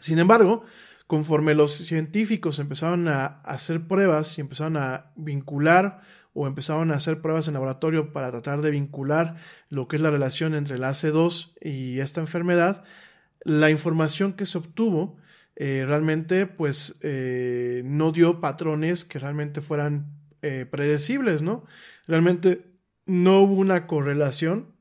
Sin 0.00 0.18
embargo, 0.18 0.64
conforme 1.06 1.54
los 1.54 1.72
científicos 1.72 2.58
empezaron 2.58 3.08
a 3.08 3.26
hacer 3.42 3.86
pruebas 3.86 4.36
y 4.38 4.40
empezaron 4.40 4.76
a 4.76 5.12
vincular 5.16 6.00
o 6.34 6.46
empezaron 6.46 6.90
a 6.90 6.96
hacer 6.96 7.22
pruebas 7.22 7.48
en 7.48 7.54
laboratorio 7.54 8.12
para 8.12 8.30
tratar 8.30 8.60
de 8.60 8.70
vincular 8.70 9.36
lo 9.70 9.88
que 9.88 9.96
es 9.96 10.02
la 10.02 10.10
relación 10.10 10.54
entre 10.54 10.76
el 10.76 10.82
AC2 10.82 11.54
y 11.62 12.00
esta 12.00 12.20
enfermedad, 12.20 12.84
la 13.42 13.70
información 13.70 14.34
que 14.34 14.44
se 14.44 14.58
obtuvo 14.58 15.16
eh, 15.58 15.84
realmente 15.86 16.46
pues 16.46 16.98
eh, 17.02 17.80
no 17.86 18.12
dio 18.12 18.42
patrones 18.42 19.06
que 19.06 19.18
realmente 19.18 19.62
fueran 19.62 20.12
eh, 20.42 20.66
predecibles, 20.70 21.40
¿no? 21.40 21.64
Realmente 22.06 22.66
no 23.06 23.40
hubo 23.40 23.54
una 23.54 23.86
correlación 23.86 24.75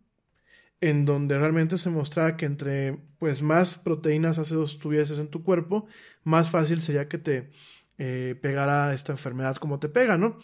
en 0.82 1.06
donde 1.06 1.38
realmente 1.38 1.78
se 1.78 1.90
mostraba 1.90 2.38
que 2.38 2.46
entre 2.46 2.98
pues 3.18 3.42
más 3.42 3.76
proteínas 3.76 4.38
AC2 4.40 4.80
tuvieses 4.80 5.20
en 5.20 5.30
tu 5.30 5.44
cuerpo, 5.44 5.88
más 6.24 6.50
fácil 6.50 6.82
sería 6.82 7.08
que 7.08 7.18
te 7.18 7.52
pegara 7.98 8.94
esta 8.94 9.14
enfermedad 9.14 9.56
como 9.56 9.80
te 9.80 9.88
pega, 9.88 10.18
¿no? 10.18 10.38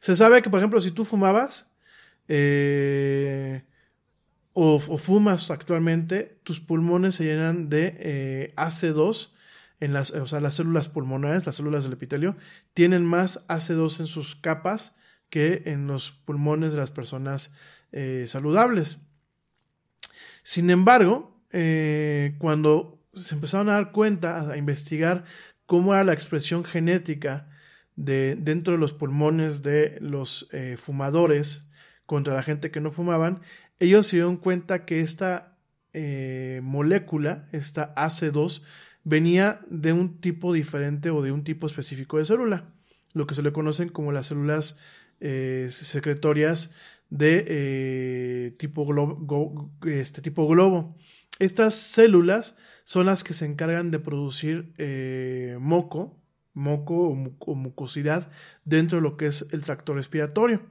Se 0.00 0.14
sabe 0.14 0.42
que, 0.42 0.50
por 0.50 0.60
ejemplo, 0.60 0.80
si 0.80 0.90
tú 0.90 1.04
fumabas 1.06 1.72
o, 4.52 4.74
o, 4.74 4.98
fumas 4.98 5.50
actualmente, 5.50 6.38
tus 6.42 6.60
pulmones 6.60 7.14
se 7.14 7.24
llenan 7.24 7.70
de 7.70 8.52
AC2 8.56 9.32
en 9.82 9.92
las, 9.92 10.12
o 10.12 10.26
sea, 10.28 10.40
las 10.40 10.54
células 10.54 10.88
pulmonares, 10.88 11.44
las 11.44 11.56
células 11.56 11.82
del 11.82 11.94
epitelio, 11.94 12.36
tienen 12.72 13.04
más 13.04 13.46
AC2 13.48 13.98
en 13.98 14.06
sus 14.06 14.36
capas 14.36 14.94
que 15.28 15.62
en 15.66 15.88
los 15.88 16.12
pulmones 16.12 16.72
de 16.72 16.78
las 16.78 16.92
personas 16.92 17.52
eh, 17.90 18.26
saludables. 18.28 19.00
Sin 20.42 20.70
embargo, 20.70 21.40
eh, 21.50 22.34
cuando 22.38 23.00
se 23.14 23.34
empezaron 23.34 23.68
a 23.68 23.74
dar 23.74 23.92
cuenta, 23.92 24.50
a 24.50 24.56
investigar 24.56 25.24
cómo 25.66 25.94
era 25.94 26.04
la 26.04 26.12
expresión 26.12 26.64
genética 26.64 27.48
de, 27.96 28.36
dentro 28.38 28.74
de 28.74 28.78
los 28.78 28.92
pulmones 28.92 29.62
de 29.62 29.98
los 30.00 30.48
eh, 30.52 30.76
fumadores 30.78 31.68
contra 32.06 32.34
la 32.34 32.42
gente 32.42 32.70
que 32.70 32.80
no 32.80 32.90
fumaban, 32.90 33.42
ellos 33.78 34.06
se 34.06 34.16
dieron 34.16 34.36
cuenta 34.36 34.84
que 34.84 35.00
esta 35.00 35.48
molécula, 36.62 37.48
esta 37.52 37.94
AC2, 37.94 38.62
venía 39.04 39.60
de 39.68 39.92
un 39.92 40.20
tipo 40.20 40.52
diferente 40.52 41.10
o 41.10 41.22
de 41.22 41.32
un 41.32 41.44
tipo 41.44 41.66
específico 41.66 42.18
de 42.18 42.24
célula, 42.24 42.72
lo 43.12 43.26
que 43.26 43.34
se 43.34 43.42
le 43.42 43.52
conocen 43.52 43.88
como 43.88 44.12
las 44.12 44.26
células 44.26 44.78
eh, 45.20 45.68
secretorias 45.70 46.74
de 47.12 47.44
eh, 47.46 48.56
tipo, 48.58 48.86
globo, 48.86 49.70
este, 49.84 50.22
tipo 50.22 50.48
globo. 50.48 50.96
Estas 51.38 51.74
células 51.74 52.56
son 52.84 53.04
las 53.04 53.22
que 53.22 53.34
se 53.34 53.44
encargan 53.44 53.90
de 53.90 53.98
producir 53.98 54.72
eh, 54.78 55.58
moco, 55.60 56.18
moco 56.54 57.08
o 57.38 57.54
mucosidad 57.54 58.30
dentro 58.64 58.96
de 58.96 59.02
lo 59.02 59.18
que 59.18 59.26
es 59.26 59.46
el 59.52 59.62
tracto 59.62 59.92
respiratorio. 59.92 60.62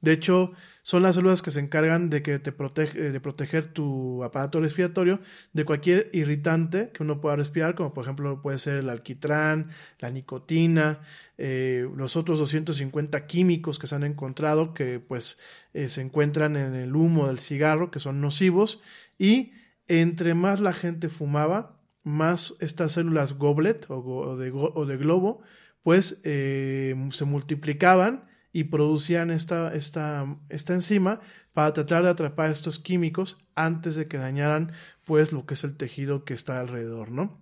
De 0.00 0.12
hecho, 0.12 0.52
son 0.82 1.04
las 1.04 1.14
células 1.14 1.42
que 1.42 1.52
se 1.52 1.60
encargan 1.60 2.10
de, 2.10 2.22
que 2.22 2.40
te 2.40 2.50
protege, 2.50 3.12
de 3.12 3.20
proteger 3.20 3.66
tu 3.66 4.24
aparato 4.24 4.60
respiratorio 4.60 5.20
de 5.52 5.64
cualquier 5.64 6.10
irritante 6.12 6.90
que 6.92 7.04
uno 7.04 7.20
pueda 7.20 7.36
respirar, 7.36 7.76
como 7.76 7.94
por 7.94 8.04
ejemplo 8.04 8.42
puede 8.42 8.58
ser 8.58 8.78
el 8.78 8.90
alquitrán, 8.90 9.70
la 10.00 10.10
nicotina, 10.10 11.00
eh, 11.38 11.88
los 11.96 12.16
otros 12.16 12.40
250 12.40 13.26
químicos 13.26 13.78
que 13.78 13.86
se 13.86 13.94
han 13.94 14.02
encontrado 14.02 14.74
que 14.74 14.98
pues 14.98 15.38
eh, 15.72 15.88
se 15.88 16.00
encuentran 16.00 16.56
en 16.56 16.74
el 16.74 16.96
humo 16.96 17.28
del 17.28 17.38
cigarro, 17.38 17.92
que 17.92 18.00
son 18.00 18.20
nocivos, 18.20 18.82
y 19.18 19.52
entre 19.86 20.34
más 20.34 20.60
la 20.60 20.72
gente 20.72 21.08
fumaba, 21.08 21.78
más 22.02 22.56
estas 22.58 22.92
células 22.92 23.34
goblet 23.34 23.86
o, 23.88 24.36
de, 24.36 24.50
de, 24.50 24.96
globo, 24.96 25.42
pues 25.84 26.20
eh, 26.24 26.96
se 27.10 27.24
multiplicaban 27.24 28.31
y 28.52 28.64
producían 28.64 29.30
esta, 29.30 29.74
esta, 29.74 30.36
esta 30.48 30.74
enzima 30.74 31.20
para 31.52 31.72
tratar 31.72 32.02
de 32.04 32.10
atrapar 32.10 32.50
estos 32.50 32.78
químicos 32.78 33.38
antes 33.54 33.94
de 33.94 34.08
que 34.08 34.18
dañaran 34.18 34.72
pues 35.04 35.32
lo 35.32 35.46
que 35.46 35.54
es 35.54 35.64
el 35.64 35.76
tejido 35.76 36.24
que 36.24 36.34
está 36.34 36.60
alrededor, 36.60 37.10
¿no? 37.10 37.40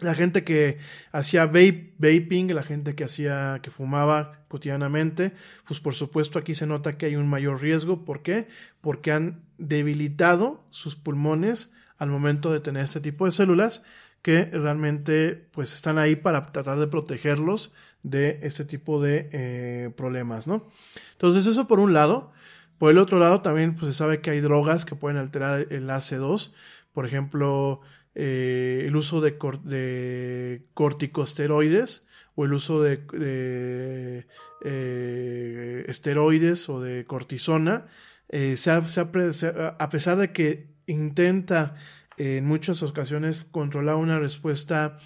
La 0.00 0.14
gente 0.14 0.44
que 0.44 0.78
hacía 1.10 1.46
vaping, 1.46 2.54
la 2.54 2.62
gente 2.62 2.94
que 2.94 3.02
hacía, 3.02 3.58
que 3.62 3.72
fumaba 3.72 4.44
cotidianamente, 4.46 5.32
pues 5.66 5.80
por 5.80 5.94
supuesto 5.94 6.38
aquí 6.38 6.54
se 6.54 6.68
nota 6.68 6.96
que 6.96 7.06
hay 7.06 7.16
un 7.16 7.28
mayor 7.28 7.60
riesgo. 7.60 8.04
¿Por 8.04 8.22
qué? 8.22 8.46
Porque 8.80 9.10
han 9.10 9.42
debilitado 9.58 10.64
sus 10.70 10.94
pulmones 10.94 11.72
al 11.96 12.10
momento 12.10 12.52
de 12.52 12.60
tener 12.60 12.84
este 12.84 13.00
tipo 13.00 13.26
de 13.26 13.32
células 13.32 13.82
que 14.22 14.44
realmente 14.44 15.48
pues 15.50 15.74
están 15.74 15.98
ahí 15.98 16.14
para 16.14 16.44
tratar 16.44 16.78
de 16.78 16.86
protegerlos 16.86 17.74
de 18.02 18.40
ese 18.42 18.64
tipo 18.64 19.02
de 19.02 19.28
eh, 19.32 19.90
problemas, 19.96 20.46
¿no? 20.46 20.66
Entonces 21.12 21.46
eso 21.46 21.66
por 21.66 21.80
un 21.80 21.92
lado. 21.92 22.32
Por 22.78 22.90
el 22.92 22.98
otro 22.98 23.18
lado 23.18 23.40
también 23.40 23.74
pues, 23.74 23.92
se 23.92 23.98
sabe 23.98 24.20
que 24.20 24.30
hay 24.30 24.40
drogas 24.40 24.84
que 24.84 24.94
pueden 24.94 25.18
alterar 25.18 25.66
el 25.70 25.88
AC2. 25.88 26.54
Por 26.92 27.06
ejemplo, 27.06 27.80
eh, 28.14 28.84
el 28.86 28.96
uso 28.96 29.20
de, 29.20 29.36
corticosteroides 30.74 32.06
o 32.36 32.44
el 32.44 32.52
uso 32.52 32.82
de, 32.82 34.26
eh, 34.64 35.84
esteroides 35.88 36.68
o 36.68 36.80
de 36.80 37.04
cortisona. 37.04 37.86
a 38.30 39.88
pesar 39.90 40.18
de 40.18 40.32
que 40.32 40.68
intenta 40.86 41.74
en 42.16 42.46
muchas 42.46 42.82
ocasiones 42.82 43.44
controlar 43.50 43.96
una 43.96 44.18
respuesta 44.18 44.98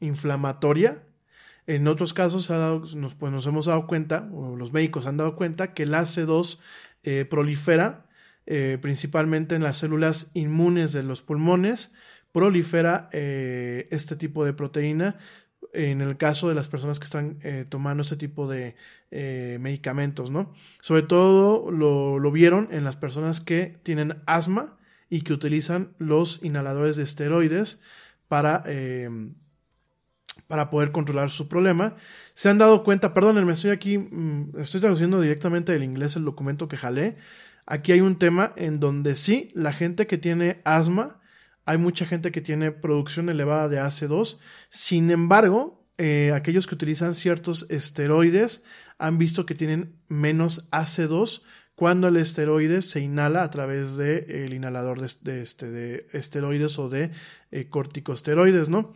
inflamatoria, 0.00 1.05
en 1.66 1.88
otros 1.88 2.14
casos 2.14 2.48
nos, 2.50 3.14
pues 3.14 3.32
nos 3.32 3.46
hemos 3.46 3.66
dado 3.66 3.86
cuenta, 3.86 4.28
o 4.32 4.56
los 4.56 4.72
médicos 4.72 5.06
han 5.06 5.16
dado 5.16 5.34
cuenta, 5.34 5.74
que 5.74 5.82
el 5.82 5.94
AC2 5.94 6.60
eh, 7.02 7.24
prolifera 7.28 8.06
eh, 8.46 8.78
principalmente 8.80 9.56
en 9.56 9.64
las 9.64 9.78
células 9.78 10.30
inmunes 10.34 10.92
de 10.92 11.02
los 11.02 11.22
pulmones, 11.22 11.92
prolifera 12.32 13.08
eh, 13.12 13.88
este 13.90 14.14
tipo 14.14 14.44
de 14.44 14.52
proteína 14.52 15.18
en 15.72 16.00
el 16.00 16.16
caso 16.16 16.48
de 16.48 16.54
las 16.54 16.68
personas 16.68 16.98
que 16.98 17.04
están 17.04 17.38
tomando 17.68 18.02
este 18.02 18.16
tipo 18.16 18.48
de 18.48 18.76
medicamentos, 19.10 20.30
¿no? 20.30 20.54
Sobre 20.80 21.02
todo 21.02 21.70
lo, 21.70 22.18
lo, 22.18 22.30
vieron 22.30 22.68
en 22.70 22.84
las 22.84 22.96
personas 22.96 23.40
que 23.40 23.76
tienen 23.82 24.22
asma 24.24 24.78
y 25.10 25.20
que 25.20 25.34
utilizan 25.34 25.92
los 25.98 26.42
inhaladores 26.42 26.96
de 26.96 27.02
esteroides 27.02 27.82
para 28.28 28.62
para 30.48 30.70
poder 30.70 30.92
controlar 30.92 31.30
su 31.30 31.48
problema. 31.48 31.96
Se 32.34 32.48
han 32.48 32.58
dado 32.58 32.84
cuenta, 32.84 33.14
perdónenme, 33.14 33.52
estoy 33.52 33.70
aquí, 33.70 33.98
mm, 33.98 34.60
estoy 34.60 34.80
traduciendo 34.80 35.20
directamente 35.20 35.72
del 35.72 35.82
inglés 35.82 36.16
el 36.16 36.24
documento 36.24 36.68
que 36.68 36.76
jalé. 36.76 37.16
Aquí 37.66 37.92
hay 37.92 38.00
un 38.00 38.16
tema 38.16 38.52
en 38.56 38.78
donde 38.80 39.16
sí, 39.16 39.50
la 39.54 39.72
gente 39.72 40.06
que 40.06 40.18
tiene 40.18 40.60
asma, 40.64 41.20
hay 41.64 41.78
mucha 41.78 42.06
gente 42.06 42.30
que 42.30 42.40
tiene 42.40 42.70
producción 42.70 43.28
elevada 43.28 43.68
de 43.68 43.80
AC2. 43.80 44.38
Sin 44.70 45.10
embargo, 45.10 45.84
eh, 45.98 46.32
aquellos 46.34 46.66
que 46.66 46.74
utilizan 46.74 47.14
ciertos 47.14 47.66
esteroides 47.70 48.62
han 48.98 49.18
visto 49.18 49.46
que 49.46 49.54
tienen 49.54 49.96
menos 50.08 50.70
AC2 50.70 51.42
cuando 51.74 52.08
el 52.08 52.16
esteroide 52.16 52.82
se 52.82 53.00
inhala 53.00 53.42
a 53.42 53.50
través 53.50 53.96
del 53.96 54.30
el 54.30 54.54
inhalador 54.54 55.00
de, 55.00 55.42
este, 55.42 55.70
de 55.70 56.06
esteroides 56.12 56.78
o 56.78 56.88
de 56.88 57.10
eh, 57.50 57.68
corticosteroides, 57.68 58.68
¿no? 58.70 58.94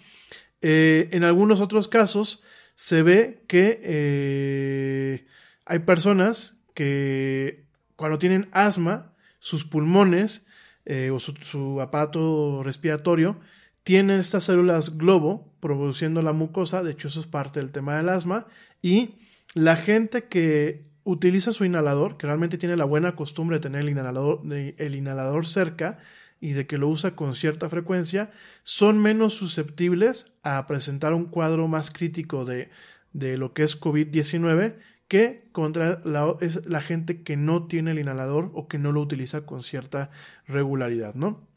Eh, 0.62 1.08
en 1.12 1.24
algunos 1.24 1.60
otros 1.60 1.88
casos 1.88 2.42
se 2.74 3.02
ve 3.02 3.44
que 3.46 3.80
eh, 3.82 5.26
hay 5.64 5.80
personas 5.80 6.56
que 6.74 7.64
cuando 7.96 8.18
tienen 8.18 8.48
asma, 8.52 9.12
sus 9.38 9.64
pulmones 9.64 10.46
eh, 10.86 11.10
o 11.10 11.18
su, 11.20 11.80
aparato 11.80 12.62
respiratorio 12.62 13.38
tienen 13.82 14.20
estas 14.20 14.44
células 14.44 14.98
globo 14.98 15.52
produciendo 15.60 16.22
la 16.22 16.32
mucosa, 16.32 16.82
de 16.82 16.92
hecho 16.92 17.08
eso 17.08 17.20
es 17.20 17.26
parte 17.26 17.60
del 17.60 17.70
tema 17.70 17.96
del 17.96 18.08
asma, 18.08 18.46
y 18.82 19.16
la 19.54 19.76
gente 19.76 20.24
que 20.24 20.84
utiliza 21.04 21.52
su 21.52 21.64
inhalador, 21.64 22.16
que 22.16 22.26
realmente 22.26 22.58
tiene 22.58 22.76
la 22.76 22.84
buena 22.84 23.16
costumbre 23.16 23.56
de 23.56 23.62
tener 23.62 23.82
el 23.82 23.88
inhalador, 23.88 24.42
el 24.52 24.94
inhalador 24.94 25.46
cerca, 25.46 25.98
y 26.40 26.52
de 26.52 26.66
que 26.66 26.78
lo 26.78 26.88
usa 26.88 27.14
con 27.14 27.34
cierta 27.34 27.68
frecuencia, 27.68 28.30
son 28.62 28.98
menos 28.98 29.34
susceptibles 29.34 30.34
a 30.42 30.66
presentar 30.66 31.14
un 31.14 31.26
cuadro 31.26 31.68
más 31.68 31.90
crítico 31.90 32.44
de, 32.44 32.70
de 33.12 33.36
lo 33.36 33.52
que 33.52 33.62
es 33.62 33.80
COVID-19 33.80 34.76
que 35.08 35.48
contra 35.52 36.00
la, 36.04 36.36
es 36.40 36.66
la 36.66 36.80
gente 36.80 37.22
que 37.22 37.36
no 37.36 37.66
tiene 37.66 37.90
el 37.90 37.98
inhalador 37.98 38.50
o 38.54 38.68
que 38.68 38.78
no 38.78 38.92
lo 38.92 39.00
utiliza 39.00 39.44
con 39.44 39.62
cierta 39.62 40.10
regularidad, 40.46 41.14
¿no? 41.14 41.50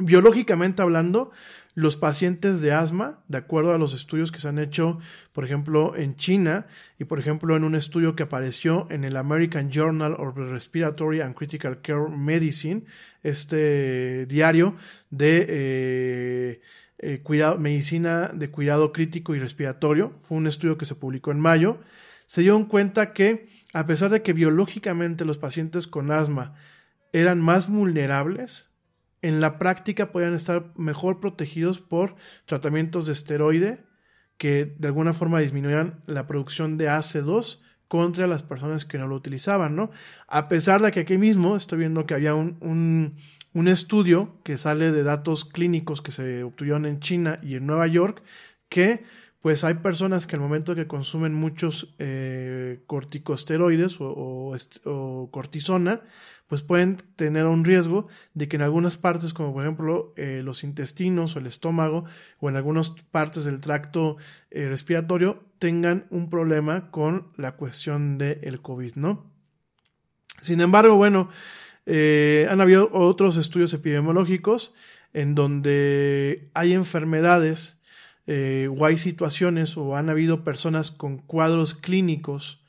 biológicamente 0.00 0.82
hablando, 0.82 1.30
los 1.74 1.96
pacientes 1.96 2.60
de 2.60 2.72
asma, 2.72 3.20
de 3.28 3.38
acuerdo 3.38 3.72
a 3.72 3.78
los 3.78 3.94
estudios 3.94 4.32
que 4.32 4.40
se 4.40 4.48
han 4.48 4.58
hecho, 4.58 4.98
por 5.32 5.44
ejemplo, 5.44 5.94
en 5.96 6.16
China 6.16 6.66
y, 6.98 7.04
por 7.04 7.18
ejemplo, 7.20 7.56
en 7.56 7.64
un 7.64 7.74
estudio 7.74 8.16
que 8.16 8.24
apareció 8.24 8.86
en 8.90 9.04
el 9.04 9.16
American 9.16 9.70
Journal 9.70 10.14
of 10.18 10.36
Respiratory 10.36 11.20
and 11.20 11.34
Critical 11.34 11.80
Care 11.80 12.08
Medicine, 12.08 12.82
este 13.22 14.26
diario 14.26 14.76
de 15.10 15.46
eh, 15.48 16.60
eh, 16.98 17.20
cuidado, 17.22 17.58
medicina 17.58 18.30
de 18.34 18.50
cuidado 18.50 18.92
crítico 18.92 19.34
y 19.34 19.38
respiratorio, 19.38 20.18
fue 20.22 20.38
un 20.38 20.46
estudio 20.46 20.76
que 20.76 20.86
se 20.86 20.96
publicó 20.96 21.30
en 21.30 21.40
mayo, 21.40 21.78
se 22.26 22.42
dieron 22.42 22.64
cuenta 22.64 23.12
que, 23.12 23.48
a 23.72 23.86
pesar 23.86 24.10
de 24.10 24.22
que 24.22 24.32
biológicamente 24.32 25.24
los 25.24 25.38
pacientes 25.38 25.86
con 25.86 26.10
asma 26.10 26.56
eran 27.12 27.40
más 27.40 27.68
vulnerables, 27.68 28.69
en 29.22 29.40
la 29.40 29.58
práctica 29.58 30.12
podían 30.12 30.34
estar 30.34 30.72
mejor 30.76 31.20
protegidos 31.20 31.80
por 31.80 32.16
tratamientos 32.46 33.06
de 33.06 33.12
esteroide 33.12 33.84
que 34.38 34.74
de 34.78 34.88
alguna 34.88 35.12
forma 35.12 35.40
disminuían 35.40 36.02
la 36.06 36.26
producción 36.26 36.78
de 36.78 36.88
AC2 36.88 37.60
contra 37.88 38.26
las 38.26 38.42
personas 38.42 38.84
que 38.84 38.98
no 38.98 39.08
lo 39.08 39.16
utilizaban, 39.16 39.74
¿no? 39.76 39.90
A 40.28 40.48
pesar 40.48 40.80
de 40.80 40.92
que 40.92 41.00
aquí 41.00 41.18
mismo 41.18 41.56
estoy 41.56 41.80
viendo 41.80 42.06
que 42.06 42.14
había 42.14 42.34
un, 42.34 43.16
un, 43.52 43.68
estudio 43.68 44.40
que 44.44 44.58
sale 44.58 44.92
de 44.92 45.02
datos 45.02 45.44
clínicos 45.44 46.00
que 46.00 46.12
se 46.12 46.44
obtuvieron 46.44 46.86
en 46.86 47.00
China 47.00 47.40
y 47.42 47.56
en 47.56 47.66
Nueva 47.66 47.88
York 47.88 48.22
que 48.68 49.04
pues 49.40 49.64
hay 49.64 49.74
personas 49.74 50.26
que 50.26 50.36
al 50.36 50.42
momento 50.42 50.74
que 50.74 50.86
consumen 50.86 51.34
muchos 51.34 51.94
eh, 51.98 52.82
corticosteroides 52.86 53.96
o, 54.00 55.28
cortisona, 55.32 56.02
pues 56.50 56.60
pueden 56.60 56.98
tener 57.16 57.46
un 57.46 57.64
riesgo 57.64 58.08
de 58.34 58.46
que 58.46 58.56
en 58.56 58.62
algunas 58.62 58.98
partes, 58.98 59.32
como 59.32 59.54
por 59.54 59.62
ejemplo 59.62 60.12
eh, 60.16 60.42
los 60.44 60.62
intestinos 60.64 61.34
o 61.34 61.38
el 61.38 61.46
estómago, 61.46 62.04
o 62.40 62.50
en 62.50 62.56
algunas 62.56 62.90
partes 62.90 63.46
del 63.46 63.60
tracto 63.60 64.18
eh, 64.50 64.68
respiratorio, 64.68 65.42
tengan 65.58 66.04
un 66.10 66.28
problema 66.28 66.90
con 66.90 67.28
la 67.38 67.52
cuestión 67.52 68.18
del 68.18 68.60
COVID, 68.60 68.96
¿no? 68.96 69.24
Sin 70.42 70.60
embargo, 70.60 70.96
bueno, 70.96 71.30
han 71.86 72.60
habido 72.60 72.90
otros 72.92 73.36
estudios 73.36 73.72
epidemiológicos 73.72 74.74
en 75.12 75.34
donde 75.34 76.50
hay 76.54 76.72
enfermedades 76.72 77.80
eh, 78.26 78.68
o 78.76 78.84
hay 78.86 78.96
situaciones 78.96 79.76
o 79.76 79.96
han 79.96 80.08
habido 80.08 80.44
personas 80.44 80.90
con 80.90 81.18
cuadros 81.18 81.74
clínicos 81.74 82.62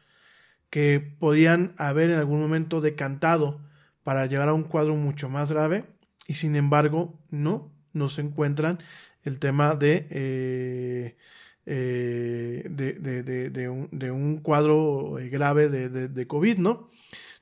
que 0.70 1.00
podían 1.20 1.74
haber 1.78 2.10
en 2.10 2.18
algún 2.18 2.42
momento 2.42 2.82
decantado 2.82 3.60
para 4.04 4.26
llegar 4.26 4.50
a 4.50 4.54
un 4.54 4.64
cuadro 4.64 4.96
mucho 4.96 5.30
más 5.30 5.52
grave 5.52 5.86
y 6.28 6.36
sin 6.36 6.56
embargo 6.56 7.20
no, 7.30 7.72
no 7.94 8.10
se 8.10 8.22
encuentran 8.22 8.80
el 9.24 9.40
tema 9.40 9.76
de, 9.76 10.08
eh, 10.10 11.18
eh, 11.66 12.64
de, 12.70 14.12
un, 14.12 14.38
cuadro 14.38 15.18
grave 15.30 15.70
de, 15.70 16.28
COVID, 16.28 16.58
¿no? 16.58 16.90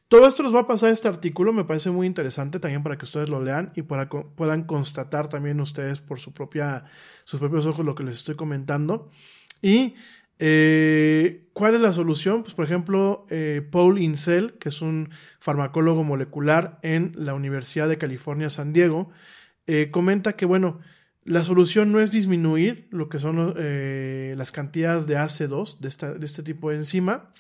Todo 0.08 0.28
esto 0.28 0.42
nos 0.42 0.56
va 0.56 0.62
a 0.62 0.68
pasar 0.68 0.92
este 0.92 1.08
artículo, 1.08 1.54
me 1.54 1.66
parece 1.66 1.92
muy 1.92 2.08
interesante 2.08 2.60
también 2.60 2.82
para 2.82 2.98
que 2.98 3.06
ustedes 3.06 3.30
lo 3.30 3.44
lean 3.44 3.72
y 3.76 3.84
para, 3.84 4.10
puedan 4.10 4.64
constatar 4.64 5.30
también 5.30 5.62
ustedes 5.62 6.00
por 6.00 6.20
su 6.20 6.34
propia, 6.34 6.86
sus 7.26 7.40
propios 7.40 7.68
ojos 7.68 7.86
lo 7.86 7.94
que 7.94 8.04
les 8.04 8.16
estoy 8.18 8.36
comentando. 8.36 9.12
Y 9.62 9.96
eh, 10.40 11.50
¿cuál 11.54 11.76
es 11.76 11.82
la 11.82 11.94
solución? 11.94 12.44
Pues 12.44 12.54
por 12.54 12.66
ejemplo, 12.66 13.26
eh, 13.30 13.62
Paul 13.70 14.00
Incel, 14.00 14.54
que 14.54 14.70
es 14.70 14.82
un 14.82 15.10
farmacólogo 15.40 16.04
molecular 16.04 16.80
en 16.82 17.14
la 17.16 17.34
Universidad 17.34 17.90
de 17.90 17.98
California, 17.98 18.50
San 18.50 18.74
Diego, 18.74 19.10
eh, 19.68 19.90
comenta 19.92 20.34
que, 20.34 20.46
bueno, 20.46 20.80
la 21.26 21.44
solución 21.44 21.92
no 21.92 22.00
es 22.00 22.12
disminuir 22.12 22.88
lo 22.92 23.10
que 23.10 23.20
son 23.20 23.54
las 24.38 24.52
cantidades 24.52 25.06
de 25.06 25.18
AC2 25.18 25.80
de, 25.80 26.26
este 26.26 26.44
tipo 26.44 26.70
de 26.72 26.78
enzima, 26.78 27.32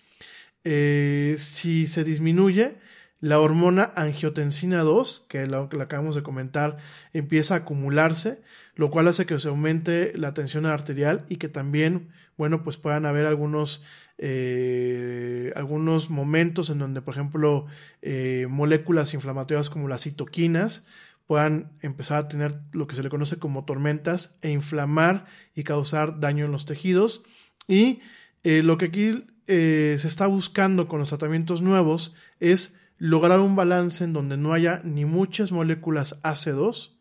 si 0.63 1.87
se 1.87 2.03
disminuye, 2.03 2.77
la 3.21 3.39
hormona 3.39 3.91
angiotensina 3.95 4.81
2, 4.81 5.25
que 5.27 5.45
lo 5.45 5.69
que 5.69 5.81
acabamos 5.81 6.15
de 6.15 6.23
comentar, 6.23 6.77
empieza 7.13 7.55
a 7.55 7.57
acumularse, 7.57 8.41
lo 8.79 8.89
cual 8.91 9.09
hace 9.09 9.25
que 9.25 9.37
se 9.39 9.49
aumente 9.49 10.13
la 10.15 10.33
tensión 10.33 10.65
arterial 10.65 11.25
y 11.27 11.35
que 11.35 11.49
también, 11.49 12.07
bueno, 12.37 12.63
pues 12.63 12.77
puedan 12.77 13.05
haber 13.05 13.25
algunos, 13.25 13.83
eh, 14.17 15.51
algunos 15.57 16.09
momentos 16.09 16.69
en 16.69 16.79
donde, 16.79 17.01
por 17.01 17.13
ejemplo, 17.13 17.65
eh, 18.01 18.47
moléculas 18.49 19.13
inflamatorias 19.13 19.69
como 19.69 19.89
las 19.89 20.03
citoquinas 20.03 20.87
puedan 21.27 21.73
empezar 21.81 22.19
a 22.19 22.27
tener 22.29 22.61
lo 22.71 22.87
que 22.87 22.95
se 22.95 23.03
le 23.03 23.09
conoce 23.09 23.35
como 23.35 23.65
tormentas 23.65 24.37
e 24.41 24.49
inflamar 24.49 25.25
y 25.53 25.65
causar 25.65 26.21
daño 26.21 26.45
en 26.45 26.53
los 26.53 26.65
tejidos. 26.65 27.23
Y 27.67 27.99
lo 28.45 28.77
que 28.77 28.85
aquí 28.85 29.25
eh, 29.47 29.97
se 29.99 30.07
está 30.07 30.25
buscando 30.25 30.87
con 30.87 30.99
los 30.99 31.09
tratamientos 31.09 31.61
nuevos 31.61 32.15
es 32.39 32.79
lograr 32.97 33.41
un 33.41 33.57
balance 33.57 34.05
en 34.05 34.13
donde 34.13 34.37
no 34.37 34.53
haya 34.53 34.79
ni 34.85 35.03
muchas 35.03 35.51
moléculas 35.51 36.23
AC2 36.23 36.98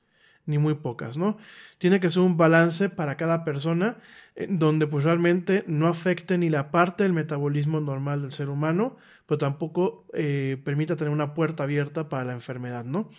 ni 0.48 0.58
muy 0.58 0.74
pocas, 0.74 1.16
¿no? 1.16 1.36
Tiene 1.78 2.00
que 2.00 2.10
ser 2.10 2.22
un 2.22 2.36
balance 2.36 2.88
para 2.88 3.16
cada 3.16 3.44
persona 3.44 3.98
en 4.34 4.58
donde 4.58 4.86
pues 4.86 5.04
realmente 5.04 5.62
no 5.66 5.86
afecte 5.86 6.38
ni 6.38 6.48
la 6.48 6.70
parte 6.70 7.04
del 7.04 7.12
metabolismo 7.12 7.80
normal 7.80 8.22
del 8.22 8.32
ser 8.32 8.48
humano, 8.48 8.96
pero 9.26 9.38
tampoco 9.38 10.06
eh, 10.14 10.60
permita 10.64 10.96
tener 10.96 11.12
una 11.12 11.34
puerta 11.34 11.64
abierta 11.64 12.08
para 12.08 12.24
la 12.24 12.32
enfermedad, 12.32 12.84
¿no? 12.84 13.10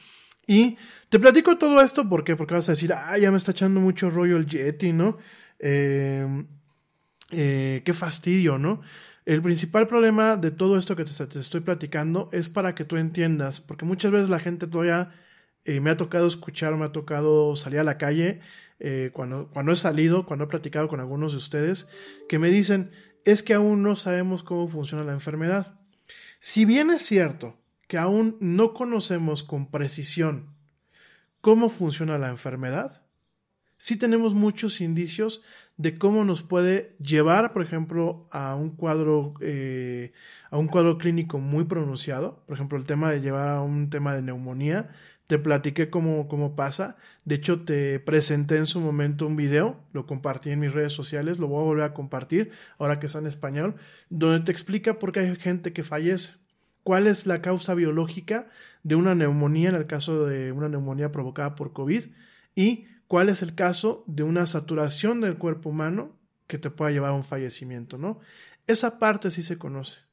Y 0.48 0.78
te 1.10 1.20
platico 1.20 1.58
todo 1.58 1.80
esto 1.82 2.10
porque, 2.10 2.36
porque 2.36 2.56
vas 2.56 2.68
a 2.68 2.72
decir, 2.72 2.92
ah, 2.92 3.18
ya 3.18 3.30
me 3.30 3.38
está 3.38 3.52
echando 3.52 3.80
mucho 3.80 4.10
rollo 4.10 4.36
el 4.36 4.48
Yeti, 4.48 4.92
¿no? 4.92 5.18
Eh, 5.60 6.26
qué 7.30 7.94
fastidio, 7.94 8.58
¿no? 8.58 8.82
El 9.30 9.44
principal 9.44 9.86
problema 9.86 10.38
de 10.38 10.50
todo 10.50 10.80
esto 10.80 10.96
que 10.96 11.06
te, 11.06 11.40
estoy 11.40 11.62
platicando 11.62 12.30
es 12.32 12.50
para 12.50 12.74
que 12.74 12.86
tú 12.86 12.98
entiendas, 12.98 13.62
porque 13.62 13.86
muchas 13.86 14.12
veces 14.12 14.30
la 14.30 14.40
gente 14.40 14.66
todavía 14.66 15.12
eh, 15.70 15.82
me 15.82 15.92
ha 15.92 15.98
tocado 15.98 16.26
escuchar, 16.26 16.76
me 16.76 16.86
ha 16.86 16.92
tocado 16.92 17.56
salir 17.56 17.80
a 17.80 17.84
la 17.84 18.00
calle, 18.00 18.40
eh, 18.80 19.12
cuando, 19.14 19.50
cuando 19.54 19.72
he 19.72 19.76
salido, 19.76 20.26
cuando 20.26 20.46
he 20.46 20.48
platicado 20.48 20.88
con 20.88 21.00
algunos 21.00 21.34
de 21.34 21.38
ustedes, 21.38 21.88
que 22.28 22.40
me 22.40 22.50
dicen, 22.50 22.90
es 23.24 23.44
que 23.44 23.54
aún 23.54 23.84
no 23.84 23.96
sabemos 23.96 24.42
cómo 24.42 24.68
funciona 24.68 25.04
la 25.04 25.14
enfermedad. 25.14 25.80
Si 26.40 26.66
bien 26.66 26.90
es 26.90 27.04
cierto 27.04 27.60
que 27.88 28.00
aún 28.00 28.36
no 28.40 28.74
conocemos 28.74 29.44
con 29.44 29.70
precisión 29.70 30.56
cómo 31.40 31.70
funciona 31.70 32.18
la 32.18 32.30
enfermedad, 32.30 33.04
sí 33.78 33.96
tenemos 33.96 34.34
muchos 34.34 34.82
indicios 34.82 35.44
de 35.78 35.98
cómo 36.00 36.26
nos 36.26 36.42
puede 36.42 36.96
llevar, 37.00 37.54
por 37.54 37.62
ejemplo, 37.62 38.28
a 38.32 38.56
un 38.56 38.72
cuadro, 38.72 39.36
eh, 39.40 40.14
a 40.50 40.58
un 40.58 40.68
cuadro 40.68 40.98
clínico 40.98 41.38
muy 41.38 41.66
pronunciado. 41.66 42.44
Por 42.48 42.56
ejemplo, 42.56 42.78
el 42.78 42.86
tema 42.86 43.12
de 43.12 43.22
llevar 43.22 43.50
a 43.50 43.62
un 43.62 43.92
tema 43.92 44.16
de 44.16 44.22
neumonía. 44.22 44.90
Te 45.30 45.38
platiqué 45.38 45.92
cómo, 45.92 46.28
cómo 46.28 46.56
pasa. 46.56 46.98
De 47.24 47.36
hecho, 47.36 47.62
te 47.62 48.00
presenté 48.00 48.58
en 48.58 48.66
su 48.66 48.82
momento 48.82 49.28
un 49.28 49.36
video, 49.36 49.80
lo 49.94 50.08
compartí 50.08 50.50
en 50.50 50.60
mis 50.60 50.74
redes 50.74 50.92
sociales, 50.92 51.38
lo 51.38 51.48
voy 51.48 51.62
a 51.62 51.66
volver 51.66 51.84
a 51.84 51.94
compartir 51.94 52.50
ahora 52.80 53.00
que 53.00 53.06
está 53.06 53.20
en 53.20 53.28
español, 53.28 53.76
donde 54.10 54.44
te 54.44 54.52
explica 54.52 54.98
por 54.98 55.12
qué 55.12 55.20
hay 55.20 55.36
gente 55.36 55.72
que 55.72 55.84
fallece. 55.84 56.32
¿Cuál 56.82 57.06
es 57.06 57.28
la 57.28 57.44
causa 57.44 57.76
biológica 57.76 58.48
de 58.82 58.96
una 58.96 59.14
neumonía 59.14 59.70
en 59.70 59.76
el 59.76 59.86
caso 59.86 60.26
de 60.26 60.52
una 60.52 60.68
neumonía 60.68 61.12
provocada 61.12 61.54
por 61.54 61.74
COVID? 61.74 62.06
Y 62.56 62.88
cuál 63.08 63.30
es 63.30 63.44
el 63.44 63.54
caso 63.54 64.04
de 64.08 64.24
una 64.24 64.48
saturación 64.48 65.22
del 65.22 65.38
cuerpo 65.38 65.70
humano 65.70 66.18
que 66.48 66.58
te 66.58 66.72
pueda 66.72 66.90
llevar 66.90 67.12
a 67.12 67.14
un 67.14 67.24
fallecimiento, 67.24 68.00
¿no? 68.00 68.20
Esa 68.66 68.98
parte 68.98 69.30
sí 69.30 69.44
se 69.44 69.60
conoce. 69.60 70.09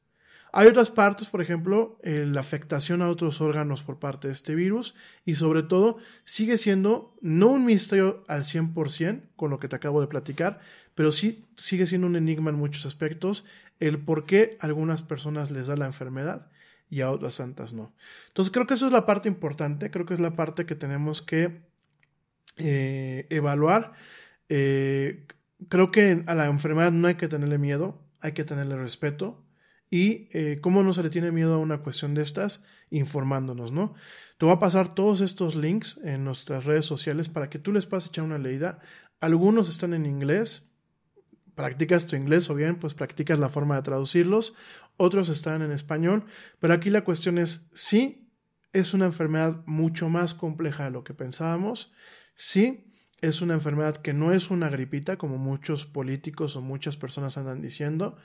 Hay 0.58 0.68
otras 0.68 0.90
partes, 0.90 1.28
por 1.28 1.42
ejemplo, 1.42 1.98
la 2.02 2.40
afectación 2.40 3.02
a 3.02 3.10
otros 3.10 3.42
órganos 3.42 3.82
por 3.82 3.98
parte 3.98 4.28
de 4.28 4.32
este 4.32 4.54
virus 4.54 4.94
y 5.26 5.34
sobre 5.34 5.62
todo 5.62 5.98
sigue 6.24 6.56
siendo 6.56 7.14
no 7.20 7.48
un 7.48 7.66
misterio 7.66 8.24
al 8.26 8.44
100% 8.44 9.20
con 9.36 9.50
lo 9.50 9.58
que 9.58 9.68
te 9.68 9.76
acabo 9.76 10.00
de 10.00 10.06
platicar, 10.06 10.60
pero 10.94 11.12
sí 11.12 11.44
sigue 11.58 11.84
siendo 11.84 12.06
un 12.06 12.16
enigma 12.16 12.48
en 12.48 12.56
muchos 12.56 12.86
aspectos 12.86 13.44
el 13.80 13.98
por 13.98 14.24
qué 14.24 14.56
a 14.58 14.64
algunas 14.64 15.02
personas 15.02 15.50
les 15.50 15.66
da 15.66 15.76
la 15.76 15.84
enfermedad 15.84 16.46
y 16.88 17.02
a 17.02 17.10
otras 17.10 17.34
santas 17.34 17.74
no. 17.74 17.92
Entonces 18.28 18.50
creo 18.50 18.66
que 18.66 18.72
eso 18.72 18.86
es 18.86 18.94
la 18.94 19.04
parte 19.04 19.28
importante, 19.28 19.90
creo 19.90 20.06
que 20.06 20.14
es 20.14 20.20
la 20.20 20.36
parte 20.36 20.64
que 20.64 20.74
tenemos 20.74 21.20
que 21.20 21.60
eh, 22.56 23.26
evaluar. 23.28 23.92
Eh, 24.48 25.26
creo 25.68 25.90
que 25.90 26.24
a 26.26 26.34
la 26.34 26.46
enfermedad 26.46 26.92
no 26.92 27.08
hay 27.08 27.16
que 27.16 27.28
tenerle 27.28 27.58
miedo, 27.58 28.00
hay 28.20 28.32
que 28.32 28.44
tenerle 28.44 28.78
respeto. 28.78 29.42
Y 29.90 30.28
eh, 30.32 30.58
cómo 30.60 30.82
no 30.82 30.92
se 30.92 31.02
le 31.02 31.10
tiene 31.10 31.30
miedo 31.30 31.54
a 31.54 31.58
una 31.58 31.78
cuestión 31.78 32.14
de 32.14 32.22
estas, 32.22 32.64
informándonos, 32.90 33.72
¿no? 33.72 33.94
Te 34.38 34.46
voy 34.46 34.54
a 34.54 34.60
pasar 34.60 34.94
todos 34.94 35.20
estos 35.20 35.54
links 35.54 35.98
en 36.02 36.24
nuestras 36.24 36.64
redes 36.64 36.84
sociales 36.84 37.28
para 37.28 37.48
que 37.48 37.58
tú 37.58 37.72
les 37.72 37.86
puedas 37.86 38.06
echar 38.06 38.24
una 38.24 38.38
leída. 38.38 38.80
Algunos 39.20 39.68
están 39.68 39.94
en 39.94 40.04
inglés, 40.04 40.68
practicas 41.54 42.06
tu 42.06 42.16
inglés 42.16 42.50
o 42.50 42.54
bien 42.54 42.78
pues 42.78 42.94
practicas 42.94 43.38
la 43.38 43.48
forma 43.48 43.76
de 43.76 43.82
traducirlos, 43.82 44.54
otros 44.96 45.28
están 45.28 45.62
en 45.62 45.72
español, 45.72 46.24
pero 46.58 46.74
aquí 46.74 46.90
la 46.90 47.04
cuestión 47.04 47.38
es 47.38 47.68
sí 47.72 48.26
es 48.72 48.92
una 48.92 49.06
enfermedad 49.06 49.62
mucho 49.66 50.08
más 50.08 50.34
compleja 50.34 50.84
de 50.84 50.90
lo 50.90 51.02
que 51.02 51.14
pensábamos. 51.14 51.92
Sí, 52.34 52.85
es 53.20 53.43
una 53.43 53.55
enfermedad 53.55 53.97
que 53.97 54.12
no 54.12 54.32
es 54.32 54.51
una 54.51 54.68
gripita, 54.68 55.16
como 55.16 55.38
muchos 55.38 55.86
políticos 55.86 56.56
o 56.56 56.60
muchas 56.60 56.97
personas 56.97 57.38
andan 57.38 57.62
diciendo. 57.62 58.16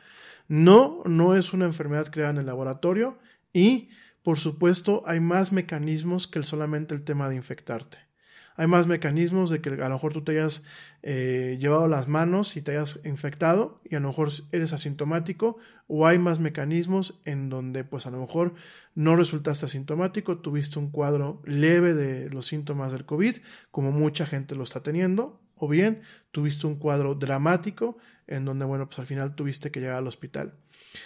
No, 0.47 1.01
no 1.05 1.35
es 1.35 1.53
una 1.53 1.65
enfermedad 1.65 2.11
creada 2.11 2.31
en 2.31 2.37
el 2.37 2.45
laboratorio 2.45 3.19
y, 3.53 3.89
por 4.23 4.37
supuesto, 4.37 5.03
hay 5.05 5.19
más 5.19 5.51
mecanismos 5.51 6.27
que 6.27 6.43
solamente 6.43 6.93
el 6.93 7.03
tema 7.03 7.29
de 7.29 7.35
infectarte 7.35 8.10
hay 8.55 8.67
más 8.67 8.87
mecanismos 8.87 9.49
de 9.49 9.61
que 9.61 9.69
a 9.69 9.89
lo 9.89 9.95
mejor 9.95 10.13
tú 10.13 10.23
te 10.23 10.33
hayas 10.33 10.63
eh, 11.03 11.57
llevado 11.59 11.87
las 11.87 12.07
manos 12.07 12.55
y 12.57 12.61
te 12.61 12.71
hayas 12.71 12.99
infectado 13.05 13.81
y 13.89 13.95
a 13.95 13.99
lo 13.99 14.09
mejor 14.09 14.29
eres 14.51 14.73
asintomático 14.73 15.57
o 15.87 16.07
hay 16.07 16.19
más 16.19 16.39
mecanismos 16.39 17.19
en 17.25 17.49
donde 17.49 17.83
pues 17.83 18.05
a 18.05 18.11
lo 18.11 18.19
mejor 18.19 18.53
no 18.93 19.15
resultaste 19.15 19.65
asintomático, 19.65 20.39
tuviste 20.39 20.79
un 20.79 20.91
cuadro 20.91 21.41
leve 21.45 21.93
de 21.93 22.29
los 22.29 22.47
síntomas 22.47 22.91
del 22.91 23.05
COVID 23.05 23.37
como 23.71 23.91
mucha 23.91 24.25
gente 24.25 24.55
lo 24.55 24.63
está 24.63 24.83
teniendo 24.83 25.39
o 25.55 25.67
bien 25.67 26.01
tuviste 26.31 26.67
un 26.67 26.75
cuadro 26.75 27.15
dramático 27.15 27.97
en 28.27 28.45
donde 28.45 28.65
bueno 28.65 28.87
pues 28.87 28.99
al 28.99 29.05
final 29.05 29.35
tuviste 29.35 29.71
que 29.71 29.79
llegar 29.79 29.97
al 29.97 30.07
hospital. 30.07 30.53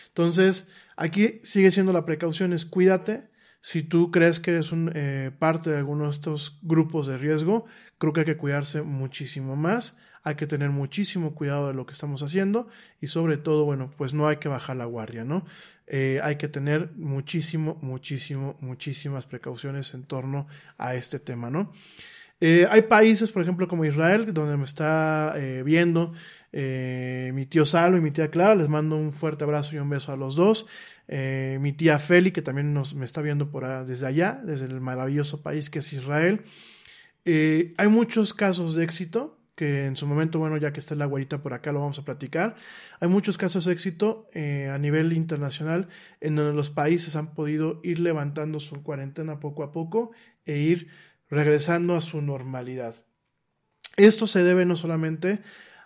Entonces 0.07 0.69
aquí 0.95 1.39
sigue 1.43 1.71
siendo 1.71 1.93
la 1.93 2.05
precaución 2.05 2.53
es 2.53 2.65
cuídate, 2.65 3.27
si 3.65 3.81
tú 3.81 4.11
crees 4.11 4.39
que 4.39 4.51
eres 4.51 4.71
un, 4.71 4.91
eh, 4.93 5.31
parte 5.39 5.71
de 5.71 5.77
alguno 5.77 6.03
de 6.03 6.11
estos 6.11 6.59
grupos 6.61 7.07
de 7.07 7.17
riesgo, 7.17 7.65
creo 7.97 8.13
que 8.13 8.19
hay 8.19 8.25
que 8.27 8.37
cuidarse 8.37 8.83
muchísimo 8.83 9.55
más, 9.55 9.97
hay 10.21 10.35
que 10.35 10.45
tener 10.45 10.69
muchísimo 10.69 11.33
cuidado 11.33 11.69
de 11.69 11.73
lo 11.73 11.87
que 11.87 11.93
estamos 11.93 12.21
haciendo 12.21 12.67
y 13.01 13.07
sobre 13.07 13.37
todo, 13.37 13.65
bueno, 13.65 13.91
pues 13.97 14.13
no 14.13 14.27
hay 14.27 14.37
que 14.37 14.49
bajar 14.49 14.75
la 14.75 14.85
guardia, 14.85 15.25
¿no? 15.25 15.47
Eh, 15.87 16.19
hay 16.21 16.35
que 16.35 16.47
tener 16.47 16.91
muchísimo, 16.95 17.79
muchísimo, 17.81 18.55
muchísimas 18.61 19.25
precauciones 19.25 19.95
en 19.95 20.03
torno 20.03 20.45
a 20.77 20.93
este 20.93 21.17
tema, 21.17 21.49
¿no? 21.49 21.73
Eh, 22.41 22.67
hay 22.69 22.83
países, 22.83 23.31
por 23.31 23.41
ejemplo, 23.41 23.67
como 23.67 23.83
Israel, 23.83 24.31
donde 24.31 24.57
me 24.57 24.65
está 24.65 25.35
viendo 25.63 26.13
mi 26.53 27.45
tío 27.47 27.65
Salo 27.65 27.97
y 27.97 28.01
mi 28.01 28.11
tía 28.11 28.29
Clara. 28.29 28.53
Les 28.53 28.69
mando 28.69 28.95
un 28.95 29.11
fuerte 29.11 29.43
abrazo 29.43 29.75
y 29.75 29.79
un 29.79 29.89
beso 29.89 30.11
a 30.11 30.17
los 30.17 30.35
dos. 30.35 30.67
Eh, 31.07 31.57
mi 31.61 31.73
tía 31.73 31.99
Feli, 31.99 32.31
que 32.31 32.41
también 32.41 32.73
nos, 32.73 32.95
me 32.95 33.05
está 33.05 33.21
viendo 33.21 33.51
por 33.51 33.85
desde 33.85 34.07
allá, 34.07 34.41
desde 34.43 34.65
el 34.65 34.81
maravilloso 34.81 35.41
país 35.41 35.69
que 35.69 35.79
es 35.79 35.93
Israel. 35.93 36.41
Eh, 37.25 37.73
hay 37.77 37.87
muchos 37.87 38.33
casos 38.33 38.75
de 38.75 38.83
éxito, 38.83 39.39
que 39.55 39.85
en 39.85 39.95
su 39.95 40.05
momento, 40.05 40.37
bueno, 40.37 40.57
ya 40.57 40.73
que 40.73 40.79
está 40.79 40.95
la 40.95 41.05
güerita 41.05 41.41
por 41.41 41.53
acá, 41.53 41.71
lo 41.71 41.79
vamos 41.79 41.97
a 41.97 42.05
platicar. 42.05 42.55
Hay 42.99 43.07
muchos 43.07 43.37
casos 43.37 43.65
de 43.65 43.73
éxito 43.73 44.29
eh, 44.33 44.69
a 44.69 44.77
nivel 44.77 45.13
internacional 45.13 45.87
en 46.19 46.35
donde 46.35 46.53
los 46.53 46.69
países 46.69 47.15
han 47.15 47.33
podido 47.33 47.79
ir 47.83 47.99
levantando 47.99 48.59
su 48.59 48.83
cuarentena 48.83 49.39
poco 49.39 49.63
a 49.63 49.71
poco 49.71 50.11
e 50.45 50.57
ir 50.57 50.89
regresando 51.29 51.95
a 51.95 52.01
su 52.01 52.21
normalidad. 52.21 52.95
Esto 53.95 54.27
se 54.27 54.43
debe 54.43 54.65
no 54.65 54.75
solamente 54.75 55.39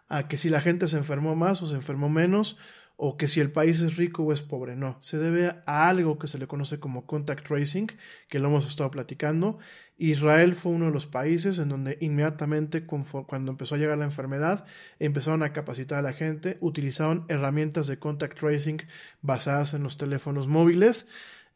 a 0.08 0.28
que 0.28 0.38
si 0.38 0.50
la 0.50 0.62
gente 0.62 0.88
se 0.88 0.98
enfermó 0.98 1.36
más 1.36 1.62
o 1.62 1.68
se 1.68 1.76
enfermó 1.76 2.10
menos, 2.10 2.58
o 3.02 3.16
que 3.16 3.30
si 3.30 3.40
el 3.40 3.50
país 3.50 3.80
es 3.80 3.96
rico 3.96 4.24
o 4.24 4.34
es 4.34 4.42
pobre, 4.42 4.76
no, 4.76 4.98
se 5.00 5.18
debe 5.18 5.56
a 5.66 5.88
algo 5.88 6.20
que 6.20 6.28
se 6.28 6.38
le 6.38 6.48
conoce 6.48 6.82
como 6.82 7.06
contact 7.06 7.48
tracing, 7.48 7.88
que 8.28 8.40
lo 8.40 8.50
hemos 8.50 8.68
estado 8.68 8.92
platicando. 8.92 9.58
Israel 9.98 10.54
fue 10.54 10.74
uno 10.74 10.88
de 10.88 10.92
los 10.92 11.06
países 11.06 11.60
en 11.60 11.70
donde 11.70 11.98
inmediatamente 12.02 12.86
cuando 12.86 13.52
empezó 13.52 13.76
a 13.76 13.78
llegar 13.78 13.98
la 13.98 14.04
enfermedad, 14.04 14.66
empezaron 15.00 15.44
a 15.44 15.54
capacitar 15.54 16.00
a 16.00 16.02
la 16.02 16.12
gente, 16.12 16.58
utilizaron 16.60 17.24
herramientas 17.30 17.88
de 17.88 18.00
contact 18.00 18.38
tracing 18.38 18.82
basadas 19.22 19.74
en 19.74 19.84
los 19.84 19.96
teléfonos 19.96 20.50
móviles. 20.50 21.08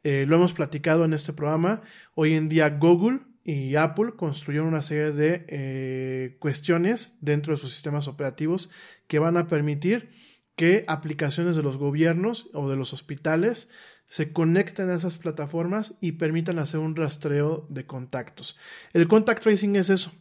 Eh, 0.05 0.23
lo 0.25 0.37
hemos 0.37 0.53
platicado 0.53 1.03
en 1.03 1.11
este 1.11 1.33
programa. 1.33 1.81
Hoy 2.15 2.35
en 2.35 2.47
día 2.47 2.69
Google 2.69 3.19
y 3.43 3.75
Apple 3.75 4.13
construyeron 4.15 4.69
una 4.69 4.81
serie 4.81 5.11
de 5.11 5.45
eh, 5.49 6.37
cuestiones 6.39 7.17
dentro 7.19 7.51
de 7.51 7.57
sus 7.57 7.73
sistemas 7.73 8.07
operativos 8.07 8.71
que 9.07 9.19
van 9.19 9.35
a 9.35 9.47
permitir 9.47 10.09
que 10.55 10.85
aplicaciones 10.87 11.55
de 11.55 11.63
los 11.63 11.77
gobiernos 11.77 12.49
o 12.53 12.69
de 12.69 12.75
los 12.75 12.93
hospitales 12.93 13.69
se 14.07 14.31
conecten 14.31 14.89
a 14.89 14.95
esas 14.95 15.17
plataformas 15.17 15.97
y 15.99 16.13
permitan 16.13 16.59
hacer 16.59 16.79
un 16.79 16.95
rastreo 16.95 17.65
de 17.69 17.85
contactos. 17.85 18.57
El 18.93 19.07
contact 19.07 19.41
tracing 19.41 19.75
es 19.75 19.89
eso. 19.89 20.11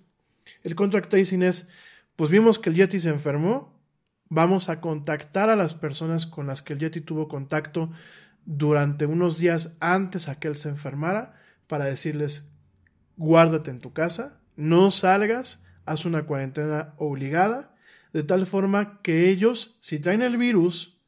El 0.62 0.74
contact 0.74 1.10
tracing 1.10 1.42
es, 1.42 1.68
pues 2.16 2.30
vimos 2.30 2.58
que 2.58 2.70
el 2.70 2.76
Yeti 2.76 3.00
se 3.00 3.10
enfermó, 3.10 3.78
vamos 4.28 4.68
a 4.70 4.80
contactar 4.80 5.50
a 5.50 5.56
las 5.56 5.74
personas 5.74 6.26
con 6.26 6.46
las 6.46 6.62
que 6.62 6.72
el 6.72 6.78
Yeti 6.78 7.02
tuvo 7.02 7.28
contacto 7.28 7.90
durante 8.46 9.06
unos 9.06 9.38
días 9.38 9.76
antes 9.80 10.28
a 10.28 10.38
que 10.38 10.48
él 10.48 10.56
se 10.56 10.70
enfermara 10.70 11.34
para 11.66 11.84
decirles, 11.84 12.52
guárdate 13.16 13.70
en 13.70 13.80
tu 13.80 13.92
casa, 13.92 14.40
no 14.56 14.90
salgas, 14.90 15.64
haz 15.84 16.06
una 16.06 16.24
cuarentena 16.24 16.94
obligada 16.96 17.71
de 18.12 18.22
tal 18.22 18.46
forma 18.46 19.00
que 19.02 19.28
ellos, 19.28 19.76
si 19.80 19.98
traen 19.98 20.22
el 20.22 20.36
virus, 20.36 20.98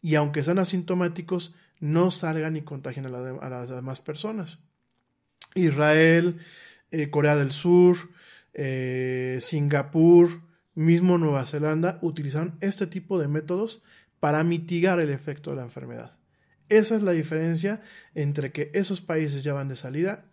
y 0.00 0.14
aunque 0.14 0.42
sean 0.42 0.58
asintomáticos, 0.58 1.54
no 1.80 2.10
salgan 2.10 2.56
y 2.56 2.62
contagien 2.62 3.06
a, 3.06 3.48
las 3.48 3.68
demás 3.68 4.00
personas. 4.00 4.58
Israel, 5.54 6.38
eh, 6.90 7.10
Corea 7.10 7.36
del 7.36 7.52
Sur, 7.52 7.96
eh, 8.52 9.38
Singapur, 9.40 10.42
mismo 10.74 11.18
Nueva 11.18 11.46
Zelanda, 11.46 11.98
utilizaron 12.02 12.56
este 12.60 12.86
tipo 12.86 13.18
de 13.18 13.28
métodos 13.28 13.82
para 14.20 14.44
mitigar 14.44 15.00
el 15.00 15.10
efecto 15.10 15.50
de 15.50 15.56
la 15.56 15.62
enfermedad. 15.62 16.16
Esa 16.68 16.96
es 16.96 17.02
la 17.02 17.12
diferencia 17.12 17.82
entre 18.14 18.52
que 18.52 18.70
esos 18.74 19.00
países 19.00 19.44
ya 19.44 19.52
van 19.52 19.68
de 19.68 19.76
salida 19.76 20.24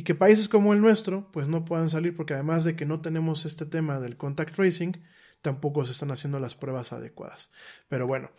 y 0.00 0.02
que 0.02 0.14
países 0.14 0.48
como 0.48 0.72
el 0.72 0.80
nuestro 0.80 1.30
pues 1.30 1.46
no 1.46 1.66
puedan 1.66 1.90
salir 1.90 2.16
porque 2.16 2.32
además 2.32 2.64
de 2.64 2.74
que 2.74 2.86
no 2.86 3.02
tenemos 3.02 3.44
este 3.44 3.66
tema 3.66 4.00
del 4.00 4.16
contact 4.16 4.54
tracing, 4.54 4.96
tampoco 5.42 5.84
se 5.84 5.92
están 5.92 6.10
haciendo 6.10 6.40
las 6.40 6.54
pruebas 6.54 6.94
adecuadas. 6.94 7.52
Pero 7.90 8.06
bueno, 8.06 8.30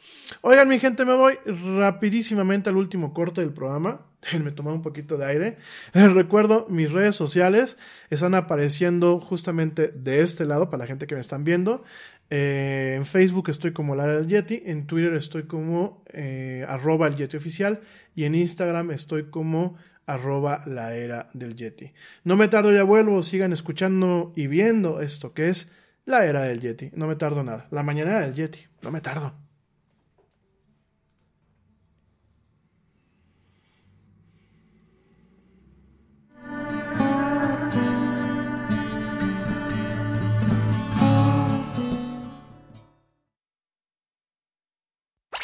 oigan 0.41 0.67
mi 0.67 0.79
gente, 0.79 1.05
me 1.05 1.13
voy 1.13 1.35
rapidísimamente 1.45 2.71
al 2.71 2.77
último 2.77 3.13
corte 3.13 3.41
del 3.41 3.53
programa. 3.53 4.07
Me 4.43 4.51
tomé 4.51 4.71
un 4.71 4.81
poquito 4.81 5.17
de 5.17 5.25
aire. 5.25 5.57
recuerdo, 5.93 6.65
mis 6.67 6.91
redes 6.91 7.15
sociales 7.15 7.77
están 8.09 8.33
apareciendo 8.33 9.19
justamente 9.19 9.89
de 9.89 10.21
este 10.21 10.45
lado 10.45 10.71
para 10.71 10.83
la 10.83 10.87
gente 10.87 11.05
que 11.05 11.13
me 11.13 11.21
están 11.21 11.43
viendo. 11.43 11.83
Eh, 12.31 12.93
en 12.95 13.05
Facebook 13.05 13.49
estoy 13.49 13.71
como 13.71 13.93
la 13.93 14.05
era 14.05 14.15
del 14.15 14.27
Yeti, 14.27 14.63
en 14.65 14.87
Twitter 14.87 15.13
estoy 15.13 15.43
como 15.43 16.03
eh, 16.11 16.65
arroba 16.67 17.05
el 17.05 17.15
Yeti 17.17 17.37
oficial 17.37 17.81
y 18.15 18.23
en 18.23 18.33
Instagram 18.33 18.89
estoy 18.91 19.29
como 19.29 19.77
arroba 20.13 20.63
la 20.65 20.95
era 20.95 21.29
del 21.33 21.55
Yeti. 21.55 21.93
No 22.23 22.35
me 22.35 22.47
tardo, 22.47 22.71
ya 22.71 22.83
vuelvo, 22.83 23.23
sigan 23.23 23.53
escuchando 23.53 24.33
y 24.35 24.47
viendo 24.47 25.01
esto 25.01 25.33
que 25.33 25.49
es 25.49 25.71
la 26.05 26.25
era 26.25 26.41
del 26.43 26.61
Yeti, 26.61 26.91
no 26.93 27.07
me 27.07 27.15
tardo 27.15 27.43
nada. 27.43 27.67
La 27.71 27.83
mañana 27.83 28.19
del 28.19 28.33
Yeti, 28.33 28.59
no 28.81 28.91
me 28.91 29.01
tardo. 29.01 29.33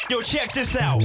Yo, 0.08 0.22
check 0.22 0.50
this 0.54 0.74
out. 0.74 1.04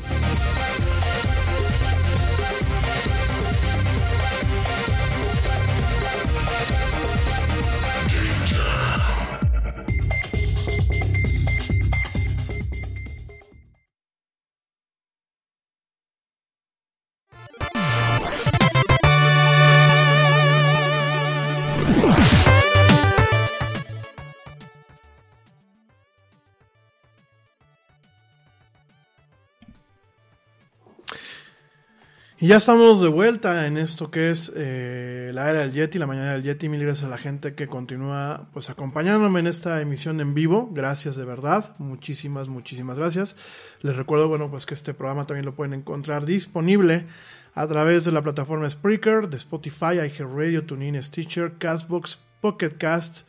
Y 32.41 32.47
ya 32.47 32.57
estamos 32.57 32.99
de 33.01 33.07
vuelta 33.07 33.67
en 33.67 33.77
esto 33.77 34.09
que 34.09 34.31
es 34.31 34.51
eh, 34.55 35.29
la 35.31 35.51
era 35.51 35.59
del 35.59 35.73
Yeti, 35.73 35.99
la 35.99 36.07
mañana 36.07 36.33
del 36.33 36.41
Yeti. 36.41 36.69
Mil 36.69 36.81
gracias 36.81 37.05
a 37.05 37.09
la 37.09 37.19
gente 37.19 37.53
que 37.53 37.67
continúa 37.67 38.49
pues 38.51 38.71
acompañándome 38.71 39.41
en 39.41 39.45
esta 39.45 39.79
emisión 39.79 40.19
en 40.21 40.33
vivo. 40.33 40.67
Gracias 40.73 41.15
de 41.15 41.23
verdad. 41.23 41.75
Muchísimas, 41.77 42.49
muchísimas 42.49 42.97
gracias. 42.97 43.37
Les 43.81 43.95
recuerdo, 43.95 44.27
bueno, 44.27 44.49
pues 44.49 44.65
que 44.65 44.73
este 44.73 44.95
programa 44.95 45.27
también 45.27 45.45
lo 45.45 45.53
pueden 45.53 45.75
encontrar 45.75 46.25
disponible 46.25 47.05
a 47.53 47.67
través 47.67 48.05
de 48.05 48.11
la 48.11 48.23
plataforma 48.23 48.67
Spreaker, 48.67 49.29
de 49.29 49.37
Spotify, 49.37 49.97
iHeartRadio, 50.03 50.65
TuneIn, 50.65 51.03
Stitcher, 51.03 51.59
Castbox, 51.59 52.17
Pocket 52.41 52.71
Casts, 52.75 53.27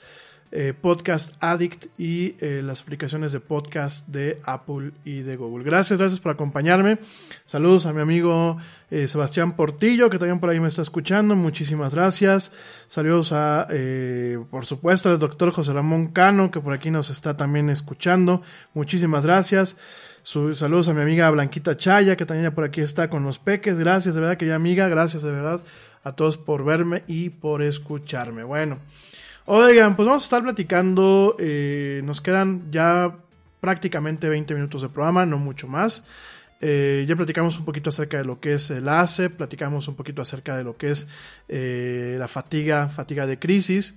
eh, 0.55 0.75
Podcast 0.79 1.35
Addict 1.43 1.87
y 1.99 2.37
eh, 2.41 2.61
las 2.63 2.83
aplicaciones 2.83 3.33
de 3.33 3.41
podcast 3.41 4.07
de 4.09 4.39
Apple 4.45 4.93
y 5.03 5.23
de 5.23 5.37
Google. 5.37 5.65
Gracias, 5.65 5.99
gracias 5.99 6.21
por 6.21 6.31
acompañarme. 6.31 6.99
Saludos 7.47 7.87
a 7.87 7.95
mi 7.95 8.03
amigo 8.03 8.59
eh, 8.91 9.09
Sebastián 9.09 9.57
Portillo, 9.57 10.11
que 10.11 10.19
también 10.19 10.41
por 10.41 10.51
ahí 10.51 10.61
me 10.61 10.69
está 10.69 10.83
escuchando. 10.83 11.35
Muchísimas 11.37 11.95
gracias. 11.95 12.53
Saludos 12.87 13.33
a, 13.33 13.67
por 14.51 14.67
supuesto, 14.67 15.09
al 15.09 15.19
doctor 15.19 15.53
José 15.53 15.73
Ramón 15.73 16.09
Cano, 16.09 16.51
que 16.51 16.61
por 16.61 16.75
aquí 16.75 16.91
nos 16.91 17.09
está 17.09 17.35
también 17.35 17.71
escuchando. 17.71 18.43
Muchísimas 18.75 19.25
gracias. 19.25 19.79
saludos 20.23 20.87
a 20.89 20.93
mi 20.93 21.01
amiga 21.01 21.31
Blanquita 21.31 21.79
Chaya, 21.79 22.15
que 22.15 22.27
también 22.27 22.51
ya 22.51 22.55
por 22.55 22.65
aquí 22.65 22.83
está 22.83 23.09
con 23.09 23.25
los 23.25 23.39
peques. 23.39 23.79
Gracias, 23.79 24.15
de 24.15 24.21
verdad, 24.21 24.37
querida 24.37 24.57
amiga. 24.57 24.87
Gracias, 24.89 25.23
de 25.23 25.31
verdad, 25.31 25.63
a 26.05 26.13
todos 26.13 26.37
por 26.37 26.63
verme 26.63 27.05
y 27.07 27.31
por 27.31 27.63
escucharme. 27.63 28.45
Bueno. 28.45 28.79
Oigan, 29.45 29.97
pues 29.97 30.07
vamos 30.07 30.23
a 30.23 30.27
estar 30.27 30.43
platicando. 30.43 31.35
Eh, 31.39 32.01
nos 32.05 32.21
quedan 32.21 32.71
ya 32.71 33.17
prácticamente 33.61 34.29
20 34.29 34.55
minutos 34.55 34.83
de 34.83 34.89
programa, 34.89 35.27
no 35.27 35.39
mucho 35.39 35.67
más. 35.67 36.07
Eh, 36.61 37.05
ya 37.09 37.17
platicamos 37.17 37.59
un 37.59 37.65
poquito 37.65 37.91
acerca 37.91 38.19
de 38.19 38.25
lo 38.25 38.39
que 38.39 38.55
es 38.55 38.71
el 38.71 38.89
ACE, 38.89 39.31
platicamos 39.31 39.89
un 39.89 39.97
poquito 39.97 40.23
acerca 40.23 40.57
de 40.57 40.63
lo 40.63 40.77
que 40.77 40.93
es 40.93 41.09
eh, 41.49 42.15
la 42.21 42.29
fatiga, 42.29 42.89
fatiga 42.89 43.27
de 43.27 43.41
crisis. 43.41 43.95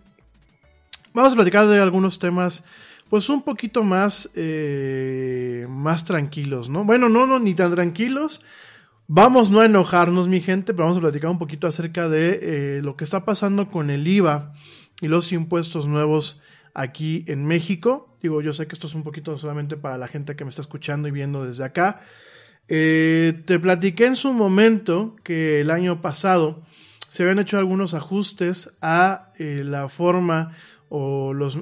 Vamos 1.14 1.34
a 1.34 1.36
platicar 1.36 1.68
de 1.68 1.80
algunos 1.80 2.18
temas, 2.18 2.66
pues 3.08 3.30
un 3.30 3.44
poquito 3.44 3.84
más, 3.84 4.32
más 5.70 6.06
tranquilos, 6.06 6.70
¿no? 6.70 6.84
Bueno, 6.84 7.08
no, 7.08 7.28
no, 7.28 7.40
ni 7.40 7.54
tan 7.54 7.74
tranquilos. 7.74 8.42
Vamos 9.08 9.52
no 9.52 9.62
a 9.62 9.66
enojarnos, 9.66 10.28
mi 10.28 10.42
gente, 10.42 10.74
pero 10.74 10.86
vamos 10.86 10.98
a 10.98 11.02
platicar 11.02 11.30
un 11.30 11.38
poquito 11.38 11.68
acerca 11.68 12.10
de 12.10 12.82
lo 12.84 12.98
que 12.98 13.04
está 13.04 13.24
pasando 13.24 13.70
con 13.70 13.92
el 13.92 14.08
IVA 14.08 14.52
y 15.02 15.08
los 15.08 15.32
impuestos 15.32 15.88
nuevos 15.88 16.40
aquí 16.74 17.26
en 17.28 17.46
México. 17.46 18.16
Digo, 18.22 18.42
yo 18.42 18.54
sé 18.54 18.68
que 18.68 18.74
esto 18.74 18.88
es 18.88 18.96
un 18.96 19.04
poquito 19.04 19.38
solamente 19.38 19.78
para 19.78 19.98
la 19.98 20.08
gente 20.08 20.36
que 20.36 20.44
me 20.44 20.50
está 20.50 20.62
escuchando 20.62 21.08
y 21.08 21.12
viendo 21.12 21.46
desde 21.46 21.64
acá. 21.64 22.02
Eh, 22.68 23.42
te 23.46 23.60
platiqué 23.60 24.06
en 24.06 24.16
su 24.16 24.34
momento 24.34 25.16
que 25.24 25.62
el 25.62 25.70
año 25.70 26.02
pasado 26.02 26.64
se 27.10 27.24
habían 27.24 27.40
hecho 27.40 27.58
algunos 27.58 27.94
ajustes 27.94 28.72
a 28.82 29.32
eh, 29.38 29.62
la 29.64 29.88
forma 29.88 30.54
o 30.90 31.34
los 31.34 31.60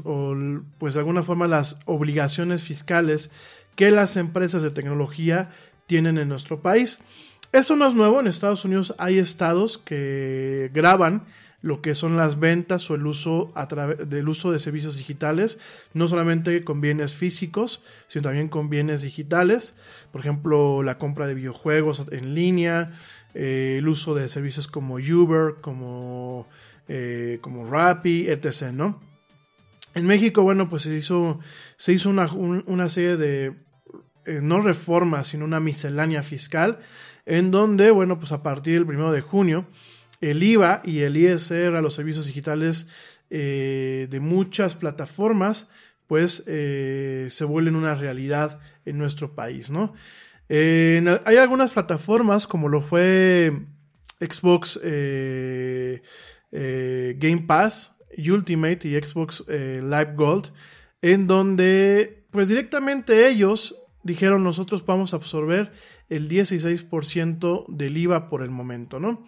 pues 0.77 0.93
de 0.93 0.99
alguna 0.99 1.23
forma 1.23 1.47
las 1.47 1.79
obligaciones 1.85 2.63
fiscales 2.63 3.31
que 3.75 3.91
las 3.91 4.17
empresas 4.17 4.63
de 4.63 4.71
tecnología 4.71 5.51
tienen 5.87 6.17
en 6.17 6.29
nuestro 6.29 6.61
país. 6.61 6.99
Esto 7.51 7.75
no 7.75 7.87
es 7.87 7.93
nuevo, 7.93 8.19
en 8.19 8.27
Estados 8.27 8.65
Unidos 8.65 8.95
hay 8.97 9.19
estados 9.19 9.77
que 9.77 10.71
graban 10.73 11.25
lo 11.63 11.81
que 11.81 11.95
son 11.95 12.17
las 12.17 12.39
ventas 12.39 12.91
o 12.91 12.95
el 12.95 13.07
uso 13.07 13.53
a 13.55 13.65
del 13.65 14.27
uso 14.27 14.51
de 14.51 14.59
servicios 14.59 14.97
digitales, 14.97 15.59
no 15.93 16.09
solamente 16.09 16.63
con 16.65 16.81
bienes 16.81 17.15
físicos, 17.15 17.81
sino 18.07 18.23
también 18.23 18.49
con 18.49 18.69
bienes 18.69 19.01
digitales, 19.01 19.73
por 20.11 20.19
ejemplo, 20.21 20.83
la 20.83 20.97
compra 20.97 21.25
de 21.25 21.33
videojuegos 21.33 22.03
en 22.11 22.35
línea, 22.35 22.99
eh, 23.33 23.77
el 23.79 23.87
uso 23.87 24.13
de 24.13 24.27
servicios 24.27 24.67
como 24.67 24.95
Uber, 24.95 25.55
como, 25.61 26.47
eh, 26.89 27.39
como 27.41 27.65
Rappi, 27.65 28.27
etc. 28.27 28.73
¿no? 28.73 29.01
En 29.95 30.05
México, 30.05 30.43
bueno, 30.43 30.67
pues 30.67 30.83
se 30.83 30.93
hizo, 30.93 31.39
se 31.77 31.93
hizo 31.93 32.09
una, 32.09 32.29
una 32.33 32.89
serie 32.89 33.15
de, 33.15 33.55
eh, 34.25 34.39
no 34.41 34.59
reformas, 34.59 35.27
sino 35.27 35.45
una 35.45 35.61
miscelánea 35.61 36.23
fiscal, 36.23 36.79
en 37.25 37.51
donde, 37.51 37.89
bueno, 37.91 38.19
pues 38.19 38.33
a 38.33 38.43
partir 38.43 38.73
del 38.73 38.85
primero 38.85 39.13
de 39.13 39.21
junio, 39.21 39.65
el 40.23 40.41
IVA 40.41 40.81
y 40.85 40.99
el 41.01 41.17
ISR 41.17 41.75
a 41.75 41.81
los 41.81 41.95
servicios 41.95 42.25
digitales 42.25 42.87
eh, 43.29 44.07
de 44.09 44.19
muchas 44.19 44.75
plataformas, 44.75 45.69
pues 46.07 46.43
eh, 46.47 47.27
se 47.29 47.45
vuelven 47.45 47.75
una 47.75 47.95
realidad 47.95 48.59
en 48.85 48.97
nuestro 48.97 49.35
país, 49.35 49.69
¿no? 49.69 49.93
hay 50.49 51.37
algunas 51.37 51.71
plataformas 51.71 52.45
como 52.45 52.69
lo 52.69 52.81
fue 52.81 53.51
Xbox 54.19 54.79
eh, 54.83 56.03
Game 56.51 57.45
Pass, 57.47 57.95
Ultimate 58.15 58.87
y 58.87 59.01
Xbox 59.01 59.43
Live 59.47 60.13
Gold, 60.15 60.51
en 61.01 61.25
donde 61.25 62.25
pues 62.29 62.49
directamente 62.49 63.27
ellos 63.29 63.75
dijeron 64.03 64.43
nosotros 64.43 64.85
vamos 64.85 65.13
a 65.13 65.15
absorber 65.15 65.71
el 66.09 66.29
16% 66.29 67.65
del 67.69 67.97
IVA 67.97 68.27
por 68.29 68.43
el 68.43 68.51
momento, 68.51 68.99
¿no? 68.99 69.25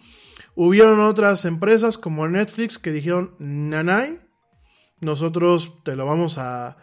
Hubieron 0.58 1.00
otras 1.00 1.44
empresas 1.44 1.98
como 1.98 2.26
Netflix 2.26 2.78
que 2.78 2.90
dijeron, 2.90 3.34
nanay, 3.38 4.20
nosotros 5.02 5.82
te 5.84 5.94
lo 5.94 6.06
vamos 6.06 6.38
a, 6.38 6.78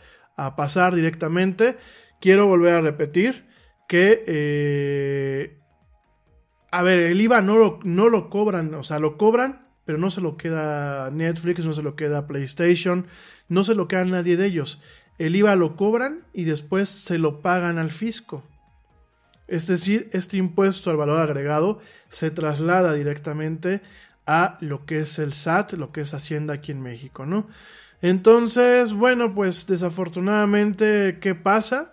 pasar 0.55 0.93
directamente. 0.93 1.77
Quiero 2.21 2.45
volver 2.45 2.75
a 2.75 2.81
repetir 2.81 3.47
que, 3.87 4.23
eh, 4.27 5.59
a 6.71 6.83
ver, 6.83 6.99
el 6.99 7.19
IVA 7.19 7.41
no 7.41 7.57
lo, 7.57 7.79
no 7.83 8.09
lo 8.09 8.29
cobran, 8.29 8.73
o 8.75 8.83
sea, 8.83 8.99
lo 8.99 9.17
cobran, 9.17 9.67
pero 9.85 9.97
no 9.97 10.11
se 10.11 10.21
lo 10.21 10.37
queda 10.37 11.09
Netflix, 11.09 11.65
no 11.65 11.73
se 11.73 11.81
lo 11.81 11.95
queda 11.95 12.27
PlayStation, 12.27 13.07
no 13.49 13.63
se 13.63 13.73
lo 13.73 13.87
queda 13.87 14.05
nadie 14.05 14.37
de 14.37 14.45
ellos. 14.45 14.81
El 15.17 15.35
IVA 15.35 15.55
lo 15.55 15.75
cobran 15.75 16.25
y 16.31 16.43
después 16.43 16.89
se 16.89 17.17
lo 17.17 17.41
pagan 17.41 17.79
al 17.79 17.89
fisco. 17.89 18.43
Es 19.53 19.67
decir, 19.67 20.09
este 20.13 20.37
impuesto 20.37 20.89
al 20.89 20.97
valor 20.97 21.21
agregado 21.21 21.79
se 22.09 22.31
traslada 22.31 22.91
directamente 22.93 23.81
a 24.25 24.57
lo 24.61 24.87
que 24.87 25.01
es 25.01 25.19
el 25.19 25.33
SAT, 25.33 25.73
lo 25.73 25.91
que 25.91 26.01
es 26.01 26.15
Hacienda 26.15 26.55
aquí 26.55 26.71
en 26.71 26.81
México, 26.81 27.27
¿no? 27.27 27.47
Entonces, 28.01 28.93
bueno, 28.93 29.35
pues 29.35 29.67
desafortunadamente, 29.67 31.19
¿qué 31.21 31.35
pasa? 31.35 31.92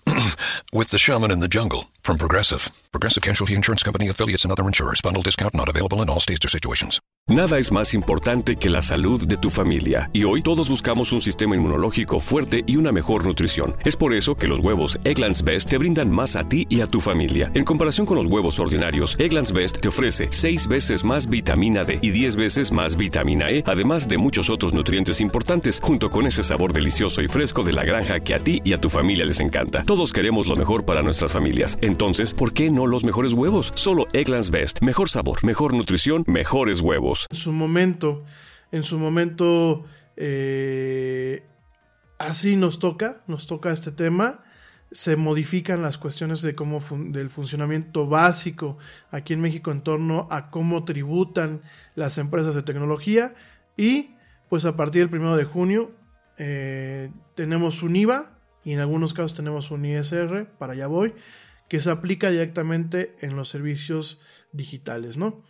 with 0.73 0.89
the 0.89 0.97
shaman 0.97 1.31
in 1.31 1.39
the 1.39 1.47
jungle. 1.47 1.85
From 2.03 2.17
Progressive. 2.17 2.69
Progressive 2.91 3.21
Casualty 3.21 3.53
Insurance 3.53 3.83
Company 3.83 4.09
affiliates 4.09 4.43
and 4.43 4.51
other 4.51 4.65
insurers. 4.65 5.01
Bundle 5.01 5.21
discount 5.21 5.53
not 5.53 5.69
available 5.69 6.01
in 6.01 6.09
all 6.09 6.19
states 6.19 6.43
or 6.43 6.49
situations. 6.49 6.99
Nada 7.27 7.59
es 7.59 7.71
más 7.71 7.93
importante 7.93 8.55
que 8.55 8.69
la 8.69 8.81
salud 8.81 9.25
de 9.25 9.37
tu 9.37 9.51
familia, 9.51 10.09
y 10.11 10.23
hoy 10.23 10.41
todos 10.41 10.67
buscamos 10.69 11.13
un 11.13 11.21
sistema 11.21 11.55
inmunológico 11.55 12.19
fuerte 12.19 12.63
y 12.65 12.77
una 12.77 12.91
mejor 12.91 13.25
nutrición. 13.25 13.75
Es 13.85 13.95
por 13.95 14.13
eso 14.13 14.35
que 14.35 14.47
los 14.47 14.59
huevos 14.59 14.99
Egglands 15.05 15.43
Best 15.43 15.69
te 15.69 15.77
brindan 15.77 16.09
más 16.09 16.35
a 16.35 16.49
ti 16.49 16.65
y 16.67 16.81
a 16.81 16.87
tu 16.87 16.99
familia. 16.99 17.51
En 17.53 17.63
comparación 17.63 18.07
con 18.07 18.17
los 18.17 18.25
huevos 18.25 18.59
ordinarios, 18.59 19.15
Egglands 19.19 19.53
Best 19.53 19.79
te 19.79 19.87
ofrece 19.87 20.27
6 20.31 20.67
veces 20.67 21.05
más 21.05 21.29
vitamina 21.29 21.83
D 21.83 21.99
y 22.01 22.09
10 22.09 22.35
veces 22.35 22.71
más 22.71 22.97
vitamina 22.97 23.51
E, 23.51 23.63
además 23.67 24.09
de 24.09 24.17
muchos 24.17 24.49
otros 24.49 24.73
nutrientes 24.73 25.21
importantes, 25.21 25.79
junto 25.81 26.09
con 26.09 26.25
ese 26.25 26.43
sabor 26.43 26.73
delicioso 26.73 27.21
y 27.21 27.27
fresco 27.27 27.63
de 27.63 27.71
la 27.71 27.85
granja 27.85 28.19
que 28.19 28.33
a 28.33 28.39
ti 28.39 28.61
y 28.65 28.73
a 28.73 28.81
tu 28.81 28.89
familia 28.89 29.25
les 29.25 29.39
encanta. 29.39 29.83
Todos 30.01 30.13
queremos 30.13 30.47
lo 30.47 30.55
mejor 30.55 30.83
para 30.83 31.03
nuestras 31.03 31.31
familias. 31.31 31.77
Entonces, 31.79 32.33
¿por 32.33 32.53
qué 32.53 32.71
no 32.71 32.87
los 32.87 33.05
mejores 33.05 33.33
huevos? 33.33 33.71
Solo 33.75 34.07
Egglands 34.13 34.49
Best. 34.49 34.81
Mejor 34.81 35.09
sabor, 35.09 35.45
mejor 35.45 35.75
nutrición, 35.75 36.23
mejores 36.25 36.81
huevos. 36.81 37.27
En 37.29 37.37
su 37.37 37.51
momento, 37.51 38.25
en 38.71 38.81
su 38.81 38.97
momento, 38.97 39.85
eh, 40.17 41.43
así 42.17 42.55
nos 42.55 42.79
toca, 42.79 43.21
nos 43.27 43.45
toca 43.45 43.71
este 43.71 43.91
tema. 43.91 44.43
Se 44.91 45.17
modifican 45.17 45.83
las 45.83 45.99
cuestiones 45.99 46.41
de 46.41 46.55
cómo 46.55 46.79
del 46.89 47.29
funcionamiento 47.29 48.07
básico 48.07 48.79
aquí 49.11 49.33
en 49.33 49.41
México 49.41 49.69
en 49.69 49.81
torno 49.81 50.27
a 50.31 50.49
cómo 50.49 50.83
tributan 50.83 51.61
las 51.93 52.17
empresas 52.17 52.55
de 52.55 52.63
tecnología 52.63 53.35
y 53.77 54.15
pues 54.49 54.65
a 54.65 54.75
partir 54.75 55.03
del 55.03 55.11
primero 55.11 55.37
de 55.37 55.43
junio 55.43 55.91
eh, 56.39 57.11
tenemos 57.35 57.83
un 57.83 57.95
IVA 57.95 58.40
y 58.63 58.73
en 58.73 58.79
algunos 58.79 59.13
casos 59.13 59.33
tenemos 59.33 59.71
un 59.71 59.85
ISR, 59.85 60.47
para 60.57 60.73
allá 60.73 60.87
voy, 60.87 61.13
que 61.69 61.79
se 61.79 61.89
aplica 61.89 62.29
directamente 62.29 63.15
en 63.21 63.35
los 63.35 63.49
servicios 63.49 64.21
digitales, 64.51 65.17
¿no? 65.17 65.43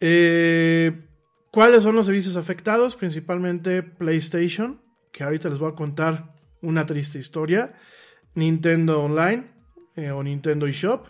Eh, 0.00 1.08
¿Cuáles 1.50 1.82
son 1.82 1.94
los 1.94 2.06
servicios 2.06 2.36
afectados? 2.36 2.96
Principalmente 2.96 3.82
PlayStation, 3.82 4.80
que 5.12 5.22
ahorita 5.22 5.48
les 5.48 5.58
voy 5.58 5.70
a 5.70 5.74
contar 5.74 6.34
una 6.62 6.86
triste 6.86 7.18
historia. 7.18 7.74
Nintendo 8.34 9.02
Online 9.02 9.50
eh, 9.96 10.10
o 10.10 10.22
Nintendo 10.22 10.66
eShop. 10.66 11.08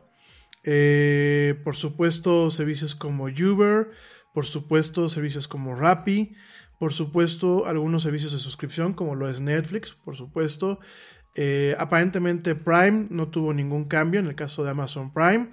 Eh, 0.64 1.60
por 1.62 1.76
supuesto, 1.76 2.50
servicios 2.50 2.94
como 2.94 3.24
Uber. 3.26 3.90
Por 4.34 4.44
supuesto, 4.44 5.08
servicios 5.08 5.46
como 5.46 5.74
Rappi. 5.76 6.34
Por 6.78 6.92
supuesto, 6.92 7.66
algunos 7.66 8.02
servicios 8.02 8.32
de 8.32 8.38
suscripción, 8.38 8.94
como 8.94 9.14
lo 9.14 9.28
es 9.28 9.40
Netflix. 9.40 9.92
Por 9.92 10.16
supuesto. 10.16 10.80
Eh, 11.34 11.74
aparentemente 11.78 12.54
Prime 12.54 13.06
no 13.10 13.28
tuvo 13.28 13.54
ningún 13.54 13.84
cambio 13.84 14.20
en 14.20 14.26
el 14.26 14.34
caso 14.34 14.64
de 14.64 14.70
Amazon 14.70 15.12
Prime. 15.12 15.48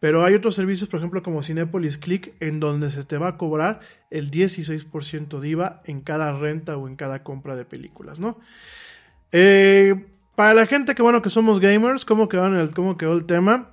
Pero 0.00 0.24
hay 0.24 0.34
otros 0.34 0.54
servicios, 0.54 0.88
por 0.88 0.98
ejemplo, 0.98 1.22
como 1.22 1.42
Cinepolis 1.42 1.98
Click, 1.98 2.32
en 2.40 2.58
donde 2.58 2.88
se 2.88 3.04
te 3.04 3.18
va 3.18 3.28
a 3.28 3.36
cobrar 3.36 3.80
el 4.10 4.30
16% 4.30 5.40
de 5.40 5.48
IVA 5.48 5.82
en 5.84 6.00
cada 6.00 6.32
renta 6.32 6.78
o 6.78 6.88
en 6.88 6.96
cada 6.96 7.22
compra 7.22 7.54
de 7.54 7.66
películas, 7.66 8.18
¿no? 8.18 8.38
Eh, 9.30 10.06
para 10.34 10.54
la 10.54 10.66
gente 10.66 10.94
que, 10.94 11.02
bueno, 11.02 11.20
que 11.20 11.28
somos 11.28 11.60
gamers, 11.60 12.06
¿cómo 12.06 12.30
quedó, 12.30 12.46
el, 12.46 12.70
cómo 12.70 12.96
quedó 12.96 13.12
el 13.12 13.26
tema? 13.26 13.72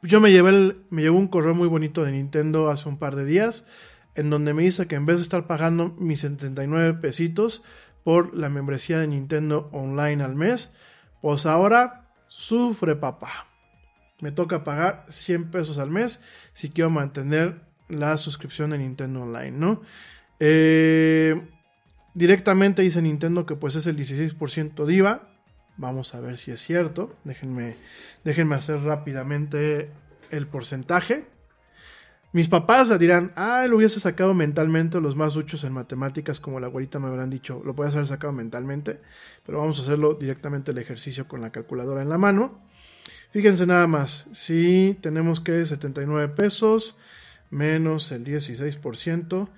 Yo 0.00 0.20
me 0.20 0.30
llevé, 0.30 0.76
me 0.90 1.10
un 1.10 1.26
correo 1.26 1.56
muy 1.56 1.66
bonito 1.66 2.04
de 2.04 2.12
Nintendo 2.12 2.70
hace 2.70 2.88
un 2.88 2.96
par 2.96 3.16
de 3.16 3.24
días, 3.24 3.66
en 4.14 4.30
donde 4.30 4.54
me 4.54 4.62
dice 4.62 4.86
que 4.86 4.94
en 4.94 5.06
vez 5.06 5.16
de 5.16 5.22
estar 5.22 5.48
pagando 5.48 5.88
mis 5.98 6.20
79 6.20 7.00
pesitos 7.00 7.64
por 8.06 8.36
la 8.36 8.48
membresía 8.48 9.00
de 9.00 9.08
Nintendo 9.08 9.68
Online 9.72 10.22
al 10.22 10.36
mes, 10.36 10.72
pues 11.20 11.44
ahora 11.44 12.06
sufre 12.28 12.94
papá 12.94 13.48
me 14.20 14.32
toca 14.32 14.64
pagar 14.64 15.04
100 15.08 15.50
pesos 15.50 15.78
al 15.78 15.90
mes 15.90 16.22
si 16.52 16.70
quiero 16.70 16.90
mantener 16.90 17.60
la 17.88 18.16
suscripción 18.16 18.70
de 18.70 18.78
Nintendo 18.78 19.22
Online, 19.22 19.52
¿no? 19.52 19.82
Eh, 20.40 21.40
directamente 22.14 22.82
dice 22.82 23.00
Nintendo 23.02 23.46
que 23.46 23.56
pues 23.56 23.74
es 23.76 23.86
el 23.86 23.96
16% 23.96 24.84
de 24.84 24.94
IVA. 24.94 25.28
Vamos 25.76 26.14
a 26.14 26.20
ver 26.20 26.38
si 26.38 26.50
es 26.50 26.60
cierto. 26.60 27.14
Déjenme, 27.24 27.76
déjenme 28.24 28.56
hacer 28.56 28.80
rápidamente 28.82 29.90
el 30.30 30.46
porcentaje. 30.46 31.26
Mis 32.36 32.48
papás 32.48 32.98
dirán, 32.98 33.32
ah, 33.34 33.64
lo 33.66 33.78
hubiese 33.78 33.98
sacado 33.98 34.34
mentalmente, 34.34 35.00
los 35.00 35.16
más 35.16 35.32
duchos 35.32 35.64
en 35.64 35.72
matemáticas, 35.72 36.38
como 36.38 36.60
la 36.60 36.66
abuelita 36.66 36.98
me 36.98 37.08
habrán 37.08 37.30
dicho, 37.30 37.62
lo 37.64 37.74
puedes 37.74 37.94
haber 37.94 38.06
sacado 38.06 38.34
mentalmente, 38.34 39.00
pero 39.46 39.56
vamos 39.56 39.78
a 39.78 39.82
hacerlo 39.84 40.12
directamente 40.12 40.72
el 40.72 40.76
ejercicio 40.76 41.28
con 41.28 41.40
la 41.40 41.50
calculadora 41.50 42.02
en 42.02 42.10
la 42.10 42.18
mano. 42.18 42.60
Fíjense 43.30 43.66
nada 43.66 43.86
más, 43.86 44.26
si 44.32 44.98
tenemos 45.00 45.40
que 45.40 45.64
79 45.64 46.34
pesos 46.36 46.98
menos 47.48 48.12
el 48.12 48.26
16%, 48.26 49.48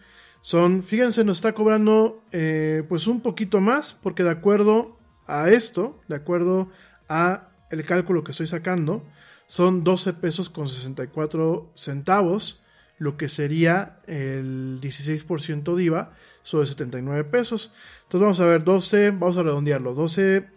son, 0.40 0.84
fíjense, 0.84 1.24
nos 1.24 1.38
está 1.38 1.54
cobrando 1.54 2.22
eh, 2.30 2.84
pues 2.88 3.08
un 3.08 3.22
poquito 3.22 3.60
más, 3.60 3.92
porque 3.92 4.22
de 4.22 4.30
acuerdo 4.30 4.96
a 5.26 5.50
esto, 5.50 6.00
de 6.06 6.14
acuerdo 6.14 6.70
a 7.08 7.48
el 7.70 7.84
cálculo 7.84 8.22
que 8.22 8.30
estoy 8.30 8.46
sacando, 8.46 9.02
son 9.48 9.82
12 9.82 10.12
pesos 10.12 10.48
con 10.48 10.68
64 10.68 11.72
centavos, 11.74 12.62
lo 12.98 13.16
que 13.16 13.28
sería 13.28 14.00
el 14.06 14.80
16% 14.80 15.74
de 15.74 15.84
IVA 15.84 16.12
sobre 16.42 16.66
79 16.66 17.24
pesos. 17.24 17.72
Entonces 18.02 18.20
vamos 18.20 18.40
a 18.40 18.46
ver, 18.46 18.64
12, 18.64 19.10
vamos 19.12 19.36
a 19.36 19.42
redondearlo, 19.42 19.94
12, 19.94 20.48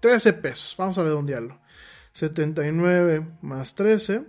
13 0.00 0.32
pesos, 0.34 0.74
vamos 0.76 0.98
a 0.98 1.02
redondearlo. 1.02 1.60
79 2.12 3.26
más 3.42 3.74
13 3.74 4.24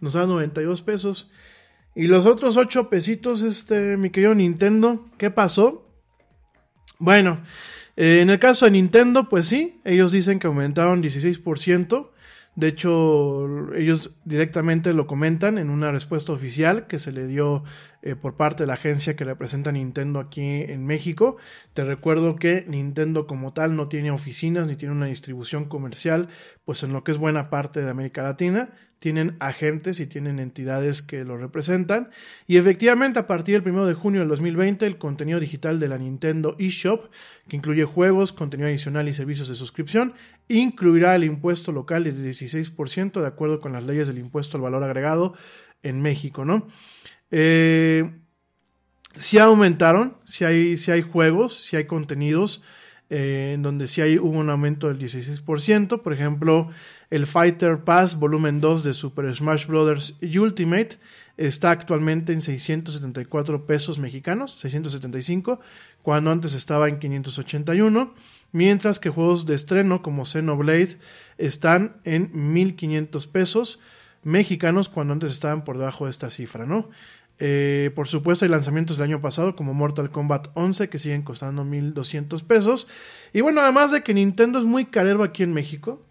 nos 0.00 0.14
da 0.14 0.26
92 0.26 0.82
pesos. 0.82 1.30
Y 1.94 2.08
los 2.08 2.26
otros 2.26 2.56
8 2.56 2.90
pesitos, 2.90 3.42
este, 3.42 3.96
mi 3.96 4.10
querido 4.10 4.34
Nintendo, 4.34 5.06
¿qué 5.16 5.30
pasó? 5.30 5.90
Bueno, 6.98 7.42
eh, 7.96 8.20
en 8.20 8.30
el 8.30 8.38
caso 8.38 8.66
de 8.66 8.72
Nintendo, 8.72 9.28
pues 9.28 9.46
sí, 9.46 9.80
ellos 9.84 10.12
dicen 10.12 10.38
que 10.38 10.46
aumentaron 10.46 11.02
16%. 11.02 12.10
De 12.56 12.68
hecho, 12.68 13.74
ellos 13.74 14.12
directamente 14.24 14.94
lo 14.94 15.06
comentan 15.06 15.58
en 15.58 15.68
una 15.68 15.92
respuesta 15.92 16.32
oficial 16.32 16.86
que 16.86 16.98
se 16.98 17.12
le 17.12 17.26
dio 17.26 17.64
eh, 18.02 18.16
por 18.16 18.36
parte 18.36 18.62
de 18.62 18.66
la 18.68 18.74
agencia 18.74 19.16
que 19.16 19.24
representa 19.24 19.72
Nintendo 19.72 20.20
aquí 20.20 20.62
en 20.62 20.84
México. 20.86 21.36
Te 21.74 21.84
recuerdo 21.84 22.36
que 22.36 22.64
Nintendo 22.68 23.26
como 23.26 23.52
tal 23.52 23.76
no 23.76 23.88
tiene 23.88 24.10
oficinas 24.10 24.68
ni 24.68 24.76
tiene 24.76 24.94
una 24.94 25.06
distribución 25.06 25.66
comercial, 25.66 26.28
pues 26.64 26.82
en 26.82 26.92
lo 26.92 27.04
que 27.04 27.12
es 27.12 27.18
buena 27.18 27.50
parte 27.50 27.82
de 27.82 27.90
América 27.90 28.22
Latina 28.22 28.70
tienen 28.98 29.36
agentes 29.40 30.00
y 30.00 30.06
tienen 30.06 30.38
entidades 30.38 31.02
que 31.02 31.24
lo 31.24 31.36
representan. 31.36 32.10
Y 32.46 32.56
efectivamente, 32.56 33.18
a 33.18 33.26
partir 33.26 33.62
del 33.62 33.72
1 33.72 33.86
de 33.86 33.94
junio 33.94 34.20
del 34.20 34.28
2020, 34.28 34.86
el 34.86 34.98
contenido 34.98 35.38
digital 35.38 35.78
de 35.78 35.88
la 35.88 35.98
Nintendo 35.98 36.56
eShop, 36.58 37.10
que 37.48 37.56
incluye 37.56 37.84
juegos, 37.84 38.32
contenido 38.32 38.68
adicional 38.68 39.08
y 39.08 39.12
servicios 39.12 39.48
de 39.48 39.54
suscripción, 39.54 40.14
incluirá 40.48 41.14
el 41.14 41.24
impuesto 41.24 41.72
local 41.72 42.04
del 42.04 42.24
16% 42.24 43.20
de 43.20 43.26
acuerdo 43.26 43.60
con 43.60 43.72
las 43.72 43.84
leyes 43.84 44.06
del 44.06 44.18
impuesto 44.18 44.56
al 44.56 44.62
valor 44.62 44.82
agregado 44.82 45.34
en 45.82 46.00
México, 46.00 46.44
¿no? 46.44 46.68
Eh, 47.30 48.10
si 49.18 49.38
aumentaron, 49.38 50.16
si 50.24 50.44
hay, 50.44 50.76
si 50.76 50.90
hay 50.90 51.02
juegos, 51.02 51.64
si 51.64 51.76
hay 51.76 51.84
contenidos, 51.84 52.62
eh, 53.08 53.52
en 53.54 53.62
donde 53.62 53.86
sí 53.88 54.00
hay, 54.00 54.18
hubo 54.18 54.38
un 54.38 54.50
aumento 54.50 54.88
del 54.88 54.98
16%. 54.98 56.02
Por 56.02 56.12
ejemplo, 56.12 56.70
el 57.10 57.26
Fighter 57.26 57.84
Pass 57.84 58.18
Volumen 58.18 58.60
2 58.60 58.84
de 58.84 58.94
Super 58.94 59.32
Smash 59.34 59.66
Bros. 59.66 60.16
Ultimate 60.20 60.98
está 61.36 61.70
actualmente 61.70 62.32
en 62.32 62.40
674 62.40 63.66
pesos 63.66 63.98
mexicanos, 63.98 64.52
675, 64.58 65.60
cuando 66.02 66.30
antes 66.30 66.54
estaba 66.54 66.88
en 66.88 66.98
581, 66.98 68.14
mientras 68.52 68.98
que 68.98 69.10
juegos 69.10 69.46
de 69.46 69.54
estreno 69.54 70.02
como 70.02 70.24
Xenoblade 70.24 70.98
están 71.38 71.96
en 72.04 72.30
1500 72.52 73.26
pesos 73.26 73.78
mexicanos, 74.22 74.88
cuando 74.88 75.12
antes 75.12 75.30
estaban 75.30 75.62
por 75.62 75.78
debajo 75.78 76.06
de 76.06 76.10
esta 76.10 76.30
cifra, 76.30 76.66
¿no? 76.66 76.90
Eh, 77.38 77.90
por 77.94 78.08
supuesto, 78.08 78.44
hay 78.44 78.50
lanzamientos 78.50 78.96
del 78.96 79.04
año 79.04 79.20
pasado 79.20 79.56
como 79.56 79.74
Mortal 79.74 80.10
Kombat 80.10 80.48
11 80.54 80.88
que 80.88 80.98
siguen 80.98 81.22
costando 81.22 81.64
1200 81.64 82.42
pesos. 82.44 82.88
Y 83.32 83.40
bueno, 83.40 83.60
además 83.60 83.90
de 83.90 84.02
que 84.02 84.14
Nintendo 84.14 84.58
es 84.58 84.64
muy 84.64 84.86
carero 84.86 85.22
aquí 85.22 85.42
en 85.42 85.52
México, 85.52 86.02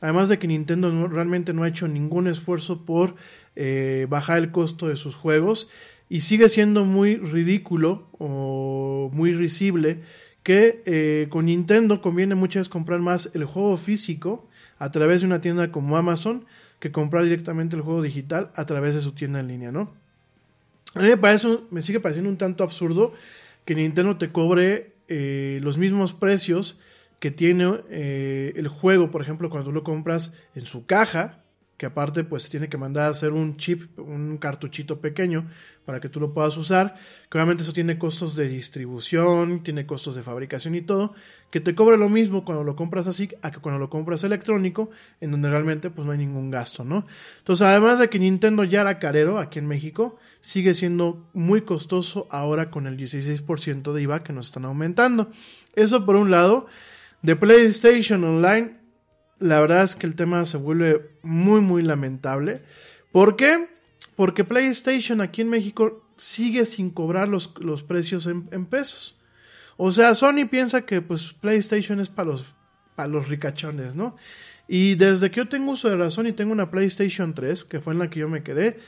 además 0.00 0.28
de 0.28 0.38
que 0.38 0.46
Nintendo 0.46 1.08
realmente 1.08 1.52
no 1.52 1.64
ha 1.64 1.68
hecho 1.68 1.88
ningún 1.88 2.28
esfuerzo 2.28 2.84
por 2.84 3.16
eh, 3.56 4.06
bajar 4.08 4.38
el 4.38 4.52
costo 4.52 4.88
de 4.88 4.96
sus 4.96 5.16
juegos 5.16 5.68
y 6.08 6.22
sigue 6.22 6.48
siendo 6.48 6.84
muy 6.84 7.16
ridículo 7.16 8.08
o 8.18 9.10
muy 9.12 9.32
risible 9.32 10.02
que 10.42 10.82
eh, 10.86 11.26
con 11.30 11.46
Nintendo 11.46 12.00
conviene 12.00 12.34
muchas 12.34 12.60
veces 12.60 12.68
comprar 12.70 13.00
más 13.00 13.30
el 13.34 13.44
juego 13.44 13.76
físico 13.76 14.48
a 14.78 14.90
través 14.90 15.20
de 15.20 15.26
una 15.26 15.40
tienda 15.40 15.70
como 15.70 15.96
Amazon 15.96 16.46
que 16.78 16.90
comprar 16.90 17.24
directamente 17.24 17.76
el 17.76 17.82
juego 17.82 18.02
digital 18.02 18.50
a 18.54 18.64
través 18.64 18.94
de 18.94 19.02
su 19.02 19.12
tienda 19.12 19.40
en 19.40 19.48
línea, 19.48 19.70
¿no? 19.70 19.99
A 20.94 21.00
mí 21.00 21.08
me, 21.08 21.16
parece, 21.16 21.58
me 21.70 21.82
sigue 21.82 22.00
pareciendo 22.00 22.30
un 22.30 22.38
tanto 22.38 22.64
absurdo 22.64 23.12
que 23.64 23.74
Nintendo 23.74 24.16
te 24.16 24.32
cobre 24.32 24.94
eh, 25.08 25.60
los 25.62 25.78
mismos 25.78 26.14
precios 26.14 26.80
que 27.20 27.30
tiene 27.30 27.74
eh, 27.90 28.52
el 28.56 28.68
juego, 28.68 29.10
por 29.10 29.22
ejemplo, 29.22 29.50
cuando 29.50 29.72
lo 29.72 29.84
compras 29.84 30.34
en 30.54 30.66
su 30.66 30.86
caja, 30.86 31.39
que 31.80 31.86
aparte 31.86 32.24
pues 32.24 32.46
tiene 32.50 32.68
que 32.68 32.76
mandar 32.76 33.04
a 33.04 33.08
hacer 33.08 33.32
un 33.32 33.56
chip, 33.56 33.98
un 33.98 34.36
cartuchito 34.36 35.00
pequeño 35.00 35.46
para 35.86 35.98
que 35.98 36.10
tú 36.10 36.20
lo 36.20 36.34
puedas 36.34 36.54
usar, 36.58 36.96
que 37.30 37.38
obviamente 37.38 37.62
eso 37.62 37.72
tiene 37.72 37.96
costos 37.96 38.36
de 38.36 38.50
distribución, 38.50 39.62
tiene 39.62 39.86
costos 39.86 40.14
de 40.14 40.20
fabricación 40.20 40.74
y 40.74 40.82
todo, 40.82 41.14
que 41.50 41.58
te 41.58 41.74
cobra 41.74 41.96
lo 41.96 42.10
mismo 42.10 42.44
cuando 42.44 42.64
lo 42.64 42.76
compras 42.76 43.06
así 43.06 43.30
a 43.40 43.50
que 43.50 43.60
cuando 43.60 43.78
lo 43.78 43.88
compras 43.88 44.22
electrónico, 44.24 44.90
en 45.22 45.30
donde 45.30 45.48
realmente 45.48 45.88
pues 45.88 46.04
no 46.04 46.12
hay 46.12 46.18
ningún 46.18 46.50
gasto, 46.50 46.84
¿no? 46.84 47.06
Entonces, 47.38 47.66
además 47.66 47.98
de 47.98 48.10
que 48.10 48.18
Nintendo 48.18 48.64
ya 48.64 48.82
era 48.82 48.98
carero 48.98 49.38
aquí 49.38 49.58
en 49.58 49.66
México, 49.66 50.18
sigue 50.42 50.74
siendo 50.74 51.30
muy 51.32 51.62
costoso 51.62 52.28
ahora 52.30 52.70
con 52.70 52.88
el 52.88 52.98
16% 52.98 53.94
de 53.94 54.02
IVA 54.02 54.22
que 54.22 54.34
nos 54.34 54.48
están 54.48 54.66
aumentando. 54.66 55.30
Eso 55.74 56.04
por 56.04 56.16
un 56.16 56.30
lado, 56.30 56.66
de 57.22 57.36
PlayStation 57.36 58.22
Online 58.22 58.79
la 59.40 59.60
verdad 59.60 59.82
es 59.82 59.96
que 59.96 60.06
el 60.06 60.14
tema 60.14 60.44
se 60.44 60.58
vuelve 60.58 61.10
muy, 61.22 61.60
muy 61.60 61.82
lamentable. 61.82 62.62
¿Por 63.10 63.36
qué? 63.36 63.68
Porque 64.14 64.44
PlayStation 64.44 65.20
aquí 65.20 65.40
en 65.40 65.48
México 65.48 66.06
sigue 66.18 66.66
sin 66.66 66.90
cobrar 66.90 67.28
los, 67.28 67.52
los 67.58 67.82
precios 67.82 68.26
en, 68.26 68.66
pesos. 68.66 69.18
O 69.78 69.90
sea, 69.90 70.14
Sony 70.14 70.46
piensa 70.48 70.82
que 70.82 71.00
pues 71.00 71.32
PlayStation 71.32 72.00
es 72.00 72.10
para 72.10 72.28
los, 72.28 72.44
para 72.94 73.08
los 73.08 73.28
ricachones, 73.28 73.96
¿no? 73.96 74.14
Y 74.68 74.94
desde 74.94 75.30
que 75.30 75.38
yo 75.38 75.48
tengo 75.48 75.72
uso 75.72 75.88
de 75.88 75.96
razón 75.96 76.26
y 76.26 76.32
tengo 76.32 76.52
una 76.52 76.70
PlayStation 76.70 77.34
3, 77.34 77.64
que 77.64 77.80
fue 77.80 77.94
en 77.94 77.98
la 77.98 78.10
que 78.10 78.20
yo 78.20 78.28
me 78.28 78.42
quedé, 78.42 78.78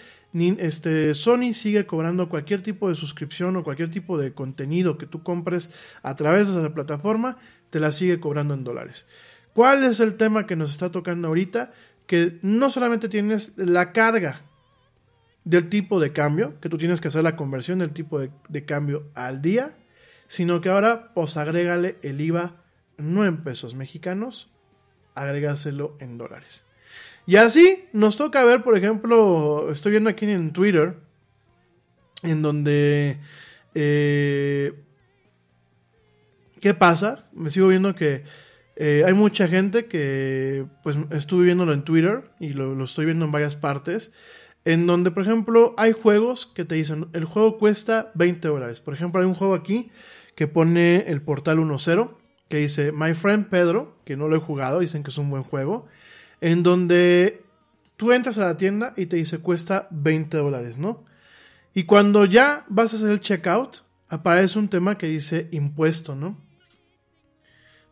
este, 0.58 1.12
Sony 1.14 1.52
sigue 1.54 1.86
cobrando 1.86 2.28
cualquier 2.28 2.62
tipo 2.62 2.88
de 2.88 2.94
suscripción 2.94 3.56
o 3.56 3.64
cualquier 3.64 3.90
tipo 3.90 4.18
de 4.18 4.32
contenido 4.32 4.96
que 4.96 5.06
tú 5.06 5.22
compres 5.22 5.70
a 6.02 6.14
través 6.14 6.48
de 6.48 6.60
esa 6.60 6.74
plataforma, 6.74 7.38
te 7.70 7.80
la 7.80 7.90
sigue 7.90 8.20
cobrando 8.20 8.54
en 8.54 8.64
dólares. 8.64 9.06
¿Cuál 9.54 9.84
es 9.84 10.00
el 10.00 10.16
tema 10.16 10.46
que 10.46 10.56
nos 10.56 10.70
está 10.70 10.90
tocando 10.90 11.28
ahorita? 11.28 11.72
Que 12.06 12.38
no 12.42 12.70
solamente 12.70 13.08
tienes 13.08 13.52
la 13.56 13.92
carga 13.92 14.42
del 15.44 15.68
tipo 15.68 16.00
de 16.00 16.12
cambio, 16.12 16.58
que 16.60 16.68
tú 16.68 16.78
tienes 16.78 17.00
que 17.00 17.08
hacer 17.08 17.22
la 17.22 17.36
conversión 17.36 17.80
del 17.80 17.92
tipo 17.92 18.18
de, 18.20 18.64
cambio 18.64 19.08
al 19.14 19.42
día, 19.42 19.76
sino 20.26 20.60
que 20.60 20.68
ahora 20.68 21.12
pues 21.14 21.36
agrégale 21.36 21.96
el 22.02 22.20
IVA 22.20 22.56
no 22.96 23.24
en 23.26 23.42
pesos 23.42 23.74
mexicanos, 23.74 24.50
agrégaselo 25.14 25.96
en 25.98 26.16
dólares. 26.18 26.64
Y 27.26 27.36
así 27.36 27.84
nos 27.92 28.16
toca 28.16 28.44
ver, 28.44 28.62
por 28.62 28.76
ejemplo, 28.76 29.70
estoy 29.70 29.92
viendo 29.92 30.10
aquí 30.10 30.30
en 30.30 30.52
Twitter, 30.52 30.96
en 32.22 32.42
donde... 32.42 33.18
Eh, 33.74 34.74
¿Qué 36.60 36.74
pasa? 36.74 37.26
Me 37.32 37.50
sigo 37.50 37.66
viendo 37.68 37.94
que 37.94 38.24
eh, 38.84 39.04
hay 39.06 39.14
mucha 39.14 39.46
gente 39.46 39.86
que, 39.86 40.66
pues, 40.82 40.98
estuve 41.12 41.44
viéndolo 41.44 41.72
en 41.72 41.84
Twitter 41.84 42.32
y 42.40 42.48
lo, 42.52 42.82
estoy 42.82 43.04
viendo 43.04 43.24
en 43.24 43.30
varias 43.30 43.54
partes, 43.54 44.10
en 44.64 44.88
donde, 44.88 45.12
por 45.12 45.22
ejemplo, 45.22 45.72
hay 45.78 45.92
juegos 45.92 46.46
que 46.46 46.64
te 46.64 46.74
dicen, 46.74 47.06
el 47.12 47.24
juego 47.24 47.58
cuesta 47.58 48.10
20 48.14 48.48
dólares. 48.48 48.80
Por 48.80 48.92
ejemplo, 48.92 49.20
hay 49.20 49.26
un 49.28 49.34
juego 49.34 49.54
aquí 49.54 49.92
que 50.34 50.48
pone 50.48 51.04
el 51.06 51.22
portal 51.22 51.60
1.0, 51.60 52.10
que 52.48 52.56
dice, 52.56 52.90
My 52.90 53.14
Friend 53.14 53.46
Pedro, 53.46 53.98
que 54.04 54.16
no 54.16 54.26
lo 54.26 54.34
he 54.34 54.40
jugado, 54.40 54.80
dicen 54.80 55.04
que 55.04 55.10
es 55.10 55.18
un 55.18 55.30
buen 55.30 55.44
juego, 55.44 55.86
en 56.40 56.64
donde 56.64 57.44
tú 57.96 58.10
entras 58.10 58.36
a 58.38 58.46
la 58.46 58.56
tienda 58.56 58.94
y 58.96 59.06
te 59.06 59.14
dice, 59.14 59.38
cuesta 59.38 59.86
20 59.92 60.36
dólares, 60.38 60.78
¿no? 60.78 61.04
Y 61.72 61.84
cuando 61.84 62.24
ya 62.24 62.64
vas 62.66 62.92
a 62.92 62.96
hacer 62.96 63.10
el 63.10 63.20
checkout, 63.20 63.84
aparece 64.08 64.58
un 64.58 64.66
tema 64.66 64.98
que 64.98 65.06
dice 65.06 65.46
impuesto, 65.52 66.16
¿no? 66.16 66.36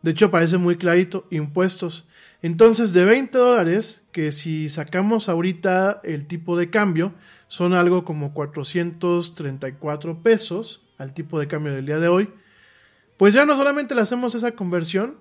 De 0.01 0.11
hecho, 0.11 0.27
aparece 0.27 0.57
muy 0.57 0.77
clarito, 0.77 1.27
impuestos. 1.29 2.07
Entonces, 2.41 2.91
de 2.93 3.05
20 3.05 3.37
dólares, 3.37 4.03
que 4.11 4.31
si 4.31 4.69
sacamos 4.69 5.29
ahorita 5.29 6.01
el 6.03 6.25
tipo 6.25 6.57
de 6.57 6.69
cambio, 6.69 7.13
son 7.47 7.73
algo 7.73 8.03
como 8.03 8.33
434 8.33 10.23
pesos 10.23 10.81
al 10.97 11.13
tipo 11.13 11.39
de 11.39 11.47
cambio 11.47 11.73
del 11.73 11.85
día 11.85 11.99
de 11.99 12.07
hoy, 12.07 12.29
pues 13.17 13.33
ya 13.33 13.45
no 13.45 13.55
solamente 13.55 13.93
le 13.93 14.01
hacemos 14.01 14.33
esa 14.33 14.53
conversión, 14.53 15.17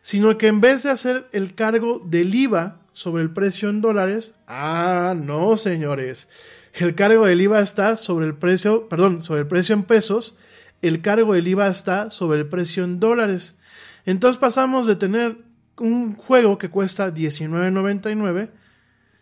sino 0.00 0.38
que 0.38 0.46
en 0.46 0.60
vez 0.60 0.82
de 0.82 0.90
hacer 0.90 1.28
el 1.32 1.54
cargo 1.54 2.02
del 2.04 2.34
IVA 2.34 2.80
sobre 2.92 3.22
el 3.22 3.32
precio 3.32 3.68
en 3.68 3.80
dólares, 3.80 4.34
ah, 4.46 5.14
no, 5.16 5.56
señores, 5.56 6.28
el 6.74 6.94
cargo 6.94 7.26
del 7.26 7.40
IVA 7.40 7.60
está 7.60 7.96
sobre 7.96 8.26
el 8.26 8.34
precio, 8.34 8.88
perdón, 8.88 9.22
sobre 9.22 9.42
el 9.42 9.46
precio 9.46 9.74
en 9.74 9.82
pesos, 9.82 10.36
el 10.80 11.02
cargo 11.02 11.34
del 11.34 11.46
IVA 11.46 11.68
está 11.68 12.10
sobre 12.10 12.40
el 12.40 12.48
precio 12.48 12.84
en 12.84 12.98
dólares. 12.98 13.58
Entonces 14.04 14.38
pasamos 14.38 14.86
de 14.86 14.96
tener 14.96 15.38
un 15.78 16.14
juego 16.14 16.58
que 16.58 16.68
cuesta 16.70 17.12
$19.99, 17.12 18.50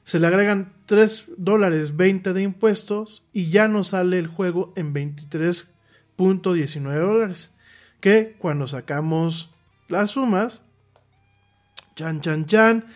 se 0.05 0.19
le 0.19 0.27
agregan 0.27 0.73
3 0.87 1.33
dólares 1.37 1.97
20 1.97 2.33
de 2.33 2.43
impuestos 2.43 3.23
y 3.33 3.51
ya 3.51 3.69
nos 3.69 3.89
sale 3.89 4.19
el 4.19 4.27
juego 4.27 4.73
en 4.77 4.95
23.19 4.95 6.99
dólares. 6.99 7.55
Que 8.01 8.35
cuando 8.39 8.67
sacamos 8.67 9.51
las 9.89 10.13
sumas, 10.13 10.63
chan, 11.95 12.23
chan, 12.23 12.47
chan, 12.47 12.87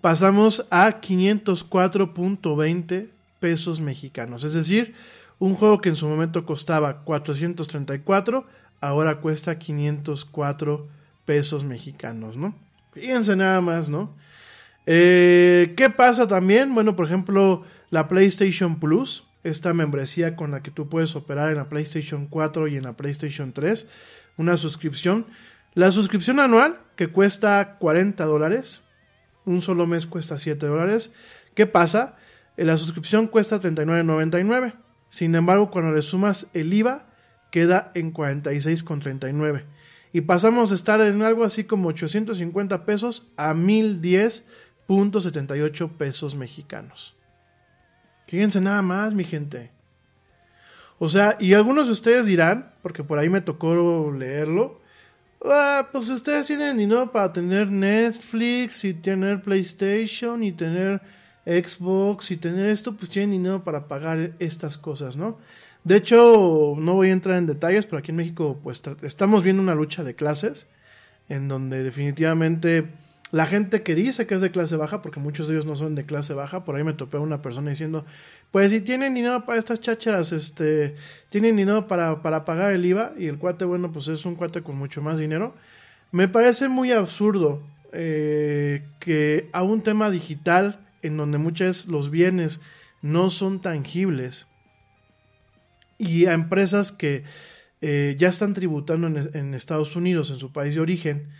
pasamos 0.00 0.68
a 0.70 1.00
504.20 1.00 3.10
pesos 3.40 3.80
mexicanos. 3.80 4.44
Es 4.44 4.54
decir, 4.54 4.94
un 5.38 5.56
juego 5.56 5.80
que 5.80 5.88
en 5.88 5.96
su 5.96 6.06
momento 6.06 6.46
costaba 6.46 7.02
434, 7.04 8.46
ahora 8.80 9.20
cuesta 9.20 9.58
504 9.58 11.01
pesos 11.24 11.64
mexicanos, 11.64 12.36
¿no? 12.36 12.54
Fíjense 12.92 13.36
nada 13.36 13.60
más, 13.60 13.88
¿no? 13.88 14.14
Eh, 14.86 15.74
¿Qué 15.76 15.90
pasa 15.90 16.26
también? 16.26 16.74
Bueno, 16.74 16.96
por 16.96 17.06
ejemplo, 17.06 17.62
la 17.90 18.08
PlayStation 18.08 18.80
Plus, 18.80 19.24
esta 19.44 19.72
membresía 19.72 20.36
con 20.36 20.50
la 20.50 20.62
que 20.62 20.70
tú 20.70 20.88
puedes 20.88 21.14
operar 21.16 21.50
en 21.50 21.56
la 21.56 21.68
PlayStation 21.68 22.26
4 22.26 22.68
y 22.68 22.76
en 22.76 22.84
la 22.84 22.94
PlayStation 22.94 23.52
3, 23.52 23.88
una 24.36 24.56
suscripción. 24.56 25.26
La 25.74 25.90
suscripción 25.90 26.38
anual, 26.40 26.80
que 26.96 27.08
cuesta 27.08 27.76
40 27.78 28.24
dólares, 28.24 28.82
un 29.44 29.62
solo 29.62 29.86
mes 29.86 30.06
cuesta 30.06 30.38
7 30.38 30.66
dólares. 30.66 31.14
¿Qué 31.54 31.66
pasa? 31.66 32.16
Eh, 32.56 32.64
la 32.64 32.76
suscripción 32.76 33.26
cuesta 33.26 33.60
39.99. 33.60 34.74
Sin 35.08 35.34
embargo, 35.34 35.70
cuando 35.70 35.92
le 35.92 36.02
sumas 36.02 36.50
el 36.54 36.72
IVA, 36.72 37.06
queda 37.50 37.90
en 37.94 38.12
46.39 38.12 39.64
y 40.12 40.22
pasamos 40.22 40.72
a 40.72 40.74
estar 40.74 41.00
en 41.00 41.22
algo 41.22 41.44
así 41.44 41.62
como 41.64 41.88
850 41.88 42.84
pesos 42.84 43.30
a 43.36 43.54
1010.78 43.54 45.96
pesos 45.96 46.34
mexicanos. 46.34 47.14
Fíjense 48.26 48.60
nada 48.60 48.82
más, 48.82 49.14
mi 49.14 49.22
gente. 49.24 49.70
O 50.98 51.08
sea, 51.08 51.36
y 51.40 51.54
algunos 51.54 51.86
de 51.86 51.92
ustedes 51.92 52.26
dirán, 52.26 52.72
porque 52.82 53.02
por 53.02 53.18
ahí 53.18 53.28
me 53.28 53.40
tocó 53.40 54.12
leerlo, 54.12 54.80
ah, 55.44 55.88
pues 55.90 56.08
ustedes 56.08 56.46
tienen 56.46 56.78
dinero 56.78 57.10
para 57.10 57.32
tener 57.32 57.70
Netflix 57.70 58.84
y 58.84 58.94
tener 58.94 59.42
PlayStation 59.42 60.42
y 60.42 60.52
tener 60.52 61.00
Xbox 61.44 62.30
y 62.30 62.36
tener 62.36 62.68
esto, 62.68 62.94
pues 62.94 63.10
tienen 63.10 63.32
dinero 63.32 63.64
para 63.64 63.88
pagar 63.88 64.32
estas 64.38 64.78
cosas, 64.78 65.16
¿no? 65.16 65.38
De 65.84 65.96
hecho, 65.96 66.74
no 66.78 66.94
voy 66.94 67.08
a 67.08 67.12
entrar 67.12 67.38
en 67.38 67.46
detalles, 67.46 67.86
pero 67.86 67.98
aquí 67.98 68.10
en 68.10 68.16
México 68.16 68.60
pues 68.62 68.82
estamos 69.02 69.42
viendo 69.42 69.62
una 69.62 69.74
lucha 69.74 70.04
de 70.04 70.14
clases 70.14 70.68
en 71.28 71.48
donde 71.48 71.82
definitivamente 71.82 72.86
la 73.32 73.46
gente 73.46 73.82
que 73.82 73.94
dice 73.94 74.26
que 74.26 74.34
es 74.34 74.42
de 74.42 74.50
clase 74.50 74.76
baja, 74.76 75.00
porque 75.00 75.18
muchos 75.18 75.48
de 75.48 75.54
ellos 75.54 75.64
no 75.64 75.74
son 75.74 75.94
de 75.94 76.04
clase 76.04 76.34
baja, 76.34 76.64
por 76.64 76.76
ahí 76.76 76.84
me 76.84 76.92
topé 76.92 77.16
a 77.16 77.20
una 77.20 77.40
persona 77.40 77.70
diciendo, 77.70 78.04
pues 78.50 78.70
si 78.70 78.82
tienen 78.82 79.14
dinero 79.14 79.46
para 79.46 79.58
estas 79.58 79.80
chácharas, 79.80 80.32
este, 80.32 80.96
tienen 81.30 81.56
dinero 81.56 81.88
para, 81.88 82.20
para 82.20 82.44
pagar 82.44 82.72
el 82.72 82.84
IVA 82.84 83.14
y 83.18 83.26
el 83.26 83.38
cuate, 83.38 83.64
bueno, 83.64 83.90
pues 83.90 84.08
es 84.08 84.26
un 84.26 84.34
cuate 84.34 84.62
con 84.62 84.76
mucho 84.76 85.00
más 85.00 85.18
dinero. 85.18 85.54
Me 86.10 86.28
parece 86.28 86.68
muy 86.68 86.92
absurdo 86.92 87.62
eh, 87.92 88.82
que 89.00 89.48
a 89.52 89.62
un 89.62 89.82
tema 89.82 90.10
digital 90.10 90.80
en 91.00 91.16
donde 91.16 91.38
muchos 91.38 91.86
los 91.86 92.10
bienes 92.10 92.60
no 93.00 93.30
son 93.30 93.62
tangibles, 93.62 94.46
y 96.02 96.26
a 96.26 96.32
empresas 96.32 96.92
que 96.92 97.24
eh, 97.80 98.16
ya 98.18 98.28
están 98.28 98.52
tributando 98.52 99.06
en, 99.06 99.54
Estados 99.54 99.96
Unidos, 99.96 100.30
en 100.30 100.38
su 100.38 100.52
país 100.52 100.74
de 100.74 100.80
origen, 100.80 101.30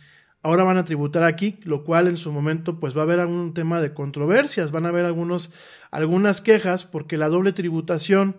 ahora 0.43 0.65
van 0.65 0.77
a 0.77 0.85
tributar 0.85 1.25
aquí, 1.25 1.59
lo 1.65 1.85
cual 1.85 2.09
en 2.09 2.17
su 2.17 2.33
momento 2.33 2.81
pues 2.81 2.97
va 2.97 3.01
a 3.01 3.05
haber 3.05 3.21
algún 3.21 3.55
tema 3.55 3.81
de 3.81 3.93
controversias, 3.93 4.73
van 4.73 4.87
a 4.87 4.91
haber 4.91 5.05
algunos, 5.05 5.53
algunas 5.91 6.41
quejas 6.41 6.85
porque 6.85 7.17
la 7.17 7.29
doble 7.29 7.53
tributación 7.53 8.37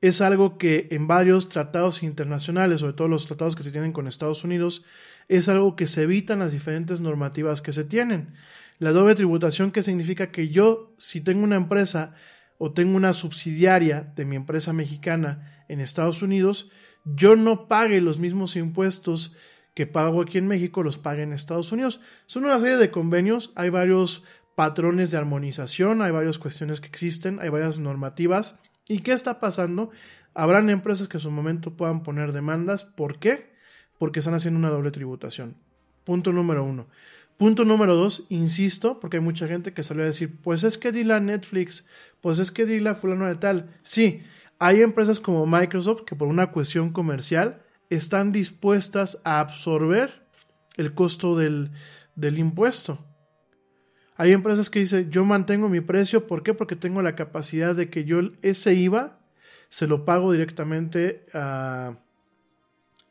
es 0.00 0.20
algo 0.20 0.58
que 0.58 0.88
en 0.90 1.06
varios 1.06 1.48
tratados 1.48 2.02
internacionales, 2.02 2.80
sobre 2.80 2.92
todo 2.92 3.08
los 3.08 3.26
tratados 3.26 3.56
que 3.56 3.62
se 3.62 3.70
tienen 3.70 3.92
con 3.92 4.06
Estados 4.06 4.44
Unidos, 4.44 4.84
es 5.28 5.48
algo 5.48 5.74
que 5.74 5.86
se 5.86 6.02
evitan 6.02 6.38
las 6.38 6.52
diferentes 6.52 7.00
normativas 7.00 7.60
que 7.60 7.72
se 7.72 7.84
tienen. 7.84 8.34
La 8.78 8.92
doble 8.92 9.14
tributación 9.14 9.72
que 9.72 9.82
significa 9.82 10.30
que 10.30 10.48
yo, 10.50 10.94
si 10.98 11.22
tengo 11.22 11.42
una 11.42 11.56
empresa 11.56 12.14
o 12.58 12.72
tengo 12.72 12.96
una 12.96 13.12
subsidiaria 13.12 14.12
de 14.14 14.24
mi 14.24 14.36
empresa 14.36 14.72
mexicana 14.72 15.64
en 15.68 15.80
Estados 15.80 16.22
Unidos, 16.22 16.70
yo 17.04 17.36
no 17.36 17.68
pague 17.68 18.00
los 18.00 18.18
mismos 18.18 18.56
impuestos 18.56 19.36
que 19.74 19.86
pago 19.86 20.22
aquí 20.22 20.38
en 20.38 20.48
México 20.48 20.82
los 20.82 20.98
pague 20.98 21.22
en 21.22 21.32
Estados 21.32 21.70
Unidos. 21.70 22.00
Son 22.26 22.44
una 22.44 22.58
serie 22.58 22.78
de 22.78 22.90
convenios, 22.90 23.52
hay 23.56 23.68
varios 23.68 24.24
patrones 24.54 25.10
de 25.10 25.18
armonización, 25.18 26.00
hay 26.00 26.10
varias 26.10 26.38
cuestiones 26.38 26.80
que 26.80 26.88
existen, 26.88 27.38
hay 27.40 27.50
varias 27.50 27.78
normativas. 27.78 28.58
¿Y 28.88 29.00
qué 29.00 29.12
está 29.12 29.38
pasando? 29.38 29.90
Habrán 30.32 30.70
empresas 30.70 31.08
que 31.08 31.18
en 31.18 31.22
su 31.22 31.30
momento 31.30 31.76
puedan 31.76 32.02
poner 32.02 32.32
demandas. 32.32 32.84
¿Por 32.84 33.18
qué? 33.18 33.54
Porque 33.98 34.20
están 34.20 34.34
haciendo 34.34 34.58
una 34.58 34.70
doble 34.70 34.90
tributación. 34.90 35.56
Punto 36.04 36.32
número 36.32 36.64
uno. 36.64 36.86
Punto 37.36 37.66
número 37.66 37.94
dos, 37.94 38.24
insisto, 38.30 38.98
porque 38.98 39.18
hay 39.18 39.22
mucha 39.22 39.46
gente 39.46 39.74
que 39.74 39.82
salió 39.82 40.02
a 40.02 40.06
decir, 40.06 40.38
pues 40.42 40.64
es 40.64 40.78
que 40.78 40.90
dile 40.90 41.12
a 41.12 41.20
Netflix, 41.20 41.86
pues 42.22 42.38
es 42.38 42.50
que 42.50 42.64
dile 42.64 42.88
a 42.88 42.94
fulano 42.94 43.26
de 43.26 43.34
tal. 43.34 43.76
Sí, 43.82 44.22
hay 44.58 44.80
empresas 44.80 45.20
como 45.20 45.46
Microsoft 45.46 46.04
que 46.04 46.16
por 46.16 46.28
una 46.28 46.50
cuestión 46.50 46.92
comercial 46.92 47.62
están 47.90 48.32
dispuestas 48.32 49.20
a 49.24 49.40
absorber 49.40 50.26
el 50.76 50.94
costo 50.94 51.36
del, 51.36 51.72
del 52.14 52.38
impuesto. 52.38 53.04
Hay 54.16 54.32
empresas 54.32 54.70
que 54.70 54.78
dicen, 54.78 55.10
yo 55.10 55.26
mantengo 55.26 55.68
mi 55.68 55.82
precio, 55.82 56.26
¿por 56.26 56.42
qué? 56.42 56.54
Porque 56.54 56.74
tengo 56.74 57.02
la 57.02 57.14
capacidad 57.14 57.74
de 57.74 57.90
que 57.90 58.04
yo 58.04 58.20
ese 58.40 58.72
IVA 58.72 59.18
se 59.68 59.86
lo 59.86 60.06
pago 60.06 60.32
directamente 60.32 61.26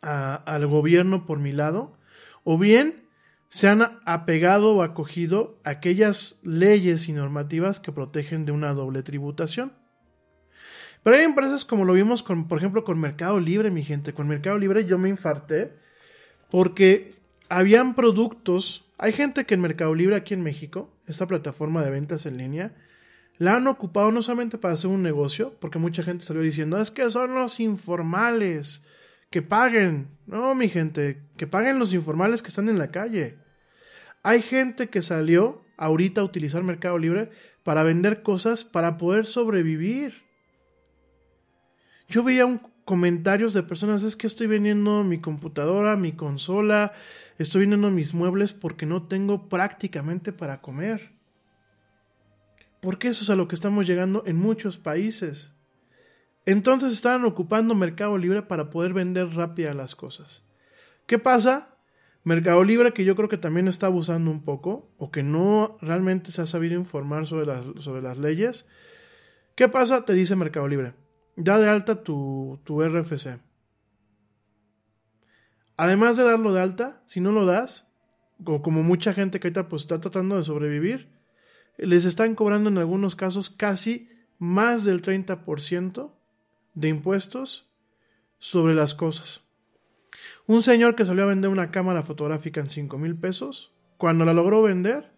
al 0.01 0.67
gobierno 0.67 1.27
por 1.27 1.37
mi 1.37 1.51
lado, 1.51 1.95
o 2.43 2.57
bien 2.57 3.04
se 3.49 3.67
han 3.69 3.99
apegado 4.05 4.75
o 4.75 4.83
acogido 4.83 5.59
a 5.63 5.71
aquellas 5.71 6.39
leyes 6.43 7.07
y 7.07 7.13
normativas 7.13 7.79
que 7.79 7.91
protegen 7.91 8.45
de 8.45 8.51
una 8.51 8.73
doble 8.73 9.03
tributación. 9.03 9.71
Pero 11.03 11.17
hay 11.17 11.23
empresas 11.23 11.65
como 11.65 11.85
lo 11.85 11.93
vimos 11.93 12.23
con, 12.23 12.47
por 12.47 12.57
ejemplo, 12.57 12.83
con 12.83 12.99
Mercado 12.99 13.39
Libre, 13.39 13.69
mi 13.69 13.83
gente. 13.83 14.13
Con 14.13 14.27
Mercado 14.27 14.57
Libre 14.57 14.85
yo 14.85 14.97
me 14.97 15.09
infarté 15.09 15.73
porque 16.49 17.13
habían 17.47 17.93
productos. 17.93 18.85
Hay 18.97 19.13
gente 19.13 19.45
que 19.45 19.53
en 19.53 19.61
Mercado 19.61 19.93
Libre 19.93 20.15
aquí 20.15 20.33
en 20.33 20.41
México, 20.41 20.91
esta 21.05 21.27
plataforma 21.27 21.83
de 21.83 21.91
ventas 21.91 22.25
en 22.25 22.37
línea, 22.37 22.73
la 23.37 23.57
han 23.57 23.67
ocupado 23.67 24.11
no 24.11 24.21
solamente 24.21 24.57
para 24.57 24.73
hacer 24.73 24.89
un 24.89 25.03
negocio, 25.03 25.55
porque 25.59 25.79
mucha 25.79 26.03
gente 26.03 26.23
salió 26.23 26.41
diciendo, 26.41 26.77
es 26.77 26.91
que 26.91 27.09
son 27.09 27.35
los 27.35 27.59
informales, 27.59 28.85
que 29.29 29.41
paguen. 29.41 30.09
No, 30.25 30.55
mi 30.55 30.69
gente, 30.69 31.23
que 31.37 31.47
paguen 31.47 31.79
los 31.79 31.93
informales 31.93 32.41
que 32.41 32.49
están 32.49 32.69
en 32.69 32.79
la 32.79 32.91
calle. 32.91 33.37
Hay 34.23 34.41
gente 34.41 34.89
que 34.89 35.01
salió 35.01 35.63
ahorita 35.77 36.21
a 36.21 36.23
utilizar 36.23 36.63
Mercado 36.63 36.97
Libre 36.97 37.29
para 37.63 37.83
vender 37.83 38.23
cosas 38.23 38.63
para 38.63 38.97
poder 38.97 39.25
sobrevivir. 39.25 40.23
Yo 42.07 42.23
veía 42.23 42.45
un, 42.45 42.61
comentarios 42.85 43.53
de 43.53 43.63
personas, 43.63 44.03
es 44.03 44.15
que 44.15 44.27
estoy 44.27 44.45
vendiendo 44.45 45.03
mi 45.03 45.19
computadora, 45.19 45.95
mi 45.95 46.11
consola, 46.13 46.93
estoy 47.39 47.61
vendiendo 47.61 47.89
mis 47.89 48.13
muebles 48.13 48.53
porque 48.53 48.85
no 48.85 49.07
tengo 49.07 49.49
prácticamente 49.49 50.31
para 50.31 50.61
comer. 50.61 51.11
Porque 52.79 53.07
eso 53.07 53.23
es 53.23 53.31
a 53.31 53.35
lo 53.35 53.47
que 53.47 53.55
estamos 53.55 53.87
llegando 53.87 54.23
en 54.27 54.37
muchos 54.37 54.77
países. 54.77 55.54
Entonces 56.45 56.91
estaban 56.91 57.25
ocupando 57.25 57.75
Mercado 57.75 58.17
Libre 58.17 58.41
para 58.41 58.69
poder 58.69 58.93
vender 58.93 59.29
rápido 59.29 59.73
las 59.73 59.95
cosas. 59.95 60.43
¿Qué 61.05 61.17
pasa? 61.19 61.75
Mercado 62.23 62.63
Libre, 62.63 62.93
que 62.93 63.05
yo 63.05 63.15
creo 63.15 63.29
que 63.29 63.37
también 63.37 63.67
está 63.67 63.87
abusando 63.87 64.31
un 64.31 64.43
poco, 64.43 64.89
o 64.97 65.11
que 65.11 65.23
no 65.23 65.77
realmente 65.81 66.31
se 66.31 66.41
ha 66.41 66.45
sabido 66.45 66.75
informar 66.75 67.25
sobre 67.27 67.45
las, 67.45 67.65
sobre 67.79 68.01
las 68.01 68.17
leyes. 68.17 68.67
¿Qué 69.55 69.69
pasa? 69.69 70.05
Te 70.05 70.13
dice 70.13 70.35
Mercado 70.35 70.67
Libre 70.67 70.93
da 71.35 71.57
de 71.57 71.69
alta 71.69 72.03
tu, 72.03 72.59
tu 72.63 72.81
RFC. 72.81 73.39
Además 75.77 76.17
de 76.17 76.23
darlo 76.23 76.53
de 76.53 76.61
alta, 76.61 77.01
si 77.05 77.19
no 77.19 77.31
lo 77.31 77.45
das, 77.45 77.85
como 78.43 78.83
mucha 78.83 79.13
gente 79.13 79.39
que 79.39 79.47
ahorita 79.47 79.67
pues 79.67 79.83
está 79.83 79.99
tratando 79.99 80.37
de 80.37 80.43
sobrevivir, 80.43 81.09
les 81.77 82.05
están 82.05 82.35
cobrando 82.35 82.69
en 82.69 82.77
algunos 82.77 83.15
casos 83.15 83.49
casi 83.49 84.09
más 84.39 84.85
del 84.85 85.01
30% 85.01 86.11
de 86.75 86.89
impuestos 86.89 87.67
sobre 88.37 88.75
las 88.75 88.93
cosas. 88.93 89.41
Un 90.45 90.61
señor 90.61 90.95
que 90.95 91.05
salió 91.05 91.23
a 91.23 91.27
vender 91.27 91.49
una 91.49 91.71
cámara 91.71 92.03
fotográfica 92.03 92.61
en 92.61 92.69
5 92.69 92.97
mil 92.97 93.15
pesos, 93.15 93.73
cuando 93.97 94.25
la 94.25 94.33
logró 94.33 94.61
vender, 94.61 95.09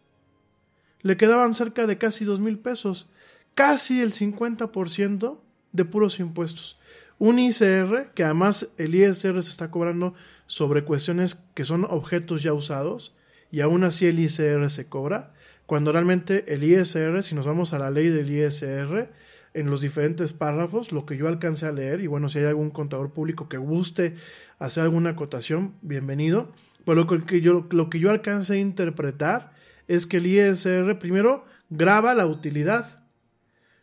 le 1.02 1.18
quedaban 1.18 1.54
cerca 1.54 1.86
de 1.88 1.98
casi 1.98 2.26
2 2.26 2.40
mil 2.40 2.60
pesos, 2.60 3.10
casi 3.56 4.02
el 4.02 4.14
50% 4.14 5.40
de 5.72 5.86
puros 5.86 6.20
impuestos. 6.20 6.80
Un 7.20 7.40
ICR, 7.40 8.12
que 8.14 8.24
además 8.24 8.74
el 8.78 8.94
ISR 8.94 9.42
se 9.42 9.50
está 9.50 9.72
cobrando 9.72 10.14
sobre 10.46 10.84
cuestiones 10.84 11.36
que 11.56 11.66
son 11.66 11.86
objetos 11.86 12.44
ya 12.44 12.54
usados, 12.54 13.16
y 13.52 13.62
aún 13.62 13.84
así 13.84 14.06
el 14.06 14.20
ISR 14.20 14.70
se 14.70 14.88
cobra, 14.88 15.34
cuando 15.66 15.92
realmente 15.92 16.54
el 16.54 16.64
ISR, 16.64 17.22
si 17.24 17.36
nos 17.36 17.48
vamos 17.48 17.74
a 17.74 17.80
la 17.80 17.92
ley 17.92 18.08
del 18.08 18.30
ISR, 18.30 19.12
en 19.54 19.70
los 19.70 19.82
diferentes 19.82 20.34
párrafos, 20.34 20.92
lo 20.92 21.06
que 21.06 21.18
yo 21.18 21.28
alcance 21.28 21.66
a 21.66 21.72
leer, 21.72 22.02
y 22.02 22.08
bueno, 22.08 22.30
si 22.30 22.40
hay 22.40 22.46
algún 22.46 22.70
contador 22.70 23.12
público 23.12 23.50
que 23.50 23.58
guste 23.58 24.16
hacer 24.60 24.84
alguna 24.84 25.12
acotación, 25.12 25.74
bienvenido. 25.82 26.52
Pero 26.86 27.04
lo 27.04 27.26
que 27.26 27.42
yo, 27.42 27.68
lo 27.72 27.90
que 27.90 28.00
yo 28.00 28.12
alcance 28.12 28.54
a 28.54 28.58
interpretar 28.58 29.52
es 29.88 30.06
que 30.06 30.18
el 30.18 30.28
ISR 30.28 31.00
primero 31.00 31.46
graba 31.70 32.16
la 32.16 32.26
utilidad. 32.26 33.04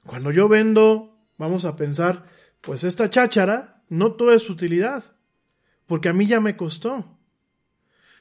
Cuando 0.07 0.31
yo 0.31 0.49
vendo 0.49 1.15
vamos 1.37 1.65
a 1.65 1.77
pensar, 1.77 2.25
pues 2.61 2.85
esta 2.85 3.11
cháchara 3.11 3.83
no 3.89 4.13
toda 4.13 4.35
es 4.35 4.49
utilidad, 4.49 5.05
porque 5.87 6.09
a 6.09 6.13
mí 6.13 6.27
ya 6.27 6.41
me 6.41 6.57
costó. 6.57 7.19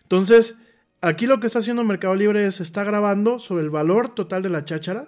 Entonces, 0.03 0.57
aquí 1.01 1.25
lo 1.25 1.39
que 1.39 1.47
está 1.47 1.59
haciendo 1.59 1.83
Mercado 1.83 2.15
Libre 2.15 2.45
es, 2.45 2.59
está 2.59 2.83
grabando 2.83 3.39
sobre 3.39 3.63
el 3.63 3.69
valor 3.69 4.09
total 4.09 4.43
de 4.43 4.49
la 4.49 4.65
cháchara. 4.65 5.07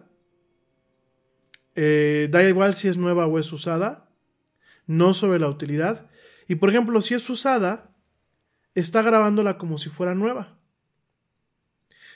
Eh, 1.75 2.27
da 2.31 2.43
igual 2.43 2.75
si 2.75 2.87
es 2.87 2.97
nueva 2.97 3.25
o 3.27 3.39
es 3.39 3.51
usada, 3.51 4.09
no 4.87 5.13
sobre 5.13 5.39
la 5.39 5.49
utilidad. 5.49 6.09
Y 6.47 6.55
por 6.55 6.69
ejemplo, 6.69 7.01
si 7.01 7.13
es 7.13 7.29
usada, 7.29 7.91
está 8.73 9.01
grabándola 9.01 9.57
como 9.57 9.77
si 9.77 9.89
fuera 9.89 10.15
nueva. 10.15 10.57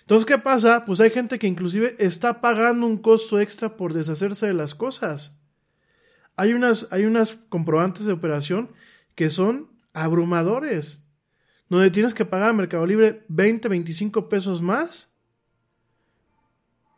Entonces, 0.02 0.26
¿qué 0.26 0.38
pasa? 0.38 0.86
Pues 0.86 1.00
hay 1.00 1.12
gente 1.12 1.38
que 1.38 1.48
inclusive 1.48 1.96
está 2.00 2.42
pagando 2.42 2.88
un 2.88 2.98
costo 2.98 3.40
extra 3.40 3.78
por 3.78 3.94
deshacerse 3.94 4.48
de 4.48 4.54
las 4.54 4.74
cosas 4.74 5.40
hay 6.40 6.54
unas, 6.54 6.88
hay 6.92 7.04
unas 7.04 7.34
comprobantes 7.50 8.06
de 8.06 8.14
operación 8.14 8.70
que 9.14 9.30
son 9.30 9.70
abrumadores, 9.92 11.04
donde 11.68 11.92
tienes 11.92 12.14
que 12.14 12.24
pagar 12.24 12.52
a 12.52 12.54
Mercado 12.54 12.86
Libre 12.86 13.26
20, 13.28 13.68
25 13.68 14.30
pesos 14.30 14.62
más, 14.62 15.14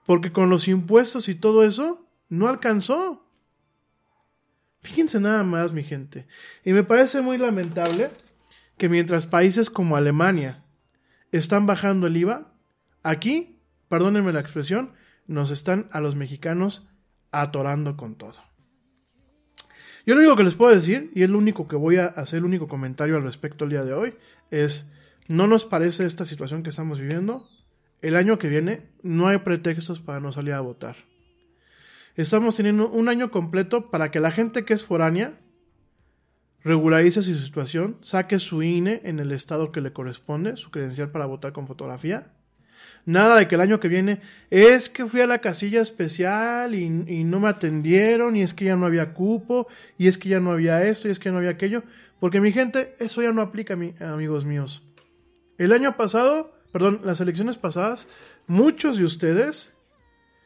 porque 0.05 0.31
con 0.31 0.51
los 0.51 0.67
impuestos 0.67 1.27
y 1.27 1.33
todo 1.33 1.63
eso 1.63 2.07
no 2.31 2.47
alcanzó. 2.47 3.27
Fíjense 4.81 5.19
nada 5.19 5.43
más, 5.43 5.73
mi 5.73 5.83
gente. 5.83 6.25
Y 6.63 6.71
me 6.71 6.83
parece 6.83 7.21
muy 7.21 7.37
lamentable 7.37 8.09
que 8.77 8.89
mientras 8.89 9.27
países 9.27 9.69
como 9.69 9.97
Alemania 9.97 10.63
están 11.31 11.67
bajando 11.67 12.07
el 12.07 12.15
IVA, 12.15 12.53
aquí, 13.03 13.59
perdónenme 13.89 14.31
la 14.31 14.39
expresión, 14.39 14.93
nos 15.27 15.51
están 15.51 15.89
a 15.91 15.99
los 15.99 16.15
mexicanos 16.15 16.89
atorando 17.31 17.97
con 17.97 18.15
todo. 18.15 18.39
Yo 20.05 20.15
lo 20.15 20.21
único 20.21 20.37
que 20.37 20.43
les 20.43 20.55
puedo 20.55 20.73
decir, 20.73 21.11
y 21.13 21.23
es 21.23 21.29
lo 21.29 21.37
único 21.37 21.67
que 21.67 21.75
voy 21.75 21.97
a 21.97 22.05
hacer, 22.05 22.39
el 22.39 22.45
único 22.45 22.69
comentario 22.69 23.17
al 23.17 23.23
respecto 23.23 23.65
el 23.65 23.71
día 23.71 23.83
de 23.83 23.93
hoy, 23.93 24.15
es, 24.51 24.89
no 25.27 25.47
nos 25.47 25.65
parece 25.65 26.05
esta 26.05 26.25
situación 26.25 26.63
que 26.63 26.69
estamos 26.69 26.99
viviendo. 26.99 27.49
El 28.01 28.15
año 28.15 28.39
que 28.39 28.47
viene 28.47 28.89
no 29.03 29.27
hay 29.27 29.39
pretextos 29.39 29.99
para 29.99 30.21
no 30.21 30.31
salir 30.31 30.53
a 30.53 30.61
votar. 30.61 31.10
Estamos 32.15 32.55
teniendo 32.55 32.89
un 32.89 33.09
año 33.09 33.31
completo 33.31 33.89
para 33.89 34.11
que 34.11 34.19
la 34.19 34.31
gente 34.31 34.65
que 34.65 34.73
es 34.73 34.83
foránea 34.83 35.39
regularice 36.63 37.21
su 37.21 37.33
situación, 37.35 37.97
saque 38.01 38.37
su 38.37 38.61
INE 38.61 39.01
en 39.03 39.19
el 39.19 39.31
estado 39.31 39.71
que 39.71 39.81
le 39.81 39.93
corresponde, 39.93 40.57
su 40.57 40.69
credencial 40.69 41.09
para 41.09 41.25
votar 41.25 41.53
con 41.53 41.67
fotografía, 41.67 42.33
Nada 43.05 43.37
de 43.37 43.47
que 43.47 43.55
el 43.55 43.61
año 43.61 43.79
que 43.79 43.87
viene 43.87 44.21
es 44.49 44.89
que 44.89 45.07
fui 45.07 45.21
a 45.21 45.27
la 45.27 45.39
casilla 45.39 45.81
especial 45.81 46.75
y, 46.75 46.89
no 46.89 47.39
me 47.39 47.49
atendieron 47.49 48.35
y 48.35 48.43
es 48.43 48.53
que 48.53 48.65
ya 48.65 48.75
no 48.75 48.85
había 48.85 49.13
cupo 49.13 49.67
y 49.97 50.07
es 50.07 50.17
que 50.17 50.29
ya 50.29 50.39
no 50.39 50.51
había 50.51 50.83
esto 50.83 51.07
y 51.07 51.11
es 51.11 51.19
que 51.19 51.25
ya 51.25 51.31
no 51.31 51.39
había 51.39 51.51
aquello. 51.51 51.83
Porque 52.19 52.39
mi 52.39 52.51
gente, 52.51 52.95
eso 52.99 53.21
ya 53.23 53.33
no 53.33 53.41
aplica, 53.41 53.73
amigos 53.73 54.45
míos. 54.45 54.83
El 55.57 55.73
año 55.73 55.97
pasado, 55.97 56.53
perdón, 56.71 57.01
las 57.03 57.19
elecciones 57.21 57.57
pasadas, 57.57 58.07
muchos 58.45 58.97
de 58.97 59.05
ustedes 59.05 59.73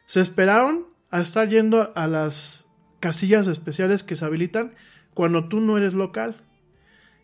se 0.06 0.20
esperaron 0.20 0.86
a 1.16 1.20
estar 1.20 1.48
yendo 1.48 1.92
a 1.94 2.06
las 2.06 2.66
casillas 3.00 3.46
especiales 3.46 4.02
que 4.02 4.16
se 4.16 4.24
habilitan 4.24 4.74
cuando 5.14 5.48
tú 5.48 5.60
no 5.60 5.76
eres 5.76 5.94
local. 5.94 6.42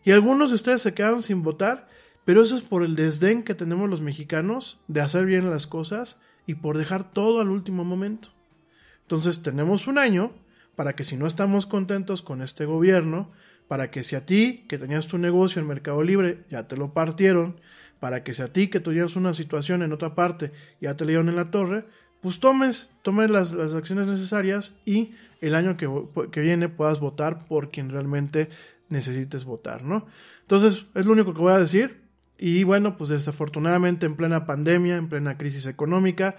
Y 0.03 0.11
algunos 0.11 0.49
de 0.49 0.55
ustedes 0.55 0.81
se 0.81 0.93
quedaron 0.93 1.23
sin 1.23 1.43
votar 1.43 1.87
pero 2.25 2.41
eso 2.41 2.55
es 2.55 2.61
por 2.61 2.83
el 2.83 2.95
desdén 2.95 3.43
que 3.43 3.55
tenemos 3.55 3.89
los 3.89 4.01
mexicanos 4.01 4.79
de 4.87 5.01
hacer 5.01 5.25
bien 5.25 5.49
las 5.49 5.67
cosas 5.67 6.21
y 6.45 6.55
por 6.55 6.77
dejar 6.77 7.11
todo 7.11 7.41
al 7.41 7.49
último 7.49 7.83
momento. 7.83 8.29
Entonces 9.01 9.43
tenemos 9.43 9.87
un 9.87 9.97
año 9.97 10.31
para 10.75 10.95
que 10.95 11.03
si 11.03 11.17
no 11.17 11.27
estamos 11.27 11.65
contentos 11.65 12.21
con 12.21 12.41
este 12.41 12.65
gobierno, 12.65 13.31
para 13.67 13.91
que 13.91 14.03
si 14.03 14.15
a 14.15 14.25
ti, 14.25 14.65
que 14.67 14.77
tenías 14.77 15.07
tu 15.07 15.17
negocio 15.17 15.61
en 15.61 15.67
Mercado 15.67 16.01
Libre, 16.01 16.45
ya 16.49 16.67
te 16.67 16.77
lo 16.77 16.93
partieron, 16.93 17.59
para 17.99 18.23
que 18.23 18.33
si 18.33 18.41
a 18.41 18.51
ti, 18.51 18.69
que 18.69 18.79
tuvieras 18.79 19.15
una 19.15 19.33
situación 19.33 19.83
en 19.83 19.93
otra 19.93 20.15
parte, 20.15 20.51
ya 20.81 20.95
te 20.95 21.05
le 21.05 21.11
dieron 21.11 21.29
en 21.29 21.35
la 21.35 21.51
torre, 21.51 21.85
pues 22.23 22.39
tomes, 22.39 22.89
tomes 23.01 23.29
las, 23.29 23.51
las 23.51 23.73
acciones 23.73 24.07
necesarias 24.07 24.75
y 24.85 25.11
el 25.41 25.55
año 25.55 25.75
que, 25.75 25.89
que, 26.31 26.39
viene 26.39 26.69
puedas 26.69 27.01
votar 27.01 27.45
por 27.45 27.69
quien 27.69 27.89
realmente 27.89 28.49
necesites 28.87 29.43
votar, 29.43 29.83
¿no? 29.83 30.07
Entonces, 30.41 30.85
es 30.95 31.05
lo 31.05 31.11
único 31.11 31.33
que 31.33 31.41
voy 31.41 31.51
a 31.51 31.59
decir. 31.59 32.01
Y 32.37 32.63
bueno, 32.63 32.97
pues 32.97 33.09
desafortunadamente 33.09 34.05
en 34.05 34.15
plena 34.15 34.45
pandemia, 34.45 34.95
en 34.95 35.09
plena 35.09 35.37
crisis 35.37 35.65
económica, 35.65 36.37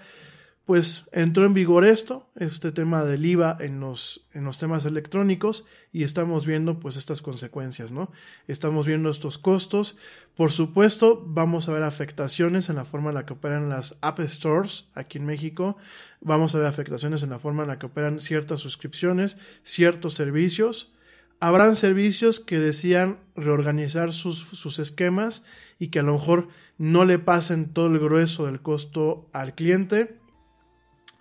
pues 0.65 1.07
entró 1.11 1.45
en 1.45 1.53
vigor 1.53 1.85
esto, 1.85 2.27
este 2.35 2.71
tema 2.71 3.03
del 3.03 3.23
IVA 3.23 3.55
en 3.59 3.79
los, 3.79 4.25
en 4.33 4.45
los 4.45 4.57
temas 4.57 4.83
electrónicos 4.85 5.63
y 5.93 6.01
estamos 6.01 6.47
viendo 6.47 6.79
pues 6.79 6.95
estas 6.95 7.21
consecuencias, 7.21 7.91
¿no? 7.91 8.11
Estamos 8.47 8.87
viendo 8.87 9.11
estos 9.11 9.37
costos. 9.37 9.95
Por 10.35 10.51
supuesto, 10.51 11.23
vamos 11.23 11.69
a 11.69 11.71
ver 11.71 11.83
afectaciones 11.83 12.69
en 12.69 12.77
la 12.77 12.85
forma 12.85 13.09
en 13.09 13.15
la 13.15 13.27
que 13.27 13.33
operan 13.33 13.69
las 13.69 13.99
App 14.01 14.19
Stores 14.21 14.87
aquí 14.95 15.19
en 15.19 15.27
México. 15.27 15.77
Vamos 16.19 16.55
a 16.55 16.57
ver 16.57 16.67
afectaciones 16.67 17.21
en 17.21 17.29
la 17.29 17.39
forma 17.39 17.61
en 17.61 17.69
la 17.69 17.77
que 17.77 17.85
operan 17.85 18.19
ciertas 18.19 18.61
suscripciones, 18.61 19.37
ciertos 19.61 20.15
servicios. 20.15 20.91
Habrán 21.39 21.75
servicios 21.75 22.39
que 22.39 22.57
decían 22.57 23.19
reorganizar 23.35 24.13
sus, 24.13 24.39
sus 24.39 24.79
esquemas 24.79 25.45
y 25.77 25.89
que 25.89 25.99
a 25.99 26.03
lo 26.03 26.13
mejor 26.13 26.47
no 26.79 27.05
le 27.05 27.19
pasen 27.19 27.71
todo 27.71 27.85
el 27.85 27.99
grueso 27.99 28.47
del 28.47 28.61
costo 28.61 29.29
al 29.31 29.53
cliente 29.53 30.24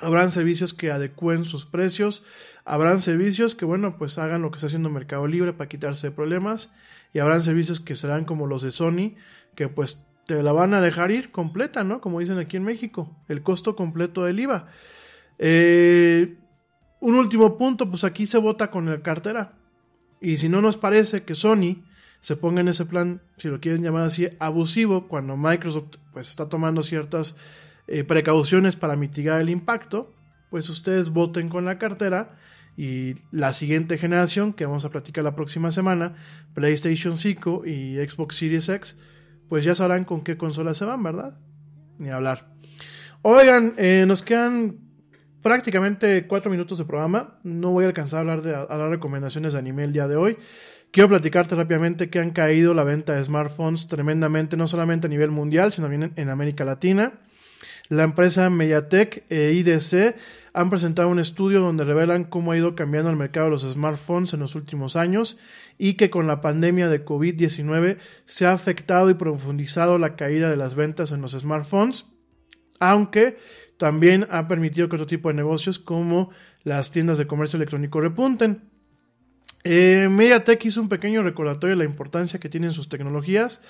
Habrán 0.01 0.31
servicios 0.31 0.73
que 0.75 0.91
adecúen 0.91 1.45
sus 1.45 1.67
precios. 1.67 2.25
Habrán 2.65 3.01
servicios 3.01 3.55
que, 3.55 3.65
bueno, 3.65 3.97
pues 3.99 4.19
hagan 4.19 4.43
lo 4.43 4.51
que 4.51 4.57
está 4.57 4.67
haciendo 4.67 4.91
Mercado 4.91 5.27
Libre 5.27 5.53
para 5.53 5.69
quitarse 5.69 6.09
de 6.09 6.15
problemas. 6.15 6.73
Y 7.13 7.21
habrán 7.21 7.43
servicios 7.43 7.81
que 7.81 7.97
serán 7.97 8.25
como 8.25 8.47
los 8.47 8.63
de 8.63 8.73
Sony, 8.73 9.15
que 9.55 9.69
pues 9.69 10.07
te 10.27 10.43
la 10.43 10.53
van 10.53 10.75
a 10.75 10.81
dejar 10.81 11.11
ir 11.11 11.31
completa, 11.31 11.85
¿no? 11.85 12.01
Como 12.01 12.21
dicen 12.21 12.39
aquí 12.39 12.57
en 12.57 12.65
México, 12.65 13.15
el 13.29 13.43
costo 13.43 13.77
completo 13.77 14.25
del 14.25 14.41
IVA. 14.41 14.69
Eh, 15.39 16.37
un 17.01 17.15
último 17.17 17.59
punto, 17.59 17.91
pues 17.91 18.05
aquí 18.05 18.27
se 18.27 18.39
vota 18.39 18.71
con 18.71 18.87
la 18.87 19.03
cartera. 19.03 19.53
Y 20.21 20.39
si 20.39 20.49
no 20.49 20.63
nos 20.63 20.77
parece 20.77 21.25
que 21.25 21.35
Sony 21.35 21.85
se 22.21 22.37
ponga 22.37 22.63
en 22.63 22.69
ese 22.69 22.87
plan, 22.87 23.21
si 23.37 23.49
lo 23.49 23.61
quieren 23.61 23.83
llamar 23.83 24.05
así, 24.05 24.29
abusivo, 24.39 25.09
cuando 25.09 25.37
Microsoft 25.37 25.97
pues 26.13 26.31
está 26.31 26.49
tomando 26.49 26.83
ciertas 26.83 27.37
eh, 27.87 28.05
precauciones 28.05 28.77
para 28.77 28.97
mitigar 28.97 29.41
el 29.41 29.51
impacto, 29.51 30.13
pues 30.51 30.69
ustedes 30.69 31.11
voten 31.11 31.49
con 31.49 31.65
la 31.65 31.79
cartera 31.79 32.37
y 32.77 33.15
la 33.31 33.53
siguiente 33.53 33.99
generación 33.99 34.53
que 34.53 34.67
vamos 34.67 34.85
a 34.85 34.91
platicar 34.91 35.23
la 35.25 35.35
próxima 35.35 35.71
semana, 35.71 36.15
PlayStation 36.55 37.17
5 37.17 37.67
y 37.67 37.97
Xbox 37.97 38.37
Series 38.37 38.69
X, 38.69 38.99
pues 39.49 39.65
ya 39.65 39.75
sabrán 39.75 40.05
con 40.05 40.23
qué 40.23 40.37
consola 40.37 40.75
se 40.75 40.85
van, 40.85 41.03
¿verdad? 41.03 41.37
Ni 41.99 42.11
hablar. 42.11 42.55
Oigan, 43.23 43.75
eh, 43.79 44.05
nos 44.07 44.23
quedan 44.23 44.79
prácticamente 45.43 46.27
cuatro 46.27 46.51
minutos 46.51 46.79
de 46.79 46.85
programa. 46.85 47.39
No 47.43 47.71
voy 47.71 47.85
a 47.85 47.89
alcanzar 47.89 48.19
a 48.19 48.21
hablar 48.21 48.43
de 48.43 48.55
a 48.55 48.89
recomendaciones 48.89 49.53
de 49.53 49.59
anime 49.59 49.85
el 49.85 49.93
día 49.93 50.09
de 50.09 50.17
hoy. 50.17 50.37
Quiero 50.91 51.09
platicarte 51.09 51.55
rápidamente 51.55 52.09
que 52.09 52.21
han 52.21 52.31
caído 52.31 52.73
la 52.73 52.85
venta 52.85 53.15
de 53.15 53.25
smartphones 53.25 53.89
tremendamente, 53.89 54.57
no 54.57 54.69
solamente 54.69 55.07
a 55.07 55.11
nivel 55.11 55.31
mundial, 55.31 55.73
sino 55.73 55.89
también 55.89 56.13
en 56.17 56.29
América 56.29 56.65
Latina. 56.65 57.15
La 57.91 58.05
empresa 58.05 58.49
Mediatek 58.49 59.25
e 59.29 59.53
IDC 59.53 60.17
han 60.55 60.71
presentado 60.71 61.09
un 61.09 61.19
estudio 61.19 61.61
donde 61.61 61.85
revelan 61.85 62.25
cómo 62.25 62.53
ha 62.53 62.57
ido 62.57 62.75
cambiando 62.75 63.11
el 63.11 63.17
mercado 63.17 63.47
de 63.47 63.51
los 63.51 63.63
smartphones 63.63 64.33
en 64.33 64.41
los 64.41 64.55
últimos 64.55 64.97
años 64.97 65.39
y 65.77 65.95
que 65.95 66.09
con 66.09 66.27
la 66.27 66.41
pandemia 66.41 66.89
de 66.89 67.05
COVID-19 67.05 67.99
se 68.25 68.47
ha 68.47 68.53
afectado 68.53 69.11
y 69.11 69.15
profundizado 69.15 69.99
la 69.99 70.17
caída 70.17 70.49
de 70.49 70.57
las 70.57 70.77
ventas 70.77 71.13
en 71.13 71.21
los 71.21 71.33
smartphones, 71.33 72.07
aunque 72.81 73.37
también 73.77 74.29
ha 74.31 74.49
permitido 74.49 74.89
que 74.89 74.97
otro 74.97 75.07
tipo 75.07 75.29
de 75.29 75.35
negocios 75.35 75.79
como 75.79 76.31
las 76.63 76.91
tiendas 76.91 77.19
de 77.19 77.27
comercio 77.27 77.59
electrónico 77.59 78.01
repunten. 78.01 78.63
Eh, 79.63 80.09
Mediatek 80.11 80.65
hizo 80.65 80.81
un 80.81 80.89
pequeño 80.89 81.23
recordatorio 81.23 81.77
de 81.77 81.85
la 81.85 81.91
importancia 81.91 82.41
que 82.41 82.49
tienen 82.49 82.73
sus 82.73 82.89
tecnologías, 82.89 83.61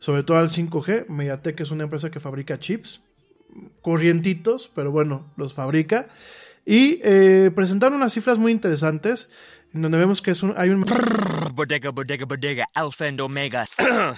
sobre 0.00 0.24
todo 0.24 0.38
al 0.38 0.48
5G. 0.48 1.06
Mediatek 1.06 1.60
es 1.60 1.70
una 1.70 1.84
empresa 1.84 2.10
que 2.10 2.18
fabrica 2.18 2.58
chips 2.58 3.00
corrientitos, 3.82 4.70
pero 4.74 4.90
bueno, 4.90 5.30
los 5.36 5.54
fabrica. 5.54 6.08
Y 6.66 7.00
eh, 7.02 7.50
presentaron 7.54 7.96
unas 7.96 8.12
cifras 8.12 8.38
muy 8.38 8.52
interesantes, 8.52 9.30
en 9.74 9.82
donde 9.82 9.98
vemos 9.98 10.20
que 10.22 10.30
es 10.30 10.42
un, 10.42 10.54
hay 10.56 10.70
un... 10.70 10.84
Bodega, 11.54 11.90
bodega, 11.90 12.26
bodega, 12.26 12.66
alpha 12.74 13.06
and 13.06 13.20
omega. 13.20 13.66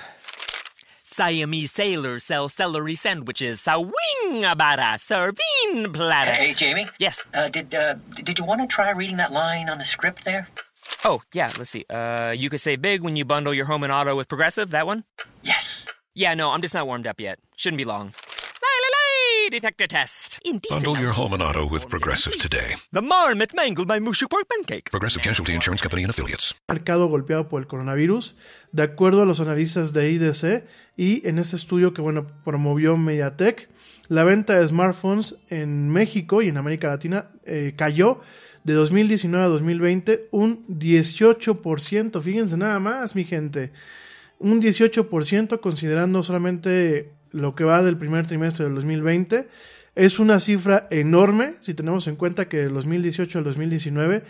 Siamese 1.05 1.71
sailors 1.71 2.25
sell 2.25 2.49
celery 2.49 2.97
sandwiches. 2.97 3.61
Sawing 3.61 4.45
abada, 4.45 4.99
serving 4.99 5.93
platter. 5.93 6.33
Hey, 6.33 6.55
Jamie. 6.55 6.87
Yes. 6.99 7.27
Uh, 7.35 7.49
did 7.51 7.75
uh, 7.75 7.97
did 8.25 8.39
you 8.39 8.47
want 8.47 8.63
to 8.63 8.67
try 8.67 8.91
reading 8.93 9.19
that 9.19 9.31
line 9.31 9.69
on 9.69 9.77
the 9.77 9.85
script 9.85 10.25
there? 10.25 10.49
Oh, 11.05 11.21
yeah, 11.35 11.51
let's 11.59 11.71
see. 11.71 11.85
Uh, 11.91 12.33
you 12.37 12.49
could 12.49 12.61
say 12.61 12.77
big 12.77 13.03
when 13.03 13.17
you 13.17 13.25
bundle 13.25 13.53
your 13.53 13.67
home 13.67 13.83
and 13.83 13.93
auto 13.93 14.17
with 14.17 14.29
Progressive, 14.29 14.71
that 14.71 14.87
one? 14.87 15.05
Yes. 15.43 15.85
Yeah, 16.15 16.35
no, 16.35 16.51
I'm 16.51 16.63
just 16.63 16.75
not 16.75 16.87
warmed 16.87 17.07
up 17.07 17.21
yet. 17.21 17.39
Shouldn't 17.57 17.79
be 17.79 17.85
long. 17.85 18.13
Detector 19.51 19.87
test. 19.87 20.41
Bundle 20.71 20.99
your 20.99 21.13
home 21.13 21.33
and 21.33 21.43
auto 21.43 21.67
with 21.67 21.89
Progressive 21.89 22.37
today. 22.39 22.77
The 22.93 23.03
marmot 23.03 23.55
mangled 23.55 23.89
my 23.89 23.99
mushy 23.99 24.27
pork 24.27 24.49
pancake. 24.49 24.91
Progressive 24.91 25.23
Casualty 25.23 25.55
Insurance 25.55 25.83
Company 25.83 26.03
and 26.03 26.11
Affiliates. 26.11 26.55
Mercado 26.69 27.09
golpeado 27.09 27.49
por 27.49 27.61
el 27.61 27.67
coronavirus, 27.67 28.35
de 28.73 28.83
acuerdo 28.83 29.23
a 29.23 29.27
los 29.27 29.41
analistas 29.41 29.93
de 29.93 30.11
IDC 30.11 30.65
y 30.97 31.27
en 31.27 31.39
este 31.39 31.57
estudio 31.57 31.93
que 31.95 32.03
bueno 32.03 32.27
promovió 32.45 32.97
Mediatek, 32.97 33.69
la 34.09 34.25
venta 34.25 34.59
de 34.59 34.69
smartphones 34.69 35.37
en 35.49 35.89
México 35.89 36.43
y 36.43 36.49
en 36.49 36.57
América 36.57 36.89
Latina 36.89 37.31
eh, 37.45 37.75
cayó 37.77 38.21
de 38.65 38.75
2019 38.75 39.45
a 39.45 39.49
2020 39.49 40.29
un 40.31 40.67
18%. 40.69 42.23
Fíjense 42.23 42.57
nada 42.57 42.79
más, 42.79 43.15
mi 43.15 43.25
gente. 43.25 43.73
Un 44.39 44.61
18% 44.61 45.61
considerando 45.61 46.23
solamente 46.23 47.13
lo 47.33 47.55
que 47.55 47.65
va 47.65 47.83
del 47.83 47.97
primer 47.97 48.27
trimestre 48.27 48.65
del 48.65 48.75
2020. 48.75 49.49
Es 49.95 50.19
una 50.19 50.41
cifra 50.41 50.87
enorme 50.91 51.55
si 51.61 51.75
tenemos 51.75 52.07
en 52.07 52.17
cuenta 52.17 52.49
que 52.49 52.59
del 52.59 52.75
2018 52.75 53.39
al 53.39 53.45
2019 53.45 54.23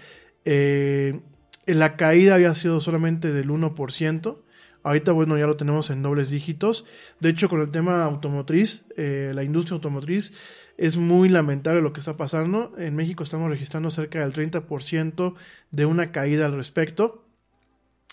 eh, 0.45 1.21
la 1.67 1.97
caída 1.97 2.35
había 2.35 2.55
sido 2.55 2.81
solamente 2.81 3.33
del 3.33 3.49
1%. 3.49 4.39
Ahorita, 4.85 5.13
bueno, 5.13 5.39
ya 5.39 5.47
lo 5.47 5.57
tenemos 5.57 5.91
en 5.91 6.03
dobles 6.03 6.31
dígitos. 6.31 6.87
De 7.21 7.29
hecho, 7.29 7.49
con 7.49 7.61
el 7.61 7.71
tema 7.71 8.03
automotriz, 8.03 8.85
eh, 8.97 9.31
la 9.33 9.45
industria 9.45 9.77
automotriz, 9.77 10.33
es 10.77 10.97
muy 10.97 11.29
lamentable 11.29 11.81
lo 11.81 11.93
que 11.93 12.01
está 12.01 12.17
pasando. 12.17 12.73
En 12.79 12.97
México 12.97 13.23
estamos 13.23 13.49
registrando 13.49 13.91
cerca 13.91 14.21
del 14.21 14.33
30% 14.33 15.35
de 15.71 15.87
una 15.87 16.11
caída 16.11 16.47
al 16.47 16.57
respecto. 16.57 17.22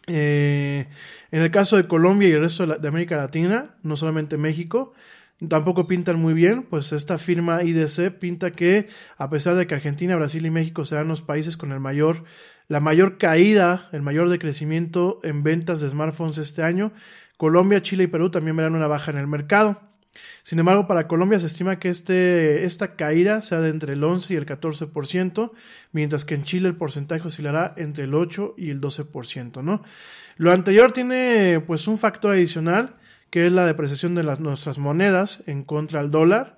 Eh, 0.09 0.87
en 1.31 1.41
el 1.41 1.51
caso 1.51 1.77
de 1.77 1.87
Colombia 1.87 2.27
y 2.27 2.31
el 2.31 2.41
resto 2.41 2.65
de, 2.65 2.87
América 2.87 3.17
Latina, 3.17 3.75
no 3.83 3.95
solamente 3.95 4.37
México, 4.37 4.93
tampoco 5.47 5.87
pintan 5.87 6.19
muy 6.19 6.33
bien, 6.33 6.63
pues 6.63 6.91
esta 6.91 7.17
firma 7.17 7.63
IDC 7.63 8.11
pinta 8.19 8.51
que 8.51 8.89
a 9.17 9.29
pesar 9.29 9.55
de 9.55 9.67
que 9.67 9.75
Argentina, 9.75 10.15
Brasil 10.15 10.45
y 10.45 10.49
México 10.49 10.83
serán 10.85 11.07
los 11.07 11.21
países 11.21 11.55
con 11.55 11.71
el 11.71 11.79
mayor, 11.79 12.23
la 12.67 12.79
mayor 12.79 13.17
caída, 13.17 13.87
el 13.91 14.01
mayor 14.01 14.29
decrecimiento 14.29 15.19
en 15.23 15.43
ventas 15.43 15.79
de 15.79 15.89
smartphones 15.89 16.37
este 16.39 16.63
año, 16.63 16.91
Colombia, 17.37 17.81
Chile 17.81 18.03
y 18.03 18.07
Perú 18.07 18.29
también 18.29 18.57
verán 18.57 18.75
una 18.75 18.87
baja 18.87 19.11
en 19.11 19.17
el 19.17 19.27
mercado. 19.27 19.88
Sin 20.43 20.59
embargo, 20.59 20.87
para 20.87 21.07
Colombia 21.07 21.39
se 21.39 21.47
estima 21.47 21.79
que 21.79 21.89
este, 21.89 22.63
esta 22.63 22.95
caída 22.95 23.41
sea 23.41 23.59
de 23.59 23.69
entre 23.69 23.93
el 23.93 24.03
11 24.03 24.33
y 24.33 24.37
el 24.37 24.45
14%, 24.45 25.51
mientras 25.91 26.25
que 26.25 26.35
en 26.35 26.43
Chile 26.43 26.69
el 26.69 26.75
porcentaje 26.75 27.27
oscilará 27.27 27.73
entre 27.77 28.05
el 28.05 28.13
8 28.13 28.55
y 28.57 28.69
el 28.69 28.81
12%, 28.81 29.63
¿no? 29.63 29.83
Lo 30.37 30.51
anterior 30.51 30.91
tiene 30.93 31.61
pues 31.67 31.87
un 31.87 31.97
factor 31.97 32.31
adicional, 32.31 32.95
que 33.29 33.45
es 33.45 33.51
la 33.51 33.65
depreciación 33.65 34.15
de 34.15 34.23
las, 34.23 34.39
nuestras 34.39 34.77
monedas 34.77 35.43
en 35.45 35.63
contra 35.63 36.01
del 36.01 36.11
dólar. 36.11 36.57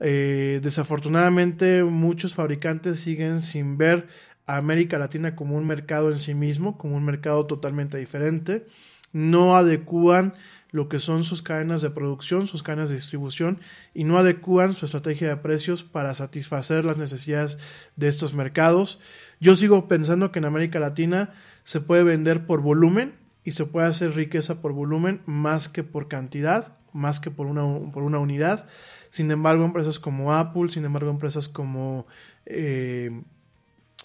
Eh, 0.00 0.60
desafortunadamente 0.62 1.84
muchos 1.84 2.34
fabricantes 2.34 2.98
siguen 3.00 3.40
sin 3.40 3.78
ver 3.78 4.08
a 4.46 4.56
América 4.56 4.98
Latina 4.98 5.36
como 5.36 5.56
un 5.56 5.66
mercado 5.66 6.10
en 6.10 6.16
sí 6.16 6.34
mismo, 6.34 6.76
como 6.76 6.96
un 6.96 7.04
mercado 7.04 7.46
totalmente 7.46 7.96
diferente. 7.98 8.66
No 9.12 9.56
adecúan 9.56 10.34
lo 10.72 10.88
que 10.88 10.98
son 10.98 11.22
sus 11.22 11.42
cadenas 11.42 11.82
de 11.82 11.90
producción, 11.90 12.46
sus 12.46 12.62
cadenas 12.62 12.88
de 12.88 12.96
distribución 12.96 13.60
y 13.94 14.04
no 14.04 14.18
adecúan 14.18 14.72
su 14.72 14.86
estrategia 14.86 15.28
de 15.28 15.36
precios 15.36 15.84
para 15.84 16.14
satisfacer 16.14 16.86
las 16.86 16.96
necesidades 16.96 17.58
de 17.96 18.08
estos 18.08 18.34
mercados. 18.34 18.98
Yo 19.38 19.54
sigo 19.54 19.86
pensando 19.86 20.32
que 20.32 20.38
en 20.38 20.46
América 20.46 20.80
Latina 20.80 21.34
se 21.62 21.82
puede 21.82 22.02
vender 22.02 22.46
por 22.46 22.62
volumen 22.62 23.14
y 23.44 23.52
se 23.52 23.66
puede 23.66 23.86
hacer 23.86 24.14
riqueza 24.14 24.62
por 24.62 24.72
volumen 24.72 25.20
más 25.26 25.68
que 25.68 25.84
por 25.84 26.08
cantidad, 26.08 26.76
más 26.94 27.20
que 27.20 27.30
por 27.30 27.46
una, 27.46 27.62
por 27.92 28.02
una 28.02 28.18
unidad. 28.18 28.66
Sin 29.10 29.30
embargo, 29.30 29.66
empresas 29.66 29.98
como 29.98 30.32
Apple, 30.32 30.70
sin 30.70 30.86
embargo, 30.86 31.10
empresas 31.10 31.48
como, 31.48 32.06
eh, 32.46 33.10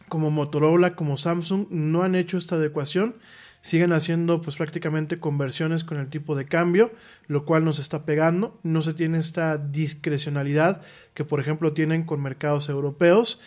como 0.10 0.32
Motorola, 0.32 0.96
como 0.96 1.16
Samsung, 1.16 1.68
no 1.70 2.04
han 2.04 2.16
hecho 2.16 2.38
esta 2.38 2.56
adecuación 2.56 3.16
siguen 3.62 3.94
haciendo 3.94 4.42
pues 4.42 4.56
prácticamente 4.56 5.20
conversiones 5.20 5.84
con 5.84 6.00
el 6.00 6.10
tipo 6.10 6.36
de 6.36 6.46
cambio, 6.46 6.92
lo 7.28 7.46
cual 7.46 7.66
nos 7.66 7.80
está 7.80 8.06
pegando, 8.06 8.60
no 8.64 8.82
se 8.82 8.94
tiene 8.94 9.18
esta 9.18 9.58
discrecionalidad 9.58 10.82
que 11.14 11.26
por 11.26 11.40
ejemplo 11.40 11.74
tienen 11.74 12.04
con 12.04 12.22
mercados 12.22 12.70
europeos. 12.70 13.40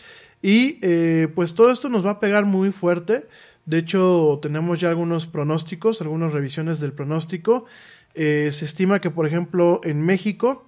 Y 0.42 0.78
eh, 0.82 1.28
pues 1.34 1.54
todo 1.54 1.70
esto 1.70 1.88
nos 1.88 2.04
va 2.04 2.12
a 2.12 2.20
pegar 2.20 2.46
muy 2.46 2.70
fuerte, 2.70 3.26
de 3.66 3.78
hecho 3.78 4.38
tenemos 4.40 4.80
ya 4.80 4.88
algunos 4.88 5.26
pronósticos, 5.26 6.00
algunas 6.00 6.32
revisiones 6.32 6.80
del 6.80 6.92
pronóstico, 6.92 7.66
eh, 8.14 8.48
se 8.52 8.64
estima 8.64 9.00
que 9.00 9.10
por 9.10 9.26
ejemplo 9.26 9.80
en 9.84 10.00
México 10.02 10.64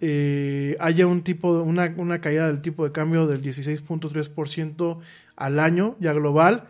eh, 0.00 0.76
haya 0.78 1.06
un 1.06 1.22
tipo, 1.22 1.50
una, 1.62 1.92
una 1.96 2.20
caída 2.20 2.46
del 2.46 2.60
tipo 2.60 2.84
de 2.84 2.92
cambio 2.92 3.26
del 3.26 3.42
16.3% 3.42 4.98
al 5.36 5.58
año 5.58 5.96
ya 6.00 6.12
global, 6.12 6.68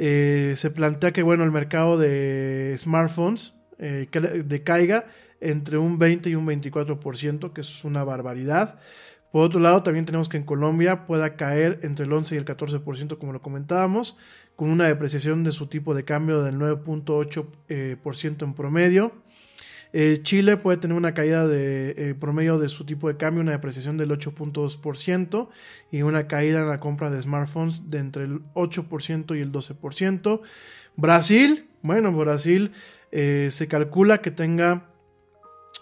eh, 0.00 0.54
se 0.54 0.70
plantea 0.70 1.12
que 1.12 1.24
bueno, 1.24 1.42
el 1.42 1.50
mercado 1.50 1.98
de 1.98 2.72
smartphones 2.78 3.54
eh, 3.80 4.08
decaiga 4.44 5.06
entre 5.40 5.76
un 5.76 5.98
20 5.98 6.30
y 6.30 6.36
un 6.36 6.46
24%, 6.46 7.52
que 7.52 7.60
es 7.62 7.84
una 7.84 8.04
barbaridad. 8.04 8.78
Por 9.32 9.44
otro 9.44 9.58
lado, 9.58 9.82
también 9.82 10.06
tenemos 10.06 10.28
que 10.28 10.36
en 10.36 10.44
Colombia 10.44 11.04
pueda 11.04 11.34
caer 11.34 11.80
entre 11.82 12.06
el 12.06 12.12
11 12.12 12.36
y 12.36 12.38
el 12.38 12.44
14%, 12.44 13.18
como 13.18 13.32
lo 13.32 13.42
comentábamos, 13.42 14.16
con 14.54 14.70
una 14.70 14.86
depreciación 14.86 15.42
de 15.42 15.50
su 15.50 15.66
tipo 15.66 15.94
de 15.94 16.04
cambio 16.04 16.44
del 16.44 16.58
9.8% 16.58 17.46
eh, 17.68 17.96
en 18.40 18.54
promedio. 18.54 19.12
Eh, 19.92 20.20
Chile 20.22 20.56
puede 20.56 20.78
tener 20.78 20.96
una 20.96 21.14
caída 21.14 21.46
de 21.46 21.94
eh, 21.96 22.14
promedio 22.14 22.58
de 22.58 22.68
su 22.68 22.84
tipo 22.84 23.08
de 23.08 23.16
cambio, 23.16 23.40
una 23.40 23.52
depreciación 23.52 23.96
del 23.96 24.10
8.2% 24.10 25.48
y 25.90 26.02
una 26.02 26.26
caída 26.26 26.60
en 26.60 26.68
la 26.68 26.80
compra 26.80 27.10
de 27.10 27.22
smartphones 27.22 27.90
de 27.90 27.98
entre 27.98 28.24
el 28.24 28.42
8% 28.54 29.36
y 29.36 29.40
el 29.40 29.50
12%. 29.50 30.40
Brasil, 30.96 31.68
bueno, 31.82 32.12
Brasil 32.12 32.72
eh, 33.12 33.48
se 33.50 33.68
calcula 33.68 34.20
que 34.20 34.30
tenga 34.30 34.90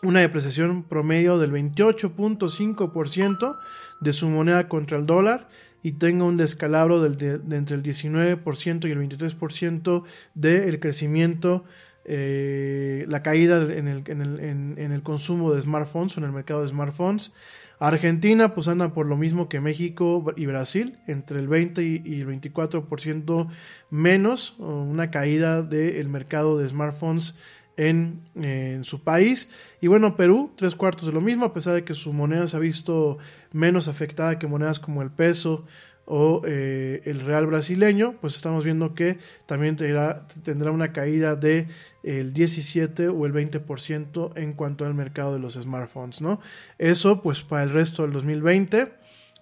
una 0.03 0.21
depreciación 0.21 0.85
promedio 0.85 1.39
del 1.39 1.53
28.5% 1.53 3.55
de 4.01 4.13
su 4.13 4.29
moneda 4.29 4.69
contra 4.69 4.99
el 4.99 5.07
dólar 5.07 5.49
y 5.83 5.93
tenga 5.93 6.25
un 6.25 6.37
descalabro 6.37 7.01
de, 7.01 7.41
entre 7.57 7.77
el 7.77 7.83
19% 7.83 8.89
y 8.89 8.91
el 8.91 8.99
23% 8.99 10.05
del 10.35 10.81
crecimiento 10.81 11.65
eh, 12.09 13.05
la 13.09 13.21
caída 13.25 13.63
en 13.63 13.89
el, 13.89 14.05
en, 14.07 14.21
el, 14.23 14.39
en, 14.79 14.93
el, 14.93 15.03
consumo 15.03 15.53
de 15.53 15.61
smartphones 15.61 16.17
o 16.17 16.21
en 16.21 16.27
el 16.27 16.33
mercado 16.33 16.63
de 16.63 16.69
smartphones. 16.69 17.33
Argentina 17.81 18.55
pues 18.55 18.69
anda 18.69 18.95
por 18.95 19.07
lo 19.07 19.17
mismo 19.17 19.49
que 19.49 19.61
México 19.61 20.25
y 20.37 20.47
Brasil, 20.47 21.01
entre 21.09 21.41
el 21.41 21.49
20 21.49 21.83
y, 21.83 22.21
el 22.21 22.29
24% 22.29 23.49
menos, 23.91 24.55
una 24.59 25.11
caída 25.11 25.63
del 25.63 26.09
mercado 26.09 26.59
de 26.59 26.69
smartphones 26.69 27.41
en, 27.77 28.23
en, 28.37 28.85
su 28.85 29.03
país. 29.03 29.51
Y 29.81 29.89
bueno, 29.89 30.17
Perú, 30.17 30.53
tres 30.57 30.77
cuartos 30.77 31.07
de 31.07 31.13
lo 31.13 31.21
mismo, 31.21 31.45
a 31.45 31.53
pesar 31.53 31.75
de 31.75 31.85
que 31.85 31.95
su 31.95 32.13
moneda 32.13 32.47
se 32.47 32.57
ha 32.57 32.61
visto 32.61 33.19
menos 33.53 33.89
afectada 33.89 34.39
que 34.39 34.47
monedas 34.47 34.79
como 34.79 35.03
el 35.03 35.11
peso 35.11 35.67
o 36.07 36.41
eh, 36.47 37.03
el 37.05 37.21
real 37.21 37.47
brasileño, 37.47 38.15
pues 38.21 38.37
estamos 38.37 38.65
viendo 38.65 38.95
que 38.95 39.19
también 39.45 39.77
tendrá, 39.77 40.27
tendrá 40.45 40.71
una 40.71 40.93
caída 40.93 41.35
de 41.35 41.67
el 42.05 42.33
17 42.33 43.09
o 43.09 43.27
el 43.27 43.33
20% 43.33 44.33
en 44.37 44.53
cuanto 44.53 44.87
al 44.87 44.95
mercado 44.95 45.35
de 45.35 45.41
los 45.41 45.55
smartphones, 45.55 46.21
¿no? 46.21 46.41
Eso 46.79 47.21
pues 47.23 47.43
para 47.43 47.65
el 47.65 47.71
resto 47.71 48.03
del 48.03 48.13
2020, 48.13 48.93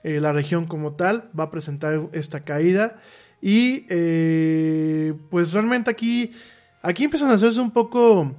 eh, 0.04 0.20
la 0.20 0.32
región 0.32 0.64
como 0.64 0.94
tal 0.94 1.30
va 1.38 1.44
a 1.44 1.50
presentar 1.50 2.08
esta 2.12 2.40
caída 2.40 2.98
y 3.42 3.84
eh, 3.90 5.12
pues 5.28 5.52
realmente 5.52 5.90
aquí, 5.90 6.32
aquí 6.80 7.04
empiezan 7.04 7.30
a 7.30 7.34
hacerse 7.34 7.60
un 7.60 7.72
poco, 7.72 8.34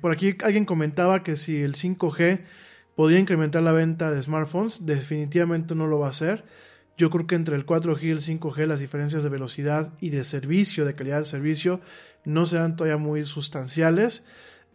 por 0.00 0.12
aquí 0.12 0.34
alguien 0.42 0.64
comentaba 0.64 1.22
que 1.22 1.36
si 1.36 1.60
el 1.60 1.74
5G 1.74 2.40
podría 2.96 3.20
incrementar 3.20 3.62
la 3.62 3.72
venta 3.72 4.10
de 4.10 4.20
smartphones, 4.20 4.84
definitivamente 4.84 5.76
no 5.76 5.86
lo 5.86 6.00
va 6.00 6.08
a 6.08 6.10
hacer. 6.10 6.44
Yo 6.96 7.10
creo 7.10 7.26
que 7.26 7.34
entre 7.34 7.54
el 7.56 7.66
4G 7.66 8.02
y 8.02 8.10
el 8.10 8.20
5G 8.20 8.66
las 8.66 8.80
diferencias 8.80 9.22
de 9.22 9.28
velocidad 9.28 9.92
y 10.00 10.08
de 10.08 10.24
servicio, 10.24 10.86
de 10.86 10.94
calidad 10.94 11.16
del 11.16 11.26
servicio, 11.26 11.80
no 12.24 12.46
serán 12.46 12.74
todavía 12.74 12.96
muy 12.96 13.26
sustanciales. 13.26 14.26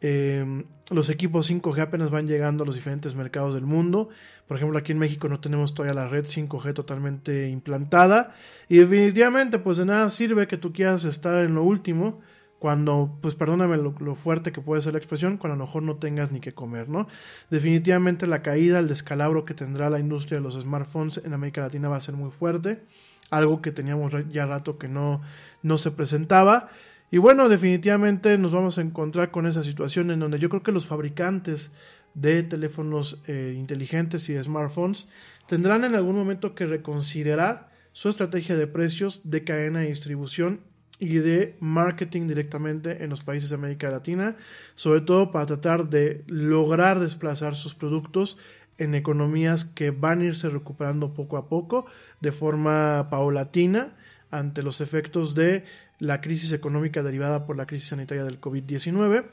Eh, 0.01 0.65
los 0.91 1.09
equipos 1.09 1.49
5G 1.49 1.81
apenas 1.81 2.11
van 2.11 2.27
llegando 2.27 2.63
a 2.63 2.65
los 2.67 2.75
diferentes 2.75 3.15
mercados 3.15 3.55
del 3.55 3.65
mundo. 3.65 4.09
Por 4.47 4.57
ejemplo, 4.57 4.77
aquí 4.77 4.91
en 4.91 4.99
México 4.99 5.27
no 5.27 5.39
tenemos 5.39 5.73
todavía 5.73 5.99
la 5.99 6.07
red 6.07 6.25
5G 6.25 6.75
totalmente 6.75 7.49
implantada. 7.49 8.35
Y 8.69 8.77
definitivamente, 8.77 9.57
pues 9.57 9.77
de 9.77 9.85
nada 9.85 10.07
sirve 10.11 10.47
que 10.47 10.57
tú 10.57 10.73
quieras 10.73 11.05
estar 11.05 11.43
en 11.43 11.55
lo 11.55 11.63
último 11.63 12.21
cuando, 12.61 13.17
pues 13.21 13.33
perdóname 13.33 13.75
lo, 13.75 14.13
fuerte 14.13 14.51
que 14.51 14.61
puede 14.61 14.83
ser 14.83 14.93
la 14.93 14.99
expresión, 14.99 15.37
cuando 15.37 15.55
a 15.55 15.57
lo 15.57 15.65
mejor 15.65 15.81
no 15.81 15.95
tengas 15.95 16.31
ni 16.31 16.41
que 16.41 16.53
comer, 16.53 16.89
¿no? 16.89 17.07
Definitivamente 17.49 18.27
la 18.27 18.43
caída, 18.43 18.77
el 18.77 18.87
descalabro 18.87 19.45
que 19.45 19.55
tendrá 19.55 19.89
la 19.89 19.97
industria 19.97 20.37
de 20.37 20.43
los 20.43 20.53
smartphones 20.53 21.19
en 21.25 21.33
América 21.33 21.61
Latina 21.61 21.89
va 21.89 21.95
a 21.95 22.01
ser 22.01 22.13
muy 22.13 22.29
fuerte, 22.29 22.83
algo 23.31 23.63
que 23.63 23.71
teníamos 23.71 24.13
ya 24.29 24.45
rato 24.45 24.77
que 24.77 24.87
no, 24.87 25.23
no 25.63 25.79
se 25.79 25.89
presentaba. 25.89 26.69
Y 27.09 27.17
bueno, 27.17 27.49
definitivamente 27.49 28.37
nos 28.37 28.53
vamos 28.53 28.77
a 28.77 28.81
encontrar 28.81 29.31
con 29.31 29.47
esa 29.47 29.63
situación 29.63 30.11
en 30.11 30.19
donde 30.19 30.37
yo 30.37 30.47
creo 30.49 30.61
que 30.61 30.71
los 30.71 30.85
fabricantes 30.85 31.71
de 32.13 32.43
teléfonos 32.43 33.23
eh, 33.25 33.55
inteligentes 33.57 34.29
y 34.29 34.33
de 34.33 34.43
smartphones 34.43 35.09
tendrán 35.47 35.83
en 35.83 35.95
algún 35.95 36.15
momento 36.15 36.53
que 36.53 36.67
reconsiderar 36.67 37.71
su 37.91 38.09
estrategia 38.09 38.55
de 38.55 38.67
precios, 38.67 39.21
de 39.23 39.43
cadena 39.43 39.79
de 39.79 39.87
distribución 39.87 40.69
y 41.01 41.17
de 41.17 41.55
marketing 41.59 42.27
directamente 42.27 43.03
en 43.03 43.09
los 43.09 43.23
países 43.23 43.49
de 43.49 43.55
América 43.55 43.89
Latina, 43.89 44.37
sobre 44.75 45.01
todo 45.01 45.31
para 45.31 45.47
tratar 45.47 45.89
de 45.89 46.23
lograr 46.27 46.99
desplazar 46.99 47.55
sus 47.55 47.73
productos 47.73 48.37
en 48.77 48.93
economías 48.93 49.65
que 49.65 49.89
van 49.89 50.21
a 50.21 50.25
irse 50.25 50.47
recuperando 50.49 51.15
poco 51.15 51.37
a 51.37 51.49
poco 51.49 51.87
de 52.19 52.31
forma 52.31 53.07
paulatina 53.09 53.95
ante 54.29 54.61
los 54.61 54.79
efectos 54.79 55.33
de 55.33 55.65
la 55.97 56.21
crisis 56.21 56.51
económica 56.51 57.01
derivada 57.01 57.47
por 57.47 57.57
la 57.57 57.65
crisis 57.65 57.89
sanitaria 57.89 58.23
del 58.23 58.39
COVID-19. 58.39 59.25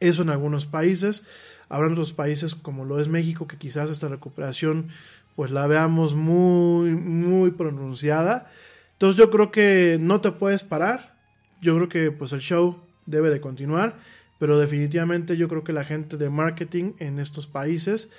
Eso 0.00 0.22
en 0.22 0.30
algunos 0.30 0.64
países. 0.64 1.26
Habrá 1.68 1.88
otros 1.88 2.14
países 2.14 2.54
como 2.54 2.86
lo 2.86 2.98
es 2.98 3.08
México 3.08 3.46
que 3.46 3.58
quizás 3.58 3.90
esta 3.90 4.08
recuperación 4.08 4.88
pues 5.34 5.50
la 5.50 5.66
veamos 5.66 6.14
muy 6.14 6.92
muy 6.92 7.50
pronunciada 7.50 8.50
entonces 8.96 9.18
yo 9.18 9.30
creo 9.30 9.50
que 9.50 9.98
no 10.00 10.22
te 10.22 10.32
puedes 10.32 10.62
parar. 10.62 11.16
Yo 11.60 11.76
creo 11.76 11.88
que 11.90 12.10
pues 12.10 12.32
el 12.32 12.40
show 12.40 12.80
debe 13.04 13.28
de 13.28 13.42
continuar. 13.42 13.98
Pero 14.38 14.58
definitivamente 14.58 15.36
yo 15.36 15.48
creo 15.48 15.64
que 15.64 15.74
la 15.74 15.84
gente 15.84 16.16
de 16.16 16.30
marketing 16.30 16.92
en 16.98 17.18
estos 17.18 17.46
países 17.46 18.10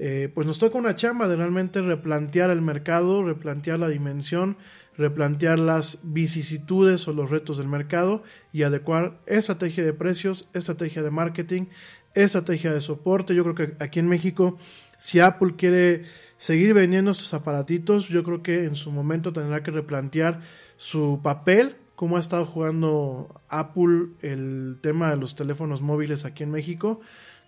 eh, 0.00 0.28
pues 0.34 0.44
nos 0.44 0.58
toca 0.58 0.76
una 0.76 0.96
chamba 0.96 1.28
de 1.28 1.36
realmente 1.36 1.80
replantear 1.80 2.50
el 2.50 2.62
mercado, 2.62 3.22
replantear 3.22 3.78
la 3.78 3.88
dimensión, 3.88 4.56
replantear 4.96 5.58
las 5.58 6.00
vicisitudes 6.02 7.06
o 7.06 7.12
los 7.12 7.30
retos 7.30 7.58
del 7.58 7.68
mercado 7.68 8.24
y 8.52 8.64
adecuar 8.64 9.20
estrategia 9.26 9.84
de 9.84 9.92
precios, 9.92 10.48
estrategia 10.52 11.02
de 11.02 11.10
marketing, 11.10 11.66
estrategia 12.14 12.72
de 12.72 12.80
soporte. 12.80 13.36
Yo 13.36 13.44
creo 13.44 13.54
que 13.54 13.84
aquí 13.84 14.00
en 14.00 14.08
México, 14.08 14.58
si 14.96 15.20
Apple 15.20 15.54
quiere 15.56 16.04
seguir 16.44 16.74
vendiendo 16.74 17.10
estos 17.10 17.32
aparatitos, 17.32 18.08
yo 18.08 18.22
creo 18.22 18.42
que 18.42 18.64
en 18.64 18.74
su 18.74 18.92
momento 18.92 19.32
tendrá 19.32 19.62
que 19.62 19.70
replantear 19.70 20.42
su 20.76 21.20
papel, 21.22 21.76
como 21.96 22.18
ha 22.18 22.20
estado 22.20 22.44
jugando 22.44 23.40
Apple 23.48 24.08
el 24.20 24.76
tema 24.82 25.08
de 25.08 25.16
los 25.16 25.36
teléfonos 25.36 25.80
móviles 25.80 26.26
aquí 26.26 26.42
en 26.42 26.50
México. 26.50 27.00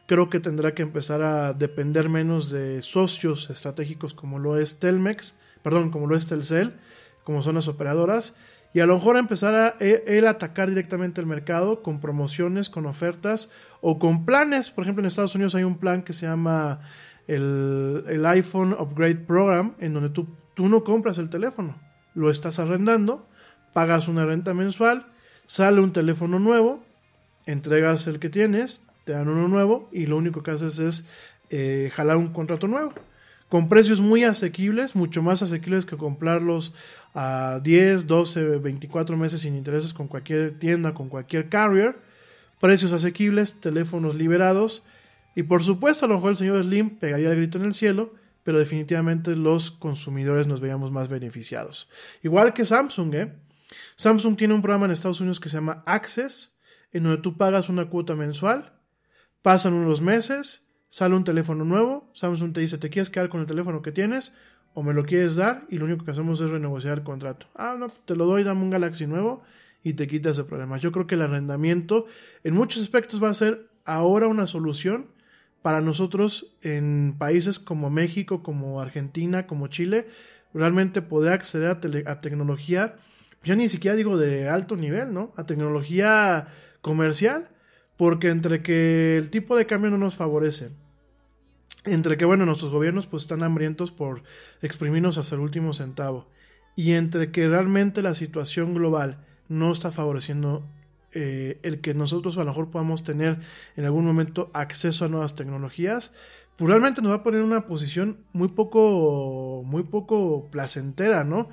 Creo 0.06 0.30
que 0.30 0.40
tendrá 0.40 0.72
que 0.72 0.80
empezar 0.80 1.20
a 1.20 1.52
depender 1.52 2.08
menos 2.08 2.48
de 2.48 2.80
socios 2.80 3.50
estratégicos 3.50 4.14
como 4.14 4.38
lo 4.38 4.58
es 4.58 4.78
Telmex, 4.78 5.38
perdón, 5.62 5.90
como 5.90 6.06
lo 6.06 6.16
es 6.16 6.26
Telcel, 6.26 6.72
como 7.22 7.42
son 7.42 7.56
las 7.56 7.68
operadoras, 7.68 8.34
y 8.72 8.80
a 8.80 8.86
lo 8.86 8.94
mejor 8.94 9.18
empezar 9.18 9.54
a 9.54 9.76
e, 9.78 10.04
él 10.06 10.26
atacar 10.26 10.70
directamente 10.70 11.20
el 11.20 11.26
mercado 11.26 11.82
con 11.82 12.00
promociones, 12.00 12.70
con 12.70 12.86
ofertas 12.86 13.50
o 13.82 13.98
con 13.98 14.24
planes. 14.24 14.70
Por 14.70 14.84
ejemplo, 14.84 15.02
en 15.02 15.06
Estados 15.06 15.34
Unidos 15.34 15.54
hay 15.54 15.64
un 15.64 15.76
plan 15.76 16.02
que 16.02 16.14
se 16.14 16.26
llama 16.26 16.80
el, 17.26 18.24
iPhone 18.26 18.72
Upgrade 18.72 19.16
Program, 19.16 19.74
en 19.78 19.94
donde 19.94 20.10
tú, 20.10 20.26
tú 20.54 20.68
no 20.68 20.84
compras 20.84 21.18
el 21.18 21.30
teléfono, 21.30 21.76
lo 22.14 22.30
estás 22.30 22.58
arrendando, 22.58 23.26
pagas 23.72 24.08
una 24.08 24.24
renta 24.24 24.54
mensual, 24.54 25.06
sale 25.46 25.80
un 25.80 25.92
teléfono 25.92 26.38
nuevo, 26.38 26.82
entregas 27.46 28.06
el 28.06 28.18
que 28.18 28.30
tienes, 28.30 28.84
te 29.04 29.12
dan 29.12 29.28
uno 29.28 29.48
nuevo 29.48 29.88
y 29.92 30.06
lo 30.06 30.16
único 30.16 30.42
que 30.42 30.50
haces 30.50 30.78
es 30.78 31.08
eh, 31.50 31.90
jalar 31.94 32.16
un 32.16 32.32
contrato 32.32 32.66
nuevo. 32.66 32.92
Con 33.48 33.68
precios 33.68 34.00
muy 34.00 34.24
asequibles, 34.24 34.96
mucho 34.96 35.22
más 35.22 35.40
asequibles 35.42 35.86
que 35.86 35.96
comprarlos 35.96 36.74
a 37.14 37.60
10, 37.62 38.08
12, 38.08 38.58
24 38.58 39.16
meses 39.16 39.42
sin 39.42 39.54
intereses 39.54 39.94
con 39.94 40.08
cualquier 40.08 40.58
tienda, 40.58 40.94
con 40.94 41.08
cualquier 41.08 41.48
carrier. 41.48 41.96
Precios 42.60 42.92
asequibles, 42.92 43.60
teléfonos 43.60 44.16
liberados 44.16 44.82
y 45.36 45.42
por 45.42 45.62
supuesto, 45.62 46.06
a 46.06 46.08
lo 46.08 46.14
mejor 46.14 46.30
el 46.30 46.36
señor 46.38 46.64
Slim 46.64 46.96
pegaría 46.98 47.30
el 47.30 47.36
grito 47.36 47.58
en 47.58 47.66
el 47.66 47.74
cielo, 47.74 48.14
pero 48.42 48.58
definitivamente 48.58 49.36
los 49.36 49.70
consumidores 49.70 50.46
nos 50.46 50.62
veíamos 50.62 50.90
más 50.90 51.10
beneficiados. 51.10 51.90
Igual 52.22 52.54
que 52.54 52.64
Samsung, 52.64 53.14
¿eh? 53.14 53.32
Samsung 53.96 54.36
tiene 54.36 54.54
un 54.54 54.62
programa 54.62 54.86
en 54.86 54.92
Estados 54.92 55.20
Unidos 55.20 55.38
que 55.38 55.50
se 55.50 55.56
llama 55.58 55.82
Access, 55.84 56.56
en 56.90 57.02
donde 57.02 57.20
tú 57.20 57.36
pagas 57.36 57.68
una 57.68 57.90
cuota 57.90 58.16
mensual, 58.16 58.72
pasan 59.42 59.74
unos 59.74 60.00
meses, 60.00 60.66
sale 60.88 61.14
un 61.14 61.24
teléfono 61.24 61.66
nuevo, 61.66 62.10
Samsung 62.14 62.54
te 62.54 62.60
dice, 62.60 62.78
¿te 62.78 62.88
quieres 62.88 63.10
quedar 63.10 63.28
con 63.28 63.42
el 63.42 63.46
teléfono 63.46 63.82
que 63.82 63.92
tienes 63.92 64.32
o 64.72 64.82
me 64.82 64.94
lo 64.94 65.04
quieres 65.04 65.36
dar? 65.36 65.66
Y 65.68 65.76
lo 65.76 65.84
único 65.84 66.06
que 66.06 66.12
hacemos 66.12 66.40
es 66.40 66.48
renegociar 66.48 66.96
el 66.96 67.04
contrato. 67.04 67.46
Ah, 67.54 67.76
no, 67.78 67.88
te 67.88 68.16
lo 68.16 68.24
doy, 68.24 68.42
dame 68.42 68.62
un 68.62 68.70
Galaxy 68.70 69.06
nuevo 69.06 69.42
y 69.82 69.92
te 69.92 70.06
quitas 70.06 70.32
ese 70.32 70.44
problema. 70.44 70.78
Yo 70.78 70.92
creo 70.92 71.06
que 71.06 71.16
el 71.16 71.22
arrendamiento 71.22 72.06
en 72.42 72.54
muchos 72.54 72.80
aspectos 72.82 73.22
va 73.22 73.28
a 73.28 73.34
ser 73.34 73.68
ahora 73.84 74.28
una 74.28 74.46
solución 74.46 75.14
para 75.66 75.80
nosotros 75.80 76.56
en 76.62 77.16
países 77.18 77.58
como 77.58 77.90
México, 77.90 78.44
como 78.44 78.80
Argentina, 78.80 79.48
como 79.48 79.66
Chile, 79.66 80.06
realmente 80.54 81.02
poder 81.02 81.32
acceder 81.32 81.76
a, 82.06 82.20
tecnología, 82.20 82.94
ya 83.42 83.56
ni 83.56 83.68
siquiera 83.68 83.96
digo 83.96 84.16
de 84.16 84.48
alto 84.48 84.76
nivel, 84.76 85.12
¿no? 85.12 85.34
A 85.36 85.44
tecnología 85.44 86.46
comercial, 86.82 87.48
porque 87.96 88.28
entre 88.28 88.62
que 88.62 89.16
el 89.16 89.28
tipo 89.28 89.56
de 89.56 89.66
cambio 89.66 89.90
no 89.90 89.98
nos 89.98 90.14
favorece, 90.14 90.70
entre 91.84 92.16
que, 92.16 92.24
bueno, 92.24 92.46
nuestros 92.46 92.70
gobiernos 92.70 93.08
pues 93.08 93.24
están 93.24 93.42
hambrientos 93.42 93.90
por 93.90 94.22
exprimirnos 94.62 95.18
hasta 95.18 95.34
el 95.34 95.40
último 95.40 95.72
centavo, 95.72 96.30
y 96.76 96.92
entre 96.92 97.32
que 97.32 97.48
realmente 97.48 98.02
la 98.02 98.14
situación 98.14 98.72
global 98.72 99.26
no 99.48 99.72
está 99.72 99.90
favoreciendo 99.90 100.64
eh, 101.12 101.58
el 101.62 101.80
que 101.80 101.94
nosotros 101.94 102.36
a 102.36 102.40
lo 102.40 102.46
mejor 102.46 102.70
podamos 102.70 103.04
tener 103.04 103.38
en 103.76 103.84
algún 103.84 104.04
momento 104.04 104.50
acceso 104.52 105.04
a 105.04 105.08
nuevas 105.08 105.34
tecnologías, 105.34 106.12
pues 106.56 106.70
realmente 106.70 107.02
nos 107.02 107.12
va 107.12 107.16
a 107.16 107.22
poner 107.22 107.40
en 107.40 107.46
una 107.46 107.66
posición 107.66 108.18
muy 108.32 108.48
poco, 108.48 109.62
muy 109.64 109.82
poco 109.84 110.48
placentera, 110.50 111.24
¿no? 111.24 111.48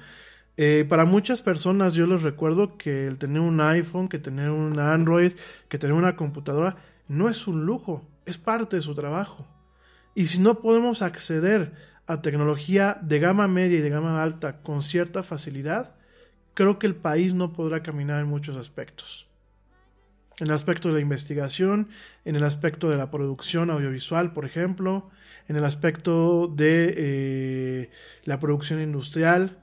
Eh, 0.56 0.86
para 0.88 1.06
muchas 1.06 1.42
personas 1.42 1.94
yo 1.94 2.06
les 2.06 2.22
recuerdo 2.22 2.78
que 2.78 3.08
el 3.08 3.18
tener 3.18 3.42
un 3.42 3.60
iPhone, 3.60 4.08
que 4.08 4.20
tener 4.20 4.52
un 4.52 4.80
Android, 4.80 5.34
que 5.68 5.80
tener 5.80 5.96
una 5.96 6.16
computadora, 6.16 6.78
no 7.08 7.28
es 7.28 7.48
un 7.48 7.66
lujo, 7.66 8.06
es 8.26 8.38
parte 8.38 8.76
de 8.76 8.82
su 8.82 8.94
trabajo. 8.96 9.48
Y 10.16 10.28
si 10.28 10.40
no 10.40 10.60
podemos 10.60 11.02
acceder 11.02 11.74
a 12.06 12.22
tecnología 12.22 12.98
de 13.02 13.20
gama 13.20 13.48
media 13.48 13.80
y 13.80 13.82
de 13.82 13.90
gama 13.90 14.22
alta 14.22 14.62
con 14.62 14.84
cierta 14.84 15.24
facilidad, 15.24 15.96
creo 16.54 16.78
que 16.80 16.88
el 16.88 16.96
país 16.96 17.34
no 17.34 17.54
podrá 17.54 17.82
caminar 17.82 18.22
en 18.22 18.28
muchos 18.28 18.56
aspectos. 18.56 19.28
En 20.40 20.48
el 20.48 20.54
aspecto 20.54 20.88
de 20.88 20.96
la 20.96 21.00
investigación, 21.00 21.90
en 22.26 22.36
el 22.36 22.44
aspecto 22.44 22.90
de 22.90 22.98
la 22.98 23.12
producción 23.12 23.70
audiovisual, 23.70 24.34
por 24.34 24.46
ejemplo, 24.46 25.12
en 25.48 25.56
el 25.56 25.66
aspecto 25.66 26.48
de 26.48 26.94
eh, 26.98 27.90
la 28.24 28.40
producción 28.40 28.82
industrial. 28.82 29.58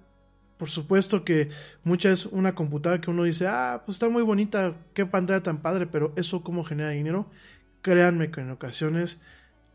Por 0.58 0.68
supuesto 0.68 1.24
que 1.24 1.48
mucha 1.84 2.10
es 2.10 2.26
una 2.26 2.54
computadora 2.54 3.00
que 3.00 3.10
uno 3.10 3.24
dice, 3.24 3.46
ah, 3.46 3.82
pues 3.84 3.96
está 3.96 4.08
muy 4.08 4.22
bonita, 4.22 4.74
qué 4.94 5.06
pantalla 5.06 5.42
tan 5.42 5.62
padre, 5.62 5.86
pero 5.86 6.12
eso 6.16 6.42
cómo 6.42 6.64
genera 6.64 6.90
dinero. 6.90 7.26
Créanme 7.82 8.30
que 8.30 8.42
en 8.42 8.50
ocasiones 8.50 9.20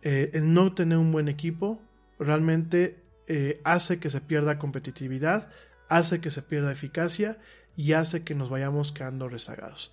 eh, 0.04 0.30
el 0.34 0.54
no 0.54 0.74
tener 0.74 1.00
un 1.00 1.12
buen 1.12 1.28
equipo 1.28 1.82
realmente 2.20 2.98
eh, 3.28 3.60
hace 3.64 4.00
que 4.00 4.12
se 4.12 4.22
pierda 4.22 4.60
competitividad, 4.60 5.50
hace 5.90 6.22
que 6.22 6.30
se 6.30 6.44
pierda 6.44 6.72
eficacia 6.72 7.40
y 7.76 7.94
hace 7.94 8.24
que 8.24 8.36
nos 8.36 8.50
vayamos 8.50 8.92
quedando 8.92 9.28
rezagados. 9.28 9.92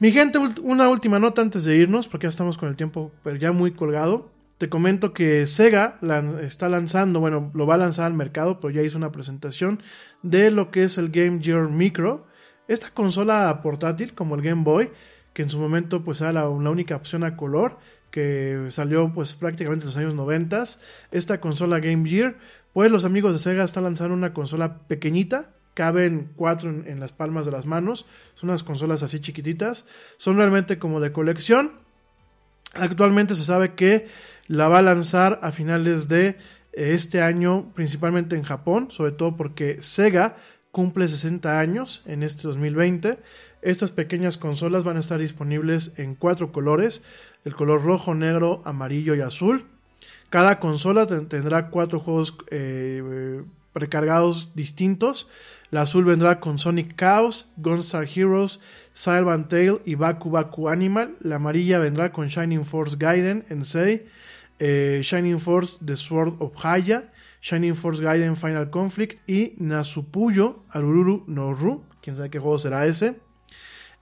Mi 0.00 0.12
gente, 0.12 0.38
una 0.62 0.88
última 0.88 1.18
nota 1.18 1.42
antes 1.42 1.64
de 1.64 1.74
irnos, 1.74 2.06
porque 2.06 2.26
ya 2.26 2.28
estamos 2.28 2.56
con 2.56 2.68
el 2.68 2.76
tiempo 2.76 3.10
ya 3.40 3.50
muy 3.50 3.72
colgado. 3.72 4.30
Te 4.56 4.68
comento 4.68 5.12
que 5.12 5.44
Sega 5.48 5.98
está 6.40 6.68
lanzando, 6.68 7.18
bueno, 7.18 7.50
lo 7.52 7.66
va 7.66 7.74
a 7.74 7.78
lanzar 7.78 8.06
al 8.06 8.14
mercado, 8.14 8.60
pero 8.60 8.70
ya 8.70 8.82
hizo 8.82 8.96
una 8.96 9.10
presentación 9.10 9.82
de 10.22 10.52
lo 10.52 10.70
que 10.70 10.84
es 10.84 10.98
el 10.98 11.10
Game 11.10 11.40
Gear 11.42 11.68
Micro. 11.68 12.28
Esta 12.68 12.90
consola 12.90 13.60
portátil, 13.60 14.14
como 14.14 14.36
el 14.36 14.42
Game 14.42 14.62
Boy, 14.62 14.90
que 15.32 15.42
en 15.42 15.50
su 15.50 15.58
momento 15.58 16.04
pues 16.04 16.20
era 16.20 16.32
la, 16.32 16.48
única 16.48 16.94
opción 16.94 17.24
a 17.24 17.36
color, 17.36 17.78
que 18.12 18.68
salió 18.70 19.12
pues 19.12 19.34
prácticamente 19.34 19.82
en 19.82 19.88
los 19.88 19.96
años 19.96 20.14
90. 20.14 20.62
Esta 21.10 21.40
consola 21.40 21.80
Game 21.80 22.08
Gear, 22.08 22.36
pues 22.72 22.92
los 22.92 23.04
amigos 23.04 23.32
de 23.32 23.40
Sega 23.40 23.64
están 23.64 23.82
lanzando 23.82 24.14
una 24.14 24.32
consola 24.32 24.78
pequeñita, 24.86 25.50
caben 25.78 26.32
cuatro 26.34 26.70
en, 26.70 26.98
las 26.98 27.12
palmas 27.12 27.46
de 27.46 27.52
las 27.52 27.64
manos. 27.64 28.04
Son 28.34 28.50
unas 28.50 28.64
consolas 28.64 29.04
así 29.04 29.20
chiquititas. 29.20 29.86
Son 30.16 30.36
realmente 30.36 30.80
como 30.80 30.98
de 30.98 31.12
colección. 31.12 31.70
Actualmente 32.74 33.36
se 33.36 33.44
sabe 33.44 33.74
que 33.74 34.08
la 34.48 34.66
va 34.66 34.80
a 34.80 34.82
lanzar 34.82 35.38
a 35.40 35.52
finales 35.52 36.08
de 36.08 36.30
eh, 36.30 36.36
este 36.72 37.22
año, 37.22 37.70
principalmente 37.76 38.34
en 38.34 38.42
Japón, 38.42 38.90
sobre 38.90 39.12
todo 39.12 39.36
porque 39.36 39.80
Sega 39.80 40.38
cumple 40.72 41.06
60 41.06 41.60
años 41.60 42.02
en 42.06 42.24
este 42.24 42.42
2020. 42.48 43.20
Estas 43.62 43.92
pequeñas 43.92 44.36
consolas 44.36 44.82
van 44.82 44.96
a 44.96 45.00
estar 45.00 45.20
disponibles 45.20 45.92
en 45.96 46.16
cuatro 46.16 46.50
colores, 46.50 47.04
el 47.44 47.54
color 47.54 47.84
rojo, 47.84 48.16
negro, 48.16 48.62
amarillo 48.64 49.14
y 49.14 49.20
azul. 49.20 49.66
Cada 50.28 50.58
consola 50.58 51.06
tendrá 51.06 51.70
cuatro 51.70 52.00
juegos 52.00 52.36
eh, 52.50 53.44
precargados 53.72 54.56
distintos. 54.56 55.28
La 55.70 55.82
azul 55.82 56.04
vendrá 56.04 56.40
con 56.40 56.58
Sonic 56.58 56.96
Chaos, 56.96 57.52
Gunstar 57.58 58.08
Heroes, 58.08 58.58
Silent 58.94 59.48
Tail 59.48 59.80
y 59.84 59.96
Baku 59.96 60.30
Baku 60.30 60.70
Animal. 60.70 61.16
La 61.20 61.36
amarilla 61.36 61.78
vendrá 61.78 62.10
con 62.10 62.28
Shining 62.28 62.64
Force 62.64 62.96
Gaiden 62.98 63.44
Ensei, 63.50 64.06
eh, 64.58 65.00
Shining 65.02 65.38
Force 65.38 65.78
The 65.84 65.96
Sword 65.96 66.36
of 66.38 66.52
Haya, 66.64 67.12
Shining 67.42 67.74
Force 67.74 68.02
Gaiden 68.02 68.36
Final 68.36 68.70
Conflict 68.70 69.18
y 69.28 69.52
Nasupuyo 69.58 70.64
Arururu 70.70 71.24
no. 71.26 71.84
Quién 72.00 72.16
sabe 72.16 72.30
qué 72.30 72.38
juego 72.38 72.58
será 72.58 72.86
ese. 72.86 73.16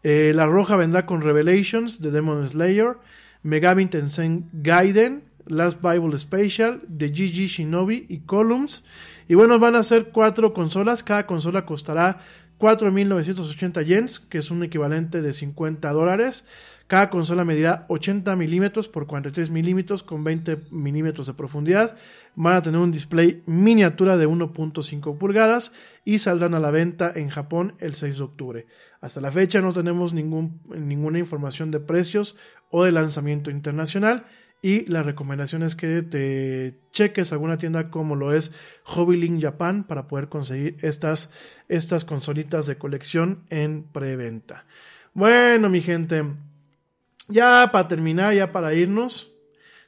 Eh, 0.05 0.31
la 0.37 0.47
roja 0.47 0.77
vendrá 0.77 1.05
con 1.05 1.21
Revelations 1.21 1.99
The 1.99 2.13
Demon 2.13 2.47
Slayer, 2.49 2.99
Megami 3.43 3.87
Tensei 3.87 4.45
Gaiden, 4.53 5.25
Last 5.47 5.81
Bible 5.83 6.17
Special, 6.19 6.81
The 6.97 7.09
GG 7.09 7.49
Shinobi 7.49 8.07
y 8.09 8.21
Columns. 8.21 8.85
Y 9.29 9.35
bueno, 9.35 9.59
van 9.59 9.77
a 9.77 9.83
ser 9.83 10.11
cuatro 10.11 10.53
consolas. 10.53 11.03
Cada 11.03 11.27
consola 11.27 11.67
costará 11.67 12.21
4.980 12.59 13.85
yens, 13.85 14.21
que 14.21 14.39
es 14.39 14.51
un 14.51 14.63
equivalente 14.63 15.21
de 15.21 15.33
50 15.33 15.91
dólares. 15.93 16.47
Cada 16.87 17.11
consola 17.11 17.45
medirá 17.45 17.85
80 17.89 18.37
milímetros 18.37 18.89
por 18.89 19.09
43 19.09 19.51
milímetros 19.51 20.05
con 20.05 20.23
20 20.23 20.67
milímetros 20.71 21.27
de 21.27 21.35
profundidad. 21.35 21.97
Van 22.37 22.55
a 22.55 22.63
tener 22.63 22.81
un 22.81 22.93
display 22.93 23.43
miniatura 23.47 24.17
de 24.17 24.29
1.5 24.29 25.19
pulgadas 25.19 25.73
y 26.05 26.21
saldrán 26.21 26.55
a 26.55 26.61
la 26.61 26.71
venta 26.71 27.13
en 27.15 27.29
Japón 27.29 27.75
el 27.81 27.95
6 27.95 28.19
de 28.19 28.23
octubre. 28.23 28.67
Hasta 29.01 29.21
la 29.21 29.33
fecha 29.33 29.61
no 29.61 29.73
tenemos 29.73 30.13
ningún, 30.13 30.61
ninguna 30.69 31.19
información 31.19 31.73
de 31.73 31.81
precios 31.81 32.37
o 32.71 32.85
de 32.85 32.93
lanzamiento 32.93 33.51
internacional 33.51 34.25
y 34.63 34.85
la 34.91 35.03
recomendación 35.03 35.63
es 35.63 35.75
que 35.75 36.03
te 36.03 36.79
cheques 36.93 37.33
alguna 37.33 37.59
tienda 37.59 37.91
como 37.91 38.17
lo 38.17 38.35
es 38.35 38.53
Hobbylink 38.85 39.41
Japan 39.41 39.85
para 39.85 40.09
poder 40.09 40.29
conseguir 40.29 40.77
estas, 40.81 41.33
estas 41.69 42.05
consolitas 42.05 42.67
de 42.67 42.77
colección 42.77 43.45
en 43.51 43.85
preventa. 43.85 44.67
Bueno, 45.15 45.71
mi 45.71 45.81
gente, 45.81 46.25
ya 47.29 47.71
para 47.73 47.89
terminar, 47.89 48.35
ya 48.35 48.53
para 48.53 48.75
irnos, 48.75 49.33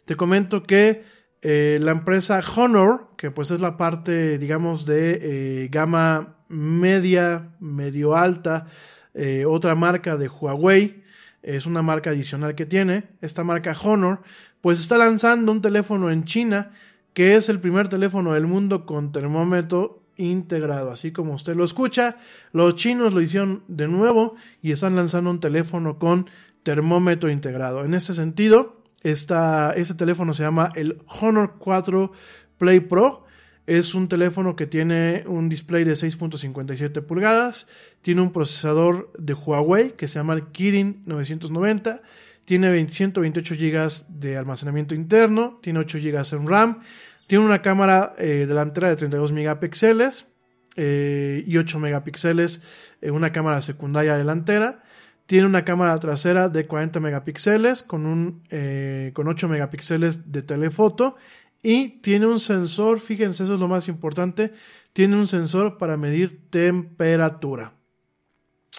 te 0.05 0.17
comento 0.17 0.63
que 0.63 1.03
eh, 1.43 1.79
la 1.83 1.93
empresa 1.93 2.43
Honor, 2.57 3.11
que 3.17 3.31
pues 3.31 3.51
es 3.51 3.61
la 3.61 3.77
parte, 3.77 4.39
digamos, 4.39 4.87
de 4.87 5.19
eh, 5.65 5.69
gama 5.71 6.37
media, 6.49 7.51
medio 7.61 8.17
alta, 8.17 8.67
eh, 9.15 9.45
otra 9.45 9.75
marca 9.75 10.17
de 10.17 10.29
Huawei, 10.29 11.05
es 11.43 11.67
una 11.67 11.83
marca 11.83 12.11
adicional 12.11 12.55
que 12.55 12.67
tiene. 12.67 13.05
Esta 13.21 13.45
marca 13.45 13.77
Honor 13.83 14.23
pues 14.61 14.81
está 14.81 14.97
lanzando 14.99 15.53
un 15.53 15.61
teléfono 15.61 16.11
en 16.11 16.25
China 16.25 16.73
que 17.13 17.35
es 17.35 17.49
el 17.49 17.59
primer 17.59 17.89
teléfono 17.89 18.35
del 18.35 18.47
mundo 18.47 18.87
con 18.87 19.11
termómetro 19.11 20.03
integrado. 20.17 20.93
Así 20.93 21.11
como 21.11 21.35
usted 21.35 21.57
lo 21.57 21.65
escucha, 21.65 22.17
los 22.53 22.77
chinos 22.77 23.15
lo 23.15 23.21
hicieron 23.21 23.65
de 23.67 23.89
nuevo 23.89 24.37
y 24.63 24.73
están 24.73 24.95
lanzando 24.95 25.31
un 25.31 25.41
teléfono 25.41 25.99
con 25.99 26.29
termómetro 26.63 27.31
integrado. 27.31 27.85
En 27.85 27.95
ese 27.95 28.15
sentido, 28.15 28.83
este 29.03 29.95
teléfono 29.97 30.33
se 30.33 30.43
llama 30.43 30.71
el 30.75 31.03
Honor 31.21 31.57
4 31.59 32.13
Play 32.59 32.81
Pro. 32.81 33.25
Es 33.67 33.95
un 33.95 34.09
teléfono 34.09 34.57
que 34.57 34.67
tiene 34.67 35.25
un 35.27 35.49
display 35.49 35.85
de 35.85 35.93
6.57 35.93 37.03
pulgadas, 37.03 37.69
tiene 38.01 38.23
un 38.23 38.33
procesador 38.33 39.13
de 39.19 39.35
Huawei 39.35 39.93
que 39.93 40.09
se 40.09 40.19
llama 40.19 40.35
el 40.35 40.47
Kirin 40.47 41.03
990 41.05 42.01
tiene 42.49 42.89
128 42.89 43.57
GB 43.57 44.21
de 44.21 44.39
almacenamiento 44.39 44.95
interno, 44.95 45.59
tiene 45.61 45.81
8 45.81 45.99
GB 45.99 46.33
en 46.33 46.49
RAM, 46.49 46.81
tiene 47.27 47.45
una 47.45 47.61
cámara 47.61 48.15
eh, 48.17 48.47
delantera 48.49 48.89
de 48.89 48.97
32 48.97 49.33
megapíxeles 49.33 50.33
eh, 50.75 51.45
y 51.47 51.59
8 51.59 51.79
megapíxeles, 51.79 52.65
en 53.03 53.13
una 53.13 53.33
cámara 53.33 53.61
secundaria 53.61 54.17
delantera. 54.17 54.83
Tiene 55.27 55.45
una 55.45 55.67
cámara 55.67 55.99
trasera 56.01 56.49
de 56.49 56.67
40 56.67 57.01
megapíxeles 57.01 57.83
con, 57.83 58.07
un, 58.07 58.43
eh, 58.49 59.11
con 59.13 59.29
8 59.29 59.47
megapíxeles 59.47 60.33
de 60.33 60.41
telefoto 60.41 61.17
y 61.63 62.01
tiene 62.01 62.25
un 62.25 62.41
sensor, 62.41 63.01
fíjense, 63.01 63.45
eso 63.45 63.55
es 63.57 63.61
lo 63.61 63.69
más 63.69 63.89
importante, 63.89 64.55
tiene 64.95 65.17
un 65.17 65.27
sensor 65.27 65.77
para 65.77 65.99
medir 65.99 66.49
temperatura. 66.49 67.75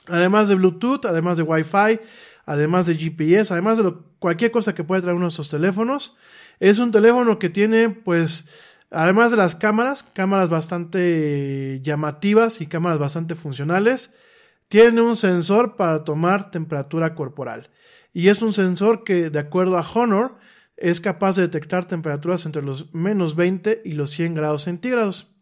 Además 0.08 0.48
de 0.48 0.56
Bluetooth, 0.56 1.06
además 1.06 1.38
de 1.38 1.44
Wi-Fi, 1.44 2.00
además 2.50 2.88
de 2.88 2.96
GPS, 2.96 3.54
además 3.54 3.78
de 3.78 3.94
cualquier 4.18 4.50
cosa 4.50 4.74
que 4.74 4.84
pueda 4.84 5.04
traer 5.04 5.16
uno 5.16 5.26
de 5.26 5.30
estos 5.30 5.52
teléfonos. 5.52 6.16
Es 6.60 6.80
un 6.80 6.92
teléfono 6.92 7.38
que 7.38 7.50
tiene, 7.50 7.90
pues, 7.90 8.50
además 8.90 9.30
de 9.30 9.38
las 9.38 9.54
cámaras, 9.54 10.02
cámaras 10.02 10.50
bastante 10.50 11.80
llamativas 11.84 12.60
y 12.60 12.66
cámaras 12.66 12.98
bastante 12.98 13.36
funcionales, 13.36 14.16
tiene 14.68 15.00
un 15.02 15.16
sensor 15.16 15.76
para 15.76 16.04
tomar 16.04 16.50
temperatura 16.50 17.14
corporal. 17.14 17.70
Y 18.14 18.30
es 18.30 18.42
un 18.42 18.54
sensor 18.54 19.04
que, 19.04 19.30
de 19.30 19.38
acuerdo 19.38 19.78
a 19.78 19.88
Honor, 19.94 20.38
es 20.76 21.00
capaz 21.02 21.36
de 21.36 21.44
detectar 21.44 21.86
temperaturas 21.86 22.48
entre 22.48 22.64
los 22.64 22.96
menos 22.96 23.36
20 23.36 23.84
y 23.86 23.92
los 23.92 24.10
100 24.10 24.34
grados 24.34 24.64
centígrados. 24.64 25.39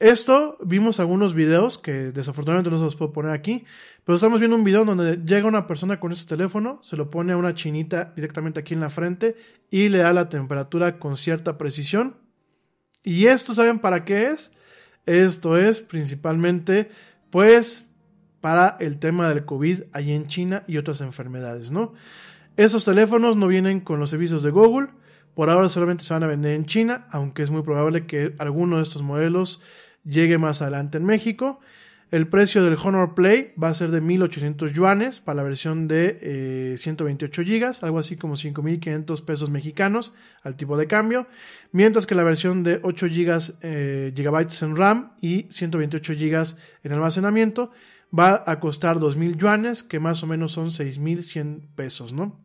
Esto 0.00 0.56
vimos 0.64 0.98
algunos 0.98 1.34
videos 1.34 1.76
que 1.76 2.10
desafortunadamente 2.10 2.70
no 2.70 2.78
se 2.78 2.84
los 2.84 2.96
puedo 2.96 3.12
poner 3.12 3.32
aquí, 3.32 3.66
pero 4.02 4.16
estamos 4.16 4.40
viendo 4.40 4.56
un 4.56 4.64
video 4.64 4.86
donde 4.86 5.18
llega 5.18 5.46
una 5.46 5.66
persona 5.66 6.00
con 6.00 6.10
este 6.10 6.26
teléfono, 6.26 6.80
se 6.82 6.96
lo 6.96 7.10
pone 7.10 7.34
a 7.34 7.36
una 7.36 7.54
chinita 7.54 8.14
directamente 8.16 8.60
aquí 8.60 8.72
en 8.72 8.80
la 8.80 8.88
frente 8.88 9.36
y 9.70 9.90
le 9.90 9.98
da 9.98 10.14
la 10.14 10.30
temperatura 10.30 10.98
con 10.98 11.18
cierta 11.18 11.58
precisión. 11.58 12.16
¿Y 13.04 13.26
esto 13.26 13.54
saben 13.54 13.78
para 13.78 14.06
qué 14.06 14.28
es? 14.28 14.54
Esto 15.04 15.58
es 15.58 15.82
principalmente 15.82 16.90
pues 17.28 17.92
para 18.40 18.78
el 18.80 18.98
tema 18.98 19.28
del 19.28 19.44
COVID 19.44 19.82
ahí 19.92 20.12
en 20.12 20.28
China 20.28 20.64
y 20.66 20.78
otras 20.78 21.02
enfermedades, 21.02 21.72
¿no? 21.72 21.92
Esos 22.56 22.86
teléfonos 22.86 23.36
no 23.36 23.48
vienen 23.48 23.80
con 23.80 24.00
los 24.00 24.08
servicios 24.08 24.42
de 24.42 24.50
Google, 24.50 24.88
por 25.34 25.50
ahora 25.50 25.68
solamente 25.68 26.04
se 26.04 26.14
van 26.14 26.22
a 26.22 26.26
vender 26.26 26.54
en 26.54 26.64
China, 26.64 27.06
aunque 27.10 27.42
es 27.42 27.50
muy 27.50 27.62
probable 27.62 28.06
que 28.06 28.34
alguno 28.38 28.78
de 28.78 28.82
estos 28.82 29.02
modelos 29.02 29.60
llegue 30.04 30.38
más 30.38 30.62
adelante 30.62 30.98
en 30.98 31.04
México. 31.04 31.60
El 32.10 32.26
precio 32.26 32.64
del 32.64 32.76
Honor 32.82 33.14
Play 33.14 33.52
va 33.62 33.68
a 33.68 33.74
ser 33.74 33.92
de 33.92 34.00
1800 34.00 34.72
yuanes 34.72 35.20
para 35.20 35.36
la 35.36 35.42
versión 35.44 35.86
de 35.86 36.74
128 36.76 37.42
GB, 37.42 37.72
algo 37.82 38.00
así 38.00 38.16
como 38.16 38.34
5500 38.34 39.22
pesos 39.22 39.48
mexicanos 39.50 40.12
al 40.42 40.56
tipo 40.56 40.76
de 40.76 40.88
cambio, 40.88 41.28
mientras 41.70 42.06
que 42.06 42.16
la 42.16 42.24
versión 42.24 42.64
de 42.64 42.80
8 42.82 43.06
GB, 43.06 44.12
gigabytes 44.16 44.60
en 44.62 44.74
RAM 44.74 45.12
y 45.20 45.46
128 45.50 46.14
GB 46.14 46.56
en 46.82 46.92
almacenamiento 46.92 47.70
va 48.12 48.42
a 48.44 48.58
costar 48.58 48.98
2000 48.98 49.36
yuanes, 49.36 49.84
que 49.84 50.00
más 50.00 50.24
o 50.24 50.26
menos 50.26 50.50
son 50.50 50.72
6100 50.72 51.68
pesos, 51.76 52.12
¿no? 52.12 52.40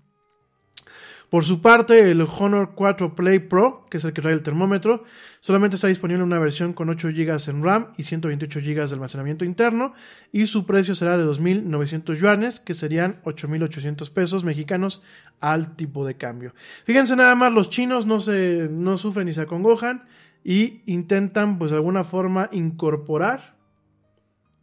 Por 1.30 1.44
su 1.44 1.62
parte, 1.62 2.12
el 2.12 2.22
Honor 2.22 2.74
4 2.76 3.16
Play 3.16 3.40
Pro, 3.40 3.86
que 3.90 3.98
es 3.98 4.06
el 4.06 4.14
que 4.14 4.22
trae 4.22 4.34
el 4.34 4.44
termómetro, 4.44 5.04
solamente 5.40 5.76
está 5.76 5.88
disponible 5.88 6.22
en 6.22 6.28
una 6.28 6.40
versión 6.40 6.74
con 6.74 6.90
8 6.90 7.10
GB 7.10 7.50
en 7.50 7.64
RAM 7.64 7.88
y 7.98 8.04
128 8.04 8.60
GB 8.60 8.88
de 8.88 8.94
almacenamiento 8.94 9.46
interno, 9.46 9.94
y 10.32 10.46
su 10.46 10.66
precio 10.66 10.96
será 10.96 11.18
de 11.18 11.26
2.900 11.26 12.16
yuanes, 12.16 12.60
que 12.60 12.74
serían 12.74 13.22
8.800 13.24 14.12
pesos 14.12 14.44
mexicanos 14.44 15.04
al 15.40 15.76
tipo 15.76 16.06
de 16.06 16.16
cambio. 16.16 16.54
Fíjense 16.84 17.16
nada 17.16 17.36
más, 17.36 17.52
los 17.52 17.70
chinos 17.70 18.06
no, 18.06 18.20
se, 18.20 18.68
no 18.72 18.98
sufren 18.98 19.26
ni 19.26 19.34
se 19.34 19.42
acongojan 19.42 20.04
y 20.44 20.82
intentan, 20.86 21.58
pues 21.58 21.72
de 21.72 21.78
alguna 21.78 22.04
forma, 22.04 22.50
incorporar, 22.52 23.56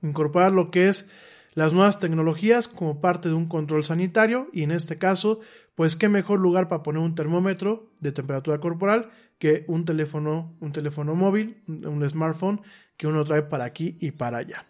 incorporar 0.01 0.53
lo 0.53 0.71
que 0.71 0.89
es 0.89 1.11
las 1.55 1.73
nuevas 1.73 1.99
tecnologías 1.99 2.69
como 2.69 3.01
parte 3.01 3.29
de 3.29 3.35
un 3.35 3.47
control 3.47 3.85
sanitario 3.85 4.49
y 4.53 4.63
en 4.63 4.71
este 4.71 4.99
caso, 4.99 5.41
pues 5.75 5.97
qué 5.97 6.09
mejor 6.09 6.41
lugar 6.41 6.69
para 6.69 6.83
poner 6.83 7.03
un 7.03 7.15
termómetro 7.15 7.91
de 8.01 8.13
temperatura 8.13 8.59
corporal 8.59 9.11
que 9.39 9.65
un 9.67 9.85
teléfono, 9.85 10.55
un 10.61 10.73
teléfono 10.73 11.15
móvil, 11.15 11.63
un 11.67 12.09
smartphone 12.09 12.61
que 12.97 13.07
uno 13.07 13.25
trae 13.25 13.43
para 13.43 13.65
aquí 13.65 13.97
y 14.01 14.13
para 14.13 14.39
allá. 14.39 14.67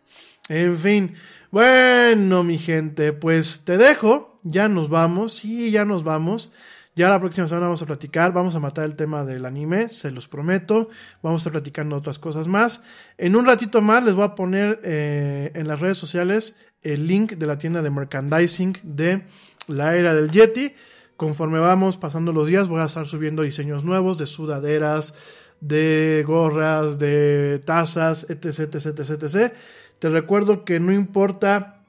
En 0.49 0.79
fin, 0.79 1.15
bueno, 1.51 2.43
mi 2.43 2.59
gente, 2.59 3.13
pues 3.13 3.65
te 3.65 3.77
dejo, 3.77 4.41
ya 4.43 4.69
nos 4.69 4.89
vamos, 4.89 5.35
sí, 5.35 5.71
ya 5.71 5.85
nos 5.85 6.05
vamos. 6.05 6.53
Ya 6.95 7.09
la 7.09 7.21
próxima 7.21 7.49
semana 7.49 7.67
vamos 7.67 7.81
a 7.81 7.87
platicar, 7.87 8.35
vamos 8.35 8.55
a 8.55 8.61
matar 8.61 8.85
el 8.85 8.97
tema 8.97 9.25
del 9.25 9.47
anime, 9.47 9.89
se 9.89 10.11
los 10.11 10.29
prometo. 10.29 10.91
Vamos 11.23 11.41
a 11.41 11.43
estar 11.43 11.53
platicando 11.53 11.97
otras 11.97 12.19
cosas 12.19 12.49
más. 12.49 12.85
En 13.17 13.35
un 13.35 13.47
ratito 13.47 13.81
más 13.81 14.05
les 14.05 14.15
voy 14.15 14.25
a 14.25 14.35
poner 14.35 14.79
eh, 14.85 15.53
en 15.55 15.69
las 15.69 15.81
redes 15.81 15.97
sociales 15.97 16.59
el 16.83 17.07
link 17.07 17.33
de 17.33 17.47
la 17.47 17.59
tienda 17.59 17.83
de 17.83 17.91
merchandising 17.91 18.79
de 18.83 19.23
la 19.69 19.97
era 19.97 20.15
del 20.15 20.31
Yeti. 20.31 20.75
Conforme 21.17 21.59
vamos 21.59 21.97
pasando 21.97 22.33
los 22.33 22.47
días, 22.47 22.69
voy 22.69 22.81
a 22.81 22.87
estar 22.87 23.07
subiendo 23.07 23.43
diseños 23.43 23.85
nuevos 23.85 24.19
de 24.19 24.27
sudaderas, 24.27 25.15
de 25.61 26.25
gorras, 26.27 26.99
de 26.99 27.63
tazas, 27.65 28.29
etc, 28.29 28.75
etc, 28.75 28.99
etc, 28.99 29.23
etc. 29.23 29.53
Te 29.99 30.09
recuerdo 30.09 30.65
que 30.65 30.81
no 30.81 30.93
importa 30.93 31.85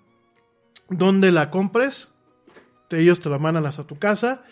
dónde 0.90 1.32
la 1.32 1.50
compres, 1.50 2.14
ellos 2.98 3.20
te 3.20 3.30
la 3.30 3.40
mandan 3.40 3.66
hasta 3.66 3.86
tu 3.86 3.98
casa. 3.98 4.44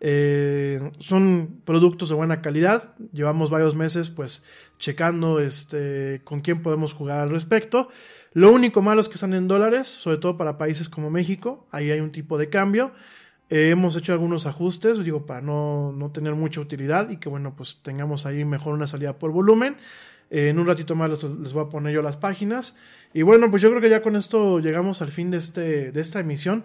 Eh, 0.00 0.92
son 0.98 1.60
productos 1.64 2.08
de 2.08 2.14
buena 2.14 2.40
calidad. 2.40 2.94
Llevamos 3.12 3.50
varios 3.50 3.74
meses 3.74 4.10
pues 4.10 4.44
checando 4.78 5.40
este, 5.40 6.20
con 6.24 6.40
quién 6.40 6.62
podemos 6.62 6.92
jugar 6.92 7.20
al 7.20 7.30
respecto. 7.30 7.88
Lo 8.32 8.52
único 8.52 8.82
malo 8.82 9.00
es 9.00 9.08
que 9.08 9.14
están 9.14 9.34
en 9.34 9.48
dólares, 9.48 9.86
sobre 9.86 10.18
todo 10.18 10.36
para 10.36 10.58
países 10.58 10.88
como 10.88 11.10
México. 11.10 11.66
Ahí 11.70 11.90
hay 11.90 12.00
un 12.00 12.12
tipo 12.12 12.38
de 12.38 12.50
cambio. 12.50 12.92
Eh, 13.50 13.70
hemos 13.70 13.96
hecho 13.96 14.12
algunos 14.12 14.46
ajustes, 14.46 15.02
digo, 15.02 15.24
para 15.24 15.40
no, 15.40 15.92
no, 15.92 16.10
tener 16.10 16.34
mucha 16.34 16.60
utilidad 16.60 17.08
y 17.08 17.16
que, 17.16 17.28
bueno, 17.28 17.54
pues 17.56 17.80
tengamos 17.82 18.26
ahí 18.26 18.44
mejor 18.44 18.74
una 18.74 18.86
salida 18.86 19.18
por 19.18 19.32
volumen. 19.32 19.76
Eh, 20.30 20.48
en 20.48 20.58
un 20.58 20.66
ratito 20.66 20.94
más 20.94 21.10
les, 21.10 21.52
voy 21.52 21.64
a 21.64 21.68
poner 21.68 21.94
yo 21.94 22.02
las 22.02 22.16
páginas. 22.16 22.76
Y 23.14 23.22
bueno, 23.22 23.50
pues 23.50 23.62
yo 23.62 23.70
creo 23.70 23.80
que 23.80 23.88
ya 23.88 24.02
con 24.02 24.16
esto 24.16 24.60
llegamos 24.60 25.00
al 25.00 25.08
fin 25.08 25.30
de, 25.30 25.38
este, 25.38 25.92
de 25.92 26.00
esta 26.00 26.20
emisión. 26.20 26.64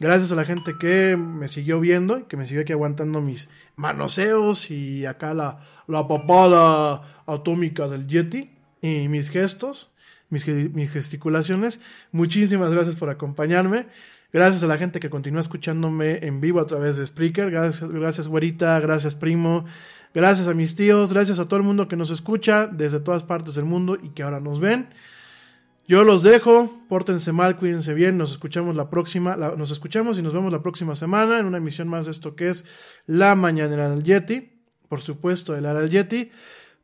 Gracias 0.00 0.32
a 0.32 0.34
la 0.34 0.44
gente 0.44 0.72
que 0.80 1.16
me 1.16 1.46
siguió 1.46 1.78
viendo 1.78 2.18
y 2.18 2.22
que 2.24 2.36
me 2.36 2.46
siguió 2.46 2.62
aquí 2.62 2.72
aguantando 2.72 3.20
mis 3.20 3.48
manoseos 3.76 4.72
y 4.72 5.06
acá 5.06 5.34
la, 5.34 5.60
la 5.86 6.08
papada 6.08 7.22
atómica 7.26 7.86
del 7.86 8.08
Yeti 8.08 8.50
y 8.82 9.08
mis 9.08 9.30
gestos, 9.30 9.92
mis, 10.34 10.90
gesticulaciones. 10.90 11.80
Muchísimas 12.12 12.72
gracias 12.72 12.96
por 12.96 13.08
acompañarme. 13.08 13.86
Gracias 14.32 14.62
a 14.62 14.66
la 14.66 14.76
gente 14.76 15.00
que 15.00 15.08
continúa 15.08 15.40
escuchándome 15.40 16.18
en 16.26 16.40
vivo 16.40 16.60
a 16.60 16.66
través 16.66 16.96
de 16.96 17.06
Spreaker. 17.06 17.50
Gracias, 17.50 17.90
gracias 17.90 18.28
güerita, 18.28 18.78
gracias 18.80 19.14
primo. 19.14 19.64
Gracias 20.12 20.46
a 20.46 20.54
mis 20.54 20.76
tíos, 20.76 21.12
gracias 21.12 21.38
a 21.38 21.48
todo 21.48 21.56
el 21.56 21.64
mundo 21.64 21.88
que 21.88 21.96
nos 21.96 22.10
escucha 22.10 22.68
desde 22.68 23.00
todas 23.00 23.24
partes 23.24 23.54
del 23.54 23.64
mundo 23.64 23.98
y 24.00 24.10
que 24.10 24.22
ahora 24.22 24.38
nos 24.38 24.60
ven. 24.60 24.88
Yo 25.86 26.02
los 26.02 26.22
dejo, 26.22 26.70
pórtense 26.88 27.32
mal, 27.32 27.58
cuídense 27.58 27.92
bien, 27.92 28.16
nos 28.16 28.30
escuchamos 28.30 28.74
la 28.74 28.88
próxima, 28.88 29.36
nos 29.36 29.70
escuchamos 29.70 30.16
y 30.16 30.22
nos 30.22 30.32
vemos 30.32 30.52
la 30.52 30.62
próxima 30.62 30.96
semana 30.96 31.38
en 31.38 31.46
una 31.46 31.58
emisión 31.58 31.88
más 31.88 32.06
de 32.06 32.12
esto 32.12 32.36
que 32.36 32.48
es 32.48 32.64
La 33.06 33.34
Mañanera 33.34 33.90
del 33.90 34.02
Yeti, 34.02 34.52
por 34.88 35.02
supuesto, 35.02 35.54
el 35.56 35.66
Ara 35.66 35.80
del 35.80 35.90
Yeti. 35.90 36.30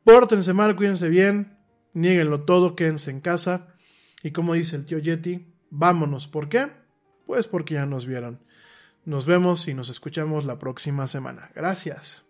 Pórtense 0.05 0.53
mal, 0.53 0.77
cuídense 0.77 1.09
bien, 1.09 1.57
nieguenlo 1.95 2.43
todo, 2.43 2.77
quédense 2.77 3.11
en 3.11 3.21
casa 3.21 3.75
y 4.23 4.33
como 4.33 4.55
dice 4.55 4.77
el 4.77 4.87
tío 4.87 4.99
Yeti, 4.99 5.47
vámonos, 5.71 6.29
¿por 6.29 6.49
qué? 6.49 6.71
Pues 7.27 7.47
porque 7.47 7.75
ya 7.75 7.87
nos 7.87 8.07
vieron. 8.07 8.41
Nos 9.05 9.25
vemos 9.25 9.67
y 9.69 9.75
nos 9.75 9.89
escuchamos 9.89 10.45
la 10.45 10.59
próxima 10.59 11.07
semana. 11.07 11.51
Gracias. 11.55 12.30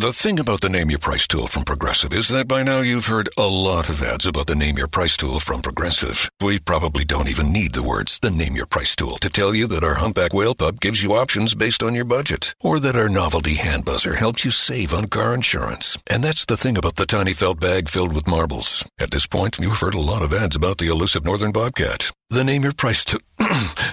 The 0.00 0.12
thing 0.12 0.40
about 0.40 0.62
the 0.62 0.70
Name 0.70 0.88
Your 0.88 0.98
Price 0.98 1.26
tool 1.26 1.46
from 1.46 1.64
Progressive 1.64 2.14
is 2.14 2.28
that 2.28 2.48
by 2.48 2.62
now 2.62 2.80
you've 2.80 3.12
heard 3.12 3.28
a 3.36 3.46
lot 3.46 3.90
of 3.90 4.02
ads 4.02 4.24
about 4.24 4.46
the 4.46 4.54
Name 4.54 4.78
Your 4.78 4.86
Price 4.86 5.14
tool 5.14 5.40
from 5.40 5.60
Progressive. 5.60 6.30
We 6.40 6.58
probably 6.58 7.04
don't 7.04 7.28
even 7.28 7.52
need 7.52 7.74
the 7.74 7.82
words 7.82 8.18
the 8.18 8.30
Name 8.30 8.56
Your 8.56 8.64
Price 8.64 8.96
tool 8.96 9.18
to 9.18 9.28
tell 9.28 9.54
you 9.54 9.66
that 9.66 9.84
our 9.84 9.96
humpback 9.96 10.32
whale 10.32 10.54
pup 10.54 10.80
gives 10.80 11.02
you 11.02 11.12
options 11.12 11.54
based 11.54 11.82
on 11.82 11.94
your 11.94 12.06
budget, 12.06 12.54
or 12.60 12.80
that 12.80 12.96
our 12.96 13.10
novelty 13.10 13.56
hand 13.56 13.84
buzzer 13.84 14.14
helps 14.14 14.42
you 14.42 14.50
save 14.50 14.94
on 14.94 15.08
car 15.08 15.34
insurance. 15.34 15.98
And 16.06 16.24
that's 16.24 16.46
the 16.46 16.56
thing 16.56 16.78
about 16.78 16.96
the 16.96 17.04
tiny 17.04 17.34
felt 17.34 17.60
bag 17.60 17.90
filled 17.90 18.14
with 18.14 18.26
marbles. 18.26 18.82
At 18.98 19.10
this 19.10 19.26
point, 19.26 19.58
you've 19.58 19.80
heard 19.80 19.92
a 19.92 20.00
lot 20.00 20.22
of 20.22 20.32
ads 20.32 20.56
about 20.56 20.78
the 20.78 20.88
elusive 20.88 21.26
northern 21.26 21.52
bobcat. 21.52 22.10
The 22.30 22.42
Name 22.42 22.62
Your 22.62 22.72
Price 22.72 23.04
tool. 23.04 23.20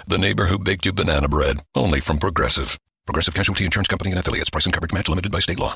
the 0.07 0.17
neighbor 0.17 0.45
who 0.45 0.57
baked 0.57 0.85
you 0.85 0.93
banana 0.93 1.27
bread. 1.27 1.63
Only 1.75 1.99
from 1.99 2.17
Progressive. 2.17 2.79
Progressive 3.05 3.33
Casualty 3.33 3.65
Insurance 3.65 3.89
Company 3.89 4.11
and 4.11 4.19
affiliates. 4.21 4.49
Price 4.49 4.65
and 4.65 4.73
coverage 4.73 4.93
match 4.93 5.09
limited 5.09 5.33
by 5.33 5.39
state 5.39 5.59
law. 5.59 5.75